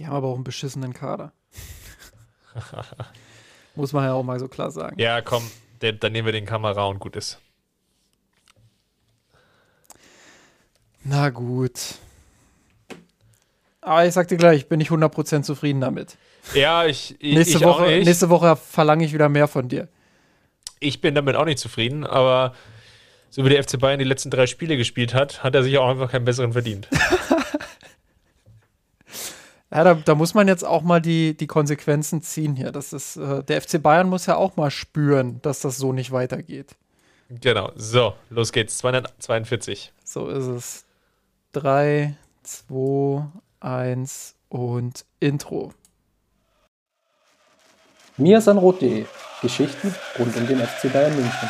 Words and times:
Die 0.00 0.06
haben 0.06 0.14
aber 0.14 0.28
auch 0.28 0.34
einen 0.34 0.44
beschissenen 0.44 0.94
Kader. 0.94 1.30
Muss 3.74 3.92
man 3.92 4.04
ja 4.04 4.14
auch 4.14 4.22
mal 4.22 4.40
so 4.40 4.48
klar 4.48 4.70
sagen. 4.70 4.98
Ja, 4.98 5.20
komm, 5.20 5.42
dann 5.80 6.12
nehmen 6.12 6.24
wir 6.24 6.32
den 6.32 6.46
Kamera 6.46 6.86
und 6.86 7.00
gut 7.00 7.16
ist. 7.16 7.38
Na 11.04 11.28
gut. 11.28 11.96
Aber 13.82 14.06
ich 14.06 14.14
sag 14.14 14.28
dir 14.28 14.38
gleich, 14.38 14.68
bin 14.68 14.80
ich 14.80 14.88
100% 14.88 15.42
zufrieden 15.42 15.82
damit. 15.82 16.16
Ja, 16.54 16.86
ich, 16.86 17.16
ich 17.20 17.34
nächste 17.34 17.58
ich 17.58 17.64
Woche, 17.64 17.84
Nächste 17.84 18.30
Woche 18.30 18.56
verlange 18.56 19.04
ich 19.04 19.12
wieder 19.12 19.28
mehr 19.28 19.48
von 19.48 19.68
dir. 19.68 19.88
Ich 20.78 21.02
bin 21.02 21.14
damit 21.14 21.36
auch 21.36 21.44
nicht 21.44 21.58
zufrieden, 21.58 22.06
aber 22.06 22.54
so 23.28 23.44
wie 23.44 23.50
der 23.50 23.62
FC 23.62 23.78
Bayern 23.78 23.98
die 23.98 24.06
letzten 24.06 24.30
drei 24.30 24.46
Spiele 24.46 24.78
gespielt 24.78 25.12
hat, 25.12 25.42
hat 25.42 25.54
er 25.54 25.62
sich 25.62 25.76
auch 25.76 25.90
einfach 25.90 26.10
keinen 26.10 26.24
besseren 26.24 26.54
verdient. 26.54 26.88
ja, 29.72 29.84
da, 29.84 29.94
da, 29.94 30.14
muss 30.14 30.34
man 30.34 30.48
jetzt 30.48 30.64
auch 30.64 30.82
mal 30.82 31.00
die, 31.00 31.36
die 31.36 31.46
Konsequenzen 31.46 32.22
ziehen 32.22 32.56
hier. 32.56 32.72
Das 32.72 32.92
ist, 32.92 33.16
äh, 33.16 33.44
der 33.44 33.62
FC 33.62 33.80
Bayern 33.80 34.08
muss 34.08 34.26
ja 34.26 34.36
auch 34.36 34.56
mal 34.56 34.70
spüren, 34.70 35.40
dass 35.42 35.60
das 35.60 35.76
so 35.76 35.92
nicht 35.92 36.10
weitergeht. 36.10 36.76
Genau, 37.28 37.70
so, 37.76 38.14
los 38.28 38.50
geht's. 38.50 38.78
242. 38.78 39.92
So 40.02 40.28
ist 40.28 40.46
es. 40.46 40.84
3, 41.52 42.16
2, 42.42 43.26
1 43.60 44.34
und 44.48 45.04
Intro. 45.20 45.72
Miasanrot.de 48.16 49.06
Geschichten 49.40 49.94
rund 50.18 50.36
um 50.36 50.46
den 50.46 50.58
FC 50.58 50.92
Bayern 50.92 51.14
München. 51.14 51.48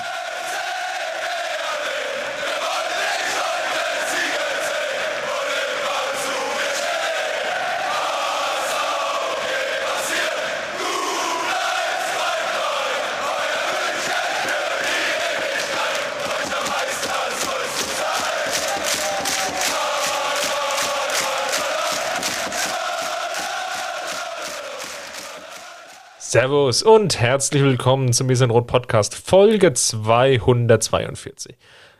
Servus 26.30 26.84
und 26.84 27.20
herzlich 27.20 27.60
willkommen 27.60 28.12
zum 28.12 28.30
Rot 28.30 28.68
Podcast 28.68 29.16
Folge 29.16 29.72
242. 29.72 31.56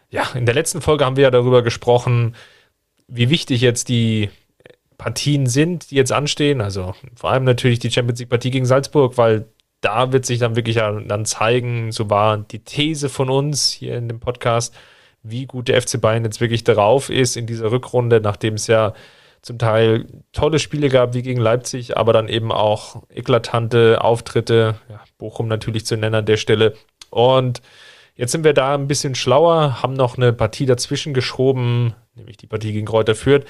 Ja, 0.09 0.23
in 0.37 0.47
der 0.47 0.55
letzten 0.55 0.81
Folge 0.81 1.05
haben 1.05 1.17
wir 1.17 1.25
ja 1.25 1.33
darüber 1.33 1.63
gesprochen, 1.63 2.37
wie 3.09 3.29
wichtig 3.29 3.61
jetzt 3.61 3.89
die 3.89 4.31
Partien 4.99 5.47
sind, 5.47 5.91
die 5.91 5.97
jetzt 5.97 6.13
anstehen. 6.13 6.61
Also 6.61 6.95
vor 7.17 7.33
allem 7.33 7.43
natürlich 7.43 7.81
die 7.81 7.91
Champions 7.91 8.21
League 8.21 8.29
Partie 8.29 8.53
gegen 8.53 8.67
Salzburg, 8.67 9.19
weil 9.19 9.49
da 9.81 10.13
wird 10.13 10.25
sich 10.25 10.39
dann 10.39 10.55
wirklich 10.55 10.77
dann 10.77 11.25
zeigen, 11.25 11.91
so 11.91 12.09
war 12.09 12.39
die 12.39 12.61
These 12.61 13.09
von 13.09 13.31
uns 13.31 13.73
hier 13.73 13.97
in 13.97 14.07
dem 14.07 14.21
Podcast, 14.21 14.73
wie 15.25 15.47
gut 15.47 15.67
der 15.67 15.83
FC 15.83 16.01
Bayern 16.01 16.23
jetzt 16.23 16.41
wirklich 16.41 16.63
darauf 16.63 17.11
ist 17.11 17.37
in 17.37 17.49
dieser 17.49 17.73
Rückrunde, 17.73 18.21
nachdem 18.21 18.55
es 18.55 18.69
ja 18.69 18.95
zum 19.43 19.59
Teil 19.59 20.07
tolle 20.33 20.59
Spiele 20.59 20.89
gab, 20.89 21.15
wie 21.15 21.23
gegen 21.23 21.41
Leipzig, 21.41 21.97
aber 21.97 22.13
dann 22.13 22.29
eben 22.29 22.53
auch 22.53 23.03
eklatante 23.09 24.03
Auftritte. 24.03 24.77
Ja, 24.89 25.01
Bochum 25.19 25.49
natürlich 25.49 25.87
zu 25.87 25.97
nennen 25.97 26.15
an 26.15 26.27
der 26.27 26.37
Stelle. 26.37 26.75
Und 27.11 27.63
jetzt 28.15 28.33
sind 28.33 28.45
wir 28.45 28.53
da 28.53 28.75
ein 28.75 28.89
bisschen 28.89 29.15
schlauer, 29.15 29.83
haben 29.83 29.95
noch 29.95 30.17
eine 30.17 30.33
Partie 30.33 30.67
dazwischen 30.67 31.15
geschoben, 31.15 31.95
nämlich 32.15 32.37
die 32.37 32.47
Partie 32.47 32.73
gegen 32.73 32.87
Kräuter 32.87 33.15
Fürth. 33.15 33.47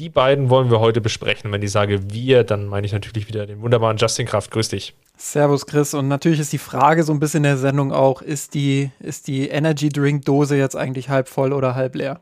Die 0.00 0.08
beiden 0.08 0.50
wollen 0.50 0.72
wir 0.72 0.80
heute 0.80 1.00
besprechen. 1.00 1.52
Wenn 1.52 1.62
ich 1.62 1.70
sage 1.70 2.12
wir, 2.12 2.42
dann 2.42 2.66
meine 2.66 2.84
ich 2.84 2.92
natürlich 2.92 3.28
wieder 3.28 3.46
den 3.46 3.60
wunderbaren 3.60 3.96
Justin 3.96 4.26
Kraft. 4.26 4.50
Grüß 4.50 4.70
dich. 4.70 4.94
Servus 5.16 5.66
Chris. 5.66 5.94
Und 5.94 6.08
natürlich 6.08 6.40
ist 6.40 6.52
die 6.52 6.58
Frage 6.58 7.04
so 7.04 7.12
ein 7.12 7.20
bisschen 7.20 7.38
in 7.38 7.42
der 7.44 7.58
Sendung 7.58 7.92
auch, 7.92 8.20
ist 8.20 8.54
die, 8.54 8.90
ist 8.98 9.28
die 9.28 9.48
Energy 9.48 9.90
Drink 9.90 10.24
Dose 10.24 10.56
jetzt 10.56 10.74
eigentlich 10.74 11.10
halb 11.10 11.28
voll 11.28 11.52
oder 11.52 11.76
halb 11.76 11.94
leer? 11.94 12.20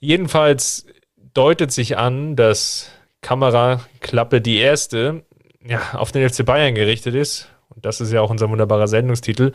Jedenfalls 0.00 0.86
deutet 1.34 1.72
sich 1.72 1.96
an, 1.98 2.36
dass 2.36 2.90
Kameraklappe 3.20 4.40
die 4.40 4.58
erste 4.58 5.24
ja, 5.66 5.80
auf 5.94 6.12
den 6.12 6.28
FC 6.28 6.44
Bayern 6.44 6.74
gerichtet 6.74 7.14
ist. 7.14 7.48
Und 7.68 7.84
das 7.84 8.00
ist 8.00 8.12
ja 8.12 8.20
auch 8.20 8.30
unser 8.30 8.48
wunderbarer 8.48 8.88
Sendungstitel. 8.88 9.52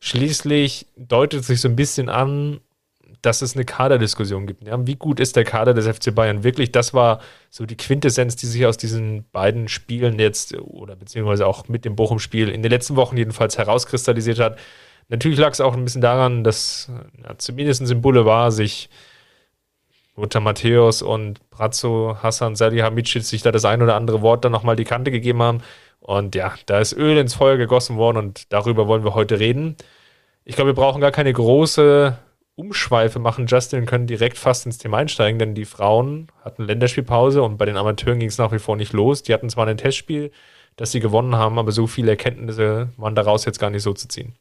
Schließlich 0.00 0.86
deutet 0.96 1.44
sich 1.44 1.60
so 1.60 1.68
ein 1.68 1.76
bisschen 1.76 2.08
an, 2.08 2.60
dass 3.22 3.42
es 3.42 3.54
eine 3.54 3.64
Kaderdiskussion 3.64 4.46
gibt. 4.46 4.66
Ja, 4.66 4.86
wie 4.86 4.96
gut 4.96 5.18
ist 5.18 5.36
der 5.36 5.44
Kader 5.44 5.72
des 5.72 5.86
FC 5.86 6.14
Bayern 6.14 6.44
wirklich? 6.44 6.72
Das 6.72 6.92
war 6.92 7.20
so 7.50 7.64
die 7.64 7.76
Quintessenz, 7.76 8.36
die 8.36 8.46
sich 8.46 8.66
aus 8.66 8.76
diesen 8.76 9.24
beiden 9.30 9.68
Spielen 9.68 10.18
jetzt 10.18 10.54
oder 10.58 10.94
beziehungsweise 10.96 11.46
auch 11.46 11.68
mit 11.68 11.84
dem 11.84 11.96
Bochum-Spiel 11.96 12.50
in 12.50 12.62
den 12.62 12.70
letzten 12.70 12.96
Wochen 12.96 13.16
jedenfalls 13.16 13.56
herauskristallisiert 13.56 14.40
hat. 14.40 14.58
Natürlich 15.08 15.38
lag 15.38 15.52
es 15.52 15.60
auch 15.60 15.74
ein 15.74 15.84
bisschen 15.84 16.02
daran, 16.02 16.44
dass 16.44 16.90
ja, 17.22 17.36
zumindest 17.38 17.90
im 17.90 18.02
Boulevard 18.02 18.52
sich 18.52 18.90
Lothar 20.16 20.40
Matthäus 20.40 21.02
und 21.02 21.48
Brazzo, 21.50 22.16
Hassan 22.22 22.54
Salihamidzic 22.54 23.24
sich 23.24 23.42
da 23.42 23.50
das 23.50 23.64
ein 23.64 23.82
oder 23.82 23.96
andere 23.96 24.22
Wort 24.22 24.44
dann 24.44 24.52
nochmal 24.52 24.76
die 24.76 24.84
Kante 24.84 25.10
gegeben 25.10 25.42
haben. 25.42 25.62
Und 26.00 26.34
ja, 26.34 26.54
da 26.66 26.78
ist 26.78 26.92
Öl 26.92 27.16
ins 27.16 27.34
Feuer 27.34 27.56
gegossen 27.56 27.96
worden 27.96 28.18
und 28.18 28.52
darüber 28.52 28.86
wollen 28.86 29.04
wir 29.04 29.14
heute 29.14 29.38
reden. 29.40 29.76
Ich 30.44 30.56
glaube, 30.56 30.70
wir 30.70 30.74
brauchen 30.74 31.00
gar 31.00 31.10
keine 31.10 31.32
große 31.32 32.16
Umschweife 32.56 33.18
machen, 33.18 33.46
Justin, 33.46 33.86
können 33.86 34.06
direkt 34.06 34.38
fast 34.38 34.66
ins 34.66 34.78
Thema 34.78 34.98
einsteigen, 34.98 35.38
denn 35.38 35.54
die 35.54 35.64
Frauen 35.64 36.28
hatten 36.44 36.64
Länderspielpause 36.64 37.42
und 37.42 37.56
bei 37.56 37.64
den 37.64 37.76
Amateuren 37.76 38.20
ging 38.20 38.28
es 38.28 38.38
nach 38.38 38.52
wie 38.52 38.60
vor 38.60 38.76
nicht 38.76 38.92
los. 38.92 39.22
Die 39.24 39.34
hatten 39.34 39.50
zwar 39.50 39.66
ein 39.66 39.76
Testspiel, 39.76 40.30
das 40.76 40.92
sie 40.92 41.00
gewonnen 41.00 41.36
haben, 41.36 41.58
aber 41.58 41.72
so 41.72 41.86
viele 41.86 42.12
Erkenntnisse 42.12 42.90
waren 42.96 43.16
daraus 43.16 43.44
jetzt 43.44 43.58
gar 43.58 43.70
nicht 43.70 43.82
so 43.82 43.92
zu 43.92 44.06
ziehen. 44.06 44.34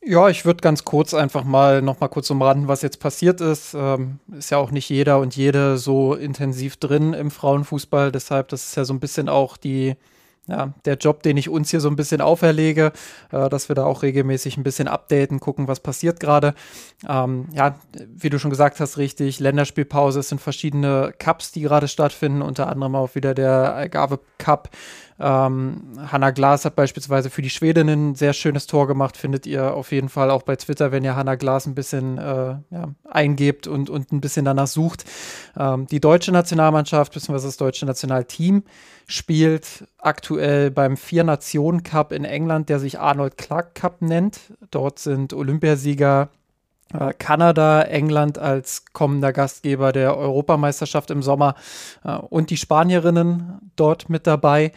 Ja, 0.00 0.28
ich 0.28 0.44
würde 0.44 0.60
ganz 0.60 0.84
kurz 0.84 1.12
einfach 1.12 1.44
mal 1.44 1.82
noch 1.82 2.00
mal 2.00 2.08
kurz 2.08 2.30
umranden, 2.30 2.68
was 2.68 2.82
jetzt 2.82 3.00
passiert 3.00 3.40
ist. 3.40 3.74
Ähm, 3.74 4.20
ist 4.36 4.50
ja 4.50 4.58
auch 4.58 4.70
nicht 4.70 4.88
jeder 4.88 5.18
und 5.18 5.36
jede 5.36 5.76
so 5.76 6.14
intensiv 6.14 6.76
drin 6.76 7.12
im 7.14 7.30
Frauenfußball. 7.30 8.12
Deshalb, 8.12 8.48
das 8.48 8.68
ist 8.68 8.76
ja 8.76 8.84
so 8.84 8.94
ein 8.94 9.00
bisschen 9.00 9.28
auch 9.28 9.56
die, 9.56 9.96
ja, 10.46 10.72
der 10.84 10.94
Job, 10.94 11.22
den 11.24 11.36
ich 11.36 11.48
uns 11.48 11.70
hier 11.70 11.80
so 11.80 11.90
ein 11.90 11.96
bisschen 11.96 12.20
auferlege, 12.20 12.92
äh, 13.32 13.48
dass 13.48 13.68
wir 13.68 13.74
da 13.74 13.84
auch 13.84 14.02
regelmäßig 14.02 14.56
ein 14.56 14.62
bisschen 14.62 14.86
updaten, 14.88 15.40
gucken, 15.40 15.66
was 15.66 15.80
passiert 15.80 16.20
gerade. 16.20 16.54
Ähm, 17.06 17.48
ja, 17.52 17.76
wie 18.14 18.30
du 18.30 18.38
schon 18.38 18.50
gesagt 18.50 18.78
hast, 18.78 18.98
richtig, 18.98 19.40
Länderspielpause, 19.40 20.20
es 20.20 20.28
sind 20.28 20.40
verschiedene 20.40 21.12
Cups, 21.18 21.50
die 21.50 21.60
gerade 21.62 21.88
stattfinden, 21.88 22.40
unter 22.40 22.68
anderem 22.68 22.94
auch 22.94 23.14
wieder 23.16 23.34
der 23.34 23.74
Algarve 23.74 24.20
Cup 24.38 24.70
ähm, 25.20 25.98
Hanna 26.10 26.30
Glas 26.30 26.64
hat 26.64 26.76
beispielsweise 26.76 27.30
für 27.30 27.42
die 27.42 27.50
Schwedinnen 27.50 28.10
ein 28.10 28.14
sehr 28.14 28.32
schönes 28.32 28.66
Tor 28.66 28.86
gemacht, 28.86 29.16
findet 29.16 29.46
ihr 29.46 29.74
auf 29.74 29.90
jeden 29.90 30.08
Fall 30.08 30.30
auch 30.30 30.42
bei 30.42 30.54
Twitter, 30.56 30.92
wenn 30.92 31.04
ihr 31.04 31.16
Hanna 31.16 31.34
Glas 31.34 31.66
ein 31.66 31.74
bisschen 31.74 32.18
äh, 32.18 32.56
ja, 32.70 32.94
eingebt 33.04 33.66
und, 33.66 33.90
und 33.90 34.12
ein 34.12 34.20
bisschen 34.20 34.44
danach 34.44 34.68
sucht. 34.68 35.04
Ähm, 35.58 35.86
die 35.86 36.00
deutsche 36.00 36.30
Nationalmannschaft 36.30 37.12
bzw. 37.12 37.32
das 37.32 37.56
deutsche 37.56 37.86
Nationalteam 37.86 38.62
spielt 39.06 39.88
aktuell 39.98 40.70
beim 40.70 40.96
Vier-Nationen-Cup 40.96 42.12
in 42.12 42.24
England, 42.24 42.68
der 42.68 42.78
sich 42.78 43.00
Arnold 43.00 43.36
Clark 43.38 43.74
Cup 43.74 44.02
nennt. 44.02 44.40
Dort 44.70 44.98
sind 44.98 45.32
Olympiasieger 45.32 46.28
äh, 46.92 47.12
Kanada, 47.12 47.82
England 47.82 48.38
als 48.38 48.84
kommender 48.92 49.32
Gastgeber 49.32 49.92
der 49.92 50.16
Europameisterschaft 50.16 51.10
im 51.10 51.22
Sommer 51.22 51.54
äh, 52.04 52.12
und 52.16 52.50
die 52.50 52.56
Spanierinnen 52.56 53.72
dort 53.76 54.08
mit 54.08 54.26
dabei 54.26 54.72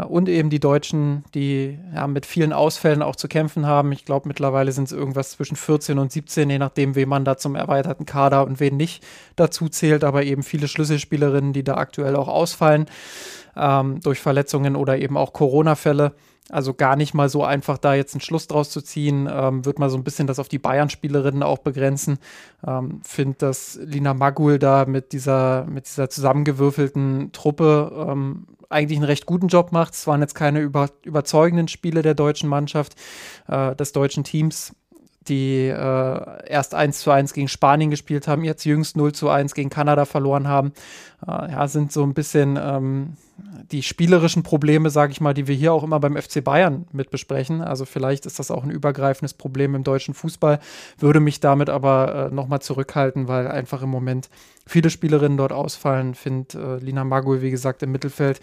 und 0.00 0.28
eben 0.28 0.48
die 0.48 0.60
Deutschen, 0.60 1.22
die 1.34 1.78
ja, 1.94 2.06
mit 2.06 2.24
vielen 2.24 2.54
Ausfällen 2.54 3.02
auch 3.02 3.14
zu 3.14 3.28
kämpfen 3.28 3.66
haben. 3.66 3.92
Ich 3.92 4.06
glaube, 4.06 4.26
mittlerweile 4.26 4.72
sind 4.72 4.84
es 4.84 4.92
irgendwas 4.92 5.32
zwischen 5.32 5.56
14 5.56 5.98
und 5.98 6.10
17, 6.10 6.48
je 6.48 6.58
nachdem, 6.58 6.94
wen 6.94 7.08
man 7.10 7.26
da 7.26 7.36
zum 7.36 7.54
erweiterten 7.54 8.06
Kader 8.06 8.46
und 8.46 8.58
wen 8.58 8.78
nicht 8.78 9.04
dazu 9.36 9.68
zählt, 9.68 10.02
aber 10.02 10.24
eben 10.24 10.42
viele 10.42 10.66
Schlüsselspielerinnen, 10.66 11.52
die 11.52 11.62
da 11.62 11.74
aktuell 11.74 12.16
auch 12.16 12.28
ausfallen 12.28 12.86
ähm, 13.54 14.00
durch 14.00 14.20
Verletzungen 14.20 14.76
oder 14.76 14.96
eben 14.98 15.18
auch 15.18 15.34
Corona-Fälle. 15.34 16.14
Also 16.50 16.74
gar 16.74 16.96
nicht 16.96 17.14
mal 17.14 17.28
so 17.28 17.44
einfach, 17.44 17.78
da 17.78 17.94
jetzt 17.94 18.14
einen 18.14 18.20
Schluss 18.20 18.48
draus 18.48 18.70
zu 18.70 18.82
ziehen. 18.82 19.28
Ähm, 19.32 19.64
wird 19.64 19.78
mal 19.78 19.90
so 19.90 19.96
ein 19.96 20.04
bisschen 20.04 20.26
das 20.26 20.38
auf 20.38 20.48
die 20.48 20.58
Bayern-Spielerinnen 20.58 21.42
auch 21.42 21.58
begrenzen. 21.58 22.18
Ähm, 22.66 23.00
Finde, 23.04 23.36
dass 23.38 23.78
Lina 23.82 24.12
Magul 24.12 24.58
da 24.58 24.84
mit 24.84 25.12
dieser, 25.12 25.64
mit 25.66 25.86
dieser 25.86 26.10
zusammengewürfelten 26.10 27.30
Truppe 27.32 28.06
ähm, 28.08 28.46
eigentlich 28.68 28.98
einen 28.98 29.06
recht 29.06 29.26
guten 29.26 29.48
Job 29.48 29.70
macht. 29.70 29.94
Es 29.94 30.06
waren 30.06 30.20
jetzt 30.20 30.34
keine 30.34 30.60
über, 30.60 30.90
überzeugenden 31.04 31.68
Spiele 31.68 32.02
der 32.02 32.14
deutschen 32.14 32.48
Mannschaft, 32.48 32.96
äh, 33.48 33.76
des 33.76 33.92
deutschen 33.92 34.24
Teams 34.24 34.74
die 35.28 35.68
äh, 35.68 36.48
erst 36.48 36.74
1 36.74 37.00
zu 37.00 37.10
1 37.10 37.32
gegen 37.32 37.48
Spanien 37.48 37.90
gespielt 37.90 38.26
haben, 38.28 38.44
jetzt 38.44 38.64
jüngst 38.64 38.96
0 38.96 39.12
zu 39.12 39.28
1 39.28 39.54
gegen 39.54 39.70
Kanada 39.70 40.04
verloren 40.04 40.48
haben. 40.48 40.72
Äh, 41.26 41.52
ja, 41.52 41.68
sind 41.68 41.92
so 41.92 42.02
ein 42.02 42.14
bisschen, 42.14 42.58
ähm, 42.60 43.16
die 43.70 43.82
spielerischen 43.82 44.42
Probleme, 44.42 44.90
sage 44.90 45.12
ich 45.12 45.20
mal, 45.20 45.34
die 45.34 45.46
wir 45.46 45.54
hier 45.54 45.72
auch 45.72 45.82
immer 45.82 46.00
beim 46.00 46.16
FC 46.16 46.42
Bayern 46.42 46.86
mit 46.92 47.10
besprechen. 47.10 47.60
Also 47.60 47.84
vielleicht 47.84 48.26
ist 48.26 48.38
das 48.38 48.50
auch 48.50 48.64
ein 48.64 48.70
übergreifendes 48.70 49.34
Problem 49.34 49.74
im 49.74 49.84
deutschen 49.84 50.14
Fußball, 50.14 50.58
würde 50.98 51.20
mich 51.20 51.40
damit 51.40 51.70
aber 51.70 52.30
äh, 52.30 52.34
nochmal 52.34 52.60
zurückhalten, 52.60 53.28
weil 53.28 53.48
einfach 53.48 53.82
im 53.82 53.90
Moment 53.90 54.28
viele 54.66 54.90
Spielerinnen 54.90 55.38
dort 55.38 55.52
ausfallen. 55.52 56.14
Finde 56.14 56.78
äh, 56.80 56.84
Lina 56.84 57.04
Magui, 57.04 57.42
wie 57.42 57.50
gesagt, 57.50 57.82
im 57.82 57.92
Mittelfeld 57.92 58.40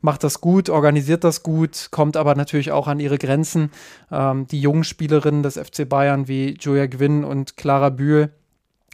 macht 0.00 0.24
das 0.24 0.40
gut, 0.40 0.70
organisiert 0.70 1.24
das 1.24 1.42
gut, 1.42 1.88
kommt 1.90 2.16
aber 2.16 2.34
natürlich 2.34 2.72
auch 2.72 2.88
an 2.88 3.00
ihre 3.00 3.18
Grenzen. 3.18 3.70
Ähm, 4.10 4.46
die 4.46 4.60
jungen 4.60 4.84
Spielerinnen 4.84 5.42
des 5.42 5.58
FC 5.58 5.88
Bayern 5.88 6.28
wie 6.28 6.56
Julia 6.60 6.86
Gwynn 6.86 7.24
und 7.24 7.56
Clara 7.56 7.90
Bühl 7.90 8.30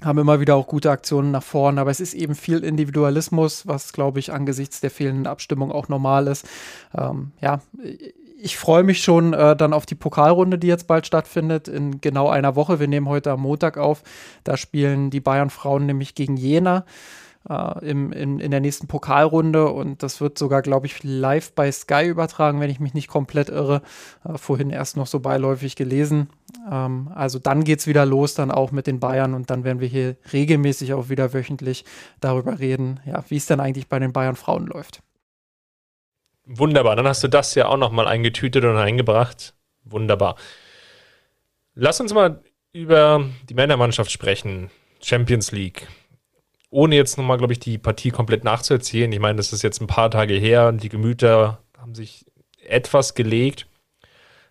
haben 0.05 0.19
immer 0.19 0.41
wieder 0.41 0.57
auch 0.57 0.67
gute 0.67 0.91
Aktionen 0.91 1.31
nach 1.31 1.43
vorne, 1.43 1.81
aber 1.81 1.91
es 1.91 2.01
ist 2.01 2.15
eben 2.15 2.35
viel 2.35 2.63
Individualismus, 2.63 3.67
was, 3.67 3.93
glaube 3.93 4.19
ich, 4.19 4.33
angesichts 4.33 4.81
der 4.81 4.91
fehlenden 4.91 5.27
Abstimmung 5.27 5.73
auch 5.73 5.89
normal 5.89 6.27
ist. 6.27 6.47
Ähm, 6.97 7.33
ja, 7.41 7.61
ich 8.39 8.59
freue 8.59 8.83
mich 8.83 9.03
schon 9.03 9.33
äh, 9.33 9.57
dann 9.57 9.73
auf 9.73 9.87
die 9.87 9.95
Pokalrunde, 9.95 10.59
die 10.59 10.67
jetzt 10.67 10.87
bald 10.87 11.07
stattfindet, 11.07 11.69
in 11.69 12.01
genau 12.03 12.29
einer 12.29 12.55
Woche. 12.57 12.79
Wir 12.79 12.89
nehmen 12.89 13.09
heute 13.09 13.31
am 13.31 13.41
Montag 13.41 13.79
auf. 13.79 14.03
Da 14.45 14.59
spielen 14.59 15.09
die 15.09 15.21
Bayern-Frauen 15.21 15.87
nämlich 15.87 16.15
gegen 16.15 16.37
Jena 16.37 16.85
äh, 17.49 17.85
im, 17.89 18.13
in, 18.13 18.41
in 18.41 18.51
der 18.51 18.61
nächsten 18.61 18.87
Pokalrunde 18.87 19.69
und 19.69 20.03
das 20.03 20.21
wird 20.21 20.39
sogar, 20.39 20.63
glaube 20.63 20.87
ich, 20.87 21.03
live 21.03 21.53
bei 21.53 21.71
Sky 21.71 22.07
übertragen, 22.07 22.61
wenn 22.61 22.71
ich 22.71 22.81
mich 22.81 22.95
nicht 22.95 23.09
komplett 23.09 23.49
irre. 23.49 23.83
Äh, 24.25 24.39
vorhin 24.39 24.71
erst 24.71 24.97
noch 24.97 25.07
so 25.07 25.21
beiläufig 25.21 25.77
gelesen. 25.77 26.29
Ähm, 26.71 27.11
also 27.15 27.39
dann 27.39 27.65
geht 27.65 27.81
es 27.81 27.87
wieder 27.87 28.07
los, 28.07 28.35
dann 28.35 28.51
auch 28.51 28.73
mit 28.73 28.87
den 28.87 29.01
Bayern 29.01 29.35
und 29.35 29.51
dann 29.51 29.65
werden 29.65 29.81
wir 29.81 29.89
hier 29.89 30.17
regelmäßig 30.33 30.95
auch 30.95 31.09
wieder 31.09 31.33
wöchentlich 31.33 31.85
darüber 32.21 32.59
reden, 32.59 33.01
ja, 33.07 33.25
wie 33.29 33.37
es 33.37 33.47
denn 33.47 33.61
eigentlich 33.61 33.89
bei 33.89 33.99
den 33.99 34.13
Bayern 34.13 34.37
Frauen 34.37 34.67
läuft. 34.67 35.03
Wunderbar, 36.45 36.95
dann 36.97 37.09
hast 37.09 37.25
du 37.25 37.29
das 37.29 37.55
ja 37.55 37.67
auch 37.67 37.77
nochmal 37.77 38.07
eingetütet 38.07 38.65
und 38.65 38.77
eingebracht. 38.77 39.55
Wunderbar. 39.85 40.37
Lass 41.75 42.01
uns 42.01 42.15
mal 42.15 42.43
über 42.73 43.25
die 43.49 43.55
Männermannschaft 43.55 44.11
sprechen. 44.11 44.71
Champions 45.01 45.53
League 45.53 45.87
ohne 46.77 46.95
jetzt 46.95 47.17
nochmal, 47.17 47.39
glaube 47.39 47.55
ich, 47.55 47.59
die 47.59 47.79
Partie 47.79 48.11
komplett 48.11 48.45
nachzuerzählen. 48.45 49.11
Ich 49.11 49.19
meine, 49.19 49.37
das 49.37 49.55
ist 49.55 49.63
jetzt 49.63 49.81
ein 49.81 49.87
paar 49.87 50.11
Tage 50.11 50.35
her 50.35 50.69
und 50.69 50.83
die 50.83 50.91
Gemüter 50.91 51.59
haben 51.79 51.95
sich 51.95 52.27
etwas 52.63 53.15
gelegt. 53.15 53.67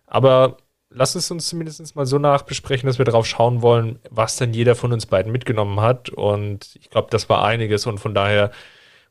Aber 0.06 0.56
lass 0.90 1.14
es 1.14 1.30
uns 1.30 1.46
zumindest 1.46 1.94
mal 1.94 2.04
so 2.04 2.18
nachbesprechen, 2.18 2.88
dass 2.88 2.98
wir 2.98 3.04
darauf 3.04 3.26
schauen 3.26 3.62
wollen, 3.62 4.00
was 4.10 4.34
denn 4.38 4.52
jeder 4.52 4.74
von 4.74 4.92
uns 4.92 5.06
beiden 5.06 5.30
mitgenommen 5.30 5.80
hat. 5.80 6.08
Und 6.08 6.74
ich 6.80 6.90
glaube, 6.90 7.06
das 7.12 7.28
war 7.28 7.44
einiges. 7.44 7.86
Und 7.86 7.98
von 7.98 8.12
daher, 8.12 8.50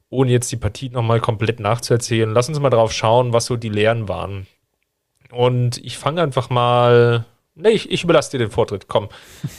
ohne 0.10 0.32
jetzt 0.32 0.52
die 0.52 0.58
Partie 0.58 0.90
nochmal 0.90 1.22
komplett 1.22 1.62
nachzuerzählen, 1.62 2.34
lass 2.34 2.50
uns 2.50 2.60
mal 2.60 2.70
darauf 2.70 2.92
schauen, 2.92 3.32
was 3.32 3.46
so 3.46 3.56
die 3.56 3.70
Lehren 3.70 4.10
waren. 4.10 4.46
Und 5.32 5.78
ich 5.78 5.98
fange 5.98 6.22
einfach 6.22 6.50
mal 6.50 7.24
Nee, 7.58 7.70
ich, 7.70 7.90
ich 7.90 8.04
überlasse 8.04 8.32
dir 8.32 8.40
den 8.40 8.52
Vortritt. 8.52 8.90
Komm, 8.90 9.08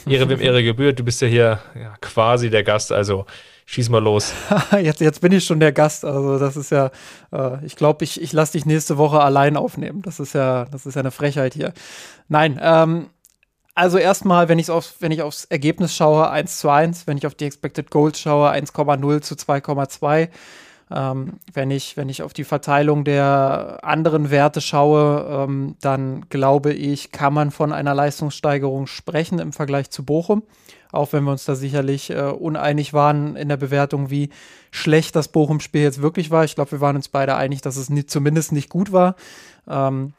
Ehre 0.07 0.29
wem 0.29 0.39
Ehre 0.39 0.63
gebührt. 0.63 0.99
Du 0.99 1.03
bist 1.03 1.19
ja 1.19 1.27
hier 1.27 1.59
ja, 1.73 1.95
quasi 1.99 2.51
der 2.51 2.63
Gast, 2.63 2.91
also 2.91 3.25
schieß 3.65 3.89
mal 3.89 4.03
los. 4.03 4.33
jetzt, 4.81 5.01
jetzt 5.01 5.19
bin 5.19 5.31
ich 5.31 5.43
schon 5.43 5.59
der 5.59 5.71
Gast. 5.71 6.05
Also 6.05 6.37
das 6.37 6.55
ist 6.57 6.69
ja, 6.69 6.91
äh, 7.33 7.65
ich 7.65 7.75
glaube, 7.75 8.03
ich, 8.03 8.21
ich 8.21 8.33
lasse 8.33 8.51
dich 8.51 8.67
nächste 8.67 8.99
Woche 8.99 9.21
allein 9.21 9.57
aufnehmen. 9.57 10.03
Das 10.03 10.19
ist 10.19 10.33
ja, 10.33 10.65
das 10.65 10.85
ist 10.85 10.93
ja 10.93 10.99
eine 10.99 11.09
Frechheit 11.09 11.55
hier. 11.55 11.73
Nein, 12.27 12.59
ähm, 12.61 13.07
also 13.73 13.97
erstmal, 13.97 14.47
wenn, 14.47 14.59
wenn 14.59 15.11
ich 15.11 15.21
aufs 15.23 15.45
Ergebnis 15.45 15.95
schaue, 15.95 16.29
1 16.29 16.59
zu 16.59 16.69
1, 16.69 17.07
wenn 17.07 17.17
ich 17.17 17.25
auf 17.25 17.33
die 17.33 17.45
Expected 17.45 17.89
Goals 17.89 18.19
schaue, 18.19 18.51
1,0 18.51 19.21
zu 19.21 19.33
2,2 19.33 20.29
ähm, 20.89 21.33
wenn, 21.53 21.71
ich, 21.71 21.97
wenn 21.97 22.09
ich 22.09 22.21
auf 22.21 22.33
die 22.33 22.45
Verteilung 22.45 23.03
der 23.03 23.79
anderen 23.81 24.31
Werte 24.31 24.61
schaue, 24.61 25.25
ähm, 25.29 25.75
dann 25.81 26.29
glaube 26.29 26.73
ich, 26.73 27.11
kann 27.11 27.33
man 27.33 27.51
von 27.51 27.73
einer 27.73 27.93
Leistungssteigerung 27.93 28.87
sprechen 28.87 29.39
im 29.39 29.51
Vergleich 29.51 29.89
zu 29.89 30.05
Bochum. 30.05 30.43
Auch 30.91 31.11
wenn 31.11 31.25
wir 31.25 31.31
uns 31.31 31.43
da 31.43 31.55
sicherlich 31.55 32.09
äh, 32.09 32.21
uneinig 32.21 32.93
waren 32.93 33.35
in 33.35 33.49
der 33.49 33.57
Bewertung, 33.57 34.09
wie 34.09 34.29
schlecht 34.71 35.15
das 35.17 35.27
Bochum-Spiel 35.27 35.81
jetzt 35.81 36.01
wirklich 36.01 36.31
war. 36.31 36.45
Ich 36.45 36.55
glaube, 36.55 36.71
wir 36.71 36.81
waren 36.81 36.95
uns 36.95 37.09
beide 37.09 37.35
einig, 37.35 37.61
dass 37.61 37.75
es 37.75 37.89
nie, 37.89 38.05
zumindest 38.05 38.53
nicht 38.53 38.69
gut 38.69 38.93
war. 38.93 39.15
Ähm, 39.67 40.13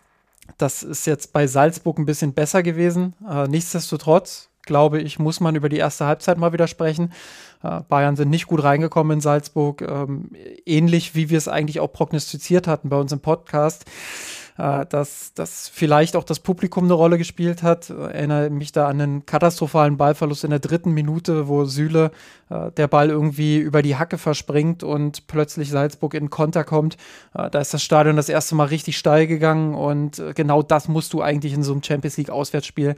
das 0.58 0.82
ist 0.82 1.06
jetzt 1.06 1.32
bei 1.32 1.46
Salzburg 1.46 1.98
ein 1.98 2.06
bisschen 2.06 2.34
besser 2.34 2.62
gewesen. 2.62 3.14
Äh, 3.28 3.48
nichtsdestotrotz, 3.48 4.48
glaube 4.62 5.00
ich, 5.00 5.18
muss 5.18 5.40
man 5.40 5.56
über 5.56 5.68
die 5.68 5.78
erste 5.78 6.04
Halbzeit 6.04 6.36
mal 6.36 6.52
wieder 6.52 6.68
sprechen. 6.68 7.12
Äh, 7.62 7.81
Bayern 7.88 8.16
sind 8.16 8.31
nicht 8.31 8.46
gut 8.46 8.62
reingekommen 8.62 9.16
in 9.16 9.20
Salzburg, 9.20 9.82
ähm, 9.82 10.31
ähnlich 10.66 11.14
wie 11.14 11.31
wir 11.31 11.38
es 11.38 11.49
eigentlich 11.49 11.81
auch 11.81 11.93
prognostiziert 11.93 12.66
hatten 12.66 12.88
bei 12.88 12.96
uns 12.96 13.12
im 13.12 13.20
Podcast 13.20 13.84
äh, 14.58 14.84
dass, 14.87 15.32
dass 15.34 15.69
vielleicht 15.69 16.16
auch 16.16 16.25
das 16.25 16.40
Publikum 16.40 16.84
eine 16.84 16.94
Rolle 16.94 17.16
gespielt 17.16 17.62
hat. 17.62 17.90
Erinnere 17.90 18.50
mich 18.50 18.72
da 18.72 18.88
an 18.88 19.00
einen 19.00 19.26
katastrophalen 19.26 19.96
Ballverlust 19.96 20.44
in 20.44 20.50
der 20.50 20.58
dritten 20.58 20.90
Minute, 20.90 21.46
wo 21.46 21.64
Süle 21.64 22.10
äh, 22.50 22.72
der 22.72 22.88
Ball 22.88 23.08
irgendwie 23.08 23.58
über 23.58 23.82
die 23.82 23.96
Hacke 23.96 24.19
verspringt 24.19 24.82
und 24.82 25.28
plötzlich 25.28 25.70
Salzburg 25.70 26.14
in 26.14 26.28
Konter 26.28 26.64
kommt. 26.64 26.96
Äh, 27.34 27.50
da 27.50 27.60
ist 27.60 27.72
das 27.72 27.82
Stadion 27.82 28.16
das 28.16 28.28
erste 28.28 28.56
Mal 28.56 28.64
richtig 28.64 28.99
steil 28.99 29.28
gegangen 29.28 29.75
und 29.75 30.19
äh, 30.19 30.34
genau 30.34 30.62
das 30.62 30.88
musst 30.88 31.12
du 31.12 31.22
eigentlich 31.22 31.52
in 31.52 31.62
so 31.62 31.72
einem 31.72 31.82
Champions 31.84 32.16
League 32.16 32.31
Auswärtsspiel 32.31 32.96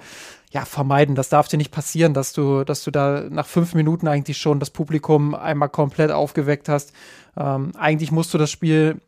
ja, 0.50 0.64
vermeiden. 0.64 1.14
Das 1.14 1.28
darf 1.28 1.48
dir 1.48 1.58
nicht 1.58 1.72
passieren, 1.72 2.14
dass 2.14 2.32
du, 2.32 2.64
dass 2.64 2.82
du 2.84 2.90
da 2.90 3.24
nach 3.28 3.46
fünf 3.46 3.74
Minuten 3.74 4.08
eigentlich 4.08 4.38
schon 4.38 4.60
das 4.60 4.70
Publikum 4.70 5.34
einmal 5.34 5.68
komplett 5.68 6.10
aufgeweckt 6.10 6.70
hast. 6.70 6.92
Ähm, 7.36 7.72
eigentlich 7.78 8.10
musst 8.12 8.32
du 8.32 8.38
das 8.38 8.50
Spiel 8.50 9.00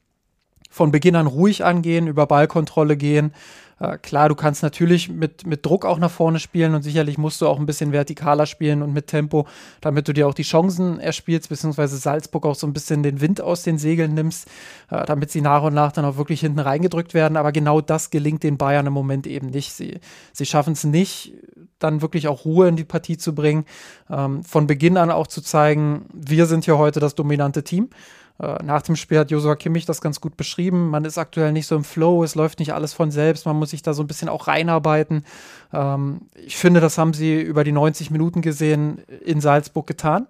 von 0.73 0.91
Beginn 0.91 1.15
an 1.17 1.27
ruhig 1.27 1.65
angehen, 1.65 2.09
über 2.09 2.27
Ballkontrolle 2.27 2.97
gehen. 2.97 3.33
Äh, 3.79 3.99
klar, 3.99 4.29
du 4.29 4.35
kannst 4.35 4.63
natürlich 4.63 5.11
mit, 5.11 5.47
mit 5.47 5.67
Druck 5.67 5.85
auch 5.85 5.99
nach 5.99 6.11
vorne 6.11 6.39
spielen 6.39 6.75
und 6.75 6.83
sicherlich 6.83 7.19
musst 7.19 7.41
du 7.41 7.47
auch 7.47 7.59
ein 7.59 7.67
bisschen 7.67 7.93
vertikaler 7.93 8.47
spielen 8.47 8.81
und 8.81 8.95
mit 8.95 9.07
Tempo, 9.07 9.47
damit 9.83 10.09
du 10.09 10.15
dir 10.15 10.27
auch 10.27 10.35
die 10.35 10.45
Chancen 10.45 10.99
erspielst, 10.99 11.51
beziehungsweise 11.51 11.99
Salzburg 11.99 12.47
auch 12.47 12.55
so 12.55 12.67
ein 12.67 12.73
bisschen 12.73 13.03
den 13.03 13.21
Wind 13.21 13.41
aus 13.41 13.65
den 13.65 13.77
Segeln 13.77 14.15
nimmst, 14.15 14.49
äh, 14.91 15.05
damit 15.05 15.31
sie 15.31 15.43
nach 15.43 15.63
und 15.63 15.75
nach 15.75 15.93
dann 15.93 16.07
auch 16.07 16.17
wirklich 16.17 16.41
hinten 16.41 16.61
reingedrückt 16.61 17.13
werden. 17.13 17.37
Aber 17.37 17.53
genau 17.53 17.83
das 17.83 18.09
gelingt 18.11 18.45
den 18.45 18.57
Bayern 18.57 18.87
im 18.87 18.95
Moment 18.95 19.27
eben 19.27 19.49
nicht. 19.49 19.73
Sie, 19.73 20.01
sie 20.33 20.47
schaffen 20.47 20.73
es 20.73 20.85
nicht, 20.85 21.35
dann 21.79 22.01
wirklich 22.01 22.29
auch 22.29 22.47
Ruhe 22.47 22.69
in 22.69 22.77
die 22.77 22.85
Partie 22.85 23.19
zu 23.19 23.35
bringen, 23.35 23.67
ähm, 24.09 24.43
von 24.43 24.67
Beginn 24.67 24.97
an 24.97 25.11
auch 25.11 25.27
zu 25.27 25.43
zeigen, 25.43 26.07
wir 26.15 26.47
sind 26.47 26.65
hier 26.65 26.79
heute 26.79 26.99
das 26.99 27.15
dominante 27.15 27.63
Team. 27.63 27.91
Äh, 28.39 28.63
nach 28.65 28.83
dem 28.83 28.97
Spiel 28.97 29.19
hat 29.19 29.31
Josua 29.31 29.57
Kimmich 29.57 29.87
das 29.87 30.01
ganz 30.01 30.21
gut 30.21 30.37
beschrieben. 30.37 30.91
Man 30.91 31.05
ist 31.05 31.19
aktuell 31.19 31.53
nicht 31.53 31.67
so 31.67 31.77
im 31.77 31.85
Flow, 31.85 32.25
es 32.25 32.35
läuft 32.35 32.59
nicht 32.59 32.75
alles 32.75 32.93
von 32.93 33.11
selbst, 33.11 33.47
man 33.47 33.57
muss 33.57 33.71
sich 33.71 33.83
da 33.83 33.95
so 33.95 34.03
ein 34.03 34.07
bisschen 34.07 34.29
auch 34.29 34.47
reinarbeiten. 34.47 35.25
Ähm, 35.73 36.23
ich 36.35 36.57
finde, 36.57 36.81
das 36.81 36.99
haben 36.99 37.15
sie 37.15 37.41
über 37.41 37.65
die 37.65 37.73
90 37.73 38.11
Minuten 38.11 38.43
gesehen 38.43 38.99
in 39.25 39.41
Salzburg 39.41 39.87
getan. 39.87 40.27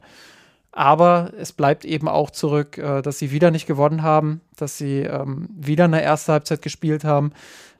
Aber 0.75 1.33
es 1.39 1.53
bleibt 1.53 1.85
eben 1.85 2.09
auch 2.09 2.31
zurück, 2.31 2.79
äh, 2.79 3.03
dass 3.03 3.19
sie 3.19 3.31
wieder 3.31 3.51
nicht 3.51 3.67
gewonnen 3.67 4.03
haben, 4.03 4.41
dass 4.56 4.79
sie 4.79 5.01
ähm, 5.01 5.49
wieder 5.55 5.85
eine 5.85 6.03
erste 6.03 6.32
Halbzeit 6.32 6.63
gespielt 6.63 7.05
haben, 7.05 7.32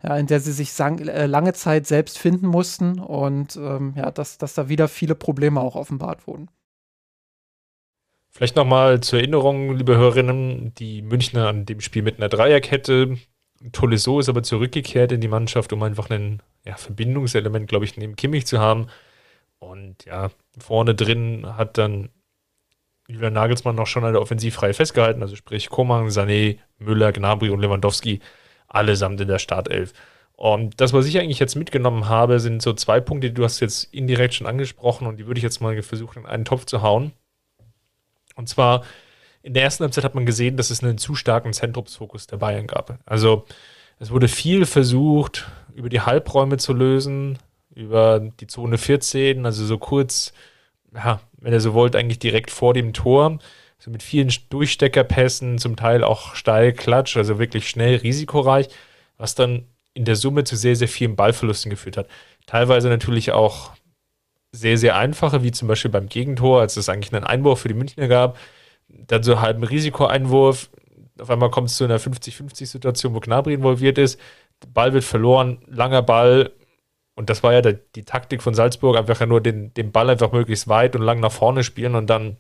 ja, 0.03 0.17
in 0.19 0.27
der 0.27 0.41
sie 0.41 0.53
sich 0.53 0.79
äh, 0.79 1.27
lange 1.27 1.55
Zeit 1.55 1.87
selbst 1.87 2.19
finden 2.19 2.47
mussten 2.47 2.99
und 2.99 3.57
ähm, 3.57 3.95
ja, 3.97 4.11
dass, 4.11 4.37
dass 4.37 4.53
da 4.53 4.69
wieder 4.69 4.89
viele 4.89 5.15
Probleme 5.15 5.61
auch 5.61 5.75
offenbart 5.75 6.27
wurden. 6.27 6.49
Vielleicht 8.35 8.57
nochmal 8.57 9.01
zur 9.03 9.19
Erinnerung, 9.19 9.77
liebe 9.77 9.97
Hörerinnen, 9.97 10.75
die 10.77 11.03
Münchner 11.03 11.49
an 11.49 11.67
dem 11.67 11.81
Spiel 11.83 12.03
mit 12.03 12.17
einer 12.17 12.31
Dreierkette. 12.31 13.19
Tolisso 13.73 14.21
ist 14.21 14.31
aber 14.31 14.43
zurückgekehrt 14.43 15.13
in 15.13 15.21
die 15.21 15.29
Mannschaft, 15.29 15.73
um 15.75 15.83
einfach 15.83 16.09
ein 16.09 16.43
ja, 16.65 16.77
Verbindungselement, 16.77 17.69
glaube 17.69 17.85
ich, 17.85 17.99
neben 17.99 18.17
Kimmich 18.17 18.47
zu 18.47 18.59
haben. 18.59 18.87
Und 19.59 20.07
ja, 20.07 20.31
vorne 20.59 20.95
drin 20.95 21.47
hat 21.59 21.77
dann 21.77 22.09
Julian 23.07 23.35
Nagelsmann 23.35 23.77
noch 23.77 23.87
schon 23.87 24.05
eine 24.05 24.19
Offensivreihe 24.19 24.73
festgehalten, 24.73 25.23
also 25.23 25.37
sprich 25.37 25.69
Koman, 25.69 26.09
Sané, 26.09 26.59
Müller, 26.79 27.13
Gnabry 27.13 27.51
und 27.51 27.61
Lewandowski, 27.61 28.21
allesamt 28.67 29.21
in 29.21 29.29
der 29.29 29.39
Startelf. 29.41 29.93
Und 30.33 30.81
das, 30.81 30.95
was 30.95 31.07
ich 31.07 31.19
eigentlich 31.19 31.39
jetzt 31.39 31.55
mitgenommen 31.55 32.09
habe, 32.09 32.41
sind 32.41 32.63
so 32.63 32.73
zwei 32.73 33.01
Punkte, 33.01 33.29
die 33.29 33.35
du 33.35 33.45
hast 33.45 33.61
jetzt 33.61 33.93
indirekt 33.93 34.35
schon 34.35 34.47
angesprochen 34.47 35.07
und 35.07 35.19
die 35.19 35.27
würde 35.27 35.39
ich 35.39 35.45
jetzt 35.45 35.61
mal 35.61 35.81
versuchen, 35.83 36.21
in 36.21 36.27
einen 36.27 36.45
Topf 36.47 36.65
zu 36.65 36.81
hauen. 36.81 37.13
Und 38.35 38.49
zwar 38.49 38.85
in 39.43 39.55
der 39.55 39.65
ersten 39.65 39.83
Halbzeit 39.85 40.05
hat 40.05 40.15
man 40.15 40.27
gesehen, 40.27 40.57
dass 40.57 40.71
es 40.71 40.83
einen 40.83 40.99
zu 40.99 41.15
starken 41.15 41.53
Zentrumsfokus 41.53 42.27
der 42.27 42.37
Bayern 42.37 42.67
gab. 42.67 42.99
Also 43.05 43.45
es 43.99 44.11
wurde 44.11 44.29
viel 44.29 44.67
versucht, 44.67 45.49
über 45.75 45.89
die 45.89 46.01
Halbräume 46.01 46.59
zu 46.59 46.73
lösen, 46.73 47.39
über 47.75 48.21
die 48.21 48.47
Zone 48.47 48.79
14, 48.79 49.45
also 49.47 49.65
so 49.65 49.79
kurz, 49.79 50.33
ja, 50.95 51.21
wenn 51.39 51.53
ihr 51.53 51.61
so 51.61 51.75
wollt, 51.75 51.97
eigentlich 51.97 52.19
direkt 52.19 52.51
vor 52.51 52.75
dem 52.75 52.93
Tor. 52.93 53.39
So 53.79 53.91
mit 53.91 54.03
vielen 54.03 54.33
Durchsteckerpässen, 54.51 55.59
zum 55.59 55.75
Teil 55.75 56.05
auch 56.05 56.37
steil, 56.37 56.73
klatsch, 56.73 57.17
also 57.17 57.41
wirklich 57.41 57.69
schnell, 57.69 57.97
risikoreich, 57.97 58.69
was 59.19 59.35
dann 59.35 59.67
in 59.95 60.05
der 60.05 60.15
Summe 60.15 60.45
zu 60.45 60.57
sehr, 60.57 60.77
sehr 60.77 60.89
vielen 60.89 61.17
Ballverlusten 61.17 61.69
geführt 61.71 61.97
hat. 61.97 62.07
Teilweise 62.47 62.89
natürlich 62.89 63.33
auch 63.33 63.73
sehr, 64.53 64.77
sehr 64.79 64.97
einfache, 64.97 65.43
wie 65.43 65.51
zum 65.51 65.69
Beispiel 65.69 65.91
beim 65.91 66.09
Gegentor, 66.09 66.61
als 66.61 66.77
es 66.77 66.89
eigentlich 66.89 67.13
einen 67.15 67.25
Einwurf 67.25 67.61
für 67.61 67.69
die 67.69 67.75
Münchner 67.75 68.07
gab. 68.09 68.39
Dann 68.89 69.23
so 69.23 69.41
halben 69.41 69.65
Risikoeinwurf, 69.65 70.71
auf 71.19 71.31
einmal 71.31 71.51
kommt 71.51 71.71
es 71.71 71.77
zu 71.77 71.85
einer 71.85 71.99
50-50-Situation, 71.99 73.15
wo 73.15 73.21
Gnabry 73.21 73.55
involviert 73.55 73.99
ist. 73.99 74.21
Der 74.63 74.69
Ball 74.69 74.93
wird 74.93 75.05
verloren, 75.05 75.59
langer 75.67 76.03
Ball. 76.03 76.53
Und 77.15 77.31
das 77.31 77.43
war 77.43 77.53
ja 77.53 77.63
der, 77.63 77.75
die 77.75 78.05
Taktik 78.05 78.43
von 78.43 78.55
Salzburg, 78.55 78.97
einfach 78.97 79.25
nur 79.27 79.41
den, 79.41 79.73
den 79.75 79.93
Ball 79.93 80.11
einfach 80.11 80.33
möglichst 80.33 80.69
weit 80.69 80.97
und 80.97 81.03
lang 81.03 81.21
nach 81.21 81.33
vorne 81.33 81.65
spielen. 81.65 81.95
Und 81.95 82.09
dann 82.09 82.37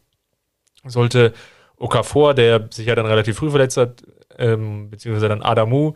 sollte 0.85 1.33
Okafor, 1.77 2.35
der 2.35 2.69
sich 2.71 2.87
ja 2.87 2.95
dann 2.95 3.07
relativ 3.07 3.39
früh 3.39 3.51
verletzt 3.51 3.77
hat, 3.77 4.03
ähm, 4.39 4.91
beziehungsweise 4.91 5.29
dann 5.29 5.43
Adamu 5.43 5.95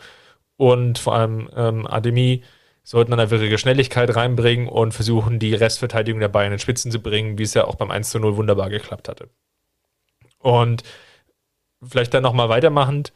und 0.57 0.99
vor 0.99 1.15
allem 1.15 1.49
ähm, 1.55 1.87
Ademi, 1.87 2.43
sollten 2.87 3.11
dann 3.11 3.19
einfach 3.19 3.41
ihre 3.41 3.59
Schnelligkeit 3.59 4.15
reinbringen 4.15 4.69
und 4.69 4.93
versuchen, 4.93 5.41
die 5.41 5.55
Restverteidigung 5.55 6.21
der 6.21 6.29
Bayern 6.29 6.53
in 6.53 6.61
Spitzen 6.61 6.93
zu 6.93 7.01
bringen, 7.01 7.37
wie 7.37 7.43
es 7.43 7.53
ja 7.53 7.65
auch 7.65 7.75
beim 7.75 7.91
1 7.91 8.11
zu 8.11 8.21
0 8.21 8.37
wunderbar 8.37 8.71
geklappt 8.71 9.09
hatte. 9.09 9.29
Und 10.39 10.85
vielleicht 11.83 12.15
dann 12.15 12.23
nochmal 12.23 12.49
weitermachend, 12.49 13.13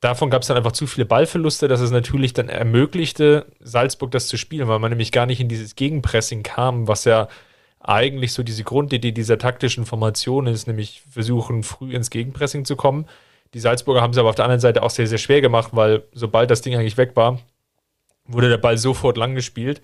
davon 0.00 0.28
gab 0.28 0.42
es 0.42 0.48
dann 0.48 0.58
einfach 0.58 0.72
zu 0.72 0.86
viele 0.86 1.06
Ballverluste, 1.06 1.68
dass 1.68 1.80
es 1.80 1.90
natürlich 1.90 2.34
dann 2.34 2.50
ermöglichte, 2.50 3.46
Salzburg 3.60 4.10
das 4.10 4.28
zu 4.28 4.36
spielen, 4.36 4.68
weil 4.68 4.78
man 4.78 4.90
nämlich 4.90 5.10
gar 5.10 5.24
nicht 5.24 5.40
in 5.40 5.48
dieses 5.48 5.74
Gegenpressing 5.74 6.42
kam, 6.42 6.86
was 6.86 7.06
ja 7.06 7.28
eigentlich 7.80 8.34
so 8.34 8.42
diese 8.42 8.62
Grundidee 8.62 9.12
dieser 9.12 9.38
taktischen 9.38 9.86
Formation 9.86 10.46
ist, 10.46 10.66
nämlich 10.66 11.02
versuchen, 11.10 11.62
früh 11.62 11.94
ins 11.94 12.10
Gegenpressing 12.10 12.66
zu 12.66 12.76
kommen. 12.76 13.08
Die 13.54 13.60
Salzburger 13.60 14.02
haben 14.02 14.10
es 14.10 14.18
aber 14.18 14.28
auf 14.28 14.34
der 14.34 14.44
anderen 14.44 14.60
Seite 14.60 14.82
auch 14.82 14.90
sehr, 14.90 15.06
sehr 15.06 15.16
schwer 15.16 15.40
gemacht, 15.40 15.70
weil 15.72 16.02
sobald 16.12 16.50
das 16.50 16.60
Ding 16.60 16.74
eigentlich 16.74 16.98
weg 16.98 17.12
war, 17.16 17.40
wurde 18.28 18.48
der 18.48 18.58
Ball 18.58 18.78
sofort 18.78 19.16
lang 19.16 19.34
gespielt. 19.34 19.82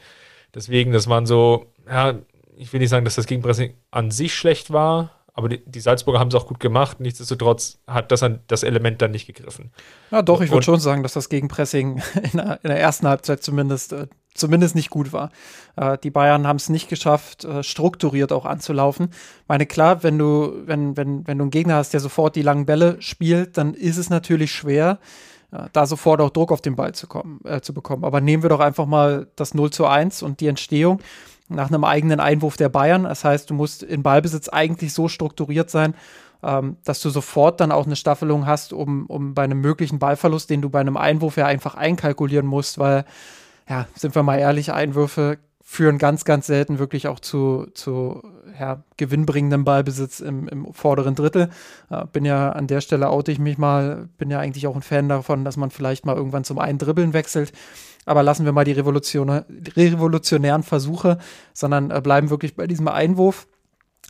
Deswegen, 0.55 0.93
das 0.93 1.09
waren 1.09 1.27
so, 1.27 1.67
ja, 1.89 2.15
ich 2.57 2.73
will 2.73 2.81
nicht 2.81 2.91
sagen, 2.91 3.05
dass 3.05 3.15
das 3.15 3.27
Gegenpressing 3.27 3.75
an 3.91 4.11
sich 4.11 4.35
schlecht 4.35 4.73
war, 4.73 5.23
aber 5.35 5.49
die, 5.49 5.65
die 5.65 5.81
Salzburger 5.81 6.21
haben 6.21 6.29
es 6.29 6.35
auch 6.35 6.47
gut 6.47 6.61
gemacht. 6.61 7.01
Nichtsdestotrotz 7.01 7.79
hat 7.87 8.13
das, 8.13 8.25
das 8.49 8.63
Element 8.63 9.01
dann 9.01 9.13
nicht 9.13 9.27
gegriffen. 9.27 9.71
Ja, 10.11 10.21
doch, 10.21 10.43
ich 10.43 10.51
würde 10.51 10.65
schon 10.65 10.81
sagen, 10.81 11.03
dass 11.03 11.15
das 11.15 11.31
Gegenpressing 11.31 12.03
in 12.33 12.39
der, 12.39 12.61
in 12.63 12.69
der 12.69 12.79
ersten 12.79 13.09
Halbzeit 13.09 13.43
zumindest, 13.43 13.95
äh, 13.95 14.09
zumindest 14.35 14.75
nicht 14.75 14.91
gut 14.91 15.13
war. 15.13 15.31
Äh, 15.77 15.97
die 15.99 16.11
Bayern 16.11 16.47
haben 16.47 16.57
es 16.57 16.69
nicht 16.69 16.89
geschafft, 16.89 17.45
äh, 17.45 17.63
strukturiert 17.63 18.31
auch 18.31 18.45
anzulaufen. 18.45 19.09
Ich 19.11 19.49
meine, 19.49 19.65
klar, 19.65 20.03
wenn 20.03 20.19
du, 20.19 20.53
wenn, 20.67 20.99
wenn, 20.99 21.27
wenn 21.27 21.39
du 21.39 21.45
einen 21.45 21.51
Gegner 21.51 21.77
hast, 21.77 21.95
der 21.95 22.01
sofort 22.01 22.37
die 22.37 22.43
langen 22.43 22.67
Bälle 22.67 23.01
spielt, 23.01 23.57
dann 23.57 23.73
ist 23.73 23.97
es 23.97 24.11
natürlich 24.11 24.53
schwer, 24.53 24.99
da 25.73 25.87
sofort 25.87 26.21
auch 26.21 26.31
Druck 26.31 26.51
auf 26.51 26.63
den 26.63 26.77
Ball 26.77 26.95
zu, 26.95 27.07
kommen, 27.07 27.41
äh, 27.45 27.61
zu 27.61 27.75
bekommen. 27.75 28.05
Aber 28.05 28.21
nehmen 28.21 28.43
wir 28.43 28.51
doch 28.51 28.61
einfach 28.61 28.87
mal 28.87 29.29
das 29.37 29.55
0 29.55 29.71
zu 29.71 29.87
1 29.87 30.23
und 30.23 30.41
die 30.41 30.47
Entstehung 30.47 31.01
nach 31.49 31.69
einem 31.69 31.85
eigenen 31.85 32.21
Einwurf 32.21 32.57
der 32.57 32.71
Bayern. 32.71 33.05
Das 33.05 33.25
heißt, 33.25 33.51
du 33.51 33.55
musst 33.55 33.83
in 33.83 34.03
Ballbesitz 34.03 34.49
eigentlich 34.49 34.95
so 34.95 35.09
strukturiert 35.09 35.71
sein, 35.71 35.95
ähm, 36.43 36.79
dass 36.85 37.01
du 37.01 37.11
sofort 37.11 37.61
dann 37.61 37.71
auch 37.71 37.87
eine 37.87 37.97
Staffelung 37.97 38.47
hast, 38.47 38.73
um, 38.73 39.07
um 39.07 39.35
bei 39.35 39.45
einem 39.45 39.61
möglichen 39.61 39.99
Ballverlust, 39.99 40.49
den 40.49 40.63
du 40.63 40.71
bei 40.71 40.81
einem 40.81 40.97
Einwurf 40.97 41.37
ja 41.37 41.47
einfach 41.47 41.75
einkalkulieren 41.75 42.47
musst, 42.47 42.79
weil, 42.79 43.05
ja, 43.69 43.87
sind 43.95 44.15
wir 44.15 44.23
mal 44.23 44.39
ehrlich, 44.39 44.73
Einwürfe 44.73 45.39
führen 45.73 45.97
ganz, 45.97 46.27
ganz 46.27 46.49
selten 46.49 46.79
wirklich 46.79 47.09
auch 47.09 47.19
zu, 47.19 47.67
zu 47.73 48.23
ja, 48.61 48.85
gewinnbringendem 48.99 49.65
Ballbesitz 49.65 50.21
im, 50.21 50.47
im 50.47 50.75
vorderen 50.75 51.15
Drittel. 51.15 51.49
Äh, 51.89 52.05
bin 52.13 52.27
ja 52.27 52.53
an 52.53 52.67
der 52.67 52.83
Stelle 52.83 53.09
oute 53.09 53.33
ich 53.33 53.39
mich 53.39 53.57
mal, 53.57 54.11
bin 54.19 54.31
ja 54.31 54.39
eigentlich 54.39 54.67
auch 54.67 54.77
ein 54.77 54.83
Fan 54.83 55.09
davon, 55.09 55.47
dass 55.47 55.57
man 55.57 55.71
vielleicht 55.71 56.05
mal 56.05 56.15
irgendwann 56.15 56.45
zum 56.45 56.59
einen 56.59 56.77
Dribbeln 56.77 57.15
wechselt. 57.15 57.53
Aber 58.05 58.23
lassen 58.23 58.45
wir 58.45 58.53
mal 58.53 58.67
die 58.67 58.73
Revolution, 58.73 59.31
revolutionären 59.31 60.63
Versuche, 60.63 61.17
sondern 61.55 61.91
äh, 61.91 62.03
bleiben 62.03 62.29
wirklich 62.29 62.55
bei 62.55 62.67
diesem 62.67 62.89
Einwurf. 62.89 63.47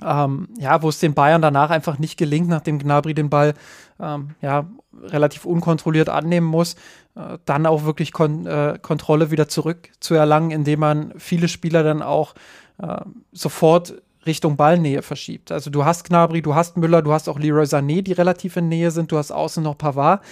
Ähm, 0.04 0.48
ja, 0.58 0.82
wo 0.82 0.88
es 0.88 1.00
den 1.00 1.14
Bayern 1.14 1.42
danach 1.42 1.70
einfach 1.70 1.98
nicht 1.98 2.16
gelingt, 2.16 2.48
nachdem 2.48 2.78
Gnabry 2.78 3.14
den 3.14 3.28
Ball 3.28 3.54
ähm, 4.00 4.30
ja, 4.40 4.66
relativ 5.02 5.44
unkontrolliert 5.44 6.08
annehmen 6.08 6.46
muss, 6.46 6.74
äh, 7.14 7.38
dann 7.44 7.66
auch 7.66 7.84
wirklich 7.84 8.12
Kon 8.12 8.46
äh, 8.46 8.78
Kontrolle 8.80 9.30
wieder 9.30 9.48
zurück 9.48 9.90
zu 10.00 10.14
erlangen, 10.14 10.50
indem 10.50 10.80
man 10.80 11.12
viele 11.18 11.46
Spieler 11.46 11.82
dann 11.82 12.02
auch 12.02 12.34
äh, 12.78 13.02
sofort 13.32 13.94
Richtung 14.24 14.56
Ballnähe 14.56 15.02
verschiebt. 15.02 15.52
Also 15.52 15.70
du 15.70 15.84
hast 15.84 16.04
Gnabry, 16.04 16.42
du 16.42 16.54
hast 16.54 16.76
Müller, 16.76 17.02
du 17.02 17.12
hast 17.12 17.28
auch 17.28 17.38
Leroy 17.38 17.64
Sané, 17.64 18.02
die 18.02 18.12
relativ 18.12 18.56
in 18.56 18.68
Nähe 18.68 18.90
sind, 18.90 19.12
du 19.12 19.18
hast 19.18 19.30
außen 19.30 19.62
noch 19.62 19.76
Pavard 19.76 20.22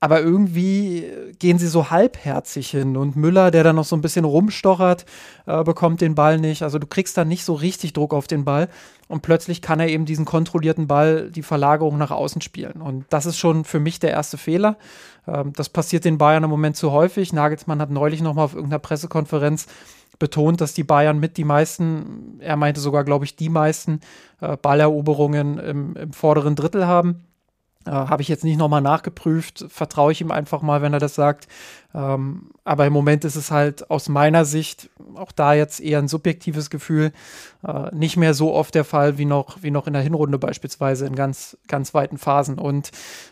aber 0.00 0.20
irgendwie 0.20 1.04
gehen 1.38 1.58
sie 1.58 1.66
so 1.66 1.90
halbherzig 1.90 2.70
hin 2.70 2.96
und 2.96 3.16
Müller, 3.16 3.50
der 3.50 3.64
dann 3.64 3.76
noch 3.76 3.84
so 3.84 3.96
ein 3.96 4.00
bisschen 4.00 4.24
rumstochert, 4.24 5.04
äh, 5.46 5.64
bekommt 5.64 6.00
den 6.00 6.14
Ball 6.14 6.38
nicht. 6.38 6.62
Also 6.62 6.78
du 6.78 6.86
kriegst 6.86 7.16
da 7.16 7.24
nicht 7.24 7.44
so 7.44 7.54
richtig 7.54 7.94
Druck 7.94 8.14
auf 8.14 8.28
den 8.28 8.44
Ball 8.44 8.68
und 9.08 9.22
plötzlich 9.22 9.60
kann 9.60 9.80
er 9.80 9.88
eben 9.88 10.04
diesen 10.04 10.24
kontrollierten 10.24 10.86
Ball, 10.86 11.30
die 11.30 11.42
Verlagerung 11.42 11.98
nach 11.98 12.12
außen 12.12 12.42
spielen. 12.42 12.80
Und 12.80 13.06
das 13.10 13.26
ist 13.26 13.38
schon 13.38 13.64
für 13.64 13.80
mich 13.80 13.98
der 13.98 14.10
erste 14.10 14.38
Fehler. 14.38 14.76
Ähm, 15.26 15.52
das 15.54 15.68
passiert 15.68 16.04
den 16.04 16.18
Bayern 16.18 16.44
im 16.44 16.50
Moment 16.50 16.76
zu 16.76 16.92
häufig. 16.92 17.32
Nagelsmann 17.32 17.80
hat 17.80 17.90
neulich 17.90 18.22
noch 18.22 18.34
mal 18.34 18.44
auf 18.44 18.54
irgendeiner 18.54 18.78
Pressekonferenz 18.78 19.66
betont, 20.20 20.60
dass 20.60 20.74
die 20.74 20.84
Bayern 20.84 21.18
mit 21.18 21.36
die 21.36 21.44
meisten, 21.44 22.38
er 22.40 22.56
meinte 22.56 22.80
sogar, 22.80 23.04
glaube 23.04 23.24
ich, 23.24 23.36
die 23.36 23.48
meisten 23.48 24.00
äh, 24.40 24.56
Balleroberungen 24.56 25.58
im, 25.58 25.96
im 25.96 26.12
vorderen 26.12 26.54
Drittel 26.54 26.86
haben. 26.86 27.24
Äh, 27.88 27.90
Habe 27.90 28.22
ich 28.22 28.28
jetzt 28.28 28.44
nicht 28.44 28.58
nochmal 28.58 28.82
nachgeprüft, 28.82 29.64
vertraue 29.68 30.12
ich 30.12 30.20
ihm 30.20 30.30
einfach 30.30 30.62
mal, 30.62 30.82
wenn 30.82 30.92
er 30.92 30.98
das 30.98 31.14
sagt. 31.14 31.48
Ähm, 31.94 32.50
aber 32.64 32.86
im 32.86 32.92
Moment 32.92 33.24
ist 33.24 33.36
es 33.36 33.50
halt 33.50 33.90
aus 33.90 34.10
meiner 34.10 34.44
Sicht, 34.44 34.90
auch 35.14 35.32
da 35.32 35.54
jetzt 35.54 35.80
eher 35.80 35.98
ein 35.98 36.08
subjektives 36.08 36.68
Gefühl, 36.68 37.12
äh, 37.66 37.94
nicht 37.94 38.18
mehr 38.18 38.34
so 38.34 38.52
oft 38.52 38.74
der 38.74 38.84
Fall 38.84 39.16
wie 39.16 39.24
noch, 39.24 39.62
wie 39.62 39.70
noch 39.70 39.86
in 39.86 39.94
der 39.94 40.02
Hinrunde 40.02 40.38
beispielsweise 40.38 41.06
in 41.06 41.16
ganz, 41.16 41.56
ganz 41.66 41.94
weiten 41.94 42.18
Phasen. 42.18 42.58
Und 42.58 42.90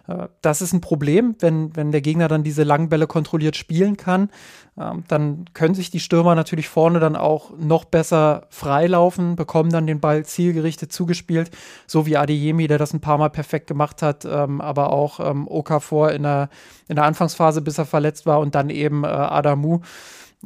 äh, 0.08 0.28
das 0.40 0.62
ist 0.62 0.72
ein 0.72 0.80
Problem, 0.80 1.36
wenn, 1.40 1.76
wenn 1.76 1.92
der 1.92 2.00
Gegner 2.00 2.28
dann 2.28 2.44
diese 2.44 2.62
langen 2.62 2.88
Bälle 2.88 3.06
kontrolliert 3.06 3.56
spielen 3.56 3.98
kann. 3.98 4.30
Ähm, 4.78 5.04
dann 5.08 5.44
können 5.52 5.74
sich 5.74 5.90
die 5.90 6.00
Stürmer 6.00 6.34
natürlich 6.34 6.68
vorne 6.68 6.98
dann 6.98 7.16
auch 7.16 7.56
noch 7.58 7.84
besser 7.84 8.46
freilaufen, 8.48 9.36
bekommen 9.36 9.70
dann 9.70 9.86
den 9.86 10.00
Ball 10.00 10.24
zielgerichtet 10.24 10.92
zugespielt, 10.92 11.50
so 11.86 12.06
wie 12.06 12.16
Adeyemi, 12.16 12.68
der 12.68 12.78
das 12.78 12.94
ein 12.94 13.00
paar 13.00 13.18
Mal 13.18 13.30
perfekt 13.30 13.66
gemacht 13.66 14.02
hat, 14.02 14.24
ähm, 14.46 14.60
aber 14.60 14.92
auch 14.92 15.20
ähm, 15.20 15.46
Okafor 15.48 16.12
in 16.12 16.22
der, 16.22 16.48
in 16.88 16.96
der 16.96 17.04
Anfangsphase, 17.04 17.60
bis 17.60 17.78
er 17.78 17.86
verletzt 17.86 18.26
war 18.26 18.40
und 18.40 18.54
dann 18.54 18.70
eben 18.70 19.04
äh, 19.04 19.08
Adamu, 19.08 19.80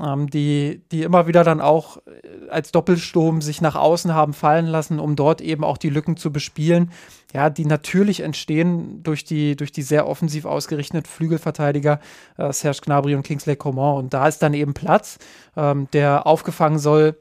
ähm, 0.00 0.30
die, 0.30 0.82
die 0.92 1.02
immer 1.02 1.26
wieder 1.26 1.44
dann 1.44 1.60
auch 1.60 1.98
äh, 1.98 2.50
als 2.50 2.72
Doppelsturm 2.72 3.42
sich 3.42 3.60
nach 3.60 3.76
außen 3.76 4.14
haben 4.14 4.32
fallen 4.32 4.66
lassen, 4.66 4.98
um 4.98 5.16
dort 5.16 5.40
eben 5.40 5.64
auch 5.64 5.76
die 5.78 5.90
Lücken 5.90 6.16
zu 6.16 6.32
bespielen, 6.32 6.90
ja, 7.34 7.50
die 7.50 7.66
natürlich 7.66 8.20
entstehen 8.20 9.02
durch 9.02 9.24
die, 9.24 9.56
durch 9.56 9.72
die 9.72 9.82
sehr 9.82 10.06
offensiv 10.06 10.44
ausgerichteten 10.44 11.04
Flügelverteidiger 11.04 12.00
äh, 12.38 12.52
Serge 12.52 12.80
Gnabry 12.84 13.14
und 13.14 13.22
Kingsley 13.22 13.56
Coman. 13.56 13.96
Und 13.96 14.14
da 14.14 14.26
ist 14.28 14.42
dann 14.42 14.54
eben 14.54 14.74
Platz, 14.74 15.18
ähm, 15.56 15.88
der 15.92 16.26
aufgefangen 16.26 16.78
soll 16.78 17.16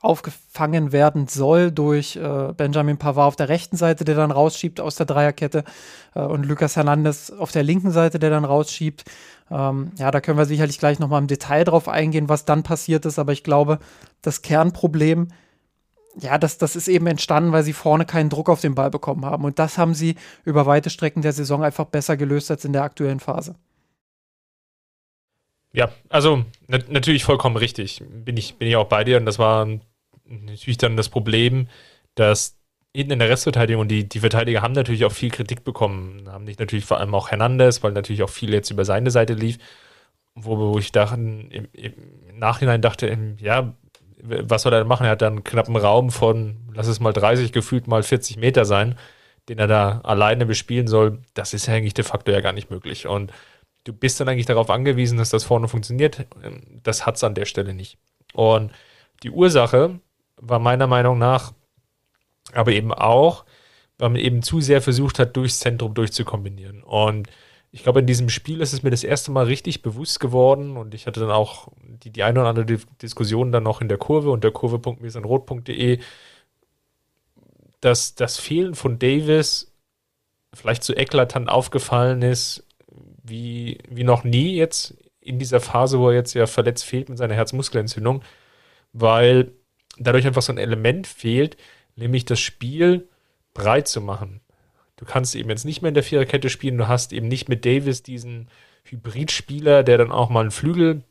aufgefangen 0.00 0.92
werden 0.92 1.26
soll 1.26 1.72
durch 1.72 2.16
äh, 2.16 2.52
Benjamin 2.56 2.98
Pavard 2.98 3.28
auf 3.28 3.36
der 3.36 3.48
rechten 3.48 3.76
Seite, 3.76 4.04
der 4.04 4.14
dann 4.14 4.30
rausschiebt 4.30 4.80
aus 4.80 4.96
der 4.96 5.06
Dreierkette 5.06 5.64
äh, 6.14 6.20
und 6.20 6.46
Lucas 6.46 6.76
Hernandez 6.76 7.30
auf 7.30 7.50
der 7.50 7.62
linken 7.62 7.90
Seite, 7.90 8.18
der 8.18 8.30
dann 8.30 8.44
rausschiebt. 8.44 9.04
Ähm, 9.50 9.92
ja, 9.96 10.10
da 10.10 10.20
können 10.20 10.38
wir 10.38 10.44
sicherlich 10.44 10.78
gleich 10.78 10.98
nochmal 10.98 11.20
im 11.20 11.26
Detail 11.26 11.64
drauf 11.64 11.88
eingehen, 11.88 12.28
was 12.28 12.44
dann 12.44 12.62
passiert 12.62 13.06
ist, 13.06 13.18
aber 13.18 13.32
ich 13.32 13.42
glaube, 13.42 13.78
das 14.22 14.42
Kernproblem, 14.42 15.28
ja, 16.20 16.38
das, 16.38 16.58
das 16.58 16.76
ist 16.76 16.88
eben 16.88 17.06
entstanden, 17.06 17.52
weil 17.52 17.62
sie 17.62 17.72
vorne 17.72 18.04
keinen 18.04 18.30
Druck 18.30 18.48
auf 18.50 18.60
den 18.60 18.74
Ball 18.74 18.90
bekommen 18.90 19.24
haben 19.24 19.44
und 19.44 19.58
das 19.58 19.78
haben 19.78 19.94
sie 19.94 20.16
über 20.44 20.66
weite 20.66 20.90
Strecken 20.90 21.22
der 21.22 21.32
Saison 21.32 21.64
einfach 21.64 21.86
besser 21.86 22.16
gelöst 22.16 22.50
als 22.50 22.64
in 22.64 22.72
der 22.72 22.82
aktuellen 22.82 23.20
Phase. 23.20 23.56
Ja, 25.72 25.90
also 26.08 26.44
natürlich 26.66 27.24
vollkommen 27.24 27.56
richtig. 27.56 28.02
Bin 28.08 28.36
ich, 28.36 28.54
bin 28.54 28.68
ich 28.68 28.76
auch 28.76 28.88
bei 28.88 29.04
dir. 29.04 29.18
Und 29.18 29.26
das 29.26 29.38
war 29.38 29.66
natürlich 30.24 30.78
dann 30.78 30.96
das 30.96 31.08
Problem, 31.08 31.68
dass 32.14 32.56
hinten 32.94 33.12
in 33.12 33.18
der 33.18 33.28
Restverteidigung 33.28 33.82
und 33.82 33.88
die, 33.88 34.08
die 34.08 34.20
Verteidiger 34.20 34.62
haben 34.62 34.72
natürlich 34.72 35.04
auch 35.04 35.12
viel 35.12 35.30
Kritik 35.30 35.64
bekommen. 35.64 36.28
Haben 36.28 36.44
nicht 36.44 36.58
natürlich 36.58 36.84
vor 36.84 36.98
allem 36.98 37.14
auch 37.14 37.30
Hernandez, 37.30 37.82
weil 37.82 37.92
natürlich 37.92 38.22
auch 38.22 38.30
viel 38.30 38.52
jetzt 38.52 38.70
über 38.70 38.84
seine 38.84 39.10
Seite 39.10 39.34
lief. 39.34 39.58
Wo, 40.34 40.56
wo 40.56 40.78
ich 40.78 40.92
dachte, 40.92 41.16
im, 41.16 41.68
im 41.72 42.38
Nachhinein 42.38 42.80
dachte, 42.80 43.36
ja, 43.40 43.74
was 44.22 44.62
soll 44.62 44.72
er 44.72 44.84
machen? 44.84 45.04
Er 45.04 45.12
hat 45.12 45.22
dann 45.22 45.34
einen 45.34 45.44
knappen 45.44 45.76
Raum 45.76 46.10
von, 46.10 46.56
lass 46.74 46.86
es 46.86 47.00
mal 47.00 47.12
30, 47.12 47.52
gefühlt 47.52 47.86
mal 47.86 48.02
40 48.02 48.36
Meter 48.36 48.64
sein, 48.64 48.96
den 49.48 49.58
er 49.58 49.66
da 49.66 50.00
alleine 50.02 50.46
bespielen 50.46 50.88
soll. 50.88 51.20
Das 51.34 51.54
ist 51.54 51.66
ja 51.66 51.74
eigentlich 51.74 51.94
de 51.94 52.04
facto 52.04 52.32
ja 52.32 52.40
gar 52.40 52.52
nicht 52.52 52.70
möglich. 52.70 53.06
Und 53.06 53.32
du 53.88 53.94
bist 53.94 54.20
dann 54.20 54.28
eigentlich 54.28 54.46
darauf 54.46 54.68
angewiesen, 54.68 55.16
dass 55.16 55.30
das 55.30 55.44
vorne 55.44 55.66
funktioniert. 55.66 56.26
Das 56.82 57.06
hat 57.06 57.16
es 57.16 57.24
an 57.24 57.34
der 57.34 57.46
Stelle 57.46 57.72
nicht. 57.72 57.96
Und 58.34 58.70
die 59.22 59.30
Ursache 59.30 59.98
war 60.36 60.58
meiner 60.58 60.86
Meinung 60.86 61.18
nach 61.18 61.52
aber 62.52 62.72
eben 62.72 62.92
auch, 62.92 63.44
weil 63.98 64.10
man 64.10 64.20
eben 64.20 64.42
zu 64.42 64.60
sehr 64.60 64.80
versucht 64.80 65.18
hat, 65.18 65.36
durchs 65.36 65.60
Zentrum 65.60 65.94
durchzukombinieren. 65.94 66.82
Und 66.82 67.28
ich 67.70 67.82
glaube, 67.82 68.00
in 68.00 68.06
diesem 68.06 68.30
Spiel 68.30 68.60
ist 68.60 68.72
es 68.72 68.82
mir 68.82 68.90
das 68.90 69.04
erste 69.04 69.30
Mal 69.30 69.46
richtig 69.46 69.82
bewusst 69.82 70.20
geworden 70.20 70.76
und 70.76 70.94
ich 70.94 71.06
hatte 71.06 71.20
dann 71.20 71.30
auch 71.30 71.68
die, 71.82 72.10
die 72.10 72.22
eine 72.22 72.40
oder 72.40 72.48
andere 72.48 72.78
Diskussion 73.02 73.52
dann 73.52 73.64
noch 73.64 73.80
in 73.80 73.88
der 73.88 73.98
Kurve 73.98 74.30
unter 74.30 74.50
kurve.mesanrot.de, 74.50 75.98
dass 77.80 78.14
das 78.14 78.38
Fehlen 78.38 78.74
von 78.74 78.98
Davis 78.98 79.72
vielleicht 80.54 80.82
so 80.82 80.94
eklatant 80.94 81.50
aufgefallen 81.50 82.22
ist, 82.22 82.64
wie, 83.28 83.78
wie 83.88 84.04
noch 84.04 84.24
nie 84.24 84.56
jetzt 84.56 84.96
in 85.20 85.38
dieser 85.38 85.60
Phase, 85.60 85.98
wo 85.98 86.08
er 86.08 86.14
jetzt 86.14 86.34
ja 86.34 86.46
verletzt 86.46 86.84
fehlt 86.84 87.08
mit 87.08 87.18
seiner 87.18 87.34
Herzmuskelentzündung, 87.34 88.22
weil 88.92 89.52
dadurch 89.98 90.26
einfach 90.26 90.42
so 90.42 90.52
ein 90.52 90.58
Element 90.58 91.06
fehlt, 91.06 91.56
nämlich 91.96 92.24
das 92.24 92.40
Spiel 92.40 93.08
breit 93.54 93.88
zu 93.88 94.00
machen. 94.00 94.40
Du 94.96 95.04
kannst 95.04 95.34
eben 95.34 95.50
jetzt 95.50 95.64
nicht 95.64 95.82
mehr 95.82 95.90
in 95.90 95.94
der 95.94 96.02
Viererkette 96.02 96.48
spielen, 96.48 96.78
du 96.78 96.88
hast 96.88 97.12
eben 97.12 97.28
nicht 97.28 97.48
mit 97.48 97.64
Davis 97.64 98.02
diesen 98.02 98.48
Hybridspieler, 98.84 99.82
der 99.82 99.98
dann 99.98 100.10
auch 100.10 100.30
mal 100.30 100.44
ein 100.44 100.50
Flügel, 100.50 101.02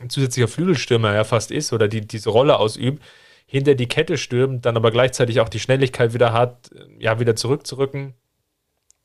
ein 0.00 0.10
zusätzlicher 0.10 0.48
Flügelstürmer 0.48 1.14
ja 1.14 1.24
fast 1.24 1.50
ist 1.50 1.72
oder 1.72 1.88
die 1.88 2.00
diese 2.00 2.30
Rolle 2.30 2.58
ausübt, 2.58 3.02
hinter 3.46 3.74
die 3.74 3.86
Kette 3.86 4.18
stürmt, 4.18 4.66
dann 4.66 4.76
aber 4.76 4.90
gleichzeitig 4.90 5.40
auch 5.40 5.48
die 5.48 5.60
Schnelligkeit 5.60 6.14
wieder 6.14 6.32
hat, 6.32 6.70
ja, 6.98 7.20
wieder 7.20 7.36
zurückzurücken. 7.36 8.14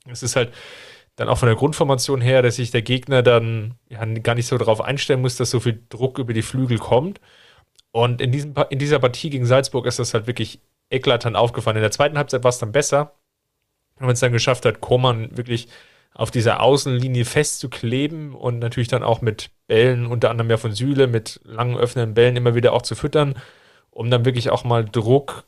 Es 0.07 0.23
ist 0.23 0.35
halt 0.35 0.51
dann 1.15 1.29
auch 1.29 1.37
von 1.37 1.47
der 1.47 1.55
Grundformation 1.55 2.21
her, 2.21 2.41
dass 2.41 2.55
sich 2.55 2.71
der 2.71 2.81
Gegner 2.81 3.21
dann 3.21 3.75
ja, 3.89 4.03
gar 4.05 4.35
nicht 4.35 4.47
so 4.47 4.57
darauf 4.57 4.81
einstellen 4.81 5.21
muss, 5.21 5.35
dass 5.35 5.51
so 5.51 5.59
viel 5.59 5.83
Druck 5.89 6.17
über 6.19 6.33
die 6.33 6.41
Flügel 6.41 6.77
kommt. 6.77 7.19
Und 7.91 8.21
in, 8.21 8.31
diesem, 8.31 8.53
in 8.69 8.79
dieser 8.79 8.99
Partie 8.99 9.29
gegen 9.29 9.45
Salzburg 9.45 9.85
ist 9.85 9.99
das 9.99 10.13
halt 10.13 10.27
wirklich 10.27 10.61
eklatant 10.89 11.35
aufgefallen. 11.35 11.77
In 11.77 11.83
der 11.83 11.91
zweiten 11.91 12.17
Halbzeit 12.17 12.43
war 12.43 12.49
es 12.49 12.59
dann 12.59 12.71
besser, 12.71 13.13
wenn 13.97 14.07
man 14.07 14.13
es 14.13 14.19
dann 14.19 14.31
geschafft 14.31 14.65
hat, 14.65 14.81
Koman 14.81 15.35
wirklich 15.37 15.67
auf 16.13 16.31
dieser 16.31 16.61
Außenlinie 16.61 17.25
festzukleben 17.25 18.33
und 18.33 18.59
natürlich 18.59 18.89
dann 18.89 19.03
auch 19.03 19.21
mit 19.21 19.51
Bällen, 19.67 20.05
unter 20.05 20.29
anderem 20.29 20.49
ja 20.49 20.57
von 20.57 20.73
Sühle, 20.73 21.07
mit 21.07 21.39
langen 21.43 21.77
öffnenden 21.77 22.13
Bällen 22.13 22.35
immer 22.35 22.55
wieder 22.55 22.73
auch 22.73 22.81
zu 22.81 22.95
füttern, 22.95 23.35
um 23.91 24.09
dann 24.09 24.25
wirklich 24.25 24.49
auch 24.49 24.63
mal 24.63 24.83
Druck 24.85 25.45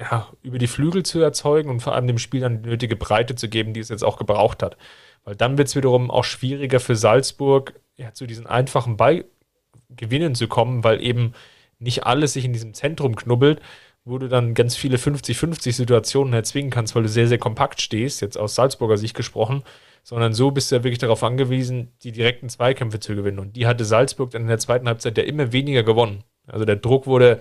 ja, 0.00 0.28
über 0.42 0.58
die 0.58 0.66
Flügel 0.66 1.02
zu 1.02 1.20
erzeugen 1.20 1.68
und 1.68 1.80
vor 1.80 1.94
allem 1.94 2.06
dem 2.06 2.18
Spiel 2.18 2.40
dann 2.40 2.62
die 2.62 2.68
nötige 2.70 2.96
Breite 2.96 3.34
zu 3.34 3.48
geben, 3.48 3.74
die 3.74 3.80
es 3.80 3.90
jetzt 3.90 4.02
auch 4.02 4.16
gebraucht 4.16 4.62
hat. 4.62 4.76
Weil 5.24 5.36
dann 5.36 5.58
wird 5.58 5.68
es 5.68 5.76
wiederum 5.76 6.10
auch 6.10 6.24
schwieriger 6.24 6.80
für 6.80 6.96
Salzburg, 6.96 7.78
ja, 7.96 8.14
zu 8.14 8.26
diesen 8.26 8.46
einfachen 8.46 8.96
Ballgewinnen 8.96 10.34
zu 10.34 10.48
kommen, 10.48 10.82
weil 10.84 11.02
eben 11.02 11.34
nicht 11.78 12.06
alles 12.06 12.32
sich 12.32 12.46
in 12.46 12.54
diesem 12.54 12.72
Zentrum 12.72 13.14
knubbelt, 13.14 13.60
wo 14.04 14.16
du 14.16 14.28
dann 14.28 14.54
ganz 14.54 14.74
viele 14.74 14.96
50-50 14.96 15.72
Situationen 15.72 16.32
erzwingen 16.32 16.70
kannst, 16.70 16.94
weil 16.94 17.02
du 17.02 17.08
sehr, 17.10 17.28
sehr 17.28 17.38
kompakt 17.38 17.82
stehst, 17.82 18.22
jetzt 18.22 18.38
aus 18.38 18.54
Salzburger 18.54 18.96
Sicht 18.96 19.14
gesprochen, 19.14 19.62
sondern 20.02 20.32
so 20.32 20.50
bist 20.50 20.70
du 20.70 20.76
ja 20.76 20.84
wirklich 20.84 20.98
darauf 20.98 21.22
angewiesen, 21.22 21.92
die 22.02 22.12
direkten 22.12 22.48
Zweikämpfe 22.48 23.00
zu 23.00 23.14
gewinnen. 23.14 23.38
Und 23.38 23.56
die 23.56 23.66
hatte 23.66 23.84
Salzburg 23.84 24.30
dann 24.30 24.42
in 24.42 24.48
der 24.48 24.58
zweiten 24.58 24.88
Halbzeit 24.88 25.18
ja 25.18 25.24
immer 25.24 25.52
weniger 25.52 25.82
gewonnen. 25.82 26.24
Also 26.46 26.64
der 26.64 26.76
Druck 26.76 27.06
wurde 27.06 27.40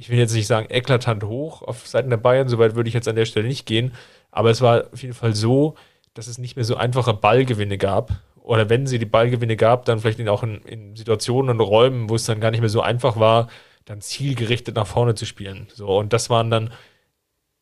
ich 0.00 0.08
will 0.08 0.18
jetzt 0.18 0.32
nicht 0.32 0.46
sagen 0.46 0.66
eklatant 0.70 1.24
hoch 1.24 1.60
auf 1.60 1.86
Seiten 1.86 2.08
der 2.08 2.16
Bayern, 2.16 2.48
soweit 2.48 2.74
würde 2.74 2.88
ich 2.88 2.94
jetzt 2.94 3.06
an 3.06 3.16
der 3.16 3.26
Stelle 3.26 3.46
nicht 3.46 3.66
gehen, 3.66 3.92
aber 4.30 4.48
es 4.48 4.62
war 4.62 4.86
auf 4.94 5.02
jeden 5.02 5.12
Fall 5.12 5.34
so, 5.34 5.74
dass 6.14 6.26
es 6.26 6.38
nicht 6.38 6.56
mehr 6.56 6.64
so 6.64 6.76
einfache 6.76 7.12
Ballgewinne 7.12 7.76
gab. 7.76 8.12
Oder 8.36 8.70
wenn 8.70 8.86
sie 8.86 8.98
die 8.98 9.04
Ballgewinne 9.04 9.56
gab, 9.56 9.84
dann 9.84 10.00
vielleicht 10.00 10.26
auch 10.26 10.42
in, 10.42 10.62
in 10.62 10.96
Situationen 10.96 11.50
und 11.50 11.60
Räumen, 11.60 12.08
wo 12.08 12.14
es 12.14 12.24
dann 12.24 12.40
gar 12.40 12.50
nicht 12.50 12.60
mehr 12.60 12.70
so 12.70 12.80
einfach 12.80 13.20
war, 13.20 13.48
dann 13.84 14.00
zielgerichtet 14.00 14.74
nach 14.74 14.86
vorne 14.86 15.14
zu 15.14 15.26
spielen. 15.26 15.68
So, 15.74 15.98
und 15.98 16.14
das 16.14 16.30
waren 16.30 16.50
dann, 16.50 16.72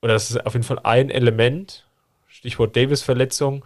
oder 0.01 0.13
das 0.13 0.31
ist 0.31 0.47
auf 0.47 0.53
jeden 0.53 0.65
Fall 0.65 0.79
ein 0.85 1.11
Element, 1.11 1.89
Stichwort 2.29 2.77
Davis-Verletzung, 2.77 3.65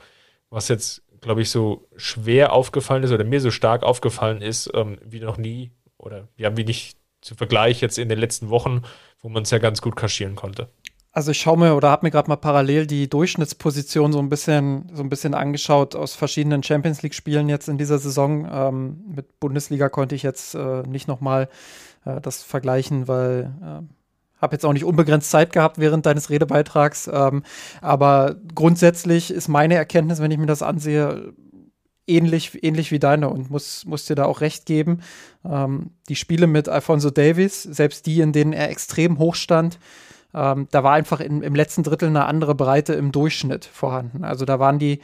was 0.49 0.69
jetzt, 0.69 1.03
glaube 1.21 1.43
ich, 1.43 1.51
so 1.51 1.87
schwer 1.97 2.55
aufgefallen 2.55 3.03
ist 3.03 3.13
oder 3.13 3.25
mir 3.25 3.43
so 3.43 3.51
stark 3.51 3.83
aufgefallen 3.83 4.41
ist, 4.41 4.71
ähm, 4.73 4.99
wie 5.05 5.21
noch 5.21 5.37
nie, 5.37 5.73
oder 5.99 6.29
ja, 6.39 6.57
wie 6.57 6.65
nicht 6.65 7.02
zu 7.23 7.35
Vergleich 7.35 7.81
jetzt 7.81 7.99
in 7.99 8.09
den 8.09 8.19
letzten 8.19 8.51
Wochen, 8.51 8.83
wo 9.23 9.31
man 9.31 9.45
es 9.45 9.51
ja 9.51 9.59
ganz 9.59 9.81
gut 9.81 9.97
kaschieren 9.97 10.37
konnte. 10.37 10.69
Also 11.15 11.31
ich 11.31 11.41
schaue 11.41 11.59
mir 11.59 11.75
oder 11.75 11.91
habe 11.91 12.07
mir 12.07 12.11
gerade 12.11 12.29
mal 12.29 12.37
parallel 12.37 12.87
die 12.87 13.09
Durchschnittsposition 13.09 14.13
so 14.13 14.19
ein 14.19 14.31
bisschen 14.31 14.91
so 14.95 15.03
ein 15.03 15.11
bisschen 15.11 15.35
angeschaut 15.35 15.95
aus 15.95 16.15
verschiedenen 16.15 16.63
Champions 16.63 17.03
League 17.03 17.15
Spielen 17.15 17.51
jetzt 17.51 17.69
in 17.69 17.77
dieser 17.77 17.99
Saison. 17.99 18.49
Ähm, 18.51 19.05
mit 19.15 19.39
Bundesliga 19.39 19.91
konnte 19.91 20.15
ich 20.15 20.23
jetzt 20.23 20.55
äh, 20.55 20.83
nicht 20.85 21.09
noch 21.09 21.21
mal 21.21 21.51
äh, 22.07 22.21
das 22.23 22.43
vergleichen, 22.43 23.09
weil 23.09 23.53
äh, 23.63 24.41
habe 24.41 24.55
jetzt 24.55 24.65
auch 24.65 24.73
nicht 24.73 24.85
unbegrenzt 24.85 25.31
Zeit 25.31 25.53
gehabt 25.53 25.79
während 25.79 26.07
deines 26.07 26.31
Redebeitrags. 26.31 27.11
Ähm, 27.13 27.43
aber 27.83 28.37
grundsätzlich 28.55 29.31
ist 29.31 29.49
meine 29.49 29.75
Erkenntnis, 29.75 30.21
wenn 30.21 30.31
ich 30.31 30.39
mir 30.39 30.47
das 30.47 30.63
ansehe, 30.63 31.35
ähnlich, 32.07 32.63
ähnlich 32.63 32.91
wie 32.91 32.99
deine 32.99 33.29
und 33.29 33.51
muss, 33.51 33.85
muss 33.85 34.07
dir 34.07 34.15
da 34.15 34.25
auch 34.25 34.41
recht 34.41 34.67
geben. 34.67 35.01
Ähm, 35.45 35.91
die 36.09 36.17
Spiele 36.17 36.47
mit 36.47 36.69
Alfonso 36.69 37.11
Davis, 37.11 37.63
selbst 37.63 38.07
die, 38.07 38.21
in 38.21 38.33
denen 38.33 38.53
er 38.53 38.71
extrem 38.71 39.19
hoch 39.19 39.35
stand, 39.35 39.79
ähm, 40.35 40.69
da 40.71 40.83
war 40.83 40.93
einfach 40.95 41.21
in, 41.21 41.43
im 41.43 41.55
letzten 41.55 41.83
Drittel 41.83 42.09
eine 42.09 42.25
andere 42.25 42.55
Breite 42.55 42.95
im 42.95 43.13
Durchschnitt 43.13 43.65
vorhanden. 43.65 44.25
Also 44.25 44.45
da 44.45 44.59
waren 44.59 44.79
die 44.79 45.01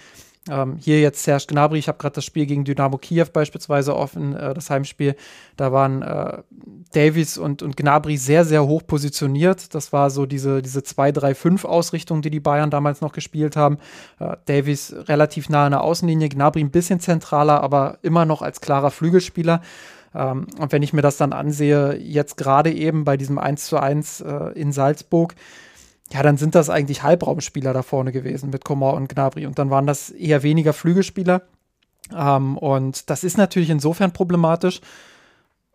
ähm, 0.51 0.77
hier 0.79 1.01
jetzt 1.01 1.23
Serge 1.23 1.47
Gnabry, 1.49 1.79
ich 1.79 1.89
habe 1.89 1.99
gerade 1.99 2.17
das 2.17 2.25
Spiel 2.25 2.47
gegen 2.47 2.65
Dynamo 2.65 2.99
Kiew 2.99 3.27
beispielsweise 3.33 3.97
offen, 3.97 4.35
äh, 4.37 4.55
das 4.55 4.71
Heimspiel. 4.71 5.17
Da 5.57 5.73
waren 5.73 6.03
äh, 6.03 6.39
Davies 6.93 7.39
und, 7.39 7.63
und 7.63 7.77
Gnabry 7.77 8.17
sehr, 8.17 8.45
sehr 8.45 8.67
hoch 8.67 8.83
positioniert. 8.87 9.75
Das 9.75 9.93
war 9.93 10.11
so 10.11 10.27
diese, 10.27 10.63
diese 10.63 10.81
2-3-5-Ausrichtung, 10.81 12.23
die 12.23 12.31
die 12.31 12.41
Bayern 12.41 12.71
damals 12.71 13.01
noch 13.01 13.13
gespielt 13.13 13.57
haben. 13.57 13.79
Äh, 14.19 14.37
Davies 14.47 14.95
relativ 15.07 15.49
nah 15.49 15.67
an 15.67 15.73
der 15.73 15.83
Außenlinie, 15.83 16.29
Gnabry 16.29 16.61
ein 16.61 16.71
bisschen 16.71 17.01
zentraler, 17.01 17.63
aber 17.63 17.99
immer 18.03 18.25
noch 18.25 18.43
als 18.43 18.61
klarer 18.61 18.91
Flügelspieler. 18.91 19.63
Ähm, 20.15 20.47
und 20.59 20.73
wenn 20.73 20.83
ich 20.83 20.93
mir 20.93 21.03
das 21.03 21.17
dann 21.17 21.33
ansehe, 21.33 21.97
jetzt 21.97 22.37
gerade 22.37 22.73
eben 22.73 23.05
bei 23.05 23.17
diesem 23.17 23.39
1 23.39 23.67
zu 23.67 23.79
1 23.79 24.21
äh, 24.21 24.53
in 24.55 24.73
Salzburg, 24.73 25.35
ja, 26.13 26.23
dann 26.23 26.37
sind 26.37 26.55
das 26.55 26.71
eigentlich 26.71 27.03
Halbraumspieler 27.03 27.73
da 27.73 27.83
vorne 27.83 28.13
gewesen 28.13 28.51
mit 28.51 28.65
Komor 28.65 28.95
und 28.95 29.09
Gnabry. 29.09 29.47
Und 29.47 29.59
dann 29.59 29.71
waren 29.71 29.87
das 29.87 30.11
eher 30.11 30.43
weniger 30.43 30.73
Flügelspieler. 30.73 31.43
Ähm, 32.17 32.57
und 32.57 33.11
das 33.11 33.25
ist 33.25 33.37
natürlich 33.37 33.71
insofern 33.71 34.13
problematisch, 34.13 34.81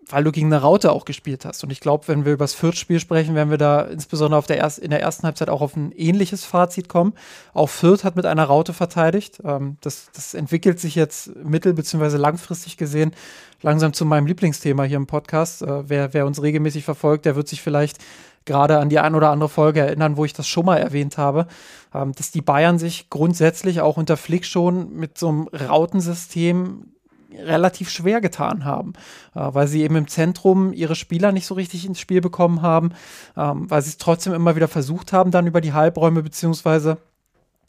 weil 0.10 0.24
du 0.24 0.32
gegen 0.32 0.48
eine 0.48 0.62
Raute 0.62 0.91
auch 0.91 1.06
gespielt 1.06 1.46
hast. 1.46 1.63
Und 1.63 1.72
ich 1.72 1.80
glaube, 1.80 2.08
wenn 2.08 2.26
wir 2.26 2.34
über 2.34 2.43
das 2.43 2.56
Fürth-Spiel 2.56 3.00
sprechen, 3.00 3.36
werden 3.36 3.52
wir 3.52 3.60
da 3.60 3.82
insbesondere 3.82 4.39
auf 4.39 4.48
der 4.48 4.58
erst, 4.58 4.80
in 4.80 4.89
der 4.89 5.02
ersten 5.02 5.24
Halbzeit 5.24 5.50
auch 5.50 5.62
auf 5.62 5.76
ein 5.76 5.91
ähnliches 5.91 6.43
Fazit 6.43 6.89
kommen. 6.89 7.13
Auch 7.54 7.69
Fürth 7.69 8.04
hat 8.04 8.15
mit 8.15 8.26
einer 8.26 8.46
Raute 8.46 8.74
verteidigt. 8.74 9.39
Ähm, 9.46 9.78
das, 9.82 10.10
das 10.13 10.34
entwickelt 10.34 10.80
sich 10.80 10.96
jetzt 10.96 11.36
mittel- 11.43 11.74
bzw. 11.74 12.17
langfristig 12.17 12.78
gesehen 12.78 13.13
langsam 13.62 13.93
zu 13.93 14.06
meinem 14.06 14.28
Lieblingsthema 14.28 14.84
hier 14.84 14.98
im 14.98 15.08
Podcast. 15.08 15.62
Äh, 15.62 15.89
wer, 15.89 16.13
wer 16.13 16.26
uns 16.26 16.41
regelmäßig 16.41 16.84
verfolgt, 16.84 17.26
der 17.26 17.36
wird 17.36 17.48
sich 17.48 17.62
vielleicht 17.62 18.00
gerade 18.45 18.79
an 18.79 18.89
die 18.89 18.99
ein 18.99 19.15
oder 19.15 19.29
andere 19.29 19.49
Folge 19.49 19.82
erinnern, 19.82 20.17
wo 20.17 20.25
ich 20.25 20.34
das 20.34 20.47
schon 20.47 20.65
mal 20.65 20.77
erwähnt 20.77 21.17
habe, 21.17 21.47
ähm, 21.93 22.13
dass 22.13 22.32
die 22.32 22.41
Bayern 22.41 22.79
sich 22.79 23.10
grundsätzlich 23.10 23.82
auch 23.82 23.97
unter 23.97 24.17
Flick 24.17 24.45
schon 24.45 24.95
mit 24.95 25.17
so 25.17 25.29
einem 25.29 25.47
Rautensystem 25.47 26.93
relativ 27.38 27.89
schwer 27.89 28.21
getan 28.21 28.65
haben, 28.65 28.93
äh, 29.36 29.39
weil 29.41 29.67
sie 29.67 29.82
eben 29.82 29.95
im 29.95 30.08
Zentrum 30.08 30.73
ihre 30.73 30.95
Spieler 30.95 31.32
nicht 31.32 31.45
so 31.45 31.56
richtig 31.56 31.86
ins 31.86 31.99
Spiel 31.99 32.21
bekommen 32.21 32.62
haben, 32.62 32.91
ähm, 33.36 33.69
weil 33.69 33.82
sie 33.82 33.89
es 33.89 33.97
trotzdem 33.97 34.34
immer 34.34 34.56
wieder 34.56 34.67
versucht 34.67 35.13
haben, 35.13 35.32
dann 35.32 35.47
über 35.47 35.62
die 35.62 35.73
Halbräume 35.73 36.23
beziehungsweise 36.23 36.97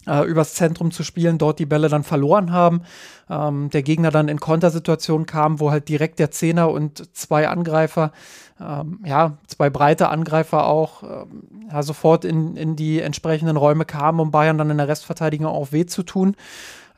äh, 0.06 0.24
übers 0.24 0.54
Zentrum 0.54 0.90
zu 0.90 1.02
spielen, 1.02 1.38
dort 1.38 1.58
die 1.58 1.66
Bälle 1.66 1.88
dann 1.88 2.04
verloren 2.04 2.52
haben. 2.52 2.82
Ähm, 3.30 3.70
der 3.70 3.82
Gegner 3.82 4.10
dann 4.10 4.28
in 4.28 4.40
Kontersituationen 4.40 5.26
kam, 5.26 5.60
wo 5.60 5.70
halt 5.70 5.88
direkt 5.88 6.18
der 6.18 6.30
Zehner 6.30 6.70
und 6.70 7.16
zwei 7.16 7.48
Angreifer 7.48 8.12
ähm, 8.60 9.00
ja, 9.04 9.38
zwei 9.48 9.68
breite 9.68 10.08
Angreifer 10.08 10.66
auch 10.66 11.02
ähm, 11.02 11.68
ja, 11.70 11.82
sofort 11.82 12.24
in, 12.24 12.56
in 12.56 12.76
die 12.76 13.00
entsprechenden 13.00 13.56
Räume 13.56 13.84
kamen, 13.84 14.20
um 14.20 14.30
Bayern 14.30 14.58
dann 14.58 14.70
in 14.70 14.78
der 14.78 14.88
Restverteidigung 14.88 15.46
auch 15.46 15.72
weh 15.72 15.86
zu 15.86 16.04
tun. 16.04 16.36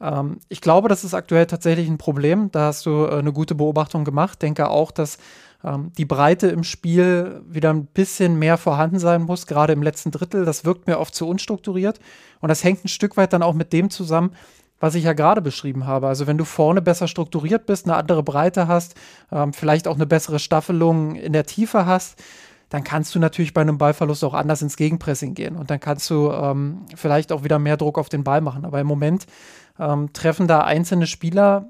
Ähm, 0.00 0.38
ich 0.48 0.60
glaube, 0.60 0.88
das 0.88 1.04
ist 1.04 1.14
aktuell 1.14 1.46
tatsächlich 1.46 1.88
ein 1.88 1.98
Problem. 1.98 2.50
Da 2.52 2.66
hast 2.66 2.84
du 2.84 3.04
äh, 3.04 3.18
eine 3.18 3.32
gute 3.32 3.54
Beobachtung 3.54 4.04
gemacht. 4.04 4.42
Denke 4.42 4.68
auch, 4.68 4.90
dass 4.90 5.18
ähm, 5.66 5.92
die 5.98 6.04
Breite 6.04 6.46
im 6.46 6.64
Spiel 6.64 7.42
wieder 7.48 7.70
ein 7.70 7.86
bisschen 7.86 8.38
mehr 8.38 8.56
vorhanden 8.56 8.98
sein 8.98 9.22
muss, 9.22 9.46
gerade 9.46 9.72
im 9.72 9.82
letzten 9.82 10.12
Drittel. 10.12 10.44
Das 10.44 10.64
wirkt 10.64 10.86
mir 10.86 10.98
oft 10.98 11.14
zu 11.14 11.28
unstrukturiert. 11.28 11.98
Und 12.40 12.48
das 12.48 12.62
hängt 12.64 12.84
ein 12.84 12.88
Stück 12.88 13.16
weit 13.16 13.32
dann 13.32 13.42
auch 13.42 13.54
mit 13.54 13.72
dem 13.72 13.90
zusammen, 13.90 14.30
was 14.78 14.94
ich 14.94 15.04
ja 15.04 15.12
gerade 15.12 15.42
beschrieben 15.42 15.86
habe. 15.86 16.06
Also 16.06 16.26
wenn 16.26 16.38
du 16.38 16.44
vorne 16.44 16.82
besser 16.82 17.08
strukturiert 17.08 17.66
bist, 17.66 17.86
eine 17.86 17.96
andere 17.96 18.22
Breite 18.22 18.68
hast, 18.68 18.94
ähm, 19.32 19.52
vielleicht 19.52 19.88
auch 19.88 19.96
eine 19.96 20.06
bessere 20.06 20.38
Staffelung 20.38 21.16
in 21.16 21.32
der 21.32 21.46
Tiefe 21.46 21.86
hast, 21.86 22.22
dann 22.68 22.84
kannst 22.84 23.14
du 23.14 23.18
natürlich 23.18 23.54
bei 23.54 23.60
einem 23.60 23.78
Ballverlust 23.78 24.24
auch 24.24 24.34
anders 24.34 24.60
ins 24.60 24.76
Gegenpressing 24.76 25.34
gehen 25.34 25.54
und 25.54 25.70
dann 25.70 25.78
kannst 25.78 26.10
du 26.10 26.32
ähm, 26.32 26.82
vielleicht 26.96 27.30
auch 27.30 27.44
wieder 27.44 27.60
mehr 27.60 27.76
Druck 27.76 27.96
auf 27.96 28.08
den 28.08 28.24
Ball 28.24 28.40
machen. 28.40 28.64
Aber 28.64 28.80
im 28.80 28.88
Moment 28.88 29.26
ähm, 29.78 30.12
treffen 30.12 30.48
da 30.48 30.62
einzelne 30.62 31.06
Spieler, 31.06 31.68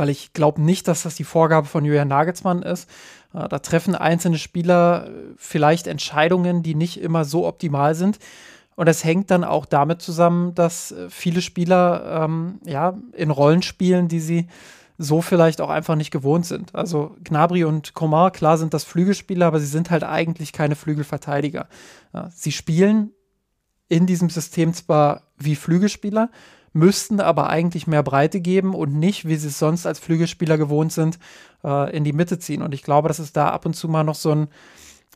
weil 0.00 0.08
ich 0.08 0.32
glaube 0.32 0.62
nicht, 0.62 0.88
dass 0.88 1.02
das 1.02 1.14
die 1.14 1.24
Vorgabe 1.24 1.66
von 1.66 1.84
Julian 1.84 2.08
Nagelsmann 2.08 2.62
ist. 2.62 2.88
Äh, 3.34 3.50
da 3.50 3.58
treffen 3.58 3.94
einzelne 3.94 4.38
Spieler 4.38 5.08
äh, 5.08 5.10
vielleicht 5.36 5.86
Entscheidungen, 5.86 6.62
die 6.62 6.74
nicht 6.74 7.02
immer 7.02 7.26
so 7.26 7.46
optimal 7.46 7.94
sind. 7.94 8.18
Und 8.76 8.86
das 8.86 9.04
hängt 9.04 9.30
dann 9.30 9.44
auch 9.44 9.66
damit 9.66 10.00
zusammen, 10.00 10.54
dass 10.54 10.92
äh, 10.92 11.10
viele 11.10 11.42
Spieler 11.42 12.24
ähm, 12.24 12.60
ja 12.64 12.96
in 13.12 13.30
Rollen 13.30 13.60
spielen, 13.60 14.08
die 14.08 14.20
sie 14.20 14.46
so 14.96 15.20
vielleicht 15.20 15.60
auch 15.60 15.68
einfach 15.68 15.96
nicht 15.96 16.10
gewohnt 16.10 16.46
sind. 16.46 16.74
Also 16.74 17.14
Gnabry 17.22 17.64
und 17.64 17.92
Komar, 17.92 18.30
klar 18.30 18.56
sind 18.56 18.72
das 18.72 18.84
Flügelspieler, 18.84 19.48
aber 19.48 19.60
sie 19.60 19.66
sind 19.66 19.90
halt 19.90 20.02
eigentlich 20.02 20.54
keine 20.54 20.76
Flügelverteidiger. 20.76 21.68
Sie 22.30 22.52
spielen 22.52 23.12
in 23.88 24.06
diesem 24.06 24.30
System 24.30 24.72
zwar 24.72 25.24
wie 25.36 25.56
Flügelspieler, 25.56 26.30
müssten 26.72 27.20
aber 27.20 27.50
eigentlich 27.50 27.86
mehr 27.86 28.02
Breite 28.02 28.40
geben 28.40 28.74
und 28.74 28.94
nicht, 28.94 29.26
wie 29.26 29.36
sie 29.36 29.48
es 29.48 29.58
sonst 29.58 29.86
als 29.86 29.98
Flügelspieler 29.98 30.56
gewohnt 30.56 30.92
sind, 30.92 31.18
äh, 31.64 31.94
in 31.96 32.04
die 32.04 32.12
Mitte 32.12 32.38
ziehen. 32.38 32.62
Und 32.62 32.74
ich 32.74 32.82
glaube, 32.82 33.08
dass 33.08 33.18
es 33.18 33.32
da 33.32 33.48
ab 33.48 33.66
und 33.66 33.74
zu 33.74 33.88
mal 33.88 34.04
noch 34.04 34.14
so 34.14 34.32
ein, 34.32 34.48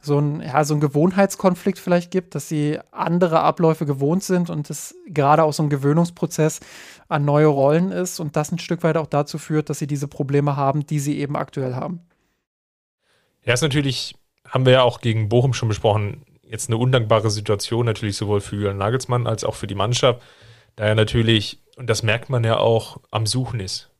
so 0.02 0.18
ein, 0.18 0.40
ja, 0.40 0.64
so 0.64 0.74
ein 0.74 0.80
Gewohnheitskonflikt 0.80 1.78
vielleicht 1.78 2.10
gibt, 2.10 2.34
dass 2.34 2.48
sie 2.48 2.78
andere 2.90 3.40
Abläufe 3.40 3.86
gewohnt 3.86 4.22
sind 4.22 4.50
und 4.50 4.68
es 4.68 4.94
gerade 5.06 5.44
auch 5.44 5.52
so 5.52 5.62
ein 5.62 5.70
Gewöhnungsprozess 5.70 6.60
an 7.08 7.24
neue 7.24 7.46
Rollen 7.46 7.90
ist 7.90 8.20
und 8.20 8.36
das 8.36 8.52
ein 8.52 8.58
Stück 8.58 8.82
weit 8.82 8.96
auch 8.96 9.06
dazu 9.06 9.38
führt, 9.38 9.70
dass 9.70 9.78
sie 9.78 9.86
diese 9.86 10.08
Probleme 10.08 10.56
haben, 10.56 10.86
die 10.86 10.98
sie 10.98 11.18
eben 11.18 11.36
aktuell 11.36 11.74
haben. 11.74 12.00
Ja, 13.44 13.54
ist 13.54 13.62
natürlich, 13.62 14.14
haben 14.48 14.66
wir 14.66 14.72
ja 14.72 14.82
auch 14.82 15.00
gegen 15.00 15.28
Bochum 15.28 15.54
schon 15.54 15.68
besprochen, 15.68 16.24
jetzt 16.42 16.68
eine 16.68 16.76
undankbare 16.76 17.30
Situation, 17.30 17.86
natürlich 17.86 18.16
sowohl 18.16 18.40
für 18.40 18.56
Julian 18.56 18.78
Nagelsmann 18.78 19.26
als 19.26 19.44
auch 19.44 19.54
für 19.54 19.66
die 19.66 19.74
Mannschaft, 19.74 20.22
da 20.76 20.84
er 20.86 20.94
natürlich, 20.94 21.60
und 21.76 21.88
das 21.88 22.02
merkt 22.02 22.30
man 22.30 22.44
ja 22.44 22.58
auch, 22.58 22.98
am 23.10 23.26
Suchen 23.26 23.60
ist. 23.60 23.90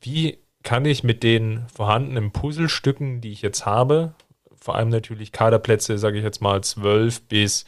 Wie 0.00 0.38
kann 0.62 0.84
ich 0.84 1.04
mit 1.04 1.22
den 1.22 1.66
vorhandenen 1.74 2.32
Puzzlestücken, 2.32 3.20
die 3.20 3.32
ich 3.32 3.42
jetzt 3.42 3.66
habe, 3.66 4.14
vor 4.60 4.74
allem 4.74 4.90
natürlich 4.90 5.32
Kaderplätze, 5.32 5.98
sage 5.98 6.18
ich 6.18 6.24
jetzt 6.24 6.42
mal 6.42 6.62
12 6.62 7.22
bis 7.22 7.64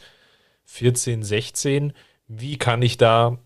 14, 0.65 1.23
16, 1.23 1.93
wie 2.27 2.57
kann 2.57 2.81
ich 2.81 2.97
da 2.97 3.37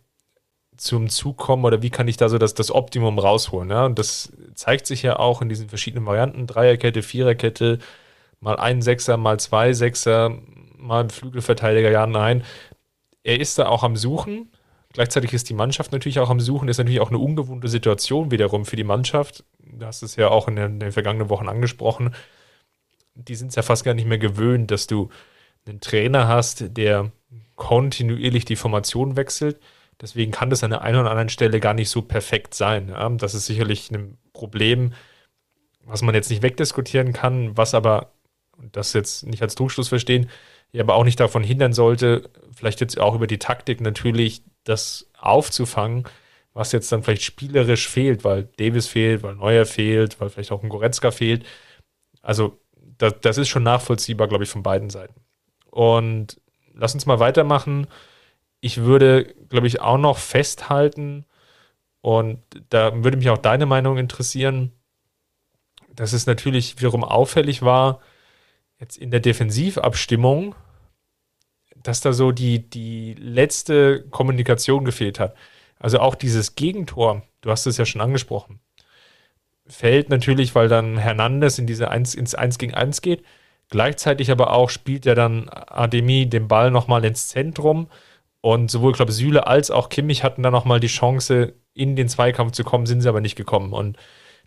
zum 0.76 1.10
Zug 1.10 1.38
kommen 1.38 1.66
oder 1.66 1.82
wie 1.82 1.90
kann 1.90 2.08
ich 2.08 2.18
da 2.18 2.30
so 2.30 2.38
das, 2.38 2.54
das 2.54 2.72
Optimum 2.72 3.20
rausholen? 3.20 3.70
Ja? 3.70 3.86
Und 3.86 4.00
das 4.00 4.32
zeigt 4.54 4.86
sich 4.86 5.02
ja 5.02 5.18
auch 5.18 5.42
in 5.42 5.50
diesen 5.50 5.70
verschiedenen 5.70 6.06
Varianten: 6.06 6.46
Dreierkette, 6.48 7.02
Viererkette, 7.02 7.80
mal 8.40 8.58
ein 8.58 8.82
Sechser, 8.82 9.18
mal 9.18 9.40
zwei 9.40 9.74
Sechser, 9.74 10.38
mal 10.78 11.06
ein 11.06 11.10
Flügelverteidiger, 11.10 11.90
ja, 11.90 12.06
nein. 12.06 12.44
Er 13.24 13.40
ist 13.40 13.58
da 13.60 13.68
auch 13.68 13.84
am 13.84 13.98
Suchen. 13.98 14.52
Gleichzeitig 14.98 15.32
ist 15.32 15.48
die 15.48 15.54
Mannschaft 15.54 15.92
natürlich 15.92 16.18
auch 16.18 16.32
am 16.32 16.40
Suchen. 16.40 16.70
Ist 16.70 16.80
natürlich 16.80 17.02
auch 17.02 17.10
eine 17.10 17.20
ungewohnte 17.20 17.68
Situation 17.68 18.32
wiederum 18.32 18.66
für 18.66 18.78
die 18.78 18.84
Mannschaft. 18.84 19.44
Du 19.60 19.86
hast 19.86 20.02
es 20.02 20.16
ja 20.16 20.30
auch 20.30 20.48
in 20.48 20.56
den, 20.56 20.72
in 20.72 20.80
den 20.80 20.92
vergangenen 20.92 21.30
Wochen 21.30 21.48
angesprochen. 21.48 22.16
Die 23.14 23.36
sind 23.36 23.50
es 23.50 23.56
ja 23.56 23.62
fast 23.62 23.84
gar 23.84 23.94
nicht 23.94 24.08
mehr 24.08 24.18
gewöhnt, 24.18 24.72
dass 24.72 24.88
du 24.88 25.10
einen 25.68 25.82
Trainer 25.82 26.28
hast, 26.28 26.76
der 26.76 27.12
kontinuierlich 27.54 28.46
die 28.46 28.56
Formation 28.56 29.16
wechselt. 29.18 29.60
Deswegen 30.02 30.32
kann 30.32 30.50
das 30.50 30.64
an 30.64 30.72
der 30.72 30.82
einen 30.82 30.98
oder 30.98 31.12
anderen 31.12 31.30
Stelle 31.30 31.60
gar 31.60 31.76
nicht 31.76 31.92
so 31.92 32.02
perfekt 32.02 32.56
sein. 32.56 32.92
Das 33.20 33.36
ist 33.36 33.46
sicherlich 33.46 33.92
ein 33.92 34.18
Problem, 34.34 34.94
was 35.86 36.02
man 36.02 36.16
jetzt 36.16 36.32
nicht 36.32 36.42
wegdiskutieren 36.42 37.14
kann, 37.14 37.56
was 37.56 37.76
aber, 37.76 38.14
das 38.72 38.94
jetzt 38.94 39.28
nicht 39.28 39.44
als 39.44 39.54
Trugschluss 39.54 39.90
verstehen, 39.90 40.28
aber 40.76 40.96
auch 40.96 41.04
nicht 41.04 41.20
davon 41.20 41.44
hindern 41.44 41.74
sollte, 41.74 42.32
vielleicht 42.56 42.82
jetzt 42.82 43.00
auch 43.00 43.14
über 43.14 43.28
die 43.28 43.38
Taktik 43.38 43.80
natürlich 43.80 44.42
das 44.68 45.10
aufzufangen, 45.18 46.06
was 46.54 46.72
jetzt 46.72 46.92
dann 46.92 47.04
vielleicht 47.04 47.24
spielerisch 47.24 47.88
fehlt, 47.88 48.24
weil 48.24 48.44
Davis 48.58 48.88
fehlt, 48.88 49.24
weil 49.24 49.36
Neuer 49.36 49.66
fehlt, 49.66 50.20
weil 50.20 50.30
vielleicht 50.30 50.52
auch 50.52 50.64
ein 50.64 50.70
Goretzka 50.70 51.12
fehlt. 51.12 51.46
Also 52.22 52.60
das, 52.98 53.14
das 53.22 53.38
ist 53.38 53.50
schon 53.50 53.64
nachvollziehbar, 53.64 54.28
glaube 54.28 54.44
ich, 54.44 54.50
von 54.50 54.64
beiden 54.64 54.90
Seiten. 54.90 55.22
Und 55.70 56.42
lass 56.74 56.94
uns 56.94 57.06
mal 57.06 57.20
weitermachen. 57.20 57.88
Ich 58.60 58.78
würde, 58.78 59.26
glaube 59.50 59.68
ich, 59.68 59.82
auch 59.82 60.00
noch 60.00 60.18
festhalten, 60.18 61.26
und 62.08 62.40
da 62.70 63.04
würde 63.04 63.18
mich 63.18 63.30
auch 63.30 63.38
deine 63.38 63.66
Meinung 63.66 63.98
interessieren, 63.98 64.72
dass 65.94 66.14
es 66.14 66.26
natürlich 66.26 66.80
wiederum 66.80 67.04
auffällig 67.04 67.64
war, 67.64 68.00
jetzt 68.80 68.98
in 68.98 69.12
der 69.12 69.20
Defensivabstimmung, 69.20 70.56
dass 71.88 72.02
da 72.02 72.12
so 72.12 72.32
die, 72.32 72.70
die 72.70 73.14
letzte 73.14 74.04
Kommunikation 74.10 74.84
gefehlt 74.84 75.20
hat. 75.20 75.36
Also 75.80 76.00
auch 76.00 76.16
dieses 76.16 76.56
Gegentor, 76.56 77.24
du 77.42 77.50
hast 77.50 77.66
es 77.66 77.78
ja 77.78 77.86
schon 77.86 78.02
angesprochen, 78.02 78.60
fällt 79.68 80.10
natürlich, 80.10 80.56
weil 80.56 80.68
dann 80.68 80.98
Hernandez 80.98 81.60
in 81.60 81.68
diese 81.68 81.90
1, 81.90 82.16
ins 82.16 82.36
1 82.36 82.58
gegen 82.58 82.74
1 82.74 83.02
geht. 83.02 83.24
Gleichzeitig 83.70 84.32
aber 84.32 84.54
auch 84.54 84.70
spielt 84.70 85.06
er 85.06 85.16
dann 85.16 85.50
Ademi 85.50 86.28
den 86.28 86.48
Ball 86.48 86.72
nochmal 86.72 87.06
ins 87.06 87.28
Zentrum. 87.30 87.88
Und 88.42 88.72
sowohl, 88.72 88.94
glaube 88.94 89.12
ich, 89.12 89.18
Süle 89.18 89.48
als 89.48 89.72
auch 89.72 89.90
Kimmich 89.90 90.24
hatten 90.24 90.44
dann 90.44 90.54
nochmal 90.54 90.80
die 90.80 90.88
Chance, 90.88 91.54
in 91.74 91.96
den 91.96 92.10
Zweikampf 92.10 92.54
zu 92.54 92.64
kommen, 92.64 92.86
sind 92.86 93.02
sie 93.02 93.10
aber 93.10 93.22
nicht 93.22 93.36
gekommen. 93.36 93.72
Und 93.72 93.98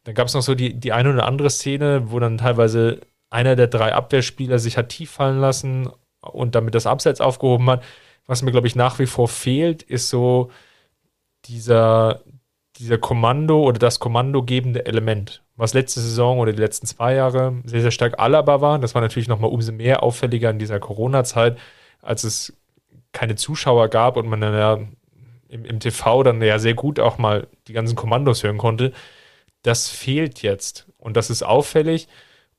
dann 0.04 0.14
gab 0.14 0.26
es 0.26 0.34
noch 0.34 0.42
so 0.42 0.54
die, 0.54 0.78
die 0.78 0.92
eine 0.92 1.12
oder 1.12 1.26
andere 1.26 1.50
Szene, 1.50 2.10
wo 2.10 2.18
dann 2.18 2.38
teilweise 2.38 3.00
einer 3.30 3.56
der 3.56 3.68
drei 3.68 3.94
Abwehrspieler 3.94 4.58
sich 4.58 4.76
hat 4.76 4.88
tief 4.88 5.10
fallen 5.10 5.38
lassen 5.38 5.90
und 6.20 6.54
damit 6.54 6.74
das 6.74 6.86
Abseits 6.86 7.20
aufgehoben 7.20 7.68
hat. 7.70 7.82
Was 8.26 8.42
mir, 8.42 8.52
glaube 8.52 8.66
ich, 8.66 8.76
nach 8.76 8.98
wie 8.98 9.06
vor 9.06 9.28
fehlt, 9.28 9.82
ist 9.82 10.08
so 10.08 10.50
dieser, 11.46 12.20
dieser 12.76 12.98
Kommando 12.98 13.62
oder 13.62 13.78
das 13.78 13.98
kommandogebende 13.98 14.86
Element, 14.86 15.42
was 15.56 15.74
letzte 15.74 16.00
Saison 16.00 16.38
oder 16.38 16.52
die 16.52 16.60
letzten 16.60 16.86
zwei 16.86 17.14
Jahre 17.14 17.60
sehr, 17.64 17.80
sehr 17.80 17.90
stark 17.90 18.18
Alaba 18.18 18.60
war. 18.60 18.78
Das 18.78 18.94
war 18.94 19.02
natürlich 19.02 19.28
nochmal 19.28 19.50
umso 19.50 19.72
mehr 19.72 20.02
auffälliger 20.02 20.50
in 20.50 20.58
dieser 20.58 20.80
Corona-Zeit, 20.80 21.58
als 22.02 22.24
es 22.24 22.56
keine 23.12 23.36
Zuschauer 23.36 23.88
gab 23.88 24.16
und 24.16 24.28
man 24.28 24.40
dann 24.40 24.54
ja 24.54 24.78
im, 25.48 25.64
im 25.64 25.80
TV 25.80 26.22
dann 26.22 26.40
ja 26.42 26.58
sehr 26.58 26.74
gut 26.74 27.00
auch 27.00 27.18
mal 27.18 27.48
die 27.66 27.72
ganzen 27.72 27.96
Kommandos 27.96 28.42
hören 28.42 28.58
konnte. 28.58 28.92
Das 29.62 29.88
fehlt 29.88 30.42
jetzt 30.42 30.86
und 30.96 31.16
das 31.16 31.28
ist 31.28 31.42
auffällig 31.42 32.08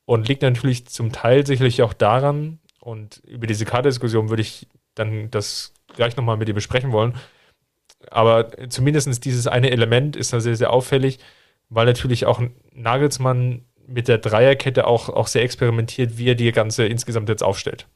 und 0.06 0.28
liegt 0.28 0.42
natürlich 0.42 0.88
zum 0.88 1.12
Teil 1.12 1.46
sicherlich 1.46 1.82
auch 1.82 1.94
daran, 1.94 2.60
und 2.82 3.22
über 3.26 3.48
diese 3.48 3.66
Kardiskussion 3.66 4.30
würde 4.30 4.42
ich 4.42 4.68
dann 4.96 5.32
das 5.32 5.74
gleich 5.96 6.18
nochmal 6.18 6.38
mit 6.38 6.48
dir 6.48 6.54
besprechen 6.54 6.92
wollen. 6.92 7.14
Aber 8.10 8.70
zumindest 8.70 9.24
dieses 9.24 9.48
eine 9.48 9.70
Element 9.70 10.16
ist 10.16 10.34
da 10.34 10.40
sehr, 10.40 10.56
sehr 10.56 10.74
auffällig, 10.74 11.20
weil 11.70 11.86
natürlich 11.86 12.26
auch 12.26 12.42
Nagelsmann 12.74 13.66
mit 13.88 14.08
der 14.08 14.18
Dreierkette 14.18 14.88
auch, 14.88 15.10
auch 15.10 15.28
sehr 15.28 15.44
experimentiert, 15.44 16.18
wie 16.18 16.30
er 16.30 16.36
die 16.36 16.52
ganze 16.52 16.86
insgesamt 16.86 17.30
jetzt 17.30 17.44
aufstellt. 17.44 17.88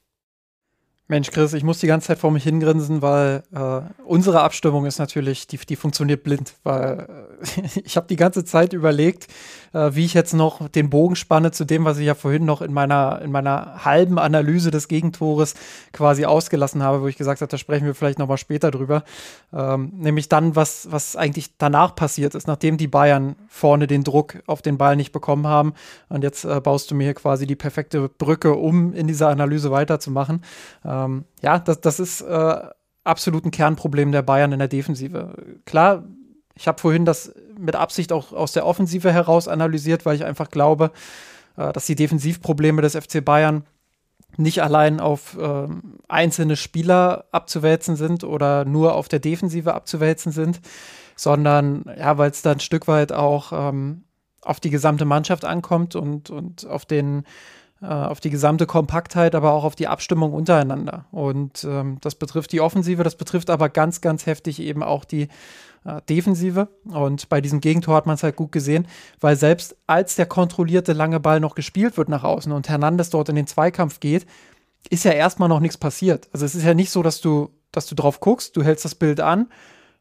Mensch, 1.07 1.29
Chris, 1.29 1.53
ich 1.53 1.63
muss 1.63 1.79
die 1.79 1.87
ganze 1.87 2.07
Zeit 2.07 2.17
vor 2.17 2.31
mich 2.31 2.43
hingrinsen, 2.43 3.03
weil 3.03 3.43
äh, 3.53 3.81
unsere 4.05 4.41
Abstimmung 4.41 4.87
ist 4.87 4.97
natürlich, 4.97 5.45
die, 5.45 5.57
die 5.57 5.75
funktioniert 5.75 6.23
blind, 6.23 6.53
weil 6.63 7.07
äh, 7.55 7.79
ich 7.83 7.95
habe 7.95 8.07
die 8.07 8.15
ganze 8.15 8.43
Zeit 8.43 8.73
überlegt, 8.73 9.27
äh, 9.75 9.95
wie 9.95 10.05
ich 10.05 10.15
jetzt 10.15 10.33
noch 10.33 10.67
den 10.67 10.89
Bogen 10.89 11.15
spanne 11.15 11.51
zu 11.51 11.65
dem, 11.65 11.85
was 11.85 11.99
ich 11.99 12.07
ja 12.07 12.15
vorhin 12.15 12.45
noch 12.45 12.63
in 12.63 12.73
meiner, 12.73 13.21
in 13.21 13.31
meiner 13.31 13.85
halben 13.85 14.17
Analyse 14.17 14.71
des 14.71 14.87
Gegentores 14.87 15.53
quasi 15.93 16.25
ausgelassen 16.25 16.81
habe, 16.81 17.03
wo 17.03 17.07
ich 17.07 17.17
gesagt 17.17 17.41
habe, 17.41 17.49
da 17.49 17.57
sprechen 17.57 17.85
wir 17.85 17.93
vielleicht 17.93 18.17
noch 18.17 18.27
mal 18.27 18.37
später 18.37 18.71
drüber. 18.71 19.03
Ähm, 19.53 19.91
nämlich 19.95 20.27
dann, 20.27 20.55
was, 20.55 20.91
was 20.91 21.15
eigentlich 21.15 21.57
danach 21.59 21.95
passiert 21.95 22.33
ist, 22.33 22.47
nachdem 22.47 22.77
die 22.77 22.87
Bayern 22.87 23.35
vorne 23.47 23.85
den 23.85 24.03
Druck 24.03 24.41
auf 24.47 24.63
den 24.63 24.79
Ball 24.79 24.95
nicht 24.95 25.11
bekommen 25.11 25.45
haben. 25.45 25.73
Und 26.09 26.23
jetzt 26.23 26.45
äh, 26.45 26.59
baust 26.59 26.89
du 26.89 26.95
mir 26.95 27.03
hier 27.03 27.13
quasi 27.13 27.45
die 27.45 27.55
perfekte 27.55 28.09
Brücke, 28.09 28.55
um 28.55 28.93
in 28.93 29.05
dieser 29.05 29.29
Analyse 29.29 29.69
weiterzumachen. 29.69 30.41
Äh, 30.83 30.95
ähm, 30.95 31.25
ja, 31.41 31.59
das, 31.59 31.81
das 31.81 31.99
ist 31.99 32.21
äh, 32.21 32.57
absolut 33.03 33.45
ein 33.45 33.51
Kernproblem 33.51 34.11
der 34.11 34.21
Bayern 34.21 34.51
in 34.51 34.59
der 34.59 34.67
Defensive. 34.67 35.35
Klar, 35.65 36.03
ich 36.55 36.67
habe 36.67 36.79
vorhin 36.79 37.05
das 37.05 37.33
mit 37.57 37.75
Absicht 37.75 38.11
auch 38.11 38.31
aus 38.31 38.53
der 38.53 38.65
Offensive 38.65 39.11
heraus 39.11 39.47
analysiert, 39.47 40.05
weil 40.05 40.15
ich 40.15 40.25
einfach 40.25 40.49
glaube, 40.49 40.91
äh, 41.57 41.71
dass 41.73 41.85
die 41.85 41.95
Defensivprobleme 41.95 42.81
des 42.81 42.95
FC 42.95 43.23
Bayern 43.23 43.65
nicht 44.37 44.61
allein 44.61 44.99
auf 44.99 45.37
äh, 45.37 45.67
einzelne 46.07 46.55
Spieler 46.55 47.25
abzuwälzen 47.31 47.95
sind 47.95 48.23
oder 48.23 48.65
nur 48.65 48.95
auf 48.95 49.07
der 49.07 49.19
Defensive 49.19 49.73
abzuwälzen 49.73 50.31
sind, 50.31 50.59
sondern 51.15 51.85
ja, 51.97 52.17
weil 52.17 52.31
es 52.31 52.41
da 52.41 52.51
ein 52.51 52.59
Stück 52.59 52.87
weit 52.87 53.13
auch 53.13 53.51
ähm, 53.53 54.03
auf 54.41 54.59
die 54.59 54.69
gesamte 54.69 55.05
Mannschaft 55.05 55.45
ankommt 55.45 55.95
und, 55.95 56.29
und 56.29 56.67
auf 56.67 56.85
den 56.85 57.23
äh, 57.81 57.87
auf 57.87 58.19
die 58.19 58.29
gesamte 58.29 58.65
Kompaktheit, 58.65 59.35
aber 59.35 59.51
auch 59.51 59.63
auf 59.63 59.75
die 59.75 59.87
Abstimmung 59.87 60.33
untereinander. 60.33 61.05
Und 61.11 61.65
ähm, 61.65 61.97
das 62.01 62.15
betrifft 62.15 62.51
die 62.51 62.61
Offensive, 62.61 63.03
das 63.03 63.15
betrifft 63.15 63.49
aber 63.49 63.69
ganz, 63.69 64.01
ganz 64.01 64.25
heftig 64.25 64.59
eben 64.61 64.81
auch 64.83 65.05
die 65.05 65.27
äh, 65.85 66.01
Defensive. 66.09 66.67
Und 66.85 67.29
bei 67.29 67.41
diesem 67.41 67.61
Gegentor 67.61 67.95
hat 67.95 68.05
man 68.05 68.15
es 68.15 68.23
halt 68.23 68.35
gut 68.35 68.51
gesehen, 68.51 68.87
weil 69.19 69.35
selbst 69.35 69.75
als 69.87 70.15
der 70.15 70.25
kontrollierte 70.25 70.93
lange 70.93 71.19
Ball 71.19 71.39
noch 71.39 71.55
gespielt 71.55 71.97
wird 71.97 72.09
nach 72.09 72.23
außen 72.23 72.51
und 72.51 72.69
Hernandez 72.69 73.09
dort 73.09 73.29
in 73.29 73.35
den 73.35 73.47
Zweikampf 73.47 73.99
geht, 73.99 74.25
ist 74.89 75.05
ja 75.05 75.11
erstmal 75.11 75.49
noch 75.49 75.59
nichts 75.59 75.77
passiert. 75.77 76.27
Also 76.33 76.45
es 76.45 76.55
ist 76.55 76.63
ja 76.63 76.73
nicht 76.73 76.91
so, 76.91 77.01
dass 77.01 77.21
du, 77.21 77.49
dass 77.71 77.87
du 77.87 77.95
drauf 77.95 78.19
guckst, 78.19 78.55
du 78.55 78.63
hältst 78.63 78.85
das 78.85 78.95
Bild 78.95 79.19
an 79.19 79.47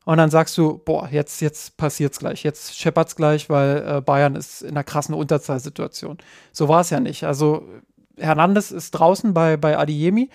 und 0.04 0.18
dann 0.18 0.30
sagst 0.30 0.56
du, 0.58 0.78
boah, 0.78 1.08
jetzt, 1.10 1.40
jetzt 1.40 1.76
passiert's 1.76 2.18
gleich, 2.18 2.42
jetzt 2.42 2.78
scheppert's 2.78 3.16
gleich, 3.16 3.48
weil 3.48 3.84
äh, 3.86 4.00
Bayern 4.00 4.36
ist 4.36 4.62
in 4.62 4.70
einer 4.70 4.84
krassen 4.84 5.14
Unterzahlsituation. 5.14 6.18
So 6.52 6.68
war 6.68 6.82
es 6.82 6.90
ja 6.90 7.00
nicht. 7.00 7.24
Also 7.24 7.66
Hernandez 8.18 8.70
ist 8.70 8.92
draußen 8.92 9.32
bei, 9.32 9.56
bei 9.56 9.78
Adiemi, 9.78 10.28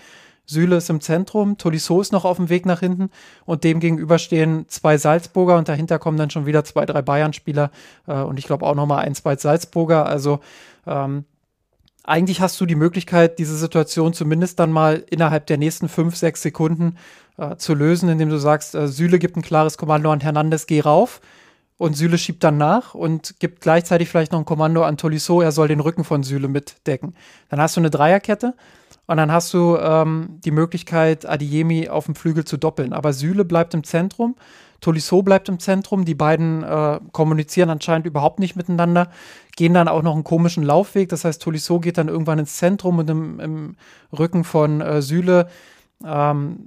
Süle 0.50 0.76
ist 0.76 0.90
im 0.90 1.00
Zentrum, 1.00 1.58
Tolisso 1.58 2.00
ist 2.00 2.12
noch 2.12 2.24
auf 2.24 2.36
dem 2.36 2.48
Weg 2.48 2.66
nach 2.66 2.80
hinten 2.80 3.10
und 3.44 3.62
dem 3.62 3.78
gegenüber 3.78 4.18
stehen 4.18 4.66
zwei 4.68 4.98
Salzburger 4.98 5.56
und 5.56 5.68
dahinter 5.68 6.00
kommen 6.00 6.18
dann 6.18 6.30
schon 6.30 6.44
wieder 6.44 6.64
zwei, 6.64 6.84
drei 6.86 7.02
Bayern-Spieler 7.02 7.70
äh, 8.08 8.14
und 8.14 8.38
ich 8.38 8.46
glaube 8.46 8.66
auch 8.66 8.74
nochmal 8.74 9.04
ein, 9.04 9.14
zwei 9.14 9.36
Salzburger. 9.36 10.06
Also 10.06 10.40
ähm, 10.86 11.24
eigentlich 12.02 12.40
hast 12.40 12.60
du 12.60 12.66
die 12.66 12.74
Möglichkeit, 12.74 13.38
diese 13.38 13.56
Situation 13.56 14.12
zumindest 14.12 14.58
dann 14.58 14.72
mal 14.72 15.04
innerhalb 15.08 15.46
der 15.46 15.56
nächsten 15.56 15.88
fünf, 15.88 16.16
sechs 16.16 16.42
Sekunden 16.42 16.96
äh, 17.36 17.54
zu 17.56 17.74
lösen, 17.74 18.08
indem 18.08 18.28
du 18.28 18.38
sagst, 18.38 18.74
äh, 18.74 18.88
Süle 18.88 19.20
gibt 19.20 19.36
ein 19.36 19.42
klares 19.42 19.78
Kommando 19.78 20.10
an 20.10 20.20
Hernandez, 20.20 20.66
geh 20.66 20.80
rauf. 20.80 21.20
Und 21.78 21.96
Süle 21.96 22.18
schiebt 22.18 22.44
dann 22.44 22.58
nach 22.58 22.94
und 22.94 23.40
gibt 23.40 23.62
gleichzeitig 23.62 24.08
vielleicht 24.08 24.32
noch 24.32 24.40
ein 24.40 24.44
Kommando 24.44 24.82
an 24.82 24.98
Tolisso, 24.98 25.40
er 25.40 25.52
soll 25.52 25.68
den 25.68 25.80
Rücken 25.80 26.04
von 26.04 26.22
Süle 26.22 26.48
mitdecken. 26.48 27.14
Dann 27.48 27.60
hast 27.60 27.76
du 27.76 27.80
eine 27.80 27.88
Dreierkette 27.88 28.54
und 29.10 29.16
dann 29.16 29.32
hast 29.32 29.52
du 29.52 29.76
ähm, 29.76 30.38
die 30.44 30.50
Möglichkeit, 30.50 31.28
Adiemi 31.28 31.88
auf 31.88 32.06
dem 32.06 32.14
Flügel 32.14 32.44
zu 32.44 32.56
doppeln. 32.56 32.92
Aber 32.92 33.12
Süle 33.12 33.44
bleibt 33.44 33.74
im 33.74 33.84
Zentrum 33.84 34.36
Tolisso 34.80 35.22
bleibt 35.22 35.48
im 35.48 35.58
Zentrum. 35.58 36.04
Die 36.04 36.14
beiden 36.14 36.62
äh, 36.62 37.00
kommunizieren 37.12 37.70
anscheinend 37.70 38.06
überhaupt 38.06 38.38
nicht 38.38 38.56
miteinander, 38.56 39.10
gehen 39.56 39.74
dann 39.74 39.88
auch 39.88 40.02
noch 40.02 40.14
einen 40.14 40.24
komischen 40.24 40.64
Laufweg. 40.64 41.08
Das 41.08 41.24
heißt, 41.24 41.40
Tolisso 41.42 41.80
geht 41.80 41.98
dann 41.98 42.08
irgendwann 42.08 42.38
ins 42.38 42.56
Zentrum 42.56 42.98
und 42.98 43.10
im, 43.10 43.40
im 43.40 43.76
Rücken 44.16 44.44
von 44.44 44.80
äh, 44.80 45.02
Süle. 45.02 45.48
Ähm, 46.02 46.66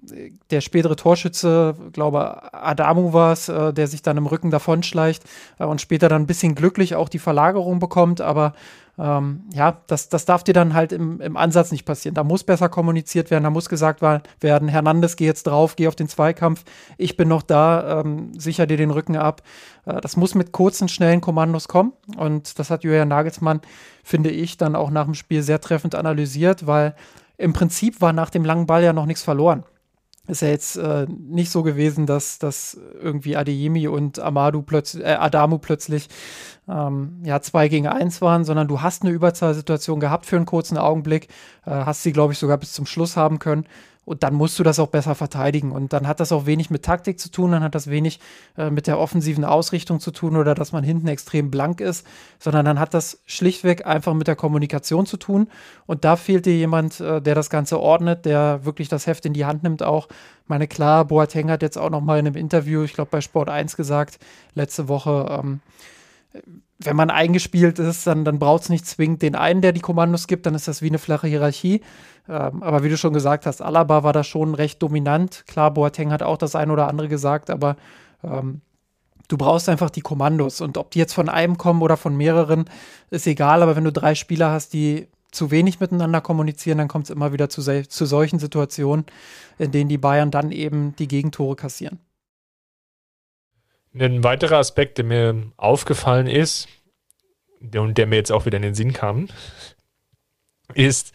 der 0.52 0.62
spätere 0.62 0.96
Torschütze, 0.96 1.76
glaube 1.92 2.54
Adamu 2.54 3.14
war 3.14 3.34
es, 3.34 3.50
äh, 3.50 3.74
der 3.74 3.88
sich 3.88 4.04
dann 4.04 4.18
im 4.18 4.28
Rücken 4.28 4.52
davonschleicht 4.52 5.24
äh, 5.58 5.64
und 5.64 5.82
später 5.82 6.08
dann 6.08 6.22
ein 6.22 6.28
bisschen 6.28 6.54
glücklich 6.54 6.94
auch 6.94 7.10
die 7.10 7.18
Verlagerung 7.18 7.80
bekommt, 7.80 8.22
aber 8.22 8.54
ähm, 9.00 9.44
ja, 9.54 9.82
das, 9.88 10.10
das 10.10 10.26
darf 10.26 10.44
dir 10.44 10.54
dann 10.54 10.74
halt 10.74 10.92
im, 10.92 11.20
im 11.20 11.36
Ansatz 11.36 11.72
nicht 11.72 11.86
passieren. 11.86 12.14
Da 12.14 12.24
muss 12.24 12.44
besser 12.44 12.70
kommuniziert 12.70 13.32
werden, 13.32 13.44
da 13.44 13.50
muss 13.50 13.70
gesagt 13.70 14.02
werden, 14.02 14.68
Hernandez, 14.68 15.16
geh 15.16 15.26
jetzt 15.26 15.48
drauf, 15.48 15.76
geh 15.76 15.88
auf 15.88 15.96
den 15.96 16.08
Zweikampf, 16.08 16.64
ich 16.98 17.18
bin 17.18 17.28
noch 17.28 17.42
da, 17.42 18.02
ähm, 18.02 18.38
sicher 18.38 18.68
dir 18.68 18.78
den 18.78 18.92
Rücken 18.92 19.18
ab. 19.18 19.42
Äh, 19.86 20.00
das 20.02 20.16
muss 20.16 20.36
mit 20.36 20.52
kurzen, 20.52 20.90
schnellen 20.90 21.22
Kommandos 21.22 21.68
kommen 21.68 21.94
und 22.18 22.60
das 22.60 22.70
hat 22.70 22.84
Julian 22.84 23.08
Nagelsmann, 23.08 23.62
finde 24.04 24.30
ich, 24.30 24.58
dann 24.58 24.76
auch 24.76 24.92
nach 24.92 25.06
dem 25.06 25.16
Spiel 25.16 25.42
sehr 25.42 25.60
treffend 25.60 25.96
analysiert, 25.96 26.68
weil 26.68 26.96
im 27.38 27.54
Prinzip 27.54 28.00
war 28.00 28.14
nach 28.14 28.30
dem 28.30 28.46
langen 28.46 28.68
Ball 28.68 28.84
ja 28.84 28.94
noch 28.94 29.08
nichts 29.08 29.24
verloren 29.24 29.64
ist 30.28 30.42
ja 30.42 30.48
jetzt 30.48 30.78
äh, 30.78 31.06
nicht 31.10 31.52
so 31.52 31.64
gewesen, 31.64 32.06
dass, 32.06 32.40
dass 32.40 32.80
irgendwie 33.02 33.36
Adeyemi 33.36 33.88
und 33.88 34.20
Amadu 34.20 34.62
plötzlich, 34.62 35.04
äh, 35.04 35.16
Adamu 35.16 35.58
plötzlich 35.58 36.08
ähm, 36.70 37.22
ja, 37.24 37.42
zwei 37.42 37.68
gegen 37.68 37.88
eins 37.88 38.22
waren, 38.22 38.46
sondern 38.46 38.70
du 38.70 38.82
hast 38.82 39.04
eine 39.04 39.12
Überzahlsituation 39.12 40.00
gehabt 40.00 40.26
für 40.26 40.38
einen 40.38 40.46
kurzen 40.46 40.78
Augenblick, 40.78 41.28
äh, 41.66 41.72
hast 41.72 42.04
sie, 42.04 42.14
glaube 42.14 42.32
ich, 42.34 42.40
sogar 42.40 42.58
bis 42.58 42.72
zum 42.72 42.86
Schluss 42.86 43.18
haben 43.18 43.40
können. 43.40 43.66
Und 44.06 44.24
dann 44.24 44.34
musst 44.34 44.60
du 44.60 44.64
das 44.64 44.80
auch 44.80 44.88
besser 44.88 45.16
verteidigen. 45.16 45.72
Und 45.72 45.94
dann 45.94 46.08
hat 46.08 46.20
das 46.20 46.32
auch 46.32 46.46
wenig 46.46 46.70
mit 46.70 46.84
Taktik 46.84 47.20
zu 47.20 47.32
tun, 47.32 47.52
dann 47.52 47.64
hat 47.64 47.76
das 47.76 47.90
wenig 47.90 48.20
äh, 48.58 48.70
mit 48.70 48.88
der 48.88 49.00
offensiven 49.00 49.46
Ausrichtung 49.46 50.00
zu 50.00 50.12
tun 50.12 50.36
oder 50.36 50.56
dass 50.56 50.72
man 50.72 50.84
hinten 50.84 51.08
extrem 51.08 51.50
blank 51.52 51.80
ist, 51.80 52.06
sondern 52.40 52.66
dann 52.66 52.80
hat 52.80 52.94
das 52.94 53.22
schlichtweg 53.26 53.86
einfach 53.86 54.14
mit 54.14 54.28
der 54.28 54.36
Kommunikation 54.36 55.06
zu 55.06 55.18
tun. 55.18 55.48
Und 55.86 56.04
da 56.04 56.16
fehlt 56.16 56.46
dir 56.46 56.56
jemand, 56.56 57.00
äh, 57.00 57.22
der 57.22 57.36
das 57.36 57.50
Ganze 57.50 57.80
ordnet, 57.80 58.26
der 58.26 58.66
wirklich 58.66 58.90
das 58.90 59.08
Heft 59.08 59.26
in 59.26 59.34
die 59.34 59.46
Hand 59.46 59.64
nimmt 59.64 59.84
auch. 59.84 60.08
Meine 60.48 60.68
klar, 60.68 61.06
Boateng 61.06 61.50
hat 61.50 61.62
jetzt 61.62 61.78
auch 61.78 61.90
noch 61.90 62.02
mal 62.02 62.20
in 62.20 62.28
einem 62.28 62.36
Interview, 62.36 62.84
ich 62.84 62.94
glaube 62.94 63.12
bei 63.12 63.22
Sport 63.22 63.50
1 63.50 63.78
gesagt, 63.78 64.20
letzte 64.54 64.90
Woche, 64.90 65.40
ähm, 65.40 65.62
wenn 66.80 66.96
man 66.96 67.10
eingespielt 67.10 67.80
ist, 67.80 68.08
dann, 68.08 68.26
dann 68.26 68.40
braucht 68.40 68.64
es 68.64 68.70
nicht 68.70 68.86
zwingend 68.86 69.22
den 69.22 69.36
einen, 69.36 69.62
der 69.62 69.72
die 69.72 69.82
Kommandos 69.82 70.28
gibt, 70.28 70.46
dann 70.46 70.56
ist 70.56 70.68
das 70.68 70.82
wie 70.82 70.88
eine 70.88 71.00
flache 71.00 71.28
Hierarchie. 71.28 71.82
Ähm, 72.28 72.64
aber 72.64 72.84
wie 72.84 72.90
du 72.90 72.98
schon 72.98 73.14
gesagt 73.14 73.46
hast, 73.46 73.62
Alaba 73.62 74.04
war 74.04 74.14
da 74.14 74.24
schon 74.24 74.56
recht 74.56 74.82
dominant. 74.82 75.46
Klar, 75.48 75.72
Boateng 75.72 76.12
hat 76.12 76.24
auch 76.24 76.38
das 76.38 76.56
ein 76.56 76.72
oder 76.72 76.88
andere 76.88 77.08
gesagt, 77.08 77.50
aber 77.50 77.76
ähm, 78.24 78.62
du 79.28 79.38
brauchst 79.38 79.70
einfach 79.70 79.90
die 79.90 80.02
Kommandos. 80.02 80.62
Und 80.62 80.78
ob 80.78 80.92
die 80.92 81.00
jetzt 81.00 81.14
von 81.14 81.30
einem 81.30 81.58
kommen 81.58 81.82
oder 81.82 81.98
von 81.98 82.16
mehreren, 82.16 82.66
ist 83.10 83.28
egal. 83.28 83.62
Aber 83.62 83.76
wenn 83.76 83.84
du 83.84 83.92
drei 83.92 84.16
Spieler 84.16 84.52
hast, 84.52 84.74
die 84.74 85.08
zu 85.32 85.52
wenig 85.52 85.80
miteinander 85.80 86.22
kommunizieren, 86.22 86.78
dann 86.78 86.88
kommt 86.88 87.06
es 87.06 87.10
immer 87.10 87.34
wieder 87.34 87.50
zu, 87.50 87.62
zu 87.62 88.06
solchen 88.06 88.40
Situationen, 88.40 89.06
in 89.58 89.72
denen 89.72 89.90
die 89.90 89.98
Bayern 89.98 90.32
dann 90.32 90.52
eben 90.52 90.96
die 90.98 91.08
Gegentore 91.08 91.56
kassieren. 91.56 92.00
Ein 93.96 94.24
weiterer 94.24 94.58
Aspekt, 94.58 94.98
der 94.98 95.06
mir 95.06 95.52
aufgefallen 95.58 96.28
ist 96.28 96.68
und 97.76 97.98
der 97.98 98.08
mir 98.08 98.16
jetzt 98.16 98.32
auch 98.32 98.46
wieder 98.46 98.58
in 98.58 98.64
den 98.64 98.74
Sinn 98.74 98.94
kam, 98.94 99.28
ist, 100.74 101.14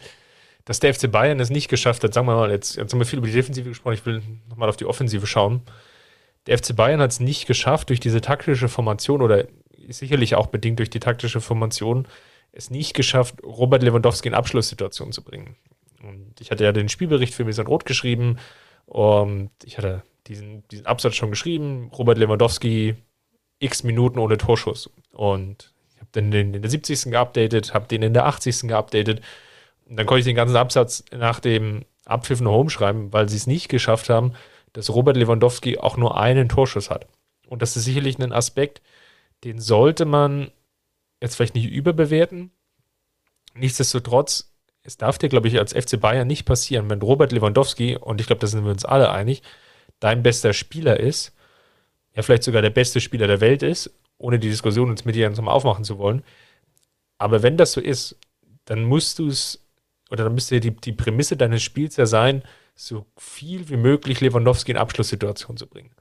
dass 0.65 0.79
der 0.79 0.93
FC 0.93 1.11
Bayern 1.11 1.39
es 1.39 1.49
nicht 1.49 1.67
geschafft 1.67 2.03
hat, 2.03 2.13
sagen 2.13 2.27
wir 2.27 2.35
mal, 2.35 2.51
jetzt, 2.51 2.77
jetzt 2.77 2.93
haben 2.93 2.99
wir 2.99 3.05
viel 3.05 3.19
über 3.19 3.27
die 3.27 3.33
Defensive 3.33 3.67
gesprochen, 3.67 3.95
ich 3.95 4.05
will 4.05 4.21
nochmal 4.47 4.69
auf 4.69 4.77
die 4.77 4.85
Offensive 4.85 5.27
schauen. 5.27 5.61
Der 6.45 6.57
FC 6.57 6.75
Bayern 6.75 7.01
hat 7.01 7.11
es 7.11 7.19
nicht 7.19 7.47
geschafft, 7.47 7.89
durch 7.89 7.99
diese 7.99 8.21
taktische 8.21 8.69
Formation 8.69 9.21
oder 9.21 9.47
sicherlich 9.89 10.35
auch 10.35 10.47
bedingt 10.47 10.79
durch 10.79 10.89
die 10.89 10.99
taktische 10.99 11.41
Formation, 11.41 12.07
es 12.51 12.69
nicht 12.69 12.93
geschafft, 12.93 13.43
Robert 13.43 13.83
Lewandowski 13.83 14.27
in 14.27 14.33
Abschlusssituationen 14.33 15.11
zu 15.11 15.23
bringen. 15.23 15.55
Und 16.01 16.39
ich 16.39 16.49
hatte 16.51 16.63
ja 16.63 16.71
den 16.71 16.89
Spielbericht 16.89 17.33
für 17.33 17.45
Mesan 17.45 17.67
Rot 17.67 17.85
geschrieben 17.85 18.37
und 18.85 19.51
ich 19.63 19.77
hatte 19.77 20.03
diesen, 20.29 20.67
diesen 20.69 20.85
Absatz 20.85 21.15
schon 21.15 21.31
geschrieben. 21.31 21.91
Robert 21.97 22.17
Lewandowski, 22.17 22.95
x 23.59 23.83
Minuten 23.83 24.19
ohne 24.19 24.37
Torschuss. 24.37 24.89
Und 25.11 25.73
ich 25.93 25.99
habe 25.99 26.11
den 26.13 26.31
in 26.53 26.61
der 26.61 26.71
70. 26.71 27.11
geupdatet, 27.11 27.73
habe 27.73 27.87
den 27.87 28.03
in 28.03 28.13
der 28.13 28.25
80. 28.25 28.67
geupdatet. 28.67 29.21
Und 29.85 29.97
dann 29.97 30.05
konnte 30.05 30.19
ich 30.19 30.25
den 30.25 30.35
ganzen 30.35 30.55
Absatz 30.55 31.03
nach 31.11 31.39
dem 31.39 31.83
Abpfiff 32.05 32.41
noch 32.41 32.57
umschreiben, 32.57 33.11
weil 33.11 33.27
sie 33.27 33.37
es 33.37 33.47
nicht 33.47 33.69
geschafft 33.69 34.09
haben, 34.09 34.33
dass 34.73 34.93
Robert 34.93 35.17
Lewandowski 35.17 35.77
auch 35.79 35.97
nur 35.97 36.17
einen 36.17 36.47
Torschuss 36.47 36.89
hat. 36.89 37.07
Und 37.47 37.61
das 37.61 37.75
ist 37.75 37.85
sicherlich 37.85 38.19
ein 38.19 38.31
Aspekt, 38.31 38.81
den 39.43 39.59
sollte 39.59 40.05
man 40.05 40.51
jetzt 41.21 41.35
vielleicht 41.35 41.55
nicht 41.55 41.69
überbewerten. 41.69 42.51
Nichtsdestotrotz, 43.55 44.53
es 44.83 44.97
darf 44.97 45.17
dir, 45.17 45.29
glaube 45.29 45.47
ich, 45.47 45.57
als 45.57 45.73
FC 45.73 45.99
Bayern 45.99 46.27
nicht 46.27 46.45
passieren, 46.45 46.89
wenn 46.89 47.01
Robert 47.01 47.31
Lewandowski, 47.31 47.97
und 47.97 48.21
ich 48.21 48.27
glaube, 48.27 48.41
da 48.41 48.47
sind 48.47 48.63
wir 48.63 48.71
uns 48.71 48.85
alle 48.85 49.11
einig, 49.11 49.41
dein 49.99 50.23
bester 50.23 50.53
Spieler 50.53 50.99
ist, 50.99 51.33
ja 52.15 52.21
vielleicht 52.21 52.43
sogar 52.43 52.61
der 52.61 52.69
beste 52.69 53.01
Spieler 53.01 53.27
der 53.27 53.41
Welt 53.41 53.63
ist, 53.63 53.91
ohne 54.17 54.39
die 54.39 54.49
Diskussion 54.49 54.89
uns 54.89 55.05
mit 55.05 55.15
dir 55.15 55.29
nochmal 55.29 55.55
aufmachen 55.55 55.83
zu 55.83 55.97
wollen. 55.97 56.23
Aber 57.17 57.43
wenn 57.43 57.57
das 57.57 57.73
so 57.73 57.81
ist, 57.81 58.17
dann 58.65 58.83
musst 58.83 59.19
du 59.19 59.27
es, 59.27 59.65
oder 60.09 60.25
dann 60.25 60.33
müsste 60.33 60.59
die, 60.59 60.71
die 60.71 60.93
Prämisse 60.93 61.37
deines 61.37 61.63
Spiels 61.63 61.97
ja 61.97 62.05
sein, 62.05 62.43
so 62.75 63.05
viel 63.17 63.69
wie 63.69 63.77
möglich 63.77 64.21
Lewandowski 64.21 64.71
in 64.71 64.77
Abschlusssituationen 64.77 65.57
zu 65.57 65.67
bringen. 65.67 65.91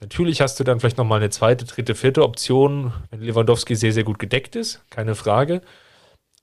Natürlich 0.00 0.40
hast 0.40 0.58
du 0.60 0.64
dann 0.64 0.78
vielleicht 0.78 0.98
nochmal 0.98 1.18
eine 1.18 1.30
zweite, 1.30 1.64
dritte, 1.64 1.94
vierte 1.94 2.22
Option, 2.22 2.92
wenn 3.10 3.20
Lewandowski 3.20 3.74
sehr, 3.74 3.92
sehr 3.92 4.04
gut 4.04 4.18
gedeckt 4.18 4.54
ist, 4.54 4.84
keine 4.90 5.14
Frage. 5.14 5.60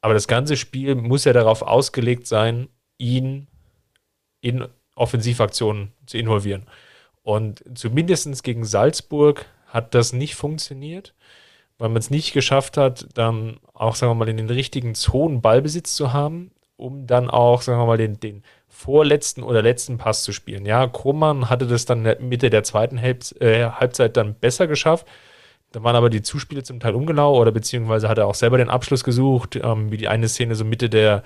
Aber 0.02 0.14
das 0.14 0.28
ganze 0.28 0.58
Spiel 0.58 0.96
muss 0.96 1.24
ja 1.24 1.34
darauf 1.34 1.62
ausgelegt 1.62 2.28
sein, 2.28 2.68
ihn 2.98 3.48
in 4.42 4.68
Offensivaktionen 4.96 5.94
zu 6.06 6.18
involvieren. 6.18 6.68
Und 7.26 7.64
zumindest 7.74 8.44
gegen 8.44 8.66
Salzburg 8.66 9.48
hat 9.66 9.96
das 9.96 10.14
nicht 10.14 10.36
funktioniert, 10.36 11.16
weil 11.80 11.90
man 11.90 11.98
es 11.98 12.12
nicht 12.12 12.34
geschafft 12.34 12.78
hat, 12.78 13.08
dann 13.16 13.58
auch, 13.74 13.96
sagen 13.96 14.12
wir 14.12 14.16
mal, 14.16 14.30
in 14.30 14.38
den 14.38 14.52
richtigen 14.52 14.94
Zonen 14.94 15.42
Ballbesitz 15.42 15.96
zu 15.96 16.14
haben, 16.14 16.52
um 16.78 17.08
dann 17.08 17.32
auch, 17.32 17.64
sagen 17.64 17.80
wir 17.80 17.88
mal, 17.88 17.98
den, 17.98 18.20
den 18.20 18.44
vorletzten 18.68 19.42
oder 19.42 19.64
letzten 19.64 19.98
Pass 19.98 20.22
zu 20.22 20.34
spielen. 20.34 20.68
Ja, 20.68 20.86
Krummann 20.86 21.50
hatte 21.50 21.66
das 21.66 21.86
dann 21.86 22.04
Mitte 22.20 22.52
der 22.52 22.64
zweiten 22.64 23.02
Halb 23.02 23.24
äh, 23.42 23.72
Halbzeit 23.72 24.18
dann 24.18 24.36
besser 24.36 24.68
geschafft. 24.68 25.08
Da 25.72 25.82
waren 25.82 25.96
aber 25.96 26.12
die 26.12 26.22
Zuspiele 26.22 26.62
zum 26.62 26.80
Teil 26.80 26.94
ungenau 26.94 27.36
oder 27.42 27.52
beziehungsweise 27.52 28.08
hat 28.08 28.20
er 28.20 28.28
auch 28.28 28.36
selber 28.36 28.60
den 28.60 28.70
Abschluss 28.70 29.04
gesucht, 29.04 29.56
ähm, 29.56 29.92
wie 29.92 29.98
die 29.98 30.10
eine 30.10 30.28
Szene 30.28 30.54
so 30.54 30.64
Mitte 30.64 30.92
der 30.92 31.24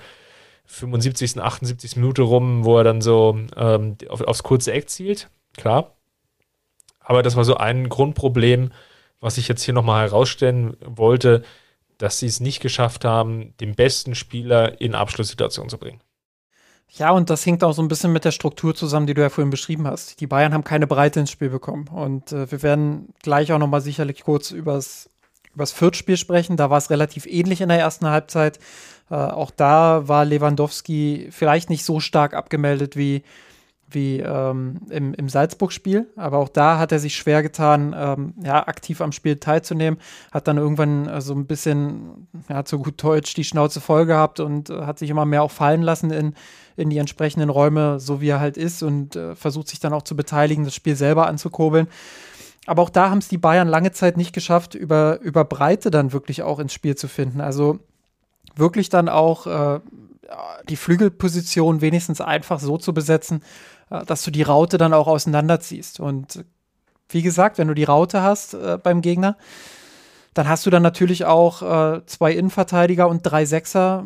75., 0.64 1.42
78. 1.42 1.96
Minute 1.96 2.22
rum, 2.22 2.64
wo 2.64 2.78
er 2.78 2.84
dann 2.84 3.02
so 3.02 3.38
ähm, 3.54 3.98
auf, 4.08 4.22
aufs 4.22 4.42
kurze 4.42 4.72
Eck 4.72 4.88
zielt 4.88 5.28
klar. 5.56 5.96
Aber 7.00 7.22
das 7.22 7.36
war 7.36 7.44
so 7.44 7.56
ein 7.56 7.88
Grundproblem, 7.88 8.72
was 9.20 9.38
ich 9.38 9.48
jetzt 9.48 9.62
hier 9.62 9.74
nochmal 9.74 10.06
herausstellen 10.06 10.76
wollte, 10.84 11.42
dass 11.98 12.18
sie 12.18 12.26
es 12.26 12.40
nicht 12.40 12.60
geschafft 12.60 13.04
haben, 13.04 13.54
den 13.58 13.74
besten 13.74 14.14
Spieler 14.14 14.80
in 14.80 14.94
Abschlusssituationen 14.94 15.68
zu 15.68 15.78
bringen. 15.78 16.00
Ja, 16.92 17.10
und 17.10 17.30
das 17.30 17.46
hängt 17.46 17.62
auch 17.62 17.72
so 17.72 17.82
ein 17.82 17.88
bisschen 17.88 18.12
mit 18.12 18.24
der 18.24 18.32
Struktur 18.32 18.74
zusammen, 18.74 19.06
die 19.06 19.14
du 19.14 19.20
ja 19.20 19.28
vorhin 19.28 19.50
beschrieben 19.50 19.86
hast. 19.86 20.20
Die 20.20 20.26
Bayern 20.26 20.52
haben 20.52 20.64
keine 20.64 20.86
Breite 20.86 21.20
ins 21.20 21.30
Spiel 21.30 21.50
bekommen. 21.50 21.88
Und 21.88 22.32
äh, 22.32 22.50
wir 22.50 22.62
werden 22.62 23.12
gleich 23.22 23.52
auch 23.52 23.58
nochmal 23.58 23.80
sicherlich 23.80 24.24
kurz 24.24 24.50
übers, 24.50 25.08
übers 25.54 25.70
Viertspiel 25.70 26.16
sprechen. 26.16 26.56
Da 26.56 26.68
war 26.68 26.78
es 26.78 26.90
relativ 26.90 27.26
ähnlich 27.26 27.60
in 27.60 27.68
der 27.68 27.78
ersten 27.78 28.08
Halbzeit. 28.08 28.58
Äh, 29.08 29.14
auch 29.14 29.52
da 29.52 30.08
war 30.08 30.24
Lewandowski 30.24 31.28
vielleicht 31.30 31.70
nicht 31.70 31.84
so 31.84 32.00
stark 32.00 32.34
abgemeldet 32.34 32.96
wie, 32.96 33.22
wie 33.90 34.20
ähm, 34.20 34.80
im, 34.90 35.14
im 35.14 35.28
Salzburg-Spiel. 35.28 36.08
Aber 36.16 36.38
auch 36.38 36.48
da 36.48 36.78
hat 36.78 36.92
er 36.92 36.98
sich 36.98 37.16
schwer 37.16 37.42
getan, 37.42 37.94
ähm, 37.96 38.34
ja, 38.42 38.66
aktiv 38.66 39.00
am 39.00 39.12
Spiel 39.12 39.36
teilzunehmen. 39.36 40.00
Hat 40.32 40.48
dann 40.48 40.58
irgendwann 40.58 41.08
äh, 41.08 41.20
so 41.20 41.34
ein 41.34 41.46
bisschen, 41.46 42.28
ja, 42.48 42.64
zu 42.64 42.78
gut 42.78 43.02
Deutsch, 43.02 43.34
die 43.34 43.44
Schnauze 43.44 43.80
voll 43.80 44.06
gehabt 44.06 44.40
und 44.40 44.70
äh, 44.70 44.82
hat 44.82 44.98
sich 44.98 45.10
immer 45.10 45.24
mehr 45.24 45.42
auch 45.42 45.50
fallen 45.50 45.82
lassen 45.82 46.10
in, 46.10 46.34
in 46.76 46.90
die 46.90 46.98
entsprechenden 46.98 47.50
Räume, 47.50 48.00
so 48.00 48.20
wie 48.20 48.28
er 48.28 48.40
halt 48.40 48.56
ist 48.56 48.82
und 48.82 49.16
äh, 49.16 49.34
versucht 49.34 49.68
sich 49.68 49.80
dann 49.80 49.92
auch 49.92 50.02
zu 50.02 50.16
beteiligen, 50.16 50.64
das 50.64 50.74
Spiel 50.74 50.96
selber 50.96 51.26
anzukurbeln. 51.26 51.88
Aber 52.66 52.82
auch 52.82 52.90
da 52.90 53.10
haben 53.10 53.18
es 53.18 53.28
die 53.28 53.38
Bayern 53.38 53.68
lange 53.68 53.92
Zeit 53.92 54.16
nicht 54.16 54.32
geschafft, 54.32 54.74
über, 54.74 55.20
über 55.20 55.44
Breite 55.44 55.90
dann 55.90 56.12
wirklich 56.12 56.42
auch 56.42 56.58
ins 56.58 56.72
Spiel 56.72 56.94
zu 56.94 57.08
finden. 57.08 57.40
Also 57.40 57.80
wirklich 58.54 58.90
dann 58.90 59.08
auch 59.08 59.46
äh, 59.46 59.80
die 60.68 60.76
Flügelposition 60.76 61.80
wenigstens 61.80 62.20
einfach 62.20 62.60
so 62.60 62.78
zu 62.78 62.94
besetzen, 62.94 63.42
dass 63.90 64.22
du 64.22 64.30
die 64.30 64.42
Raute 64.42 64.78
dann 64.78 64.94
auch 64.94 65.06
auseinanderziehst. 65.06 66.00
Und 66.00 66.44
wie 67.08 67.22
gesagt, 67.22 67.58
wenn 67.58 67.68
du 67.68 67.74
die 67.74 67.84
Raute 67.84 68.22
hast 68.22 68.54
äh, 68.54 68.78
beim 68.82 69.02
Gegner, 69.02 69.36
dann 70.34 70.48
hast 70.48 70.64
du 70.64 70.70
dann 70.70 70.82
natürlich 70.82 71.24
auch 71.24 71.62
äh, 71.62 72.06
zwei 72.06 72.32
Innenverteidiger 72.32 73.08
und 73.08 73.22
drei 73.22 73.44
Sechser, 73.44 74.04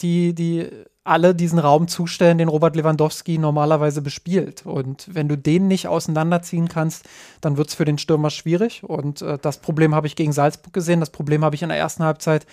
die, 0.00 0.34
die 0.34 0.68
alle 1.04 1.34
diesen 1.34 1.58
Raum 1.58 1.88
zustellen, 1.88 2.38
den 2.38 2.48
Robert 2.48 2.76
Lewandowski 2.76 3.36
normalerweise 3.36 4.02
bespielt. 4.02 4.64
Und 4.64 5.06
wenn 5.12 5.28
du 5.28 5.36
den 5.36 5.66
nicht 5.66 5.88
auseinanderziehen 5.88 6.68
kannst, 6.68 7.04
dann 7.40 7.56
wird 7.56 7.68
es 7.68 7.74
für 7.74 7.84
den 7.84 7.98
Stürmer 7.98 8.30
schwierig. 8.30 8.84
Und 8.84 9.20
äh, 9.20 9.36
das 9.40 9.58
Problem 9.58 9.94
habe 9.94 10.06
ich 10.06 10.16
gegen 10.16 10.32
Salzburg 10.32 10.72
gesehen. 10.72 11.00
Das 11.00 11.10
Problem 11.10 11.44
habe 11.44 11.56
ich 11.56 11.62
in 11.62 11.70
der 11.70 11.78
ersten 11.78 12.04
Halbzeit 12.04 12.46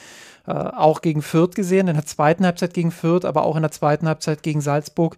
äh, 0.48 0.52
auch 0.52 1.02
gegen 1.02 1.22
Fürth 1.22 1.54
gesehen, 1.56 1.88
in 1.88 1.96
der 1.96 2.06
zweiten 2.06 2.44
Halbzeit 2.44 2.74
gegen 2.74 2.92
Fürth, 2.92 3.24
aber 3.24 3.44
auch 3.44 3.56
in 3.56 3.62
der 3.62 3.72
zweiten 3.72 4.08
Halbzeit 4.08 4.42
gegen 4.42 4.62
Salzburg. 4.62 5.16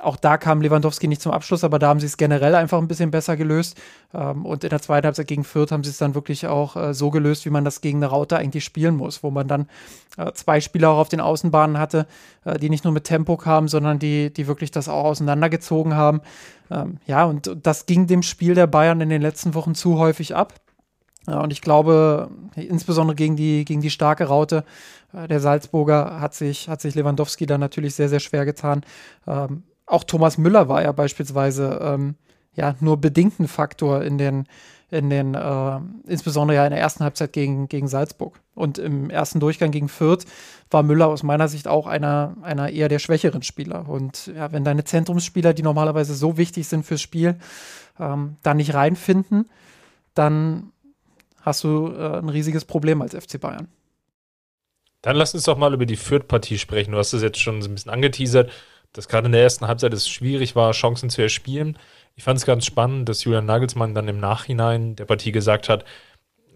Auch 0.00 0.16
da 0.16 0.38
kam 0.38 0.62
Lewandowski 0.62 1.08
nicht 1.08 1.20
zum 1.20 1.32
Abschluss, 1.32 1.64
aber 1.64 1.80
da 1.80 1.88
haben 1.88 1.98
sie 1.98 2.06
es 2.06 2.16
generell 2.16 2.54
einfach 2.54 2.78
ein 2.78 2.86
bisschen 2.86 3.10
besser 3.10 3.36
gelöst. 3.36 3.76
Ähm, 4.14 4.46
und 4.46 4.62
in 4.62 4.70
der 4.70 4.80
zweiten 4.80 5.06
Halbzeit 5.06 5.26
gegen 5.26 5.42
Fürth 5.42 5.72
haben 5.72 5.82
sie 5.82 5.90
es 5.90 5.98
dann 5.98 6.14
wirklich 6.14 6.46
auch 6.46 6.76
äh, 6.76 6.94
so 6.94 7.10
gelöst, 7.10 7.44
wie 7.44 7.50
man 7.50 7.64
das 7.64 7.80
gegen 7.80 7.98
eine 7.98 8.06
Raute 8.06 8.36
eigentlich 8.36 8.64
spielen 8.64 8.96
muss, 8.96 9.24
wo 9.24 9.30
man 9.30 9.48
dann 9.48 9.68
äh, 10.16 10.32
zwei 10.32 10.60
Spieler 10.60 10.90
auch 10.90 10.98
auf 10.98 11.08
den 11.08 11.20
Außenbahnen 11.20 11.78
hatte, 11.78 12.06
äh, 12.44 12.58
die 12.58 12.70
nicht 12.70 12.84
nur 12.84 12.92
mit 12.92 13.04
Tempo 13.04 13.36
kamen, 13.36 13.66
sondern 13.66 13.98
die, 13.98 14.32
die 14.32 14.46
wirklich 14.46 14.70
das 14.70 14.88
auch 14.88 15.04
auseinandergezogen 15.04 15.94
haben. 15.94 16.20
Ähm, 16.70 16.98
ja, 17.06 17.24
und 17.24 17.56
das 17.62 17.86
ging 17.86 18.06
dem 18.06 18.22
Spiel 18.22 18.54
der 18.54 18.68
Bayern 18.68 19.00
in 19.00 19.08
den 19.08 19.22
letzten 19.22 19.54
Wochen 19.54 19.74
zu 19.74 19.98
häufig 19.98 20.34
ab. 20.36 20.54
Und 21.26 21.52
ich 21.52 21.60
glaube, 21.60 22.30
insbesondere 22.56 23.14
gegen 23.14 23.36
die, 23.36 23.66
gegen 23.66 23.82
die 23.82 23.90
starke 23.90 24.24
Raute 24.24 24.64
der 25.12 25.40
Salzburger 25.40 26.22
hat 26.22 26.32
sich, 26.32 26.70
hat 26.70 26.80
sich 26.80 26.94
Lewandowski 26.94 27.44
da 27.44 27.58
natürlich 27.58 27.94
sehr, 27.94 28.08
sehr 28.08 28.20
schwer 28.20 28.46
getan. 28.46 28.80
Ähm, 29.26 29.64
auch 29.88 30.04
Thomas 30.04 30.38
Müller 30.38 30.68
war 30.68 30.82
ja 30.82 30.92
beispielsweise 30.92 31.78
ähm, 31.82 32.14
ja 32.54 32.74
nur 32.80 32.98
bedingt 32.98 33.40
ein 33.40 33.48
Faktor 33.48 34.02
in 34.02 34.18
den, 34.18 34.46
in 34.90 35.10
den, 35.10 35.34
äh, 35.34 35.80
insbesondere 36.06 36.56
ja 36.56 36.64
in 36.64 36.70
der 36.70 36.80
ersten 36.80 37.04
Halbzeit 37.04 37.32
gegen, 37.32 37.68
gegen 37.68 37.88
Salzburg. 37.88 38.40
Und 38.54 38.78
im 38.78 39.10
ersten 39.10 39.40
Durchgang 39.40 39.70
gegen 39.70 39.88
Fürth 39.88 40.24
war 40.70 40.82
Müller 40.82 41.06
aus 41.06 41.22
meiner 41.22 41.48
Sicht 41.48 41.68
auch 41.68 41.86
einer, 41.86 42.36
einer 42.42 42.70
eher 42.70 42.88
der 42.88 42.98
schwächeren 42.98 43.42
Spieler. 43.42 43.88
Und 43.88 44.30
ja, 44.34 44.52
wenn 44.52 44.64
deine 44.64 44.84
Zentrumsspieler, 44.84 45.54
die 45.54 45.62
normalerweise 45.62 46.14
so 46.14 46.36
wichtig 46.36 46.68
sind 46.68 46.84
fürs 46.84 47.00
Spiel, 47.00 47.36
ähm, 47.98 48.36
da 48.42 48.54
nicht 48.54 48.74
reinfinden, 48.74 49.48
dann 50.14 50.72
hast 51.40 51.64
du 51.64 51.92
äh, 51.92 52.18
ein 52.18 52.28
riesiges 52.28 52.64
Problem 52.64 53.02
als 53.02 53.14
FC 53.14 53.40
Bayern. 53.40 53.68
Dann 55.02 55.16
lass 55.16 55.32
uns 55.32 55.44
doch 55.44 55.56
mal 55.56 55.72
über 55.72 55.86
die 55.86 55.96
Fürth-Partie 55.96 56.58
sprechen. 56.58 56.92
Du 56.92 56.98
hast 56.98 57.12
es 57.12 57.22
jetzt 57.22 57.40
schon 57.40 57.62
so 57.62 57.68
ein 57.68 57.74
bisschen 57.74 57.92
angeteasert 57.92 58.50
dass 58.92 59.08
gerade 59.08 59.26
in 59.26 59.32
der 59.32 59.42
ersten 59.42 59.66
Halbzeit 59.66 59.92
es 59.92 60.08
schwierig 60.08 60.56
war, 60.56 60.72
Chancen 60.72 61.10
zu 61.10 61.22
erspielen. 61.22 61.78
Ich 62.16 62.24
fand 62.24 62.38
es 62.38 62.46
ganz 62.46 62.64
spannend, 62.66 63.08
dass 63.08 63.24
Julian 63.24 63.46
Nagelsmann 63.46 63.94
dann 63.94 64.08
im 64.08 64.18
Nachhinein 64.18 64.96
der 64.96 65.04
Partie 65.04 65.32
gesagt 65.32 65.68
hat, 65.68 65.84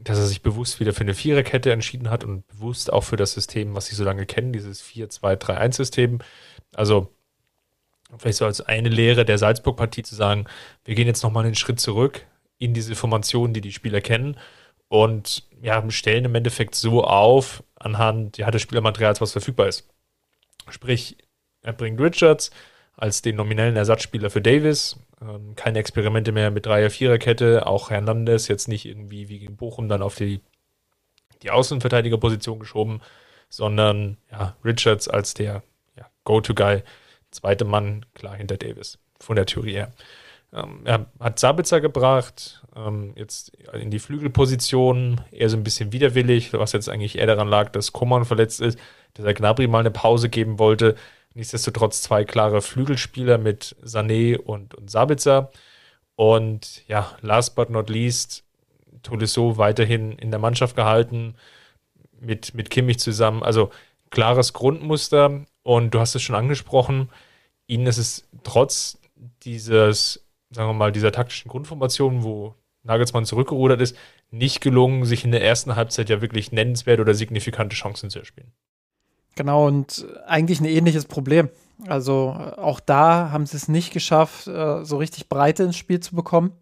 dass 0.01 0.19
er 0.19 0.27
sich 0.27 0.43
bewusst 0.43 0.81
wieder 0.81 0.93
für 0.93 1.03
eine 1.03 1.15
Viererkette 1.15 1.71
entschieden 1.73 2.11
hat 2.11 2.25
und 2.25 2.47
bewusst 2.49 2.93
auch 2.93 3.05
für 3.05 3.17
das 3.17 3.33
System, 3.33 3.75
was 3.75 3.87
sie 3.87 3.95
so 3.95 4.05
lange 4.05 4.27
kennen, 4.27 4.53
dieses 4.53 4.83
4-2-3-1-System. 4.83 6.19
Also 6.75 7.13
vielleicht 8.19 8.39
so 8.39 8.45
als 8.45 8.61
eine 8.61 8.89
Lehre 8.89 9.25
der 9.25 9.39
Salzburg-Partie 9.39 10.03
zu 10.03 10.15
sagen, 10.15 10.47
wir 10.85 10.95
gehen 10.95 11.07
jetzt 11.07 11.23
nochmal 11.23 11.45
einen 11.45 11.55
Schritt 11.55 11.81
zurück 11.81 12.27
in 12.59 12.75
diese 12.75 12.95
Formation, 12.95 13.55
die 13.55 13.61
die 13.61 13.73
Spieler 13.73 14.01
kennen 14.01 14.37
und 14.89 15.49
ja, 15.63 15.89
stellen 15.91 16.25
im 16.25 16.35
Endeffekt 16.35 16.75
so 16.75 17.05
auf 17.05 17.63
anhand 17.77 18.39
ja, 18.39 18.51
des 18.51 18.63
Spielermaterials, 18.63 19.21
was 19.21 19.33
verfügbar 19.33 19.69
ist. 19.69 19.89
Sprich, 20.69 21.17
er 21.63 21.73
bringt 21.73 22.01
Richards 22.01 22.51
als 22.97 23.23
den 23.23 23.37
nominellen 23.37 23.77
Ersatzspieler 23.77 24.31
für 24.31 24.43
Davis. 24.43 24.99
Ähm, 25.21 25.55
keine 25.57 25.79
Experimente 25.79 26.33
mehr 26.33 26.51
mit 26.51 26.67
Dreier-Vierer-Kette. 26.67 27.67
Auch 27.67 27.91
Hernandez 27.91 28.49
jetzt 28.49 28.69
nicht 28.69 28.85
irgendwie 28.87 29.29
wie 29.29 29.39
gegen 29.39 29.57
Bochum 29.57 29.89
dann 29.89 30.03
auf 30.03 30.17
die, 30.17 30.41
die 31.43 31.51
Außenverteidigerposition 31.51 32.59
geschoben, 32.59 33.01
sondern 33.49 34.19
ja, 34.31 34.57
Richards 34.65 35.09
als 35.09 35.35
der 35.35 35.63
ja, 35.97 36.07
Go-To-Guy, 36.25 36.83
zweite 37.31 37.65
Mann, 37.65 38.05
klar 38.15 38.37
hinter 38.37 38.57
Davis, 38.57 38.99
von 39.21 39.37
der 39.37 39.47
Theorie 39.47 39.75
her. 39.75 39.93
Ähm, 40.53 40.81
er 40.85 41.07
hat 41.19 41.39
Sabitzer 41.39 41.81
gebracht, 41.81 42.63
ähm, 42.77 43.15
jetzt 43.17 43.57
in 43.73 43.91
die 43.91 43.99
Flügelposition, 43.99 45.21
eher 45.31 45.49
so 45.49 45.57
ein 45.57 45.65
bisschen 45.65 45.93
widerwillig, 45.93 46.53
was 46.53 46.73
jetzt 46.73 46.89
eigentlich 46.89 47.19
eher 47.19 47.27
daran 47.27 47.49
lag, 47.49 47.71
dass 47.71 47.93
Koman 47.93 48.27
verletzt 48.27 48.61
ist, 48.61 48.79
dass 49.15 49.25
er 49.25 49.35
Gnabry 49.35 49.67
mal 49.67 49.81
eine 49.81 49.91
Pause 49.91 50.29
geben 50.29 50.59
wollte. 50.59 50.95
Nichtsdestotrotz 51.35 52.03
zwei 52.03 52.25
klare 52.25 52.63
Flügelspieler 52.63 53.39
mit 53.39 53.77
Sané 53.83 54.39
und, 54.39 54.75
und 54.75 54.91
Sabitzer. 54.91 55.51
Und 56.15 56.87
ja, 56.89 57.17
last 57.21 57.55
but 57.55 57.71
not 57.71 57.89
least, 57.89 58.45
Tolisso 59.03 59.57
weiterhin 59.57 60.13
in 60.13 60.31
der 60.31 60.41
Mannschaft 60.41 60.77
gehalten, 60.77 61.35
mit, 62.21 62.55
mit 62.55 62.71
Kimmich 62.71 62.99
zusammen. 62.99 63.43
Also 63.43 63.71
klares 64.11 64.53
Grundmuster. 64.53 65.45
Und 65.63 65.95
du 65.95 66.01
hast 66.01 66.15
es 66.15 66.23
schon 66.23 66.37
angesprochen, 66.37 67.09
ihnen 67.67 67.87
ist 67.87 67.99
es 67.99 68.29
trotz 68.43 68.99
dieses, 69.43 70.27
sagen 70.51 70.69
wir 70.69 70.75
mal, 70.75 70.93
dieser 70.93 71.13
taktischen 71.13 71.49
Grundformation, 71.49 72.25
wo 72.25 72.55
Nagelsmann 72.83 73.25
zurückgerudert 73.25 73.81
ist, 73.81 73.97
nicht 74.31 74.61
gelungen, 74.61 75.05
sich 75.05 75.25
in 75.25 75.31
der 75.31 75.45
ersten 75.45 75.77
Halbzeit 75.77 76.09
ja 76.09 76.21
wirklich 76.21 76.53
nennenswert 76.53 77.01
oder 77.01 77.15
signifikante 77.15 77.77
Chancen 77.77 78.11
zu 78.11 78.19
erspielen. 78.19 78.53
Genau, 79.35 79.67
und 79.67 80.07
eigentlich 80.27 80.61
ein 80.61 80.67
ähnliches 80.67 81.07
Problem. 81.07 81.49
Also 81.89 82.37
auch 82.57 82.81
da 82.81 83.31
haben 83.33 83.47
sie 83.47 83.57
es 83.57 83.69
nicht 83.69 83.93
geschafft, 83.93 84.47
äh, 84.47 84.85
so 84.85 84.99
richtig 84.99 85.29
Breite 85.29 85.65
ins 85.65 85.77
Spiel 85.77 86.01
zu 86.01 86.15
bekommen. 86.15 86.53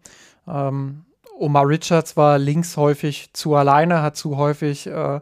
Ähm, 0.47 1.05
Omar 1.37 1.67
Richards 1.67 2.17
war 2.17 2.37
links 2.37 2.77
häufig 2.77 3.31
zu 3.33 3.55
alleine, 3.55 4.01
hat 4.01 4.15
zu 4.15 4.37
häufig 4.37 4.87
äh, 4.87 5.19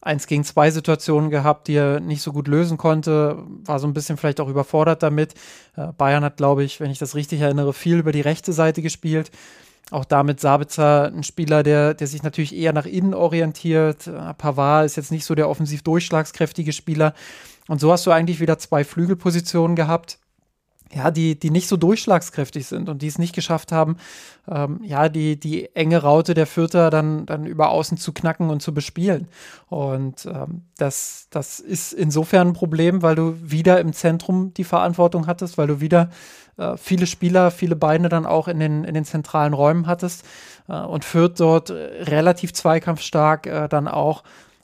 eins 0.00 0.26
gegen 0.26 0.44
zwei 0.44 0.70
Situationen 0.70 1.30
gehabt, 1.30 1.68
die 1.68 1.74
er 1.74 2.00
nicht 2.00 2.22
so 2.22 2.32
gut 2.32 2.46
lösen 2.46 2.76
konnte, 2.76 3.38
war 3.64 3.78
so 3.78 3.86
ein 3.86 3.94
bisschen 3.94 4.16
vielleicht 4.16 4.40
auch 4.40 4.48
überfordert 4.48 5.02
damit. 5.02 5.34
Äh, 5.76 5.88
Bayern 5.98 6.24
hat, 6.24 6.36
glaube 6.36 6.62
ich, 6.62 6.80
wenn 6.80 6.90
ich 6.90 6.98
das 6.98 7.14
richtig 7.14 7.40
erinnere, 7.40 7.72
viel 7.72 7.98
über 7.98 8.12
die 8.12 8.20
rechte 8.20 8.52
Seite 8.52 8.82
gespielt. 8.82 9.30
Auch 9.90 10.04
damit 10.04 10.40
Sabitzer 10.40 11.12
ein 11.14 11.22
Spieler, 11.22 11.62
der, 11.62 11.94
der 11.94 12.06
sich 12.06 12.22
natürlich 12.22 12.54
eher 12.54 12.72
nach 12.72 12.86
innen 12.86 13.14
orientiert. 13.14 14.08
Äh, 14.08 14.34
Pavard 14.34 14.86
ist 14.86 14.96
jetzt 14.96 15.12
nicht 15.12 15.24
so 15.24 15.34
der 15.34 15.48
offensiv 15.48 15.82
durchschlagskräftige 15.82 16.72
Spieler. 16.72 17.14
Und 17.68 17.80
so 17.80 17.92
hast 17.92 18.06
du 18.06 18.10
eigentlich 18.10 18.40
wieder 18.40 18.58
zwei 18.58 18.84
Flügelpositionen 18.84 19.76
gehabt 19.76 20.18
ja, 20.94 21.10
die, 21.10 21.38
die 21.38 21.50
nicht 21.50 21.68
so 21.68 21.76
durchschlagskräftig 21.76 22.66
sind 22.66 22.88
und 22.88 23.02
die 23.02 23.08
es 23.08 23.18
nicht 23.18 23.34
geschafft 23.34 23.72
haben, 23.72 23.96
ähm, 24.48 24.80
ja, 24.84 25.08
die, 25.08 25.38
die 25.38 25.74
enge 25.74 25.98
Raute 25.98 26.34
der 26.34 26.46
Vierter 26.46 26.90
dann, 26.90 27.26
dann 27.26 27.44
über 27.44 27.70
außen 27.70 27.98
zu 27.98 28.12
knacken 28.12 28.50
und 28.50 28.62
zu 28.62 28.72
bespielen. 28.72 29.28
Und 29.68 30.26
ähm, 30.26 30.62
das, 30.78 31.26
das 31.30 31.58
ist 31.58 31.92
insofern 31.92 32.48
ein 32.48 32.52
Problem, 32.52 33.02
weil 33.02 33.16
du 33.16 33.36
wieder 33.42 33.80
im 33.80 33.92
Zentrum 33.92 34.54
die 34.54 34.64
Verantwortung 34.64 35.26
hattest, 35.26 35.58
weil 35.58 35.66
du 35.66 35.80
wieder 35.80 36.10
äh, 36.56 36.76
viele 36.76 37.06
Spieler, 37.06 37.50
viele 37.50 37.76
Beine 37.76 38.08
dann 38.08 38.24
auch 38.24 38.46
in 38.46 38.60
den, 38.60 38.84
in 38.84 38.94
den 38.94 39.04
zentralen 39.04 39.54
Räumen 39.54 39.86
hattest 39.86 40.24
äh, 40.68 40.78
und 40.78 41.04
Fürth 41.04 41.34
dort 41.40 41.70
relativ 41.70 42.52
zweikampfstark 42.52 43.46
äh, 43.46 43.68
dann 43.68 43.88
auch 43.88 44.22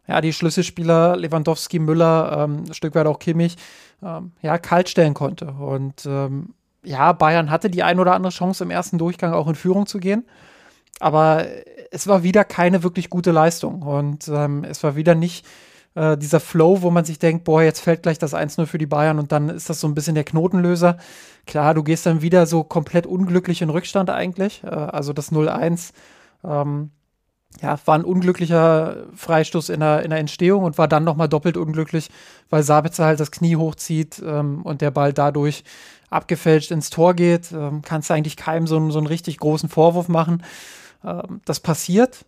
ja, 0.08 0.20
die 0.20 0.32
Schlüsselspieler 0.32 1.16
Lewandowski, 1.16 1.78
Müller, 1.78 2.44
ähm, 2.44 2.64
ein 2.68 2.74
Stück 2.74 2.94
weit 2.94 3.06
auch 3.06 3.18
Kimmich, 3.18 3.56
ähm, 4.02 4.32
ja, 4.42 4.58
kalt 4.58 4.88
stellen 4.88 5.14
konnte. 5.14 5.46
Und 5.52 6.06
ähm, 6.06 6.54
ja, 6.84 7.12
Bayern 7.12 7.50
hatte 7.50 7.70
die 7.70 7.82
ein 7.82 8.00
oder 8.00 8.14
andere 8.14 8.32
Chance 8.32 8.64
im 8.64 8.70
ersten 8.70 8.98
Durchgang 8.98 9.32
auch 9.32 9.48
in 9.48 9.54
Führung 9.54 9.86
zu 9.86 9.98
gehen. 9.98 10.24
Aber 11.00 11.46
es 11.90 12.06
war 12.06 12.22
wieder 12.22 12.44
keine 12.44 12.82
wirklich 12.82 13.10
gute 13.10 13.30
Leistung. 13.30 13.82
Und 13.82 14.28
ähm, 14.28 14.64
es 14.64 14.82
war 14.82 14.96
wieder 14.96 15.14
nicht 15.14 15.46
äh, 15.94 16.16
dieser 16.16 16.40
Flow, 16.40 16.82
wo 16.82 16.90
man 16.90 17.04
sich 17.04 17.18
denkt, 17.18 17.44
boah, 17.44 17.62
jetzt 17.62 17.80
fällt 17.80 18.02
gleich 18.02 18.18
das 18.18 18.34
1-0 18.34 18.66
für 18.66 18.78
die 18.78 18.86
Bayern 18.86 19.18
und 19.18 19.32
dann 19.32 19.48
ist 19.48 19.68
das 19.68 19.80
so 19.80 19.86
ein 19.86 19.94
bisschen 19.94 20.14
der 20.14 20.24
Knotenlöser. 20.24 20.96
Klar, 21.46 21.74
du 21.74 21.82
gehst 21.82 22.06
dann 22.06 22.22
wieder 22.22 22.46
so 22.46 22.64
komplett 22.64 23.06
unglücklich 23.06 23.62
in 23.62 23.70
Rückstand 23.70 24.10
eigentlich. 24.10 24.62
Äh, 24.64 24.68
also 24.68 25.12
das 25.12 25.32
0-1 25.32 25.92
ähm, 26.44 26.90
ja, 27.60 27.78
war 27.84 27.96
ein 27.96 28.04
unglücklicher 28.04 29.04
Freistoß 29.14 29.68
in 29.68 29.80
der, 29.80 30.02
in 30.02 30.10
der 30.10 30.18
Entstehung 30.18 30.64
und 30.64 30.78
war 30.78 30.88
dann 30.88 31.04
nochmal 31.04 31.28
doppelt 31.28 31.56
unglücklich, 31.56 32.10
weil 32.50 32.62
Sabitzer 32.62 33.04
halt 33.04 33.20
das 33.20 33.30
Knie 33.30 33.56
hochzieht 33.56 34.22
ähm, 34.24 34.62
und 34.62 34.80
der 34.80 34.90
Ball 34.90 35.12
dadurch 35.12 35.64
abgefälscht 36.10 36.70
ins 36.70 36.90
Tor 36.90 37.14
geht. 37.14 37.52
Ähm, 37.52 37.82
kannst 37.82 38.10
du 38.10 38.14
eigentlich 38.14 38.36
keinem 38.36 38.66
so, 38.66 38.90
so 38.90 38.98
einen 38.98 39.06
richtig 39.06 39.38
großen 39.38 39.68
Vorwurf 39.68 40.08
machen. 40.08 40.42
Ähm, 41.04 41.40
das 41.44 41.60
passiert, 41.60 42.24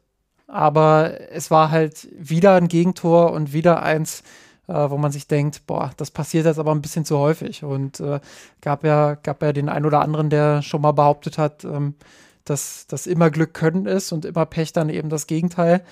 aber 0.47 1.21
es 1.31 1.51
war 1.51 1.71
halt 1.71 2.09
wieder 2.17 2.55
ein 2.55 2.69
Gegentor 2.69 3.33
und 3.33 3.53
wieder 3.53 3.83
eins, 3.83 4.23
äh, 4.69 4.91
wo 4.91 4.99
man 4.99 5.13
sich 5.13 5.27
denkt, 5.27 5.67
boah, 5.67 5.91
das 5.97 6.11
passiert 6.11 6.47
jetzt 6.47 6.59
aber 6.59 6.73
ein 6.73 6.83
bisschen 6.83 7.05
zu 7.05 7.19
häufig. 7.19 7.65
Und 7.65 8.01
äh, 8.01 8.21
gab 8.61 8.85
ja, 8.85 9.15
gab 9.15 9.43
ja 9.43 9.53
den 9.53 9.69
einen 9.69 9.87
oder 9.87 10.01
anderen, 10.01 10.31
der 10.31 10.63
schon 10.63 10.81
mal 10.81 10.93
behauptet 10.93 11.39
hat, 11.39 11.65
ähm, 11.65 11.95
dass 12.45 12.87
das 12.87 13.07
immer 13.07 13.31
Glück 13.31 13.55
können 13.55 13.87
ist 13.87 14.13
und 14.13 14.25
immer 14.25 14.47
Pech 14.47 14.73
dann 14.73 14.89
eben 14.89 15.09
das 15.09 15.27
Gegenteil. 15.27 15.85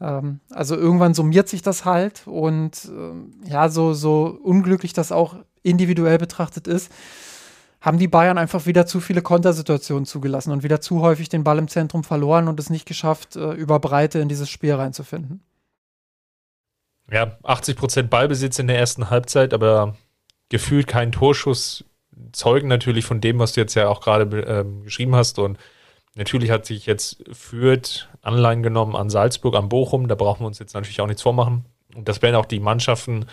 Ähm, 0.00 0.40
also 0.50 0.76
irgendwann 0.76 1.14
summiert 1.14 1.48
sich 1.48 1.62
das 1.62 1.84
halt 1.84 2.26
und 2.26 2.86
ähm, 2.86 3.34
ja, 3.44 3.68
so, 3.68 3.92
so 3.92 4.38
unglücklich 4.42 4.92
das 4.92 5.12
auch 5.12 5.36
individuell 5.62 6.18
betrachtet 6.18 6.66
ist, 6.66 6.90
haben 7.80 7.98
die 7.98 8.08
Bayern 8.08 8.38
einfach 8.38 8.66
wieder 8.66 8.86
zu 8.86 9.00
viele 9.00 9.22
Kontersituationen 9.22 10.04
zugelassen 10.04 10.50
und 10.52 10.62
wieder 10.62 10.80
zu 10.80 11.00
häufig 11.00 11.28
den 11.28 11.44
Ball 11.44 11.58
im 11.58 11.68
Zentrum 11.68 12.04
verloren 12.04 12.48
und 12.48 12.58
es 12.58 12.70
nicht 12.70 12.86
geschafft, 12.86 13.36
äh, 13.36 13.52
über 13.52 13.78
Breite 13.78 14.18
in 14.18 14.28
dieses 14.28 14.50
Spiel 14.50 14.74
reinzufinden. 14.74 15.42
Ja, 17.10 17.38
80% 17.42 18.04
Ballbesitz 18.04 18.58
in 18.58 18.66
der 18.66 18.78
ersten 18.78 19.10
Halbzeit, 19.10 19.54
aber 19.54 19.96
gefühlt 20.50 20.86
kein 20.86 21.12
Torschuss 21.12 21.84
zeugen 22.32 22.68
natürlich 22.68 23.04
von 23.04 23.20
dem, 23.20 23.38
was 23.38 23.52
du 23.52 23.60
jetzt 23.60 23.74
ja 23.74 23.88
auch 23.88 24.00
gerade 24.00 24.24
äh, 24.40 24.64
geschrieben 24.84 25.14
hast. 25.14 25.38
Und 25.38 25.58
natürlich 26.18 26.50
hat 26.50 26.66
sich 26.66 26.84
jetzt 26.84 27.24
Fürth 27.32 28.08
Anleihen 28.20 28.62
genommen 28.62 28.94
an 28.94 29.08
Salzburg, 29.08 29.54
an 29.54 29.68
Bochum. 29.68 30.08
Da 30.08 30.14
brauchen 30.14 30.42
wir 30.42 30.46
uns 30.46 30.58
jetzt 30.58 30.74
natürlich 30.74 31.00
auch 31.00 31.06
nichts 31.06 31.22
vormachen. 31.22 31.64
Und 31.94 32.08
das 32.08 32.20
werden 32.20 32.36
auch 32.36 32.44
die 32.44 32.60
Mannschaften, 32.60 33.26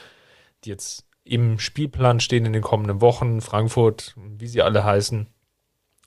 die 0.63 0.69
jetzt 0.69 1.05
im 1.23 1.59
Spielplan 1.59 2.19
stehen 2.19 2.45
in 2.45 2.53
den 2.53 2.61
kommenden 2.61 3.01
Wochen, 3.01 3.41
Frankfurt, 3.41 4.15
wie 4.15 4.47
sie 4.47 4.61
alle 4.61 4.83
heißen, 4.83 5.27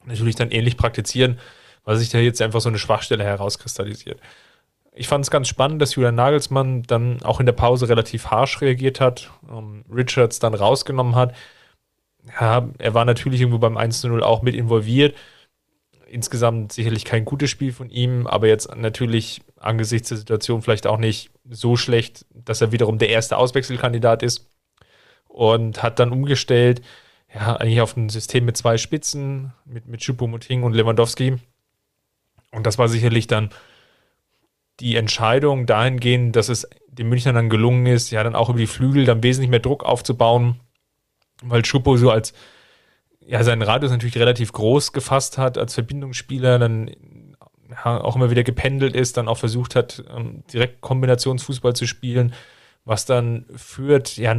natürlich 0.04 0.36
dann 0.36 0.50
ähnlich 0.50 0.76
praktizieren, 0.76 1.38
weil 1.84 1.96
sich 1.96 2.08
da 2.08 2.18
jetzt 2.18 2.40
einfach 2.40 2.60
so 2.60 2.68
eine 2.68 2.78
Schwachstelle 2.78 3.24
herauskristallisiert. 3.24 4.20
Ich 4.94 5.08
fand 5.08 5.24
es 5.24 5.30
ganz 5.30 5.48
spannend, 5.48 5.82
dass 5.82 5.96
Julian 5.96 6.14
Nagelsmann 6.14 6.84
dann 6.84 7.22
auch 7.22 7.40
in 7.40 7.46
der 7.46 7.52
Pause 7.52 7.88
relativ 7.88 8.28
harsch 8.28 8.60
reagiert 8.60 9.00
hat, 9.00 9.30
um, 9.48 9.84
Richards 9.92 10.38
dann 10.38 10.54
rausgenommen 10.54 11.16
hat. 11.16 11.34
Ja, 12.40 12.68
er 12.78 12.94
war 12.94 13.04
natürlich 13.04 13.40
irgendwo 13.40 13.58
beim 13.58 13.76
1-0 13.76 14.20
auch 14.20 14.42
mit 14.42 14.54
involviert. 14.54 15.16
Insgesamt 16.10 16.72
sicherlich 16.72 17.04
kein 17.04 17.24
gutes 17.24 17.50
Spiel 17.50 17.72
von 17.72 17.90
ihm, 17.90 18.26
aber 18.26 18.48
jetzt 18.48 18.74
natürlich 18.74 19.42
angesichts 19.60 20.08
der 20.08 20.18
Situation 20.18 20.62
vielleicht 20.62 20.86
auch 20.86 20.98
nicht 20.98 21.30
so 21.48 21.76
schlecht, 21.76 22.24
dass 22.30 22.60
er 22.60 22.72
wiederum 22.72 22.98
der 22.98 23.10
erste 23.10 23.36
Auswechselkandidat 23.36 24.22
ist 24.22 24.50
und 25.26 25.82
hat 25.82 25.98
dann 25.98 26.10
umgestellt, 26.12 26.82
ja, 27.34 27.56
eigentlich 27.56 27.80
auf 27.80 27.96
ein 27.96 28.08
System 28.08 28.44
mit 28.46 28.56
zwei 28.56 28.78
Spitzen, 28.78 29.52
mit, 29.66 29.86
mit 29.86 30.00
Choupo-Moting 30.00 30.62
und 30.62 30.72
Lewandowski. 30.72 31.36
Und 32.52 32.66
das 32.66 32.78
war 32.78 32.88
sicherlich 32.88 33.26
dann 33.26 33.50
die 34.80 34.96
Entscheidung 34.96 35.66
dahingehend, 35.66 36.36
dass 36.36 36.48
es 36.48 36.68
den 36.88 37.08
Münchnern 37.08 37.34
dann 37.34 37.50
gelungen 37.50 37.86
ist, 37.86 38.10
ja, 38.10 38.22
dann 38.22 38.34
auch 38.34 38.48
über 38.48 38.58
die 38.58 38.66
Flügel 38.66 39.04
dann 39.04 39.22
wesentlich 39.22 39.50
mehr 39.50 39.60
Druck 39.60 39.84
aufzubauen, 39.84 40.60
weil 41.42 41.62
Choupo 41.62 41.96
so 41.96 42.10
als, 42.10 42.32
ja, 43.28 43.44
seinen 43.44 43.60
Radius 43.60 43.92
natürlich 43.92 44.16
relativ 44.16 44.52
groß 44.52 44.94
gefasst 44.94 45.36
hat 45.36 45.58
als 45.58 45.74
Verbindungsspieler, 45.74 46.58
dann 46.58 46.90
auch 47.84 48.16
immer 48.16 48.30
wieder 48.30 48.42
gependelt 48.42 48.96
ist, 48.96 49.18
dann 49.18 49.28
auch 49.28 49.36
versucht 49.36 49.76
hat, 49.76 50.02
ähm, 50.16 50.42
direkt 50.50 50.80
Kombinationsfußball 50.80 51.76
zu 51.76 51.86
spielen, 51.86 52.32
was 52.86 53.04
dann 53.04 53.44
führt, 53.54 54.16
ja, 54.16 54.34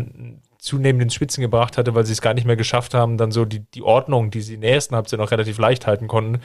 zunehmend 0.57 1.03
ins 1.03 1.13
Spitzen 1.13 1.41
gebracht 1.41 1.77
hatte, 1.77 1.93
weil 1.93 2.05
sie 2.07 2.13
es 2.13 2.21
gar 2.21 2.33
nicht 2.33 2.45
mehr 2.45 2.55
geschafft 2.55 2.95
haben, 2.95 3.17
dann 3.17 3.31
so 3.31 3.45
die, 3.45 3.59
die 3.59 3.83
Ordnung, 3.83 4.31
die 4.31 4.41
sie 4.41 4.55
in 4.55 4.61
der 4.61 4.73
ersten 4.73 4.95
Halbzeit 4.95 5.19
noch 5.19 5.29
relativ 5.29 5.59
leicht 5.59 5.85
halten 5.85 6.07
konnten, 6.07 6.41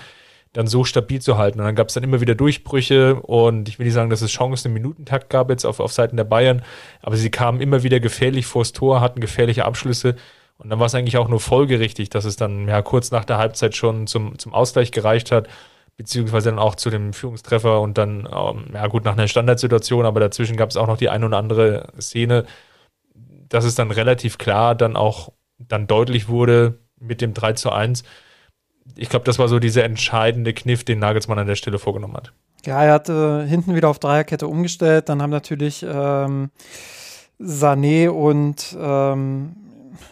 dann 0.52 0.66
so 0.66 0.84
stabil 0.84 1.22
zu 1.22 1.38
halten. 1.38 1.58
Und 1.58 1.64
dann 1.64 1.74
gab 1.74 1.88
es 1.88 1.94
dann 1.94 2.04
immer 2.04 2.20
wieder 2.20 2.34
Durchbrüche 2.34 3.16
und 3.16 3.70
ich 3.70 3.78
will 3.78 3.86
nicht 3.86 3.94
sagen, 3.94 4.10
dass 4.10 4.20
es 4.20 4.30
Chancen 4.30 4.68
im 4.68 4.74
Minutentakt 4.74 5.30
gab 5.30 5.48
jetzt 5.48 5.64
auf, 5.64 5.80
auf 5.80 5.92
Seiten 5.92 6.18
der 6.18 6.24
Bayern, 6.24 6.62
aber 7.00 7.16
sie 7.16 7.30
kamen 7.30 7.62
immer 7.62 7.82
wieder 7.82 8.00
gefährlich 8.00 8.44
vors 8.44 8.72
Tor, 8.72 9.00
hatten 9.00 9.20
gefährliche 9.20 9.64
Abschlüsse 9.64 10.14
und 10.58 10.70
dann 10.70 10.78
war 10.78 10.86
es 10.86 10.94
eigentlich 10.94 11.16
auch 11.16 11.28
nur 11.28 11.40
folgerichtig, 11.40 12.10
dass 12.10 12.24
es 12.24 12.36
dann 12.36 12.68
ja 12.68 12.80
kurz 12.82 13.10
nach 13.10 13.24
der 13.24 13.38
Halbzeit 13.38 13.74
schon 13.74 14.06
zum, 14.06 14.38
zum 14.38 14.54
Ausgleich 14.54 14.92
gereicht 14.92 15.32
hat, 15.32 15.48
beziehungsweise 15.96 16.50
dann 16.50 16.58
auch 16.58 16.74
zu 16.74 16.90
dem 16.90 17.12
Führungstreffer 17.12 17.80
und 17.80 17.98
dann, 17.98 18.28
ähm, 18.32 18.66
ja 18.72 18.86
gut, 18.86 19.04
nach 19.04 19.12
einer 19.12 19.28
Standardsituation, 19.28 20.06
aber 20.06 20.20
dazwischen 20.20 20.56
gab 20.56 20.70
es 20.70 20.76
auch 20.76 20.86
noch 20.86 20.96
die 20.96 21.08
eine 21.08 21.26
oder 21.26 21.38
andere 21.38 21.92
Szene, 22.00 22.44
dass 23.48 23.64
es 23.64 23.74
dann 23.74 23.90
relativ 23.90 24.38
klar 24.38 24.74
dann 24.74 24.96
auch 24.96 25.32
dann 25.58 25.86
deutlich 25.86 26.28
wurde 26.28 26.78
mit 26.98 27.20
dem 27.20 27.34
3 27.34 27.52
zu 27.54 27.70
1. 27.70 28.02
Ich 28.96 29.08
glaube, 29.08 29.24
das 29.24 29.38
war 29.38 29.48
so 29.48 29.58
dieser 29.58 29.84
entscheidende 29.84 30.52
Kniff, 30.52 30.84
den 30.84 30.98
Nagelsmann 30.98 31.38
an 31.38 31.46
der 31.46 31.54
Stelle 31.54 31.78
vorgenommen 31.78 32.16
hat. 32.16 32.32
Ja, 32.64 32.82
er 32.82 32.94
hat 32.94 33.08
äh, 33.08 33.46
hinten 33.46 33.74
wieder 33.74 33.88
auf 33.88 33.98
Dreierkette 33.98 34.48
umgestellt. 34.48 35.08
Dann 35.08 35.22
haben 35.22 35.30
natürlich 35.30 35.84
ähm, 35.86 36.50
Sané 37.40 38.08
und 38.08 38.76
ähm, 38.78 39.56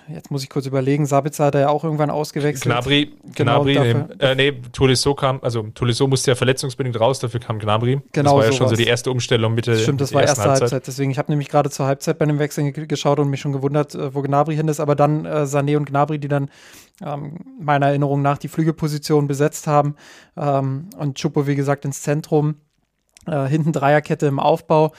jetzt 0.08 0.30
muss 0.30 0.42
ich 0.42 0.50
kurz 0.50 0.66
überlegen, 0.66 1.06
Sabitzer 1.06 1.46
hat 1.46 1.54
er 1.54 1.62
ja 1.62 1.68
auch 1.68 1.84
irgendwann 1.84 2.10
ausgewechselt. 2.10 2.64
Gnabry, 2.64 3.12
genau, 3.34 3.64
Gnabry 3.64 4.04
äh, 4.18 4.34
nee, 4.34 4.52
Tolisso 4.72 5.14
kam, 5.14 5.40
also 5.42 5.62
Tolisso 5.74 6.06
musste 6.06 6.30
ja 6.32 6.34
verletzungsbedingt 6.34 6.98
raus, 6.98 7.18
dafür 7.18 7.40
kam 7.40 7.58
Gnabry. 7.58 8.00
Genau, 8.12 8.36
das 8.36 8.46
war 8.46 8.52
ja 8.52 8.56
schon 8.56 8.68
so 8.68 8.76
die 8.76 8.86
erste 8.86 9.10
Umstellung 9.10 9.54
Mitte 9.54 9.78
Stimmt, 9.78 10.00
das 10.00 10.12
war 10.12 10.22
erste 10.22 10.42
Halbzeit. 10.42 10.60
Halbzeit. 10.62 10.86
Deswegen, 10.86 11.10
ich 11.10 11.18
habe 11.18 11.30
nämlich 11.30 11.48
gerade 11.48 11.70
zur 11.70 11.86
Halbzeit 11.86 12.18
bei 12.18 12.26
dem 12.26 12.38
Wechsel 12.38 12.72
geschaut 12.72 13.18
und 13.18 13.28
mich 13.28 13.40
schon 13.40 13.52
gewundert, 13.52 13.94
äh, 13.94 14.14
wo 14.14 14.22
Gnabry 14.22 14.56
hin 14.56 14.68
ist, 14.68 14.80
aber 14.80 14.94
dann 14.94 15.24
äh, 15.24 15.42
Sané 15.42 15.76
und 15.76 15.86
Gnabry, 15.86 16.18
die 16.18 16.28
dann 16.28 16.50
ähm, 17.04 17.36
meiner 17.60 17.86
Erinnerung 17.86 18.22
nach 18.22 18.38
die 18.38 18.48
Flügelposition 18.48 19.26
besetzt 19.26 19.66
haben 19.66 19.96
ähm, 20.36 20.90
und 20.98 21.16
Chupo, 21.16 21.46
wie 21.46 21.56
gesagt, 21.56 21.84
ins 21.84 22.02
Zentrum. 22.02 22.56
Äh, 23.26 23.46
hinten 23.46 23.72
Dreierkette 23.72 24.26
im 24.26 24.40
Aufbau. 24.40 24.92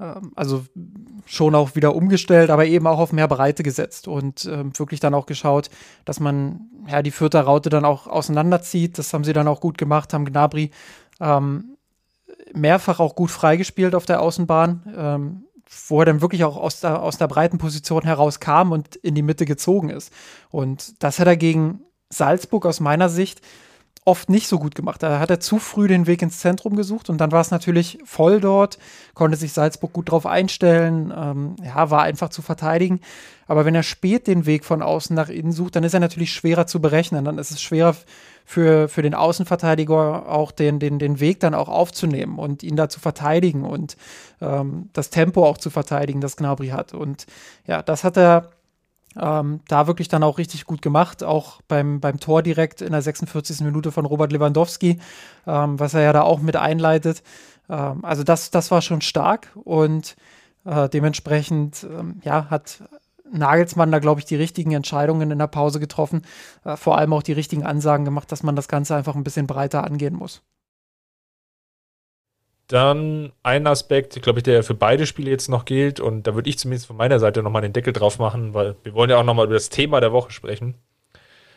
Ähm, 0.00 0.32
also 0.36 0.64
schon 1.26 1.54
auch 1.54 1.74
wieder 1.74 1.94
umgestellt, 1.94 2.50
aber 2.50 2.66
eben 2.66 2.86
auch 2.86 2.98
auf 2.98 3.12
mehr 3.12 3.28
Breite 3.28 3.62
gesetzt 3.62 4.08
und 4.08 4.44
äh, 4.46 4.64
wirklich 4.78 5.00
dann 5.00 5.14
auch 5.14 5.26
geschaut, 5.26 5.70
dass 6.04 6.20
man 6.20 6.60
ja 6.88 7.02
die 7.02 7.10
vierte 7.10 7.40
Raute 7.40 7.68
dann 7.68 7.84
auch 7.84 8.06
auseinanderzieht. 8.06 8.98
Das 8.98 9.12
haben 9.12 9.24
sie 9.24 9.32
dann 9.32 9.48
auch 9.48 9.60
gut 9.60 9.76
gemacht, 9.78 10.14
haben 10.14 10.24
Gnabry 10.24 10.70
ähm, 11.20 11.76
mehrfach 12.54 13.00
auch 13.00 13.14
gut 13.14 13.30
freigespielt 13.30 13.94
auf 13.94 14.06
der 14.06 14.22
Außenbahn, 14.22 14.94
ähm, 14.96 15.44
wo 15.88 16.00
er 16.00 16.06
dann 16.06 16.22
wirklich 16.22 16.44
auch 16.44 16.56
aus 16.56 16.80
der, 16.80 17.02
aus 17.02 17.18
der 17.18 17.28
breiten 17.28 17.58
Position 17.58 18.04
heraus 18.04 18.40
kam 18.40 18.72
und 18.72 18.96
in 18.96 19.14
die 19.14 19.22
Mitte 19.22 19.44
gezogen 19.44 19.90
ist. 19.90 20.12
Und 20.50 21.02
das 21.02 21.18
hat 21.18 21.26
er 21.26 21.36
gegen 21.36 21.80
Salzburg 22.08 22.64
aus 22.64 22.80
meiner 22.80 23.10
Sicht 23.10 23.42
oft 24.04 24.30
nicht 24.30 24.48
so 24.48 24.58
gut 24.58 24.74
gemacht. 24.74 25.02
Da 25.02 25.18
hat 25.18 25.30
er 25.30 25.40
zu 25.40 25.58
früh 25.58 25.88
den 25.88 26.06
Weg 26.06 26.22
ins 26.22 26.38
Zentrum 26.38 26.76
gesucht 26.76 27.10
und 27.10 27.18
dann 27.18 27.32
war 27.32 27.40
es 27.40 27.50
natürlich 27.50 27.98
voll 28.04 28.40
dort, 28.40 28.78
konnte 29.14 29.36
sich 29.36 29.52
Salzburg 29.52 29.92
gut 29.92 30.10
drauf 30.10 30.26
einstellen, 30.26 31.12
ähm, 31.16 31.56
ja, 31.62 31.90
war 31.90 32.02
einfach 32.02 32.30
zu 32.30 32.42
verteidigen. 32.42 33.00
Aber 33.46 33.64
wenn 33.64 33.74
er 33.74 33.82
spät 33.82 34.26
den 34.26 34.46
Weg 34.46 34.64
von 34.64 34.82
außen 34.82 35.16
nach 35.16 35.30
innen 35.30 35.52
sucht, 35.52 35.76
dann 35.76 35.84
ist 35.84 35.94
er 35.94 36.00
natürlich 36.00 36.32
schwerer 36.32 36.66
zu 36.66 36.80
berechnen. 36.80 37.24
Dann 37.24 37.38
ist 37.38 37.50
es 37.50 37.62
schwerer 37.62 37.96
für, 38.44 38.88
für 38.88 39.02
den 39.02 39.14
Außenverteidiger 39.14 40.28
auch 40.28 40.52
den, 40.52 40.78
den, 40.78 40.98
den 40.98 41.20
Weg 41.20 41.40
dann 41.40 41.54
auch 41.54 41.68
aufzunehmen 41.68 42.38
und 42.38 42.62
ihn 42.62 42.76
da 42.76 42.88
zu 42.88 43.00
verteidigen 43.00 43.64
und 43.64 43.96
ähm, 44.40 44.90
das 44.92 45.10
Tempo 45.10 45.44
auch 45.46 45.58
zu 45.58 45.70
verteidigen, 45.70 46.20
das 46.20 46.36
Gnabry 46.36 46.68
hat. 46.68 46.94
Und 46.94 47.26
ja, 47.66 47.82
das 47.82 48.04
hat 48.04 48.16
er 48.16 48.50
ähm, 49.16 49.60
da 49.68 49.86
wirklich 49.86 50.08
dann 50.08 50.22
auch 50.22 50.38
richtig 50.38 50.64
gut 50.64 50.82
gemacht, 50.82 51.24
auch 51.24 51.60
beim, 51.68 52.00
beim 52.00 52.20
Tor 52.20 52.42
direkt 52.42 52.82
in 52.82 52.92
der 52.92 53.02
46. 53.02 53.60
Minute 53.60 53.92
von 53.92 54.06
Robert 54.06 54.32
Lewandowski, 54.32 54.98
ähm, 55.46 55.78
was 55.78 55.94
er 55.94 56.02
ja 56.02 56.12
da 56.12 56.22
auch 56.22 56.40
mit 56.40 56.56
einleitet. 56.56 57.22
Ähm, 57.68 58.04
also 58.04 58.22
das, 58.24 58.50
das 58.50 58.70
war 58.70 58.82
schon 58.82 59.00
stark 59.00 59.48
und 59.54 60.16
äh, 60.64 60.88
dementsprechend 60.88 61.84
ähm, 61.84 62.20
ja, 62.22 62.50
hat 62.50 62.82
Nagelsmann 63.30 63.92
da, 63.92 63.98
glaube 63.98 64.20
ich, 64.20 64.26
die 64.26 64.36
richtigen 64.36 64.72
Entscheidungen 64.72 65.30
in 65.30 65.38
der 65.38 65.46
Pause 65.46 65.80
getroffen, 65.80 66.22
äh, 66.64 66.76
vor 66.76 66.98
allem 66.98 67.12
auch 67.12 67.22
die 67.22 67.32
richtigen 67.32 67.64
Ansagen 67.64 68.04
gemacht, 68.04 68.30
dass 68.32 68.42
man 68.42 68.56
das 68.56 68.68
Ganze 68.68 68.96
einfach 68.96 69.16
ein 69.16 69.24
bisschen 69.24 69.46
breiter 69.46 69.84
angehen 69.84 70.14
muss. 70.14 70.42
Dann 72.68 73.32
ein 73.42 73.66
Aspekt, 73.66 74.20
glaube 74.22 74.40
ich, 74.40 74.42
der 74.42 74.62
für 74.62 74.74
beide 74.74 75.06
Spiele 75.06 75.30
jetzt 75.30 75.48
noch 75.48 75.64
gilt, 75.64 76.00
und 76.00 76.26
da 76.26 76.34
würde 76.34 76.50
ich 76.50 76.58
zumindest 76.58 76.86
von 76.86 76.96
meiner 76.96 77.18
Seite 77.18 77.42
nochmal 77.42 77.62
den 77.62 77.72
Deckel 77.72 77.94
drauf 77.94 78.18
machen, 78.18 78.52
weil 78.54 78.76
wir 78.82 78.92
wollen 78.92 79.08
ja 79.10 79.18
auch 79.18 79.24
nochmal 79.24 79.46
über 79.46 79.54
das 79.54 79.70
Thema 79.70 80.00
der 80.00 80.12
Woche 80.12 80.30
sprechen, 80.30 80.74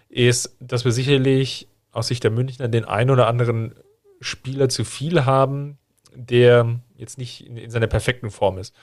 ist, 0.07 0.55
dass 0.62 0.86
wir 0.86 0.93
sicherlich 0.93 1.68
aus 1.91 2.07
Sicht 2.07 2.24
der 2.24 2.32
Münchner 2.32 2.70
den 2.70 2.86
einen 2.86 3.09
oder 3.09 3.28
anderen 3.28 3.76
Spieler 4.22 4.70
zu 4.70 4.86
viel 4.86 5.26
haben, 5.26 5.78
der 6.16 6.80
jetzt 6.95 7.18
nicht 7.18 7.45
in, 7.45 7.57
in 7.57 7.70
seiner 7.70 7.88
perfekten 7.88 8.32
Form 8.32 8.57
ist. 8.57 8.74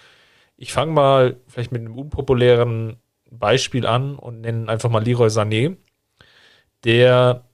Ich 0.57 0.73
fange 0.73 0.93
mal 0.93 1.37
vielleicht 1.47 1.73
mit 1.73 1.81
einem 1.81 1.97
unpopulären 1.97 2.97
Beispiel 3.31 3.87
an 3.87 4.17
und 4.17 4.43
nenne 4.43 4.69
einfach 4.69 4.91
mal 4.91 5.03
Leroy 5.03 5.29
Sané, 5.29 5.77
der 6.85 7.45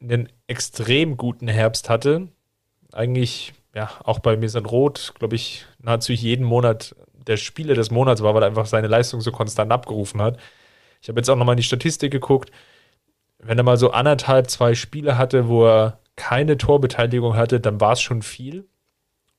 einen 0.00 0.28
extrem 0.46 1.16
guten 1.16 1.48
Herbst 1.48 1.88
hatte, 1.90 2.28
eigentlich 2.92 3.52
ja, 3.76 3.90
auch 4.04 4.20
bei 4.20 4.38
mir 4.38 4.48
sind 4.48 4.64
Rot, 4.64 5.12
glaube 5.18 5.36
ich, 5.36 5.66
nahezu 5.78 6.14
jeden 6.14 6.46
Monat 6.46 6.96
der 7.26 7.36
Spieler 7.36 7.74
des 7.74 7.90
Monats 7.90 8.22
war, 8.22 8.34
weil 8.34 8.42
er 8.42 8.46
einfach 8.46 8.64
seine 8.64 8.86
Leistung 8.86 9.20
so 9.20 9.30
konstant 9.30 9.70
abgerufen 9.70 10.22
hat. 10.22 10.38
Ich 11.02 11.10
habe 11.10 11.20
jetzt 11.20 11.28
auch 11.28 11.36
nochmal 11.36 11.52
in 11.52 11.58
die 11.58 11.62
Statistik 11.62 12.10
geguckt. 12.10 12.50
Wenn 13.38 13.58
er 13.58 13.64
mal 13.64 13.76
so 13.76 13.90
anderthalb, 13.90 14.48
zwei 14.48 14.74
Spiele 14.74 15.18
hatte, 15.18 15.48
wo 15.48 15.66
er 15.66 16.00
keine 16.16 16.56
Torbeteiligung 16.56 17.36
hatte, 17.36 17.60
dann 17.60 17.78
war 17.78 17.92
es 17.92 18.00
schon 18.00 18.22
viel. 18.22 18.66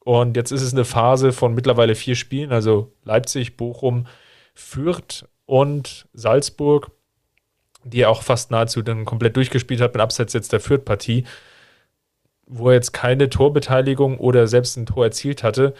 Und 0.02 0.38
jetzt 0.38 0.52
ist 0.52 0.62
es 0.62 0.72
eine 0.72 0.86
Phase 0.86 1.34
von 1.34 1.56
mittlerweile 1.56 1.96
vier 1.96 2.16
Spielen, 2.16 2.52
also 2.52 2.94
Leipzig, 3.04 3.58
Bochum, 3.58 4.06
Fürth 4.54 5.26
und 5.48 6.08
Salzburg, 6.14 6.92
die 7.84 8.02
er 8.02 8.12
auch 8.12 8.22
fast 8.22 8.52
nahezu 8.52 8.84
dann 8.84 9.04
komplett 9.04 9.36
durchgespielt 9.36 9.82
hat 9.82 9.96
mit 9.96 10.02
Abseits 10.02 10.34
jetzt 10.34 10.54
der 10.54 10.60
Fürth-Partie 10.60 11.26
wo 12.48 12.70
er 12.70 12.76
jetzt 12.76 12.94
keine 12.94 13.30
Torbeteiligung 13.30 14.20
oder 14.20 14.48
selbst 14.48 14.78
ein 14.78 14.86
Tor 14.86 15.06
erzielt 15.06 15.44
hatte. 15.44 15.74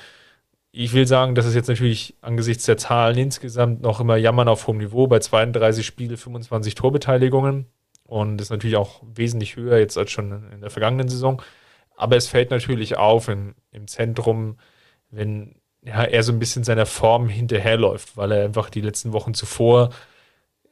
Ich 0.72 0.94
will 0.94 1.08
sagen, 1.08 1.34
das 1.34 1.46
ist 1.46 1.56
jetzt 1.56 1.70
natürlich 1.70 2.16
angesichts 2.22 2.66
der 2.66 2.78
Zahlen 2.78 3.18
insgesamt 3.18 3.82
noch 3.82 4.00
immer 4.00 4.18
Jammern 4.18 4.48
auf 4.50 4.68
hohem 4.68 4.78
Niveau. 4.78 5.08
Bei 5.08 5.20
32 5.20 5.86
Spiele 5.86 6.18
25 6.18 6.76
Torbeteiligungen. 6.76 7.66
Und 8.04 8.40
ist 8.40 8.52
natürlich 8.52 8.78
auch 8.78 9.02
wesentlich 9.04 9.58
höher 9.58 9.80
jetzt 9.80 9.98
als 9.98 10.12
schon 10.12 10.50
in 10.54 10.62
der 10.62 10.70
vergangenen 10.70 11.10
Saison. 11.10 11.42
Aber 11.98 12.16
es 12.16 12.28
fällt 12.28 12.52
natürlich 12.52 12.98
auf 12.98 13.28
im, 13.28 13.56
im 13.72 13.88
Zentrum, 13.88 14.58
wenn 15.10 15.56
ja, 15.82 16.04
er 16.04 16.24
so 16.24 16.32
ein 16.32 16.40
bisschen 16.40 16.64
seiner 16.64 16.86
Form 16.86 17.28
hinterherläuft, 17.28 18.16
weil 18.16 18.32
er 18.32 18.46
einfach 18.46 18.70
die 18.70 18.82
letzten 18.82 19.14
Wochen 19.14 19.34
zuvor 19.34 19.90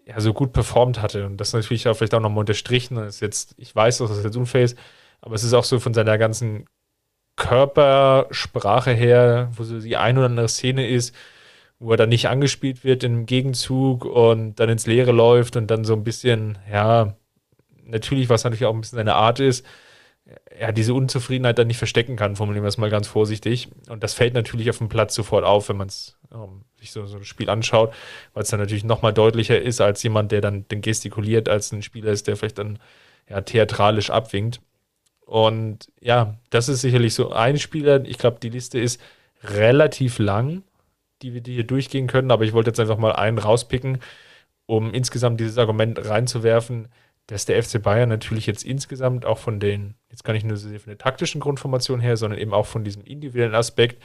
ja, 0.06 0.20
so 0.20 0.34
gut 0.34 0.54
performt 0.54 1.02
hatte. 1.02 1.26
Und 1.26 1.38
das 1.38 1.54
natürlich 1.54 1.88
auch 1.88 1.96
vielleicht 1.96 2.14
auch 2.14 2.22
nochmal 2.22 2.42
unterstrichen. 2.42 2.96
Das 2.96 3.16
ist 3.16 3.22
jetzt, 3.22 3.56
ich 3.58 3.76
weiß, 3.76 3.98
dass 3.98 4.10
das 4.10 4.24
jetzt 4.24 4.38
unfair 4.38 4.64
ist, 4.64 4.78
aber 5.22 5.36
es 5.36 5.44
ist 5.44 5.54
auch 5.54 5.64
so 5.64 5.80
von 5.80 5.94
seiner 5.94 6.18
ganzen 6.18 6.66
Körpersprache 7.36 8.92
her, 8.92 9.52
wo 9.56 9.64
so 9.64 9.80
die 9.80 9.98
ein 9.98 10.18
oder 10.18 10.28
andere 10.28 10.48
Szene 10.48 10.88
ist, 10.88 11.14
wo 11.80 11.92
er 11.92 11.98
dann 11.98 12.10
nicht 12.10 12.30
angespielt 12.30 12.84
wird 12.84 13.04
im 13.04 13.26
Gegenzug 13.26 14.06
und 14.06 14.56
dann 14.56 14.70
ins 14.70 14.88
Leere 14.88 15.12
läuft 15.12 15.58
und 15.58 15.68
dann 15.68 15.84
so 15.84 15.94
ein 15.94 16.04
bisschen, 16.04 16.58
ja, 16.72 17.16
natürlich, 17.84 18.30
was 18.30 18.44
natürlich 18.44 18.66
auch 18.66 18.74
ein 18.74 18.82
bisschen 18.82 18.98
seine 18.98 19.16
Art 19.16 19.40
ist, 19.40 19.66
ja, 20.60 20.72
diese 20.72 20.94
Unzufriedenheit 20.94 21.60
dann 21.60 21.68
nicht 21.68 21.78
verstecken 21.78 22.16
kann, 22.16 22.36
formulieren 22.36 22.64
wir 22.64 22.70
es 22.70 22.78
mal 22.78 22.90
ganz 22.90 23.08
vorsichtig. 23.08 23.70
Und 23.90 24.04
das 24.04 24.14
fällt 24.14 24.34
natürlich 24.34 24.70
auf 24.70 24.80
dem 24.80 24.90
Platz 24.90 25.14
sofort 25.14 25.44
auf, 25.44 25.70
wenn 25.70 25.78
man 25.78 25.88
es 25.88 26.18
ähm, 26.34 26.64
sich 26.80 26.92
so, 26.92 27.06
so 27.06 27.18
ein 27.18 27.26
Spiel 27.26 27.50
anschaut, 27.50 27.94
weil 28.34 28.44
es 28.44 28.50
dann 28.50 28.60
natürlich 28.60 28.84
nochmal 28.84 29.14
deutlicher 29.14 29.62
ist 29.62 29.82
als 29.82 30.02
jemand, 30.02 30.32
der 30.32 30.42
dann, 30.42 30.66
dann 30.68 30.82
gestikuliert, 30.82 31.48
als 31.48 31.72
ein 31.72 31.84
Spieler 31.84 32.12
ist, 32.12 32.28
der 32.28 32.38
vielleicht 32.38 32.58
dann 32.58 32.80
ja, 33.30 33.42
theatralisch 33.42 34.10
abwinkt. 34.10 34.62
Und 35.26 35.92
ja, 36.00 36.38
das 36.50 36.70
ist 36.70 36.82
sicherlich 36.82 37.14
so 37.14 37.32
ein 37.32 37.58
Spieler. 37.58 38.06
Ich 38.06 38.18
glaube, 38.18 38.40
die 38.42 38.50
Liste 38.50 38.80
ist 38.80 39.02
relativ 39.44 40.20
lang, 40.20 40.64
die 41.22 41.34
wir 41.34 41.42
hier 41.46 41.64
durchgehen 41.64 42.08
können, 42.08 42.32
aber 42.32 42.46
ich 42.46 42.54
wollte 42.54 42.70
jetzt 42.70 42.80
einfach 42.80 42.98
mal 42.98 43.14
einen 43.14 43.38
rauspicken, 43.38 44.00
um 44.66 44.94
insgesamt 44.94 45.40
dieses 45.40 45.58
Argument 45.58 46.08
reinzuwerfen 46.08 46.90
dass 47.28 47.46
der 47.46 47.62
FC 47.62 47.82
Bayern 47.82 48.10
natürlich 48.10 48.46
jetzt 48.46 48.64
insgesamt 48.64 49.26
auch 49.26 49.40
von 49.40 49.60
den, 49.60 49.96
jetzt 50.10 50.24
gar 50.24 50.34
nicht 50.34 50.46
nur 50.46 50.58
von 50.58 50.80
der 50.86 50.98
taktischen 50.98 51.42
Grundformation 51.42 52.00
her, 52.00 52.18
sondern 52.18 52.40
eben 52.40 52.54
auch 52.54 52.68
von 52.68 52.84
diesem 52.84 53.04
individuellen 53.04 53.56
Aspekt 53.56 54.02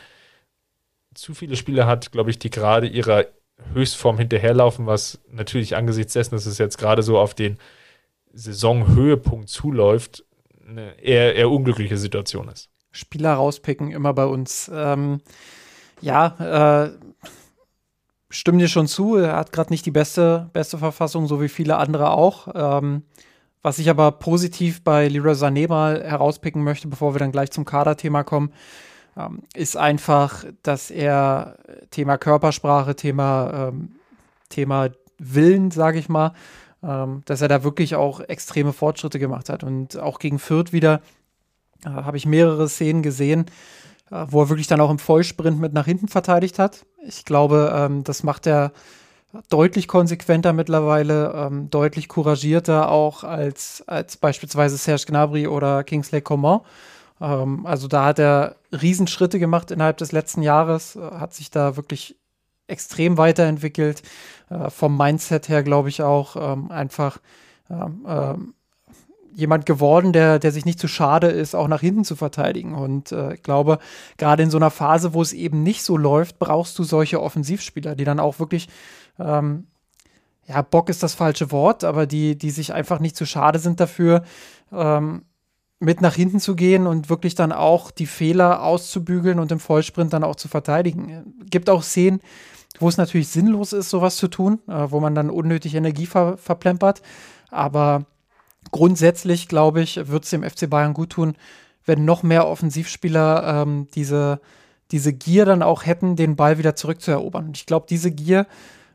zu 1.14 1.34
viele 1.34 1.56
Spieler 1.56 1.86
hat, 1.86 2.12
glaube 2.12 2.30
ich, 2.30 2.38
die 2.38 2.50
gerade 2.50 2.86
ihrer 2.86 3.26
Höchstform 3.74 4.16
hinterherlaufen, 4.16 4.86
was 4.86 5.20
natürlich 5.30 5.76
angesichts 5.76 6.14
dessen, 6.14 6.34
dass 6.34 6.46
es 6.46 6.56
jetzt 6.56 6.78
gerade 6.78 7.02
so 7.02 7.18
auf 7.18 7.34
den 7.34 7.58
Saisonhöhepunkt 8.32 9.48
zuläuft, 9.48 10.24
eine 10.70 11.00
eher, 11.00 11.34
eher 11.34 11.50
unglückliche 11.50 11.96
Situation 11.96 12.48
ist. 12.48 12.68
Spieler 12.92 13.34
rauspicken 13.34 13.90
immer 13.92 14.12
bei 14.14 14.26
uns. 14.26 14.70
Ähm, 14.72 15.20
ja, 16.00 16.86
äh, 16.86 16.90
stimme 18.30 18.58
dir 18.58 18.68
schon 18.68 18.86
zu. 18.86 19.16
Er 19.16 19.36
hat 19.36 19.52
gerade 19.52 19.72
nicht 19.72 19.86
die 19.86 19.90
beste, 19.90 20.50
beste 20.52 20.78
Verfassung, 20.78 21.26
so 21.26 21.40
wie 21.40 21.48
viele 21.48 21.76
andere 21.76 22.10
auch. 22.10 22.48
Ähm, 22.54 23.04
was 23.62 23.78
ich 23.78 23.90
aber 23.90 24.12
positiv 24.12 24.82
bei 24.82 25.08
Leroy 25.08 25.34
Sané 25.34 25.68
mal 25.68 26.02
herauspicken 26.02 26.64
möchte, 26.64 26.88
bevor 26.88 27.14
wir 27.14 27.18
dann 27.18 27.32
gleich 27.32 27.50
zum 27.50 27.66
Kaderthema 27.66 28.24
kommen, 28.24 28.52
ähm, 29.16 29.42
ist 29.54 29.76
einfach, 29.76 30.44
dass 30.62 30.90
er 30.90 31.58
Thema 31.90 32.16
Körpersprache, 32.16 32.96
Thema, 32.96 33.68
ähm, 33.68 33.96
Thema 34.48 34.88
Willen, 35.18 35.70
sage 35.70 35.98
ich 35.98 36.08
mal, 36.08 36.32
ähm, 36.82 37.22
dass 37.26 37.42
er 37.42 37.48
da 37.48 37.64
wirklich 37.64 37.94
auch 37.94 38.20
extreme 38.20 38.72
Fortschritte 38.72 39.18
gemacht 39.18 39.48
hat. 39.48 39.64
Und 39.64 39.98
auch 39.98 40.18
gegen 40.18 40.38
Fürth 40.38 40.72
wieder 40.72 41.00
äh, 41.84 41.90
habe 41.90 42.16
ich 42.16 42.26
mehrere 42.26 42.68
Szenen 42.68 43.02
gesehen, 43.02 43.46
äh, 44.10 44.26
wo 44.28 44.42
er 44.42 44.48
wirklich 44.48 44.66
dann 44.66 44.80
auch 44.80 44.90
im 44.90 44.98
Vollsprint 44.98 45.60
mit 45.60 45.72
nach 45.72 45.86
hinten 45.86 46.08
verteidigt 46.08 46.58
hat. 46.58 46.86
Ich 47.06 47.24
glaube, 47.24 47.72
ähm, 47.74 48.04
das 48.04 48.22
macht 48.22 48.46
er 48.46 48.72
deutlich 49.48 49.86
konsequenter 49.88 50.52
mittlerweile, 50.52 51.32
ähm, 51.34 51.70
deutlich 51.70 52.08
couragierter 52.08 52.90
auch 52.90 53.22
als, 53.22 53.84
als 53.86 54.16
beispielsweise 54.16 54.76
Serge 54.76 55.04
Gnabry 55.06 55.46
oder 55.46 55.84
Kingsley 55.84 56.20
Coman. 56.20 56.60
Ähm, 57.20 57.66
also 57.66 57.86
da 57.88 58.06
hat 58.06 58.18
er 58.18 58.56
Riesenschritte 58.72 59.38
gemacht 59.38 59.70
innerhalb 59.70 59.98
des 59.98 60.12
letzten 60.12 60.42
Jahres, 60.42 60.96
äh, 60.96 61.00
hat 61.00 61.34
sich 61.34 61.50
da 61.50 61.76
wirklich 61.76 62.16
extrem 62.70 63.18
weiterentwickelt. 63.18 64.02
Äh, 64.48 64.70
vom 64.70 64.96
Mindset 64.96 65.48
her 65.48 65.62
glaube 65.62 65.88
ich 65.88 66.02
auch 66.02 66.36
ähm, 66.36 66.70
einfach 66.70 67.18
ähm, 67.70 68.04
ähm, 68.06 68.54
jemand 69.32 69.66
geworden, 69.66 70.12
der, 70.12 70.38
der 70.38 70.52
sich 70.52 70.64
nicht 70.64 70.80
zu 70.80 70.88
schade 70.88 71.28
ist, 71.28 71.54
auch 71.54 71.68
nach 71.68 71.80
hinten 71.80 72.04
zu 72.04 72.16
verteidigen. 72.16 72.74
Und 72.74 73.12
äh, 73.12 73.34
ich 73.34 73.42
glaube, 73.42 73.78
gerade 74.18 74.42
in 74.42 74.50
so 74.50 74.58
einer 74.58 74.70
Phase, 74.70 75.14
wo 75.14 75.22
es 75.22 75.32
eben 75.32 75.62
nicht 75.62 75.82
so 75.82 75.96
läuft, 75.96 76.38
brauchst 76.38 76.78
du 76.78 76.84
solche 76.84 77.20
Offensivspieler, 77.22 77.94
die 77.94 78.04
dann 78.04 78.20
auch 78.20 78.38
wirklich, 78.38 78.68
ähm, 79.18 79.66
ja, 80.46 80.62
Bock 80.62 80.88
ist 80.88 81.02
das 81.02 81.14
falsche 81.14 81.52
Wort, 81.52 81.84
aber 81.84 82.06
die, 82.06 82.36
die 82.36 82.50
sich 82.50 82.72
einfach 82.72 82.98
nicht 82.98 83.16
zu 83.16 83.24
schade 83.24 83.58
sind 83.58 83.78
dafür, 83.78 84.24
ähm, 84.72 85.22
mit 85.78 86.02
nach 86.02 86.14
hinten 86.14 86.40
zu 86.40 86.56
gehen 86.56 86.86
und 86.86 87.08
wirklich 87.08 87.34
dann 87.34 87.52
auch 87.52 87.90
die 87.90 88.06
Fehler 88.06 88.62
auszubügeln 88.62 89.38
und 89.38 89.50
im 89.50 89.60
Vollsprint 89.60 90.12
dann 90.12 90.24
auch 90.24 90.36
zu 90.36 90.48
verteidigen. 90.48 91.34
Gibt 91.48 91.70
auch 91.70 91.82
Szenen, 91.82 92.20
wo 92.78 92.88
es 92.88 92.96
natürlich 92.96 93.28
sinnlos 93.28 93.72
ist, 93.72 93.90
sowas 93.90 94.16
zu 94.16 94.28
tun, 94.28 94.60
äh, 94.68 94.90
wo 94.90 95.00
man 95.00 95.14
dann 95.14 95.30
unnötig 95.30 95.74
Energie 95.74 96.06
ver 96.06 96.36
verplempert. 96.36 97.02
Aber 97.50 98.04
grundsätzlich, 98.70 99.48
glaube 99.48 99.82
ich, 99.82 100.08
wird 100.08 100.24
es 100.24 100.30
dem 100.30 100.42
FC 100.42 100.68
Bayern 100.70 100.94
gut 100.94 101.10
tun, 101.10 101.34
wenn 101.84 102.04
noch 102.04 102.22
mehr 102.22 102.46
Offensivspieler 102.46 103.62
ähm, 103.62 103.88
diese, 103.94 104.40
diese 104.92 105.12
Gier 105.12 105.44
dann 105.44 105.62
auch 105.62 105.86
hätten, 105.86 106.16
den 106.16 106.36
Ball 106.36 106.58
wieder 106.58 106.76
zurückzuerobern. 106.76 107.46
Und 107.46 107.56
ich 107.56 107.66
glaube, 107.66 107.86
diese 107.88 108.10
Gier 108.10 108.46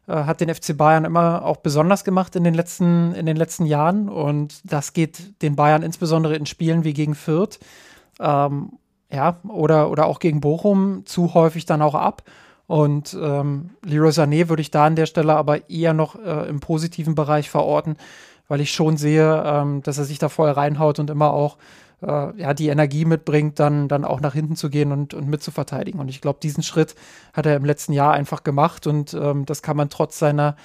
äh, 0.07 0.13
hat 0.13 0.41
den 0.41 0.53
FC 0.53 0.77
Bayern 0.77 1.05
immer 1.05 1.43
auch 1.43 1.57
besonders 1.57 2.03
gemacht 2.03 2.35
in 2.35 2.43
den, 2.43 2.53
letzten, 2.53 3.13
in 3.13 3.25
den 3.25 3.37
letzten 3.37 3.65
Jahren. 3.65 4.07
Und 4.07 4.61
das 4.63 4.93
geht 4.93 5.41
den 5.41 5.55
Bayern 5.55 5.83
insbesondere 5.83 6.35
in 6.35 6.45
Spielen 6.45 6.83
wie 6.83 6.93
gegen 6.93 7.15
Fürth 7.15 7.59
ähm, 8.19 8.73
ja, 9.11 9.39
oder, 9.47 9.89
oder 9.89 10.05
auch 10.07 10.19
gegen 10.19 10.41
Bochum 10.41 11.05
zu 11.05 11.33
häufig 11.33 11.65
dann 11.65 11.81
auch 11.81 11.95
ab. 11.95 12.23
Und 12.67 13.15
ähm, 13.19 13.71
Leroy 13.83 14.09
Sané 14.09 14.49
würde 14.49 14.61
ich 14.61 14.71
da 14.71 14.85
an 14.85 14.95
der 14.95 15.05
Stelle 15.05 15.35
aber 15.35 15.69
eher 15.69 15.93
noch 15.93 16.15
äh, 16.15 16.49
im 16.49 16.59
positiven 16.59 17.15
Bereich 17.15 17.49
verorten, 17.49 17.97
weil 18.47 18.61
ich 18.61 18.71
schon 18.71 18.97
sehe, 18.97 19.43
ähm, 19.45 19.83
dass 19.83 19.97
er 19.97 20.05
sich 20.05 20.19
da 20.19 20.29
voll 20.29 20.49
reinhaut 20.49 20.99
und 20.99 21.09
immer 21.09 21.31
auch 21.31 21.57
äh, 22.01 22.39
ja, 22.39 22.53
die 22.53 22.69
Energie 22.69 23.05
mitbringt, 23.05 23.59
dann, 23.59 23.87
dann 23.87 24.03
auch 24.03 24.19
nach 24.19 24.33
hinten 24.33 24.55
zu 24.55 24.69
gehen 24.69 24.91
und, 24.91 25.13
und 25.13 25.27
mitzuverteidigen. 25.27 25.99
Und 25.99 26.09
ich 26.09 26.21
glaube, 26.21 26.39
diesen 26.41 26.63
Schritt 26.63 26.95
hat 27.33 27.45
er 27.45 27.55
im 27.55 27.65
letzten 27.65 27.93
Jahr 27.93 28.13
einfach 28.13 28.43
gemacht 28.43 28.87
und 28.87 29.13
ähm, 29.13 29.45
das 29.45 29.61
kann 29.61 29.77
man 29.77 29.89
trotz 29.89 30.17
seiner 30.19 30.55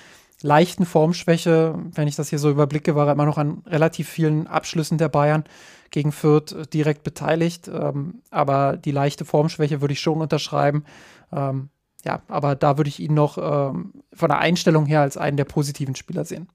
leichten 0.43 0.87
Formschwäche, 0.87 1.75
wenn 1.95 2.09
ich 2.09 2.17
das 2.17 2.31
hier 2.31 2.39
so 2.39 2.51
überblicke, 2.51 2.95
war 2.95 3.07
er 3.07 3.13
immer 3.13 3.27
noch 3.27 3.37
an 3.37 3.63
relativ 3.67 4.09
vielen 4.09 4.47
Abschlüssen 4.47 4.97
der 4.97 5.11
Bayern 5.11 5.45
gegen 5.91 6.13
Fürth 6.13 6.55
direkt 6.73 7.03
beteiligt. 7.03 7.69
Ähm, 7.69 8.23
aber 8.31 8.77
die 8.77 8.93
leichte 8.93 9.25
Formschwäche 9.25 9.81
würde 9.81 9.93
ich 9.93 10.01
schon 10.01 10.21
unterschreiben. 10.21 10.85
Ähm, 11.33 11.69
ja, 12.05 12.23
aber 12.29 12.55
da 12.55 12.77
würde 12.77 12.89
ich 12.89 13.01
ihn 13.01 13.15
noch 13.15 13.39
ähm, 13.39 13.93
von 14.13 14.29
der 14.29 14.39
Einstellung 14.39 14.87
her 14.87 15.01
als 15.01 15.17
einen 15.17 15.37
der 15.37 15.45
positiven 15.45 15.95
Spieler 15.95 16.25
sehen. 16.25 16.49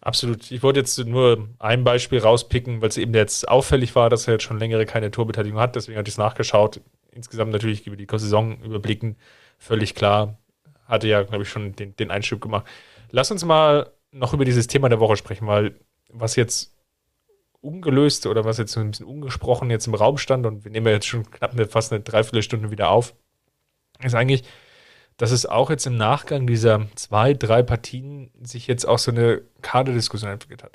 Absolut. 0.00 0.50
Ich 0.50 0.62
wollte 0.62 0.80
jetzt 0.80 0.98
nur 0.98 1.48
ein 1.58 1.82
Beispiel 1.82 2.20
rauspicken, 2.20 2.80
weil 2.80 2.88
es 2.88 2.96
eben 2.96 3.14
jetzt 3.14 3.48
auffällig 3.48 3.94
war, 3.96 4.10
dass 4.10 4.28
er 4.28 4.34
jetzt 4.34 4.44
schon 4.44 4.58
längere 4.58 4.86
keine 4.86 5.10
Torbeteiligung 5.10 5.58
hat. 5.58 5.74
Deswegen 5.74 5.98
hatte 5.98 6.08
ich 6.08 6.14
es 6.14 6.18
nachgeschaut. 6.18 6.80
Insgesamt 7.10 7.50
natürlich 7.50 7.86
über 7.86 7.96
die 7.96 8.06
Saison 8.08 8.62
überblicken. 8.62 9.16
Völlig 9.58 9.94
klar. 9.94 10.38
Hatte 10.86 11.08
ja, 11.08 11.22
glaube 11.22 11.42
ich, 11.42 11.48
schon 11.48 11.74
den, 11.74 11.96
den 11.96 12.10
Einschub 12.10 12.40
gemacht. 12.40 12.66
Lass 13.10 13.30
uns 13.30 13.44
mal 13.44 13.90
noch 14.12 14.32
über 14.32 14.44
dieses 14.44 14.68
Thema 14.68 14.88
der 14.88 15.00
Woche 15.00 15.16
sprechen, 15.16 15.46
weil 15.46 15.74
was 16.10 16.36
jetzt 16.36 16.74
ungelöst 17.60 18.26
oder 18.26 18.44
was 18.44 18.58
jetzt 18.58 18.76
ein 18.78 18.90
bisschen 18.90 19.06
ungesprochen 19.06 19.70
jetzt 19.70 19.86
im 19.86 19.94
Raum 19.94 20.16
stand 20.16 20.46
und 20.46 20.64
wir 20.64 20.70
nehmen 20.70 20.86
ja 20.86 20.92
jetzt 20.92 21.06
schon 21.06 21.28
knapp 21.30 21.52
eine, 21.52 21.66
fast 21.66 21.92
eine 21.92 22.02
Dreiviertelstunde 22.02 22.70
wieder 22.70 22.90
auf, 22.90 23.14
ist 24.02 24.14
eigentlich, 24.14 24.44
dass 25.16 25.32
es 25.32 25.46
auch 25.46 25.68
jetzt 25.68 25.86
im 25.86 25.96
Nachgang 25.96 26.46
dieser 26.46 26.86
zwei, 26.94 27.34
drei 27.34 27.62
Partien 27.62 28.30
sich 28.40 28.66
jetzt 28.66 28.86
auch 28.86 28.98
so 28.98 29.10
eine 29.10 29.42
Kaderdiskussion 29.62 30.30
entwickelt 30.30 30.62
hat. 30.62 30.72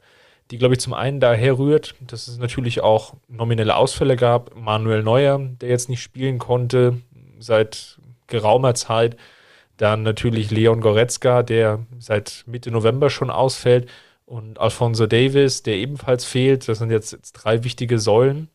Die, 0.51 0.57
glaube 0.57 0.73
ich, 0.73 0.81
zum 0.81 0.93
einen 0.93 1.21
daher 1.21 1.57
rührt, 1.57 1.95
dass 2.01 2.27
es 2.27 2.37
natürlich 2.37 2.81
auch 2.81 3.13
nominelle 3.29 3.75
Ausfälle 3.75 4.17
gab. 4.17 4.55
Manuel 4.55 5.01
Neuer, 5.01 5.39
der 5.39 5.69
jetzt 5.69 5.87
nicht 5.87 6.03
spielen 6.03 6.37
konnte 6.37 7.01
seit 7.39 7.97
geraumer 8.27 8.75
Zeit. 8.75 9.15
Dann 9.77 10.03
natürlich 10.03 10.51
Leon 10.51 10.81
Goretzka, 10.81 11.41
der 11.41 11.79
seit 11.97 12.43
Mitte 12.45 12.71
November 12.71 13.09
schon 13.09 13.29
ausfällt. 13.29 13.89
Und 14.25 14.59
Alfonso 14.59 15.07
Davis, 15.07 15.63
der 15.63 15.75
ebenfalls 15.75 16.25
fehlt. 16.25 16.67
Das 16.67 16.79
sind 16.79 16.91
jetzt, 16.91 17.13
jetzt 17.13 17.31
drei 17.33 17.63
wichtige 17.63 17.97
Säulen, 17.97 18.49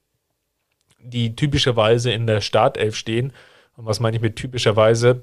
die 1.00 1.34
typischerweise 1.34 2.12
in 2.12 2.26
der 2.26 2.42
Startelf 2.42 2.96
stehen. 2.96 3.32
Und 3.78 3.86
was 3.86 4.00
meine 4.00 4.16
ich 4.16 4.22
mit 4.22 4.36
typischerweise? 4.36 5.22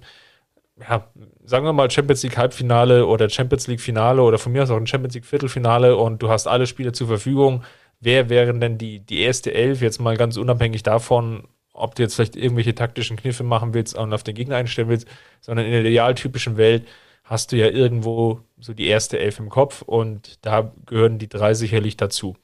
ja, 0.79 1.07
sagen 1.45 1.65
wir 1.65 1.73
mal 1.73 1.89
Champions 1.89 2.23
League 2.23 2.37
Halbfinale 2.37 3.05
oder 3.05 3.29
Champions 3.29 3.67
League 3.67 3.79
Finale 3.81 4.21
oder 4.21 4.37
von 4.37 4.51
mir 4.51 4.63
aus 4.63 4.71
auch 4.71 4.77
ein 4.77 4.87
Champions 4.87 5.15
League 5.15 5.25
Viertelfinale 5.25 5.95
und 5.95 6.21
du 6.21 6.29
hast 6.29 6.47
alle 6.47 6.67
Spiele 6.67 6.91
zur 6.91 7.07
Verfügung. 7.07 7.63
wer 8.01 8.29
wären 8.29 8.59
denn 8.59 8.77
die, 8.77 8.99
die 8.99 9.21
erste 9.21 9.53
Elf, 9.53 9.81
jetzt 9.81 9.99
mal 9.99 10.17
ganz 10.17 10.37
unabhängig 10.37 10.83
davon, 10.83 11.47
ob 11.73 11.95
du 11.95 12.03
jetzt 12.03 12.15
vielleicht 12.15 12.35
irgendwelche 12.35 12.75
taktischen 12.75 13.17
Kniffe 13.17 13.43
machen 13.43 13.73
willst 13.73 13.95
und 13.97 14.13
auf 14.13 14.23
den 14.23 14.35
Gegner 14.35 14.57
einstellen 14.57 14.89
willst, 14.89 15.07
sondern 15.41 15.65
in 15.65 15.71
der 15.71 15.81
idealtypischen 15.81 16.57
Welt 16.57 16.85
hast 17.23 17.51
du 17.51 17.57
ja 17.57 17.67
irgendwo 17.67 18.41
so 18.59 18.73
die 18.73 18.87
erste 18.87 19.17
Elf 19.19 19.39
im 19.39 19.49
Kopf 19.49 19.81
und 19.81 20.45
da 20.45 20.71
gehören 20.85 21.19
die 21.19 21.29
drei 21.29 21.53
sicherlich 21.53 21.97
dazu. 21.97 22.35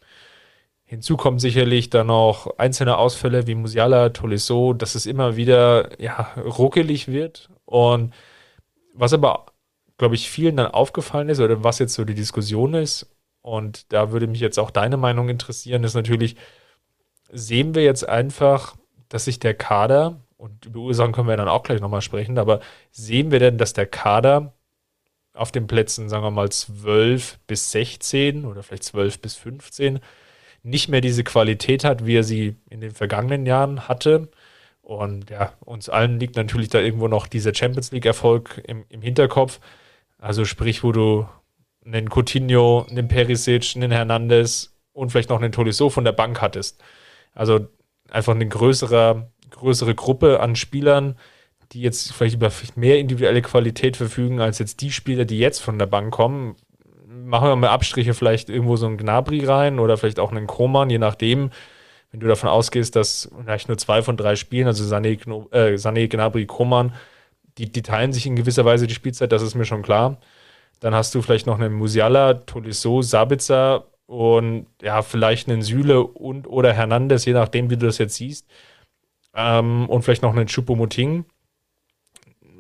Hinzu 0.92 1.16
kommen 1.16 1.39
sicherlich 1.39 1.89
dann 1.89 2.08
noch 2.08 2.58
einzelne 2.58 2.98
Ausfälle 2.98 3.48
wie 3.48 3.56
Musiala, 3.56 4.10
Tolisso, 4.10 4.74
dass 4.74 4.94
es 4.94 5.06
immer 5.06 5.38
wieder 5.38 5.89
ja, 6.02 6.34
ruckelig 6.36 7.08
wird. 7.08 7.50
Und 7.64 8.14
was 8.94 9.14
aber, 9.14 9.46
glaube 9.98 10.16
ich, 10.16 10.30
vielen 10.30 10.58
dann 10.58 10.68
aufgefallen 10.68 11.30
ist 11.30 11.39
oder 11.39 11.64
was 11.64 11.80
jetzt 11.80 11.94
so 11.94 12.04
die 12.04 12.14
Diskussion 12.14 12.74
ist, 12.74 13.10
und 13.42 13.94
da 13.94 14.12
würde 14.12 14.28
mich 14.28 14.42
jetzt 14.42 14.60
auch 14.60 14.70
deine 14.70 14.98
Meinung 14.98 15.30
interessieren, 15.30 15.86
ist 15.86 15.94
natürlich, 15.94 16.36
sehen 17.32 17.74
wir 17.74 17.86
jetzt 17.86 18.10
einfach, 18.10 18.76
dass 19.08 19.24
sich 19.24 19.39
der 19.39 19.54
Kader, 19.54 20.20
und 20.36 20.66
über 20.66 20.82
Ursachen 20.82 21.14
können 21.14 21.30
wir 21.30 21.38
dann 21.38 21.48
auch 21.48 21.64
gleich 21.64 21.80
nochmal 21.80 22.02
sprechen, 22.02 22.38
aber 22.38 22.60
sehen 22.92 23.32
wir 23.32 23.39
denn, 23.39 23.58
dass 23.58 23.72
der 23.72 23.86
Kader 23.86 24.56
auf 25.34 25.54
den 25.54 25.68
Plätzen, 25.68 26.10
sagen 26.10 26.26
wir 26.26 26.32
mal, 26.32 26.52
12 26.52 27.39
bis 27.48 27.72
16 27.72 28.44
oder 28.44 28.62
vielleicht 28.62 28.84
12 28.84 29.22
bis 29.22 29.38
15 29.38 30.02
nicht 30.64 30.89
mehr 30.89 31.01
diese 31.01 31.24
Qualität 31.24 31.84
hat, 31.84 32.05
wie 32.05 32.16
er 32.16 32.24
sie 32.24 32.55
in 32.70 32.82
den 32.82 32.91
vergangenen 32.91 33.45
Jahren 33.45 33.88
hatte. 33.88 34.30
Und 34.82 35.30
ja, 35.30 35.53
uns 35.62 35.89
allen 35.89 36.20
liegt 36.20 36.36
natürlich 36.36 36.70
da 36.70 36.80
irgendwo 36.80 37.07
noch 37.07 37.28
dieser 37.28 37.53
Champions 37.53 37.91
League-Erfolg 37.91 38.62
im, 38.68 38.86
im 38.89 39.01
Hinterkopf. 39.01 39.59
Also 40.18 40.45
sprich, 40.45 40.84
wo 40.84 40.91
du 40.91 41.28
einen 41.86 42.09
Coutinho, 42.09 42.86
einen 42.89 43.07
Perisic, 43.07 43.76
einen 43.76 43.91
Hernandez 43.91 44.76
und 44.93 45.12
vielleicht 45.12 45.30
noch 45.30 45.41
einen 45.41 45.51
Tolisso 45.51 45.89
von 45.89 46.03
der 46.03 46.12
Bank 46.12 46.41
hattest. 46.41 46.84
Also 47.34 47.68
einfach 48.09 48.36
eine 48.36 48.47
größere, 48.47 49.32
größere 49.49 49.95
Gruppe 49.95 50.39
an 50.41 50.55
Spielern, 50.55 51.16
die 51.72 51.82
jetzt 51.82 52.14
vielleicht 52.14 52.36
über 52.36 52.51
mehr 52.76 52.99
individuelle 52.99 53.41
Qualität 53.41 53.97
verfügen 53.97 54.41
als 54.41 54.59
jetzt 54.59 54.82
die 54.82 54.91
Spieler, 54.91 55.26
die 55.26 55.39
jetzt 55.39 55.59
von 55.59 55.80
der 55.80 55.86
Bank 55.86 56.14
kommen. 56.14 56.55
Machen 57.32 57.47
wir 57.47 57.55
mal 57.55 57.69
Abstriche, 57.69 58.13
vielleicht 58.13 58.49
irgendwo 58.49 58.75
so 58.75 58.88
einen 58.88 58.97
Gnabry 58.97 59.45
rein 59.45 59.79
oder 59.79 59.95
vielleicht 59.95 60.19
auch 60.19 60.32
einen 60.32 60.47
Kroman, 60.47 60.89
je 60.89 60.97
nachdem. 60.97 61.49
Wenn 62.11 62.19
du 62.19 62.27
davon 62.27 62.49
ausgehst, 62.49 62.93
dass 62.97 63.32
vielleicht 63.41 63.69
nur 63.69 63.77
zwei 63.77 64.01
von 64.01 64.17
drei 64.17 64.36
Spielen, 64.36 64.67
also 64.67 64.84
Sané, 64.84 65.13
äh, 65.53 65.75
Sané 65.75 66.09
Gnabry, 66.09 66.45
Kroman, 66.45 66.93
die, 67.57 67.71
die 67.71 67.84
teilen 67.84 68.11
sich 68.11 68.25
in 68.25 68.36
gewisser 68.36 68.65
Weise 68.65 68.86
die 68.86 68.93
Spielzeit, 68.93 69.32
das 69.32 69.43
ist 69.43 69.55
mir 69.55 69.63
schon 69.63 69.82
klar. 69.82 70.17
Dann 70.82 70.93
hast 70.93 71.15
du 71.15 71.21
vielleicht 71.21 71.47
noch 71.47 71.57
einen 71.57 71.73
Musiala, 71.73 72.34
Tolisso, 72.34 73.01
Sabitzer 73.01 73.86
und 74.07 74.65
ja, 74.82 75.01
vielleicht 75.01 75.47
einen 75.49 75.61
Süle 75.61 76.03
und 76.03 76.47
oder 76.47 76.73
Hernandez, 76.73 77.23
je 77.23 77.32
nachdem, 77.32 77.69
wie 77.69 77.77
du 77.77 77.86
das 77.86 77.97
jetzt 77.97 78.15
siehst. 78.15 78.45
Ähm, 79.34 79.88
und 79.88 80.01
vielleicht 80.01 80.21
noch 80.21 80.36
einen 80.36 80.47
Chupomoting. 80.47 81.23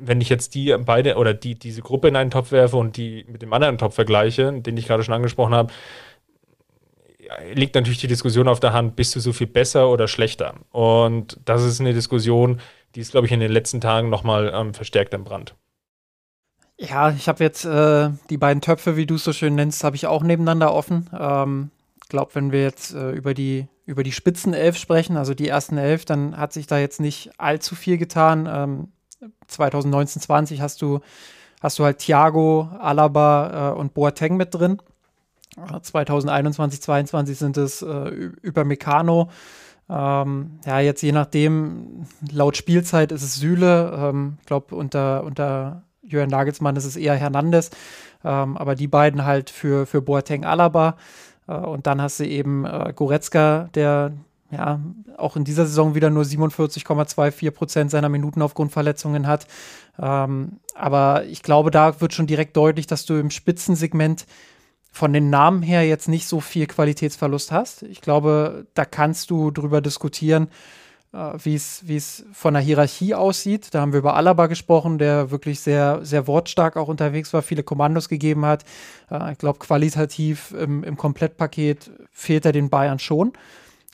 Wenn 0.03 0.21
ich 0.21 0.29
jetzt 0.29 0.55
die 0.55 0.75
beide 0.83 1.15
oder 1.15 1.33
die, 1.33 1.55
diese 1.55 1.81
Gruppe 1.81 2.07
in 2.07 2.15
einen 2.15 2.31
Topf 2.31 2.51
werfe 2.51 2.77
und 2.77 2.97
die 2.97 3.25
mit 3.27 3.41
dem 3.41 3.53
anderen 3.53 3.77
Topf 3.77 3.95
vergleiche, 3.95 4.51
den 4.51 4.77
ich 4.77 4.87
gerade 4.87 5.03
schon 5.03 5.13
angesprochen 5.13 5.53
habe, 5.53 5.71
liegt 7.53 7.75
natürlich 7.75 7.99
die 7.99 8.07
Diskussion 8.07 8.47
auf 8.47 8.59
der 8.59 8.73
Hand, 8.73 8.95
bist 8.95 9.15
du 9.15 9.19
so 9.19 9.31
viel 9.31 9.47
besser 9.47 9.89
oder 9.89 10.07
schlechter? 10.07 10.55
Und 10.71 11.39
das 11.45 11.63
ist 11.63 11.79
eine 11.79 11.93
Diskussion, 11.93 12.59
die 12.95 12.99
ist, 12.99 13.11
glaube 13.11 13.27
ich, 13.27 13.33
in 13.33 13.39
den 13.39 13.51
letzten 13.51 13.79
Tagen 13.79 14.09
nochmal 14.09 14.51
ähm, 14.53 14.73
verstärkt 14.73 15.11
Brand. 15.23 15.55
Ja, 16.77 17.11
ich 17.11 17.27
habe 17.27 17.43
jetzt 17.43 17.63
äh, 17.63 18.09
die 18.29 18.37
beiden 18.37 18.61
Töpfe, 18.61 18.97
wie 18.97 19.05
du 19.05 19.15
es 19.15 19.23
so 19.23 19.33
schön 19.33 19.55
nennst, 19.55 19.83
habe 19.83 19.95
ich 19.95 20.07
auch 20.07 20.23
nebeneinander 20.23 20.73
offen. 20.73 21.09
Ähm, 21.17 21.69
glaube, 22.11 22.35
wenn 22.35 22.51
wir 22.51 22.61
jetzt 22.61 22.93
äh, 22.93 23.11
über 23.11 23.33
die 23.33 23.67
über 23.85 24.03
die 24.03 24.11
Spitzenelf 24.11 24.77
sprechen, 24.77 25.17
also 25.17 25.33
die 25.33 25.47
ersten 25.47 25.77
elf, 25.77 26.05
dann 26.05 26.37
hat 26.37 26.53
sich 26.53 26.67
da 26.67 26.77
jetzt 26.77 26.99
nicht 27.01 27.31
allzu 27.39 27.75
viel 27.75 27.97
getan. 27.97 28.47
Ähm, 28.49 28.91
2019, 29.47 30.21
20 30.21 30.61
hast 30.61 30.81
du 30.81 30.99
hast 31.61 31.79
du 31.79 31.85
halt 31.85 31.99
Thiago, 31.99 32.69
Alaba 32.79 33.71
äh, 33.71 33.79
und 33.79 33.93
Boateng 33.93 34.35
mit 34.35 34.53
drin. 34.53 34.81
2021, 35.81 36.81
22 36.81 37.37
sind 37.37 37.57
es 37.57 37.81
äh, 37.81 38.09
über 38.41 38.63
Meccano. 38.63 39.29
Ähm, 39.89 40.59
ja, 40.65 40.79
jetzt 40.79 41.01
je 41.01 41.11
nachdem, 41.11 42.05
laut 42.31 42.55
Spielzeit 42.55 43.11
ist 43.11 43.23
es 43.23 43.35
Süle. 43.35 43.91
Ähm, 43.95 44.37
ich 44.39 44.45
glaube, 44.45 44.75
unter, 44.75 45.23
unter 45.23 45.83
Jürgen 46.01 46.31
Nagelsmann 46.31 46.77
ist 46.77 46.85
es 46.85 46.95
eher 46.95 47.15
Hernandez. 47.15 47.69
Ähm, 48.23 48.55
aber 48.57 48.75
die 48.75 48.87
beiden 48.87 49.25
halt 49.25 49.49
für, 49.49 49.85
für 49.85 50.01
Boateng 50.01 50.45
Alaba. 50.45 50.95
Äh, 51.47 51.55
und 51.55 51.85
dann 51.85 52.01
hast 52.01 52.21
du 52.21 52.25
eben 52.25 52.65
äh, 52.65 52.93
Goretzka, 52.95 53.69
der 53.75 54.13
ja 54.51 54.81
auch 55.17 55.35
in 55.35 55.43
dieser 55.43 55.65
Saison 55.65 55.95
wieder 55.95 56.09
nur 56.09 56.23
47,24 56.23 57.51
Prozent 57.51 57.91
seiner 57.91 58.09
Minuten 58.09 58.41
aufgrund 58.41 58.71
Verletzungen 58.71 59.27
hat. 59.27 59.47
Ähm, 59.99 60.59
aber 60.75 61.25
ich 61.25 61.43
glaube, 61.43 61.71
da 61.71 62.01
wird 62.01 62.13
schon 62.13 62.27
direkt 62.27 62.57
deutlich, 62.57 62.87
dass 62.87 63.05
du 63.05 63.15
im 63.15 63.29
Spitzensegment 63.29 64.25
von 64.91 65.13
den 65.13 65.29
Namen 65.29 65.61
her 65.61 65.87
jetzt 65.87 66.09
nicht 66.09 66.27
so 66.27 66.41
viel 66.41 66.67
Qualitätsverlust 66.67 67.51
hast. 67.51 67.83
Ich 67.83 68.01
glaube, 68.01 68.67
da 68.73 68.83
kannst 68.83 69.31
du 69.31 69.49
drüber 69.51 69.79
diskutieren, 69.79 70.49
äh, 71.13 71.33
wie 71.43 71.55
es 71.55 72.25
von 72.33 72.53
der 72.53 72.61
Hierarchie 72.61 73.15
aussieht. 73.15 73.73
Da 73.73 73.81
haben 73.81 73.93
wir 73.93 73.99
über 73.99 74.15
Alaba 74.15 74.47
gesprochen, 74.47 74.97
der 74.97 75.31
wirklich 75.31 75.61
sehr, 75.61 75.99
sehr 76.03 76.27
wortstark 76.27 76.75
auch 76.75 76.89
unterwegs 76.89 77.33
war, 77.33 77.41
viele 77.41 77.63
Kommandos 77.63 78.09
gegeben 78.09 78.45
hat. 78.45 78.65
Äh, 79.09 79.31
ich 79.31 79.37
glaube, 79.37 79.59
qualitativ 79.59 80.53
im, 80.59 80.83
im 80.83 80.97
Komplettpaket 80.97 81.91
fehlt 82.11 82.45
er 82.45 82.51
den 82.51 82.69
Bayern 82.69 82.99
schon. 82.99 83.33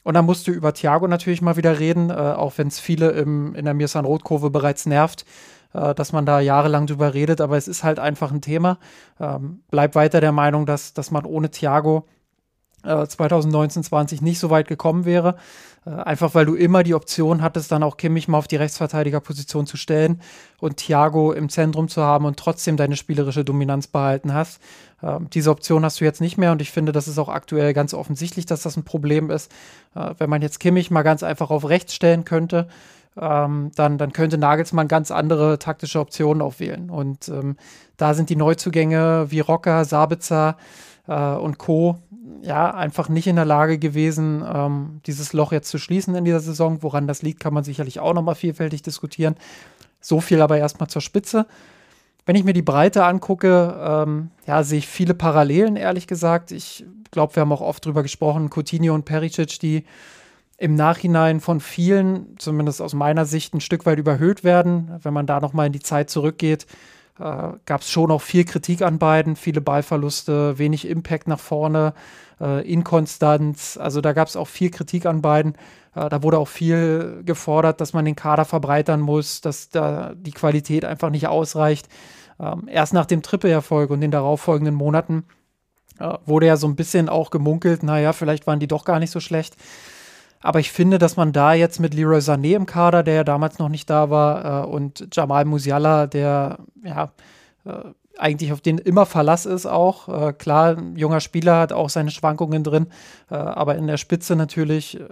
Und 0.07 0.13
dann 0.13 0.25
musst 0.25 0.47
du 0.47 0.51
über 0.51 0.73
Thiago 0.73 1.05
natürlich 1.05 1.41
mal 1.41 1.57
wieder 1.57 1.79
reden, 1.79 2.11
äh, 2.11 2.13
auch 2.13 2.53
wenn 2.57 2.69
es 2.69 2.79
viele 2.79 3.09
im, 3.09 3.53
in 3.55 3.65
der 3.65 3.73
Mirsan-Rot-Kurve 3.73 4.49
bereits 4.49 4.85
nervt, 4.85 5.25
äh, 5.73 5.93
dass 5.93 6.13
man 6.13 6.25
da 6.25 6.39
jahrelang 6.39 6.87
drüber 6.87 7.13
redet. 7.13 7.41
Aber 7.41 7.57
es 7.57 7.67
ist 7.67 7.83
halt 7.83 7.99
einfach 7.99 8.31
ein 8.31 8.39
Thema. 8.39 8.77
Ähm, 9.19 9.63
bleib 9.69 9.95
weiter 9.95 10.21
der 10.21 10.31
Meinung, 10.31 10.65
dass, 10.65 10.93
dass 10.93 11.11
man 11.11 11.25
ohne 11.25 11.51
Thiago 11.51 12.07
2019, 12.83 13.81
äh, 13.81 13.83
20 13.83 14.21
nicht 14.21 14.39
so 14.39 14.49
weit 14.49 14.69
gekommen 14.69 15.03
wäre. 15.03 15.35
Äh, 15.87 16.01
einfach 16.01 16.35
weil 16.35 16.45
du 16.45 16.55
immer 16.55 16.83
die 16.83 16.95
Option 16.95 17.41
hattest, 17.41 17.71
dann 17.71 17.83
auch 17.83 17.97
Kimmich 17.97 18.27
mal 18.27 18.37
auf 18.37 18.47
die 18.47 18.55
Rechtsverteidigerposition 18.55 19.65
zu 19.65 19.77
stellen 19.77 20.21
und 20.59 20.77
Thiago 20.77 21.31
im 21.31 21.49
Zentrum 21.49 21.87
zu 21.87 22.01
haben 22.01 22.25
und 22.25 22.37
trotzdem 22.37 22.77
deine 22.77 22.97
spielerische 22.97 23.45
Dominanz 23.45 23.87
behalten 23.87 24.33
hast. 24.33 24.61
Ähm, 25.01 25.29
diese 25.31 25.51
Option 25.51 25.85
hast 25.85 26.01
du 26.01 26.05
jetzt 26.05 26.21
nicht 26.21 26.37
mehr 26.37 26.51
und 26.51 26.61
ich 26.61 26.71
finde, 26.71 26.91
das 26.91 27.07
ist 27.07 27.17
auch 27.17 27.29
aktuell 27.29 27.73
ganz 27.73 27.93
offensichtlich, 27.93 28.45
dass 28.45 28.63
das 28.63 28.75
ein 28.75 28.83
Problem 28.83 29.29
ist. 29.29 29.51
Äh, 29.95 30.13
wenn 30.17 30.29
man 30.29 30.41
jetzt 30.41 30.59
Kimmich 30.59 30.91
mal 30.91 31.03
ganz 31.03 31.23
einfach 31.23 31.49
auf 31.51 31.69
rechts 31.69 31.93
stellen 31.93 32.25
könnte, 32.25 32.67
ähm, 33.19 33.71
dann, 33.75 33.97
dann 33.97 34.13
könnte 34.13 34.37
Nagelsmann 34.37 34.87
ganz 34.87 35.11
andere 35.11 35.57
taktische 35.57 35.99
Optionen 35.99 36.41
auch 36.41 36.59
wählen. 36.59 36.89
Und 36.89 37.29
ähm, 37.29 37.55
da 37.95 38.13
sind 38.13 38.29
die 38.29 38.35
Neuzugänge 38.35 39.27
wie 39.29 39.39
Rocker, 39.39 39.85
Sabitzer 39.85 40.57
äh, 41.07 41.33
und 41.33 41.57
Co 41.57 41.97
ja, 42.41 42.73
einfach 42.73 43.09
nicht 43.09 43.27
in 43.27 43.35
der 43.35 43.45
Lage 43.45 43.77
gewesen, 43.77 44.43
ähm, 44.47 45.01
dieses 45.05 45.33
Loch 45.33 45.51
jetzt 45.51 45.69
zu 45.69 45.77
schließen 45.77 46.15
in 46.15 46.25
dieser 46.25 46.39
Saison. 46.39 46.83
Woran 46.83 47.07
das 47.07 47.21
liegt, 47.21 47.39
kann 47.39 47.53
man 47.53 47.63
sicherlich 47.63 47.99
auch 47.99 48.13
nochmal 48.13 48.35
vielfältig 48.35 48.81
diskutieren. 48.81 49.35
So 49.99 50.21
viel 50.21 50.41
aber 50.41 50.57
erstmal 50.57 50.89
zur 50.89 51.01
Spitze. 51.01 51.47
Wenn 52.25 52.35
ich 52.35 52.43
mir 52.43 52.53
die 52.53 52.61
Breite 52.61 53.05
angucke, 53.05 53.75
ähm, 53.79 54.31
ja, 54.45 54.63
sehe 54.63 54.79
ich 54.79 54.87
viele 54.87 55.13
Parallelen, 55.13 55.75
ehrlich 55.75 56.07
gesagt. 56.07 56.51
Ich 56.51 56.85
glaube, 57.11 57.35
wir 57.35 57.41
haben 57.41 57.51
auch 57.51 57.61
oft 57.61 57.85
drüber 57.85 58.03
gesprochen, 58.03 58.49
Coutinho 58.49 58.93
und 58.93 59.05
Pericic, 59.05 59.59
die 59.59 59.85
im 60.57 60.75
Nachhinein 60.75 61.39
von 61.39 61.59
vielen, 61.59 62.37
zumindest 62.39 62.81
aus 62.81 62.93
meiner 62.93 63.25
Sicht, 63.25 63.53
ein 63.53 63.61
Stück 63.61 63.85
weit 63.85 63.99
überhöht 63.99 64.43
werden. 64.43 64.91
Wenn 65.01 65.13
man 65.13 65.27
da 65.27 65.39
nochmal 65.39 65.67
in 65.67 65.73
die 65.73 65.79
Zeit 65.79 66.09
zurückgeht, 66.09 66.65
äh, 67.19 67.49
gab 67.65 67.81
es 67.81 67.89
schon 67.89 68.11
auch 68.11 68.21
viel 68.21 68.45
Kritik 68.45 68.81
an 68.81 68.99
beiden, 68.99 69.35
viele 69.35 69.61
Ballverluste, 69.61 70.57
wenig 70.57 70.87
Impact 70.87 71.27
nach 71.27 71.39
vorne, 71.39 71.93
äh, 72.39 72.67
Inkonstanz. 72.71 73.77
Also 73.77 74.01
da 74.01 74.13
gab 74.13 74.27
es 74.27 74.35
auch 74.35 74.47
viel 74.47 74.69
Kritik 74.69 75.05
an 75.05 75.21
beiden. 75.21 75.55
Äh, 75.95 76.09
da 76.09 76.23
wurde 76.23 76.37
auch 76.37 76.47
viel 76.47 77.21
gefordert, 77.25 77.81
dass 77.81 77.93
man 77.93 78.05
den 78.05 78.15
Kader 78.15 78.45
verbreitern 78.45 79.01
muss, 79.01 79.41
dass 79.41 79.69
da 79.69 80.13
die 80.15 80.31
Qualität 80.31 80.85
einfach 80.85 81.09
nicht 81.09 81.27
ausreicht. 81.27 81.87
Ähm, 82.39 82.67
erst 82.67 82.93
nach 82.93 83.05
dem 83.05 83.23
Triple-Erfolg 83.23 83.89
und 83.89 84.01
den 84.01 84.11
darauffolgenden 84.11 84.75
Monaten 84.75 85.25
äh, 85.99 86.13
wurde 86.25 86.45
ja 86.45 86.57
so 86.57 86.67
ein 86.67 86.75
bisschen 86.75 87.09
auch 87.09 87.31
gemunkelt, 87.31 87.83
naja, 87.83 88.13
vielleicht 88.13 88.45
waren 88.45 88.59
die 88.59 88.67
doch 88.67 88.85
gar 88.85 88.99
nicht 88.99 89.11
so 89.11 89.19
schlecht. 89.19 89.55
Aber 90.41 90.59
ich 90.59 90.71
finde, 90.71 90.97
dass 90.97 91.17
man 91.17 91.33
da 91.33 91.53
jetzt 91.53 91.79
mit 91.79 91.93
Leroy 91.93 92.19
Sané 92.19 92.55
im 92.55 92.65
Kader, 92.65 93.03
der 93.03 93.15
ja 93.15 93.23
damals 93.23 93.59
noch 93.59 93.69
nicht 93.69 93.89
da 93.89 94.09
war, 94.09 94.63
äh, 94.63 94.67
und 94.67 95.07
Jamal 95.15 95.45
Musiala, 95.45 96.07
der 96.07 96.59
ja 96.83 97.11
äh, 97.65 97.71
eigentlich 98.17 98.51
auf 98.51 98.61
den 98.61 98.77
immer 98.77 99.05
Verlass 99.05 99.45
ist 99.45 99.65
auch. 99.65 100.09
Äh, 100.09 100.33
klar, 100.33 100.77
ein 100.77 100.95
junger 100.95 101.19
Spieler 101.19 101.59
hat 101.59 101.73
auch 101.73 101.89
seine 101.89 102.11
Schwankungen 102.11 102.63
drin, 102.63 102.87
äh, 103.29 103.35
aber 103.35 103.75
in 103.75 103.87
der 103.87 103.97
Spitze 103.97 104.35
natürlich 104.35 104.99
äh, 104.99 105.05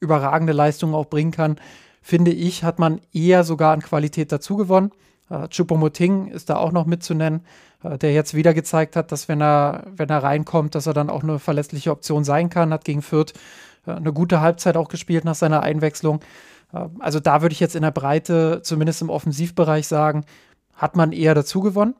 überragende 0.00 0.52
Leistungen 0.52 0.94
auch 0.94 1.06
bringen 1.06 1.32
kann. 1.32 1.56
Finde 2.02 2.30
ich, 2.30 2.64
hat 2.64 2.78
man 2.78 3.00
eher 3.12 3.44
sogar 3.44 3.72
an 3.72 3.82
Qualität 3.82 4.32
dazu 4.32 4.56
gewonnen. 4.56 4.90
Äh, 5.28 5.48
Chupomoting 5.48 6.28
ist 6.28 6.50
da 6.50 6.56
auch 6.56 6.72
noch 6.72 6.86
mitzunennen. 6.86 7.42
äh, 7.82 7.98
der 7.98 8.12
jetzt 8.12 8.34
wieder 8.34 8.54
gezeigt 8.54 8.96
hat, 8.96 9.12
dass 9.12 9.28
wenn 9.28 9.40
er, 9.40 9.84
wenn 9.96 10.08
er 10.08 10.22
reinkommt, 10.22 10.74
dass 10.74 10.86
er 10.86 10.94
dann 10.94 11.10
auch 11.10 11.22
eine 11.22 11.38
verlässliche 11.38 11.90
Option 11.90 12.24
sein 12.24 12.50
kann, 12.50 12.72
hat 12.72 12.84
gegen 12.84 13.02
Fürth 13.02 13.32
eine 13.86 14.12
gute 14.12 14.40
Halbzeit 14.40 14.76
auch 14.76 14.88
gespielt 14.88 15.24
nach 15.24 15.34
seiner 15.34 15.62
Einwechslung. 15.62 16.20
Äh, 16.72 16.88
also 16.98 17.20
da 17.20 17.42
würde 17.42 17.52
ich 17.52 17.60
jetzt 17.60 17.76
in 17.76 17.82
der 17.82 17.90
Breite, 17.90 18.60
zumindest 18.62 19.02
im 19.02 19.10
Offensivbereich 19.10 19.86
sagen, 19.86 20.24
hat 20.74 20.96
man 20.96 21.12
eher 21.12 21.34
dazu 21.34 21.60
gewonnen. 21.60 21.94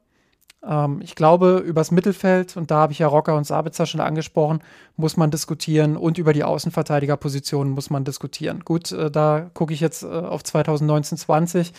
Ähm, 0.66 1.00
ich 1.02 1.14
glaube, 1.14 1.62
übers 1.64 1.90
Mittelfeld, 1.90 2.56
und 2.56 2.70
da 2.70 2.76
habe 2.76 2.92
ich 2.92 2.98
ja 2.98 3.06
Rocker 3.06 3.36
und 3.36 3.46
Sabitzer 3.46 3.86
schon 3.86 4.00
angesprochen, 4.00 4.60
muss 4.96 5.16
man 5.16 5.30
diskutieren 5.30 5.96
und 5.96 6.18
über 6.18 6.32
die 6.32 6.44
Außenverteidigerpositionen 6.44 7.72
muss 7.72 7.90
man 7.90 8.04
diskutieren. 8.04 8.60
Gut, 8.64 8.92
äh, 8.92 9.10
da 9.10 9.50
gucke 9.54 9.72
ich 9.72 9.80
jetzt 9.80 10.02
äh, 10.02 10.06
auf 10.06 10.42
2019-20. 10.42 11.72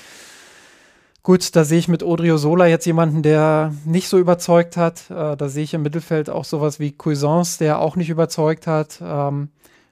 Gut, 1.24 1.56
da 1.56 1.64
sehe 1.64 1.78
ich 1.78 1.88
mit 1.88 2.02
Odrio 2.02 2.38
Sola 2.38 2.66
jetzt 2.66 2.86
jemanden, 2.86 3.22
der 3.22 3.74
nicht 3.86 4.10
so 4.10 4.18
überzeugt 4.18 4.76
hat. 4.76 5.12
Äh, 5.12 5.38
da 5.38 5.50
sehe 5.50 5.64
ich 5.64 5.76
im 5.76 5.84
Mittelfeld 5.84 6.32
auch 6.32 6.46
sowas 6.46 6.80
wie 6.80 6.96
Cuisance, 6.98 7.60
der 7.60 7.80
auch 7.80 7.96
nicht 7.96 8.10
überzeugt 8.10 8.66
hat. 8.66 9.00
Ähm, 9.04 9.50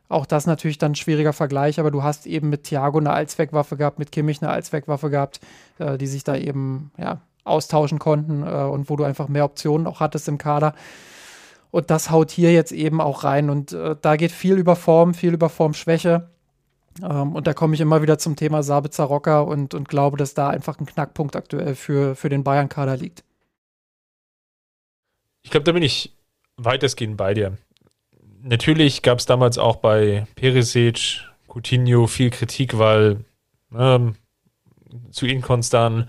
auch 0.10 0.26
das 0.26 0.47
natürlich 0.47 0.80
dann 0.80 0.93
ein 0.93 0.95
schwieriger 0.95 1.34
Vergleich, 1.34 1.80
aber 1.80 1.91
du 1.91 2.03
hast 2.03 2.26
eben 2.26 2.49
mit 2.49 2.64
Thiago 2.64 2.97
eine 2.97 3.14
Allzweckwaffe 3.14 3.78
gehabt, 3.78 3.99
mit 3.99 4.12
Kimmich 4.12 4.41
eine 4.41 4.51
Allzweckwaffe 4.51 5.12
gehabt, 5.12 5.39
äh, 5.78 5.97
die 5.97 6.07
sich 6.07 6.24
da 6.24 6.36
eben 6.36 6.91
ja, 6.97 7.22
austauschen 7.43 7.99
konnten 7.99 8.43
äh, 8.43 8.64
und 8.64 8.89
wo 8.89 8.95
du 8.95 9.03
einfach 9.03 9.28
mehr 9.28 9.45
Optionen 9.45 9.86
auch 9.86 9.99
hattest 9.99 10.28
im 10.28 10.39
Kader. 10.39 10.74
Und 11.72 11.91
das 11.91 12.10
haut 12.10 12.32
hier 12.32 12.51
jetzt 12.51 12.72
eben 12.72 12.99
auch 12.99 13.24
rein. 13.24 13.51
Und 13.51 13.74
äh, 13.74 13.95
da 14.01 14.16
geht 14.16 14.32
viel 14.32 14.57
über 14.57 14.76
Form, 14.76 15.14
viel 15.14 15.34
über 15.34 15.49
Formschwäche. 15.49 16.28
Ähm, 17.03 17.36
und 17.36 17.45
da 17.45 17.53
komme 17.53 17.76
ich 17.76 17.82
immer 17.82 18.01
wieder 18.01 18.18
zum 18.18 18.36
Thema 18.36 18.64
Sabitzer 18.64 19.03
Rocker 19.03 19.45
und, 19.45 19.76
und 19.76 19.88
glaube, 19.88 20.18
dass 20.18 20.34
da 20.34 20.49
einfach 20.49 20.80
ein 20.80 20.88
Knackpunkt 20.88 21.36
aktuell 21.36 21.76
für, 21.76 22.16
für 22.16 22.30
den 22.30 22.43
Bayern-Kader 22.43 22.97
liegt. 22.97 23.24
Ich 25.43 25.51
glaube, 25.51 25.66
da 25.66 25.72
bin 25.72 25.84
ich 25.84 26.16
weitestgehend 26.57 27.16
bei 27.16 27.36
dir. 27.36 27.57
Natürlich 28.42 29.02
gab 29.02 29.20
es 29.20 29.26
damals 29.26 29.58
auch 29.58 29.78
bei 29.78 30.26
Perisic, 30.36 31.22
Coutinho 31.48 32.08
viel 32.08 32.30
Kritik, 32.30 32.78
weil 32.78 33.26
ähm, 33.76 34.16
zu 35.12 35.26
inkonstant 35.26 36.08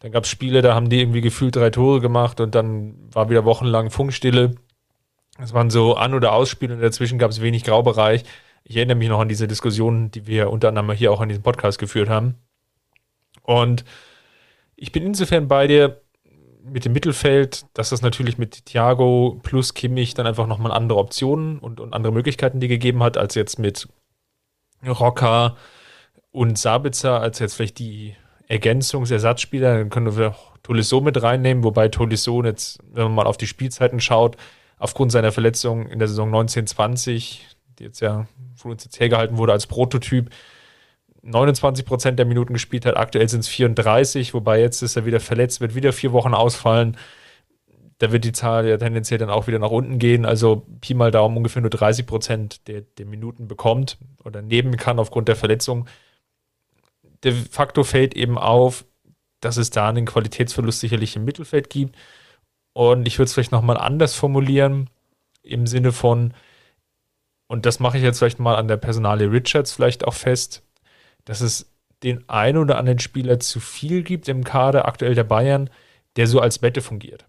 dann 0.00 0.12
gab 0.12 0.24
es 0.24 0.30
Spiele, 0.30 0.62
da 0.62 0.74
haben 0.74 0.90
die 0.90 1.00
irgendwie 1.00 1.20
gefühlt 1.20 1.56
drei 1.56 1.70
Tore 1.70 2.00
gemacht 2.00 2.40
und 2.40 2.54
dann 2.54 2.94
war 3.12 3.30
wieder 3.30 3.44
wochenlang 3.44 3.90
Funkstille. 3.90 4.54
Es 5.38 5.52
waren 5.52 5.70
so 5.70 5.94
An- 5.96 6.14
oder 6.14 6.32
Ausspiele 6.32 6.74
und 6.74 6.80
dazwischen 6.80 7.18
gab 7.18 7.30
es 7.30 7.40
wenig 7.40 7.64
Graubereich. 7.64 8.24
Ich 8.64 8.76
erinnere 8.76 8.96
mich 8.96 9.08
noch 9.08 9.20
an 9.20 9.28
diese 9.28 9.48
Diskussionen, 9.48 10.10
die 10.10 10.26
wir 10.26 10.50
unter 10.50 10.68
anderem 10.68 10.90
hier 10.92 11.12
auch 11.12 11.20
in 11.20 11.28
diesem 11.28 11.42
Podcast 11.42 11.78
geführt 11.78 12.08
haben. 12.08 12.34
Und 13.42 13.84
ich 14.76 14.92
bin 14.92 15.04
insofern 15.04 15.48
bei 15.48 15.66
dir 15.66 16.02
mit 16.70 16.84
dem 16.84 16.92
Mittelfeld, 16.92 17.66
dass 17.74 17.90
das 17.90 18.02
natürlich 18.02 18.38
mit 18.38 18.66
Thiago 18.66 19.40
plus 19.42 19.74
Kimmich 19.74 20.14
dann 20.14 20.26
einfach 20.26 20.46
nochmal 20.46 20.72
andere 20.72 20.98
Optionen 20.98 21.58
und, 21.58 21.80
und 21.80 21.94
andere 21.94 22.12
Möglichkeiten 22.12 22.60
die 22.60 22.68
gegeben 22.68 23.02
hat, 23.02 23.16
als 23.16 23.34
jetzt 23.34 23.58
mit 23.58 23.88
Rocker 24.86 25.56
und 26.32 26.58
Sabitzer, 26.58 27.20
als 27.20 27.38
jetzt 27.38 27.54
vielleicht 27.54 27.78
die 27.78 28.14
Ergänzungsersatzspieler, 28.48 29.78
dann 29.78 29.90
können 29.90 30.16
wir 30.16 30.34
Tolisso 30.62 31.00
mit 31.00 31.22
reinnehmen, 31.22 31.64
wobei 31.64 31.88
Tolisso 31.88 32.42
jetzt, 32.44 32.78
wenn 32.92 33.04
man 33.04 33.14
mal 33.14 33.26
auf 33.26 33.36
die 33.36 33.46
Spielzeiten 33.46 34.00
schaut, 34.00 34.36
aufgrund 34.78 35.12
seiner 35.12 35.32
Verletzung 35.32 35.86
in 35.88 35.98
der 35.98 36.08
Saison 36.08 36.28
1920, 36.28 37.46
die 37.78 37.84
jetzt 37.84 38.00
ja 38.00 38.26
von 38.56 38.72
uns 38.72 38.84
jetzt 38.84 39.00
hergehalten 39.00 39.38
wurde 39.38 39.52
als 39.52 39.66
Prototyp, 39.66 40.30
29 41.26 41.84
Prozent 41.84 42.18
der 42.18 42.26
Minuten 42.26 42.52
gespielt 42.52 42.86
hat. 42.86 42.96
Aktuell 42.96 43.28
sind 43.28 43.40
es 43.40 43.48
34, 43.48 44.34
wobei 44.34 44.60
jetzt 44.60 44.82
ist 44.82 44.96
er 44.96 45.06
wieder 45.06 45.20
verletzt, 45.20 45.60
wird 45.60 45.74
wieder 45.74 45.92
vier 45.92 46.12
Wochen 46.12 46.34
ausfallen. 46.34 46.96
Da 47.98 48.12
wird 48.12 48.24
die 48.24 48.32
Zahl 48.32 48.68
ja 48.68 48.76
tendenziell 48.76 49.18
dann 49.18 49.30
auch 49.30 49.46
wieder 49.46 49.58
nach 49.58 49.70
unten 49.70 49.98
gehen. 49.98 50.26
Also 50.26 50.66
Pi 50.80 50.94
mal 50.94 51.10
Daumen 51.10 51.36
ungefähr 51.36 51.62
nur 51.62 51.70
30 51.70 52.06
Prozent 52.06 52.68
der, 52.68 52.82
der 52.82 53.06
Minuten 53.06 53.48
bekommt 53.48 53.98
oder 54.24 54.42
nehmen 54.42 54.76
kann 54.76 54.98
aufgrund 54.98 55.28
der 55.28 55.36
Verletzung 55.36 55.86
de 57.24 57.32
facto 57.32 57.84
fällt 57.84 58.14
eben 58.14 58.38
auf, 58.38 58.84
dass 59.40 59.56
es 59.56 59.70
da 59.70 59.88
einen 59.88 60.06
Qualitätsverlust 60.06 60.80
sicherlich 60.80 61.16
im 61.16 61.24
Mittelfeld 61.24 61.70
gibt. 61.70 61.96
Und 62.72 63.06
ich 63.06 63.18
würde 63.18 63.26
es 63.26 63.34
vielleicht 63.34 63.52
nochmal 63.52 63.76
anders 63.76 64.14
formulieren, 64.14 64.90
im 65.42 65.66
Sinne 65.66 65.92
von, 65.92 66.34
und 67.46 67.66
das 67.66 67.80
mache 67.80 67.96
ich 67.96 68.02
jetzt 68.02 68.18
vielleicht 68.18 68.40
mal 68.40 68.56
an 68.56 68.68
der 68.68 68.76
Personale 68.76 69.30
Richards 69.30 69.72
vielleicht 69.72 70.04
auch 70.06 70.14
fest, 70.14 70.62
dass 71.26 71.42
es 71.42 71.70
den 72.02 72.26
einen 72.28 72.56
oder 72.56 72.78
anderen 72.78 72.98
Spieler 72.98 73.38
zu 73.38 73.60
viel 73.60 74.02
gibt 74.02 74.28
im 74.28 74.44
Kader 74.44 74.86
aktuell 74.86 75.14
der 75.14 75.24
Bayern, 75.24 75.68
der 76.16 76.26
so 76.26 76.40
als 76.40 76.62
Wette 76.62 76.80
fungiert. 76.80 77.26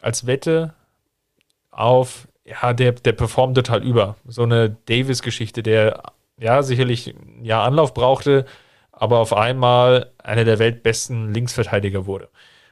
Als 0.00 0.26
Wette 0.26 0.74
auf, 1.70 2.28
ja, 2.44 2.72
der, 2.72 2.92
der 2.92 3.12
performt 3.12 3.56
total 3.56 3.82
über. 3.82 4.16
So 4.26 4.42
eine 4.42 4.70
Davis-Geschichte, 4.86 5.62
der 5.62 6.02
ja 6.38 6.62
sicherlich 6.62 7.08
ein 7.14 7.44
Jahr 7.44 7.64
Anlauf 7.64 7.94
brauchte, 7.94 8.44
aber 8.92 9.18
auf 9.18 9.32
einmal 9.32 10.12
einer 10.18 10.44
der 10.44 10.58
weltbesten 10.58 11.32
Linksverteidiger 11.32 12.06
wurde. 12.06 12.28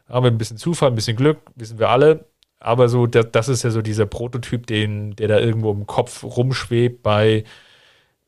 Aber 0.09 0.29
ein 0.29 0.39
bisschen 0.39 0.57
Zufall, 0.57 0.91
ein 0.91 0.95
bisschen 0.95 1.17
Glück, 1.17 1.39
wissen 1.55 1.79
wir 1.79 1.89
alle. 1.89 2.27
Aber 2.59 2.89
so, 2.89 3.07
das, 3.07 3.27
das 3.33 3.49
ist 3.49 3.63
ja 3.63 3.71
so 3.71 3.83
dieser 3.83 4.07
Prototyp, 4.07 4.67
den, 4.67 5.15
der 5.17 5.29
da 5.29 5.39
irgendwo 5.39 5.73
im 5.73 5.87
Kopf 5.87 6.25
rumschwebt 6.25 7.03
bei 7.03 7.45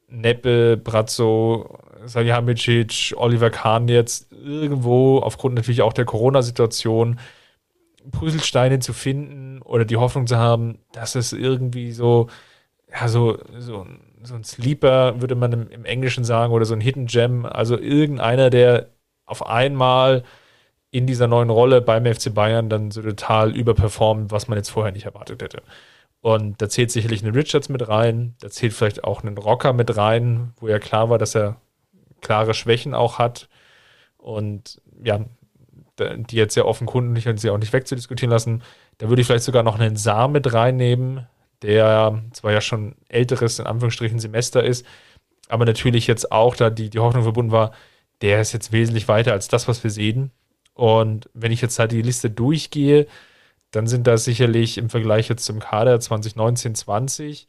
Neppe, 0.09 0.77
Brazzo, 0.77 1.79
Salihamidzic, 2.05 3.15
Oliver 3.17 3.51
Kahn 3.51 3.89
jetzt 3.89 4.31
irgendwo 4.33 5.19
aufgrund 5.19 5.55
natürlich 5.55 5.83
auch 5.83 5.93
der 5.93 6.05
Corona-Situation 6.05 7.19
Puzzlesteine 8.11 8.79
zu 8.79 8.93
finden 8.93 9.61
oder 9.63 9.85
die 9.85 9.97
Hoffnung 9.97 10.27
zu 10.27 10.37
haben, 10.37 10.79
dass 10.93 11.15
es 11.15 11.33
irgendwie 11.33 11.93
so, 11.93 12.29
ja, 12.91 13.09
so, 13.09 13.39
so 13.59 13.87
so 14.23 14.35
ein 14.35 14.45
Sleeper, 14.45 15.21
würde 15.21 15.35
man 15.35 15.53
im, 15.53 15.69
im, 15.71 15.85
Englischen 15.85 16.25
sagen, 16.25 16.53
oder 16.53 16.65
so 16.65 16.75
ein 16.75 16.81
Hidden 16.81 17.07
Gem, 17.07 17.47
also 17.47 17.79
irgendeiner, 17.79 18.51
der 18.51 18.89
auf 19.27 19.47
einmal 19.47 20.25
in 20.91 21.07
dieser 21.07 21.27
neuen 21.27 21.51
Rolle 21.51 21.81
beim 21.81 22.07
FC 22.07 22.33
Bayern 22.33 22.69
dann 22.69 22.91
so 22.91 23.03
total 23.03 23.55
überperformt, 23.55 24.31
was 24.31 24.49
man 24.49 24.57
jetzt 24.59 24.71
vorher 24.71 24.93
nicht 24.93 25.05
erwartet 25.05 25.43
hätte. 25.43 25.63
Und 26.21 26.61
da 26.61 26.69
zählt 26.69 26.91
sicherlich 26.91 27.23
ein 27.23 27.35
Richards 27.35 27.69
mit 27.69 27.89
rein, 27.89 28.35
da 28.41 28.51
zählt 28.51 28.73
vielleicht 28.73 29.05
auch 29.05 29.23
ein 29.23 29.37
Rocker 29.37 29.73
mit 29.73 29.97
rein, 29.97 30.53
wo 30.59 30.69
ja 30.69 30.79
klar 30.79 31.11
war, 31.11 31.19
dass 31.19 31.35
er 31.35 31.61
klare 32.21 32.55
Schwächen 32.55 32.95
auch 32.95 33.19
hat. 33.19 33.49
Und 34.19 34.81
ja, 35.03 35.25
die 35.99 36.37
jetzt 36.37 36.55
sehr 36.55 36.67
offenkundig 36.67 37.29
und 37.29 37.39
sie 37.41 37.51
auch 37.51 37.59
nicht 37.59 37.73
wegzudiskutieren 37.73 38.31
lassen. 38.31 38.63
Da 38.99 39.09
würde 39.09 39.21
ich 39.21 39.27
vielleicht 39.27 39.45
sogar 39.45 39.63
noch 39.63 39.79
einen 39.79 39.97
Saar 39.97 40.29
mit 40.29 40.53
reinnehmen, 40.53 41.27
der 41.63 42.23
zwar 42.33 42.53
ja 42.53 42.61
schon 42.61 42.95
älteres, 43.09 43.59
in 43.59 43.67
Anführungsstrichen, 43.67 44.19
Semester 44.19 44.63
ist, 44.63 44.87
aber 45.49 45.65
natürlich 45.65 46.07
jetzt 46.07 46.31
auch 46.31 46.57
da 46.57 46.71
die, 46.71 46.91
die 46.91 46.99
Hoffnung 46.99 47.23
verbunden 47.23 47.53
war, 47.53 47.73
der 48.21 48.41
ist 48.41 48.53
jetzt 48.53 48.73
wesentlich 48.73 49.09
weiter 49.09 49.33
als 49.33 49.49
das, 49.49 49.69
was 49.69 49.83
wir 49.83 49.91
sehen. 49.91 50.31
Und 50.75 51.29
wenn 51.35 51.53
ich 51.53 51.61
jetzt 51.61 51.79
halt 51.79 51.93
die 51.93 52.03
Liste 52.03 52.31
durchgehe, 52.31 53.07
dann 53.71 53.87
sind 53.87 54.07
das 54.07 54.25
sicherlich 54.25 54.79
im 54.79 54.91
Vergleich 54.91 55.29
jetzt 55.29 55.45
zum 55.45 55.59
Kader 55.59 55.97
2019-20, 55.97 57.47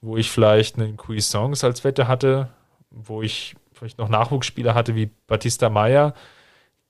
wo 0.00 0.16
ich 0.16 0.30
vielleicht 0.30 0.76
einen 0.76 0.96
Cuisance 0.96 1.66
als 1.66 1.84
Wette 1.84 2.08
hatte, 2.08 2.50
wo 2.90 3.22
ich 3.22 3.54
vielleicht 3.78 3.98
noch 3.98 4.08
Nachwuchsspieler 4.08 4.74
hatte 4.74 4.94
wie 4.94 5.10
Batista 5.26 5.68
Meyer, 5.68 6.14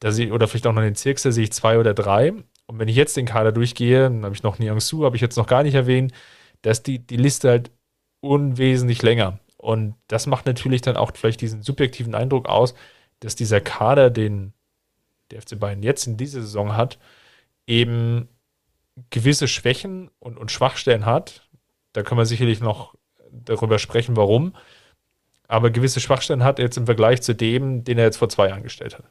oder 0.03 0.49
vielleicht 0.49 0.67
auch 0.67 0.73
noch 0.73 0.83
den 0.83 0.95
Zirks, 0.95 1.23
da 1.23 1.33
sehe 1.33 1.45
ich 1.45 1.53
zwei 1.53 1.79
oder 1.79 1.95
drei. 1.95 2.33
Und 2.67 2.79
wenn 2.79 2.89
ich 2.89 2.97
jetzt 2.97 3.17
den 3.17 3.27
Kader 3.27 3.53
durchgehe, 3.53 4.05
dann 4.05 4.25
habe 4.25 4.35
ich 4.35 4.43
noch 4.43 4.59
Niang 4.59 4.81
Su, 4.81 5.05
habe 5.05 5.17
ich 5.17 5.23
jetzt 5.23 5.37
noch 5.37 5.47
gar 5.47 5.63
nicht 5.63 5.75
erwähnt, 5.75 6.13
da 6.63 6.71
ist 6.71 6.87
die, 6.87 6.99
die 6.99 7.17
Liste 7.17 7.49
halt 7.49 7.71
unwesentlich 8.21 9.03
länger. 9.03 9.41
Und 9.57 9.97
das 10.07 10.27
macht 10.27 10.47
natürlich 10.47 10.83
dann 10.83 10.97
auch 10.97 11.13
vielleicht 11.15 11.41
diesen 11.41 11.63
subjektiven 11.63 12.15
Eindruck 12.15 12.49
aus, 12.49 12.75
dass 13.21 13.35
dieser 13.35 13.61
Kader, 13.61 14.11
den 14.11 14.53
der 15.31 15.43
FC 15.43 15.59
Bayern 15.59 15.83
jetzt 15.83 16.07
in 16.07 16.17
dieser 16.17 16.41
Saison 16.41 16.77
hat, 16.77 16.99
eben 17.67 18.29
gewisse 19.11 19.49
Schwächen 19.49 20.11
und, 20.19 20.39
und 20.39 20.51
Schwachstellen 20.51 21.07
hat. 21.07 21.49
Da 21.93 22.03
können 22.03 22.21
wir 22.21 22.27
sicherlich 22.27 22.61
noch 22.61 22.95
darüber 23.31 23.79
sprechen, 23.79 24.17
warum. 24.17 24.55
Aber 25.49 25.71
gewisse 25.71 25.99
Schwachstellen 25.99 26.45
hat 26.45 26.59
jetzt 26.59 26.77
im 26.77 26.87
Vergleich 26.87 27.23
zu 27.23 27.35
dem, 27.35 27.83
den 27.83 27.99
er 27.99 28.05
jetzt 28.05 28.19
vor 28.19 28.29
zwei 28.29 28.49
Jahren 28.49 28.63
gestellt 28.63 28.97
hat. 28.97 29.05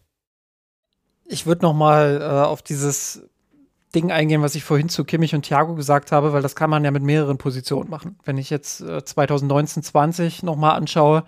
Ich 1.26 1.46
würde 1.46 1.64
noch 1.64 1.74
mal 1.74 2.22
äh, 2.22 2.48
auf 2.48 2.62
dieses 2.62 3.28
Ding 3.94 4.12
eingehen, 4.12 4.42
was 4.42 4.56
ich 4.56 4.64
vorhin 4.64 4.90
zu 4.90 5.04
Kimmich 5.04 5.34
und 5.34 5.44
Thiago 5.44 5.76
gesagt 5.76 6.12
habe, 6.12 6.34
weil 6.34 6.42
das 6.42 6.56
kann 6.56 6.70
man 6.70 6.86
ja 6.86 6.92
mit 6.92 7.04
mehreren 7.04 7.38
Positionen 7.38 7.90
machen. 7.90 8.18
Wenn 8.24 8.38
ich 8.38 8.50
jetzt 8.50 8.82
äh, 8.82 9.04
2019, 9.04 9.84
20 9.84 10.44
nochmal 10.44 10.76
anschaue, 10.76 11.24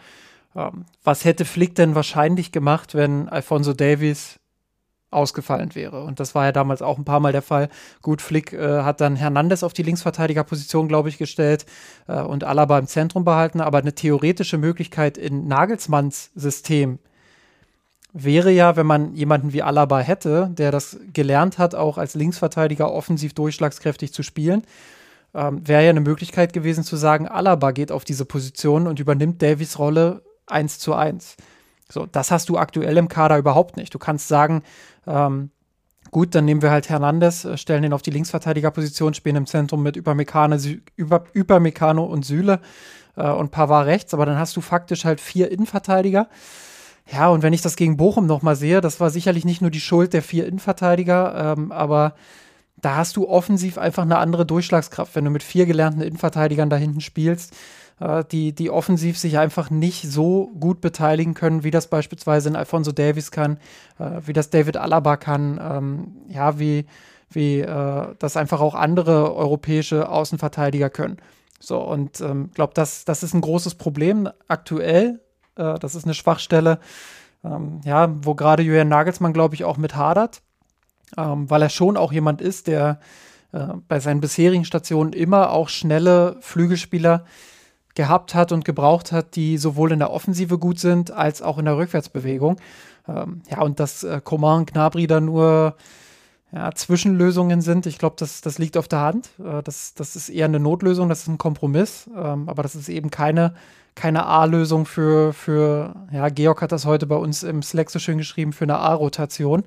ähm, 0.55 0.85
was 1.03 1.25
hätte 1.25 1.45
Flick 1.45 1.75
denn 1.75 1.95
wahrscheinlich 1.95 2.51
gemacht, 2.51 2.95
wenn 2.95 3.27
Alfonso 3.29 3.73
Davies 3.73 4.38
ausgefallen 5.11 5.75
wäre? 5.75 6.03
Und 6.03 6.19
das 6.19 6.35
war 6.35 6.45
ja 6.45 6.51
damals 6.51 6.81
auch 6.81 6.97
ein 6.97 7.05
paar 7.05 7.19
Mal 7.19 7.31
der 7.31 7.41
Fall. 7.41 7.69
Gut, 8.01 8.21
Flick 8.21 8.53
äh, 8.53 8.83
hat 8.83 9.01
dann 9.01 9.15
Hernandez 9.15 9.63
auf 9.63 9.73
die 9.73 9.83
Linksverteidigerposition, 9.83 10.87
glaube 10.87 11.09
ich, 11.09 11.17
gestellt 11.17 11.65
äh, 12.07 12.21
und 12.21 12.43
Alaba 12.43 12.79
im 12.79 12.87
Zentrum 12.87 13.25
behalten, 13.25 13.61
aber 13.61 13.79
eine 13.79 13.93
theoretische 13.93 14.57
Möglichkeit 14.57 15.17
in 15.17 15.47
Nagelsmanns 15.47 16.31
System 16.35 16.99
wäre 18.13 18.51
ja, 18.51 18.75
wenn 18.75 18.87
man 18.87 19.13
jemanden 19.13 19.53
wie 19.53 19.61
Alaba 19.61 19.99
hätte, 19.99 20.49
der 20.51 20.71
das 20.71 20.97
gelernt 21.13 21.57
hat, 21.57 21.75
auch 21.75 21.97
als 21.97 22.15
Linksverteidiger 22.15 22.91
offensiv 22.91 23.33
durchschlagskräftig 23.33 24.13
zu 24.13 24.23
spielen, 24.23 24.63
ähm, 25.33 25.67
wäre 25.67 25.83
ja 25.83 25.89
eine 25.91 26.01
Möglichkeit 26.01 26.53
gewesen 26.53 26.83
zu 26.83 26.95
sagen, 26.95 27.27
Alaba 27.27 27.71
geht 27.71 27.91
auf 27.91 28.03
diese 28.03 28.25
Position 28.25 28.87
und 28.87 28.99
übernimmt 28.99 29.41
Davies 29.41 29.77
Rolle 29.77 30.23
eins 30.47 30.79
zu 30.79 30.93
eins. 30.95 31.35
So, 31.91 32.05
das 32.05 32.31
hast 32.31 32.49
du 32.49 32.57
aktuell 32.57 32.97
im 32.97 33.07
Kader 33.07 33.37
überhaupt 33.37 33.77
nicht. 33.77 33.93
Du 33.93 33.99
kannst 33.99 34.27
sagen, 34.27 34.63
ähm, 35.07 35.49
gut, 36.11 36.35
dann 36.35 36.45
nehmen 36.45 36.61
wir 36.61 36.71
halt 36.71 36.89
Hernandez, 36.89 37.45
äh, 37.45 37.57
stellen 37.57 37.83
ihn 37.83 37.93
auf 37.93 38.01
die 38.01 38.11
Linksverteidigerposition, 38.11 39.13
spielen 39.13 39.35
im 39.35 39.45
Zentrum 39.47 39.81
mit 39.81 39.95
Übermecano, 39.95 40.57
Über, 40.95 41.23
Übermecano 41.33 42.03
und 42.03 42.25
Süle 42.25 42.59
äh, 43.15 43.29
und 43.29 43.51
Pavard 43.51 43.87
rechts, 43.87 44.13
aber 44.13 44.25
dann 44.25 44.37
hast 44.37 44.55
du 44.55 44.61
faktisch 44.61 45.05
halt 45.05 45.19
vier 45.19 45.51
Innenverteidiger. 45.51 46.27
Ja, 47.11 47.29
und 47.29 47.41
wenn 47.41 47.53
ich 47.53 47.61
das 47.61 47.75
gegen 47.75 47.97
Bochum 47.97 48.27
nochmal 48.27 48.55
sehe, 48.55 48.81
das 48.81 48.99
war 48.99 49.09
sicherlich 49.09 49.43
nicht 49.43 49.61
nur 49.61 49.71
die 49.71 49.79
Schuld 49.79 50.13
der 50.13 50.21
vier 50.21 50.45
Innenverteidiger, 50.45 51.55
ähm, 51.57 51.71
aber 51.71 52.13
da 52.77 52.95
hast 52.95 53.17
du 53.17 53.27
offensiv 53.27 53.77
einfach 53.77 54.03
eine 54.03 54.19
andere 54.19 54.45
Durchschlagskraft, 54.45 55.15
wenn 55.15 55.25
du 55.25 55.31
mit 55.31 55.43
vier 55.43 55.65
gelernten 55.65 56.01
Innenverteidigern 56.01 56.69
da 56.69 56.75
hinten 56.75 57.01
spielst, 57.01 57.55
äh, 57.99 58.23
die, 58.31 58.53
die 58.53 58.69
offensiv 58.69 59.17
sich 59.17 59.37
einfach 59.37 59.69
nicht 59.69 60.09
so 60.09 60.51
gut 60.59 60.81
beteiligen 60.81 61.33
können, 61.33 61.63
wie 61.63 61.71
das 61.71 61.87
beispielsweise 61.87 62.49
in 62.49 62.55
Alfonso 62.55 62.91
Davis 62.91 63.31
kann, 63.31 63.57
äh, 63.99 64.21
wie 64.25 64.33
das 64.33 64.49
David 64.49 64.77
Alaba 64.77 65.17
kann, 65.17 65.59
ähm, 65.61 66.07
ja, 66.27 66.59
wie, 66.59 66.85
wie 67.29 67.59
äh, 67.59 68.07
das 68.19 68.37
einfach 68.37 68.61
auch 68.61 68.75
andere 68.75 69.35
europäische 69.35 70.09
Außenverteidiger 70.09 70.89
können. 70.89 71.17
So, 71.59 71.79
und 71.79 72.19
ich 72.19 72.25
ähm, 72.25 72.51
glaube, 72.53 72.73
das, 72.73 73.05
das 73.05 73.23
ist 73.23 73.33
ein 73.33 73.41
großes 73.41 73.75
Problem 73.75 74.29
aktuell. 74.47 75.19
Äh, 75.55 75.77
das 75.79 75.95
ist 75.95 76.05
eine 76.05 76.13
Schwachstelle, 76.13 76.79
ähm, 77.43 77.81
ja, 77.83 78.09
wo 78.23 78.35
gerade 78.35 78.63
Julian 78.63 78.87
Nagelsmann, 78.87 79.33
glaube 79.33 79.55
ich, 79.55 79.65
auch 79.65 79.77
mit 79.77 79.95
hadert 79.95 80.41
ähm, 81.17 81.49
weil 81.49 81.61
er 81.61 81.69
schon 81.69 81.97
auch 81.97 82.11
jemand 82.11 82.41
ist, 82.41 82.67
der 82.67 82.99
äh, 83.51 83.67
bei 83.87 83.99
seinen 83.99 84.21
bisherigen 84.21 84.65
Stationen 84.65 85.13
immer 85.13 85.51
auch 85.51 85.69
schnelle 85.69 86.37
Flügelspieler 86.41 87.25
gehabt 87.99 88.33
hat 88.33 88.53
und 88.53 88.63
gebraucht 88.63 89.11
hat, 89.11 89.35
die 89.35 89.57
sowohl 89.57 89.91
in 89.91 89.99
der 89.99 90.09
Offensive 90.09 90.57
gut 90.57 90.79
sind, 90.79 91.11
als 91.11 91.41
auch 91.41 91.57
in 91.57 91.65
der 91.65 91.75
Rückwärtsbewegung. 91.75 92.55
Ähm, 93.09 93.41
ja, 93.51 93.61
und 93.61 93.81
dass 93.81 94.05
äh, 94.05 94.21
Coman 94.23 94.59
und 94.59 94.71
Gnabry 94.71 95.05
da 95.05 95.19
nur 95.19 95.75
ja, 96.53 96.71
Zwischenlösungen 96.71 97.59
sind, 97.59 97.85
ich 97.87 97.97
glaube, 97.97 98.15
das, 98.17 98.39
das 98.39 98.57
liegt 98.57 98.77
auf 98.77 98.87
der 98.87 99.01
Hand. 99.01 99.31
Äh, 99.37 99.61
das, 99.63 99.95
das 99.95 100.15
ist 100.15 100.29
eher 100.29 100.45
eine 100.45 100.61
Notlösung, 100.61 101.09
das 101.09 101.23
ist 101.23 101.27
ein 101.27 101.37
Kompromiss, 101.37 102.09
ähm, 102.15 102.47
aber 102.47 102.63
das 102.63 102.73
ist 102.73 102.87
eben 102.87 103.09
keine, 103.09 103.53
keine 103.95 104.25
A-Lösung 104.25 104.85
für, 104.85 105.33
für, 105.33 105.93
ja, 106.13 106.29
Georg 106.29 106.61
hat 106.61 106.71
das 106.71 106.85
heute 106.85 107.05
bei 107.05 107.17
uns 107.17 107.43
im 107.43 107.61
Slack 107.61 107.89
so 107.89 107.99
schön 107.99 108.17
geschrieben, 108.17 108.53
für 108.53 108.63
eine 108.63 108.77
A-Rotation. 108.77 109.65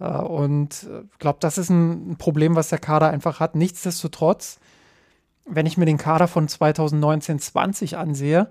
Äh, 0.00 0.06
und 0.06 0.84
ich 0.84 0.88
äh, 0.88 1.02
glaube, 1.18 1.36
das 1.42 1.58
ist 1.58 1.68
ein 1.68 2.16
Problem, 2.16 2.56
was 2.56 2.70
der 2.70 2.78
Kader 2.78 3.10
einfach 3.10 3.40
hat. 3.40 3.56
Nichtsdestotrotz, 3.56 4.58
wenn 5.48 5.66
ich 5.66 5.76
mir 5.76 5.86
den 5.86 5.98
Kader 5.98 6.28
von 6.28 6.48
2019-20 6.48 7.96
ansehe, 7.96 8.48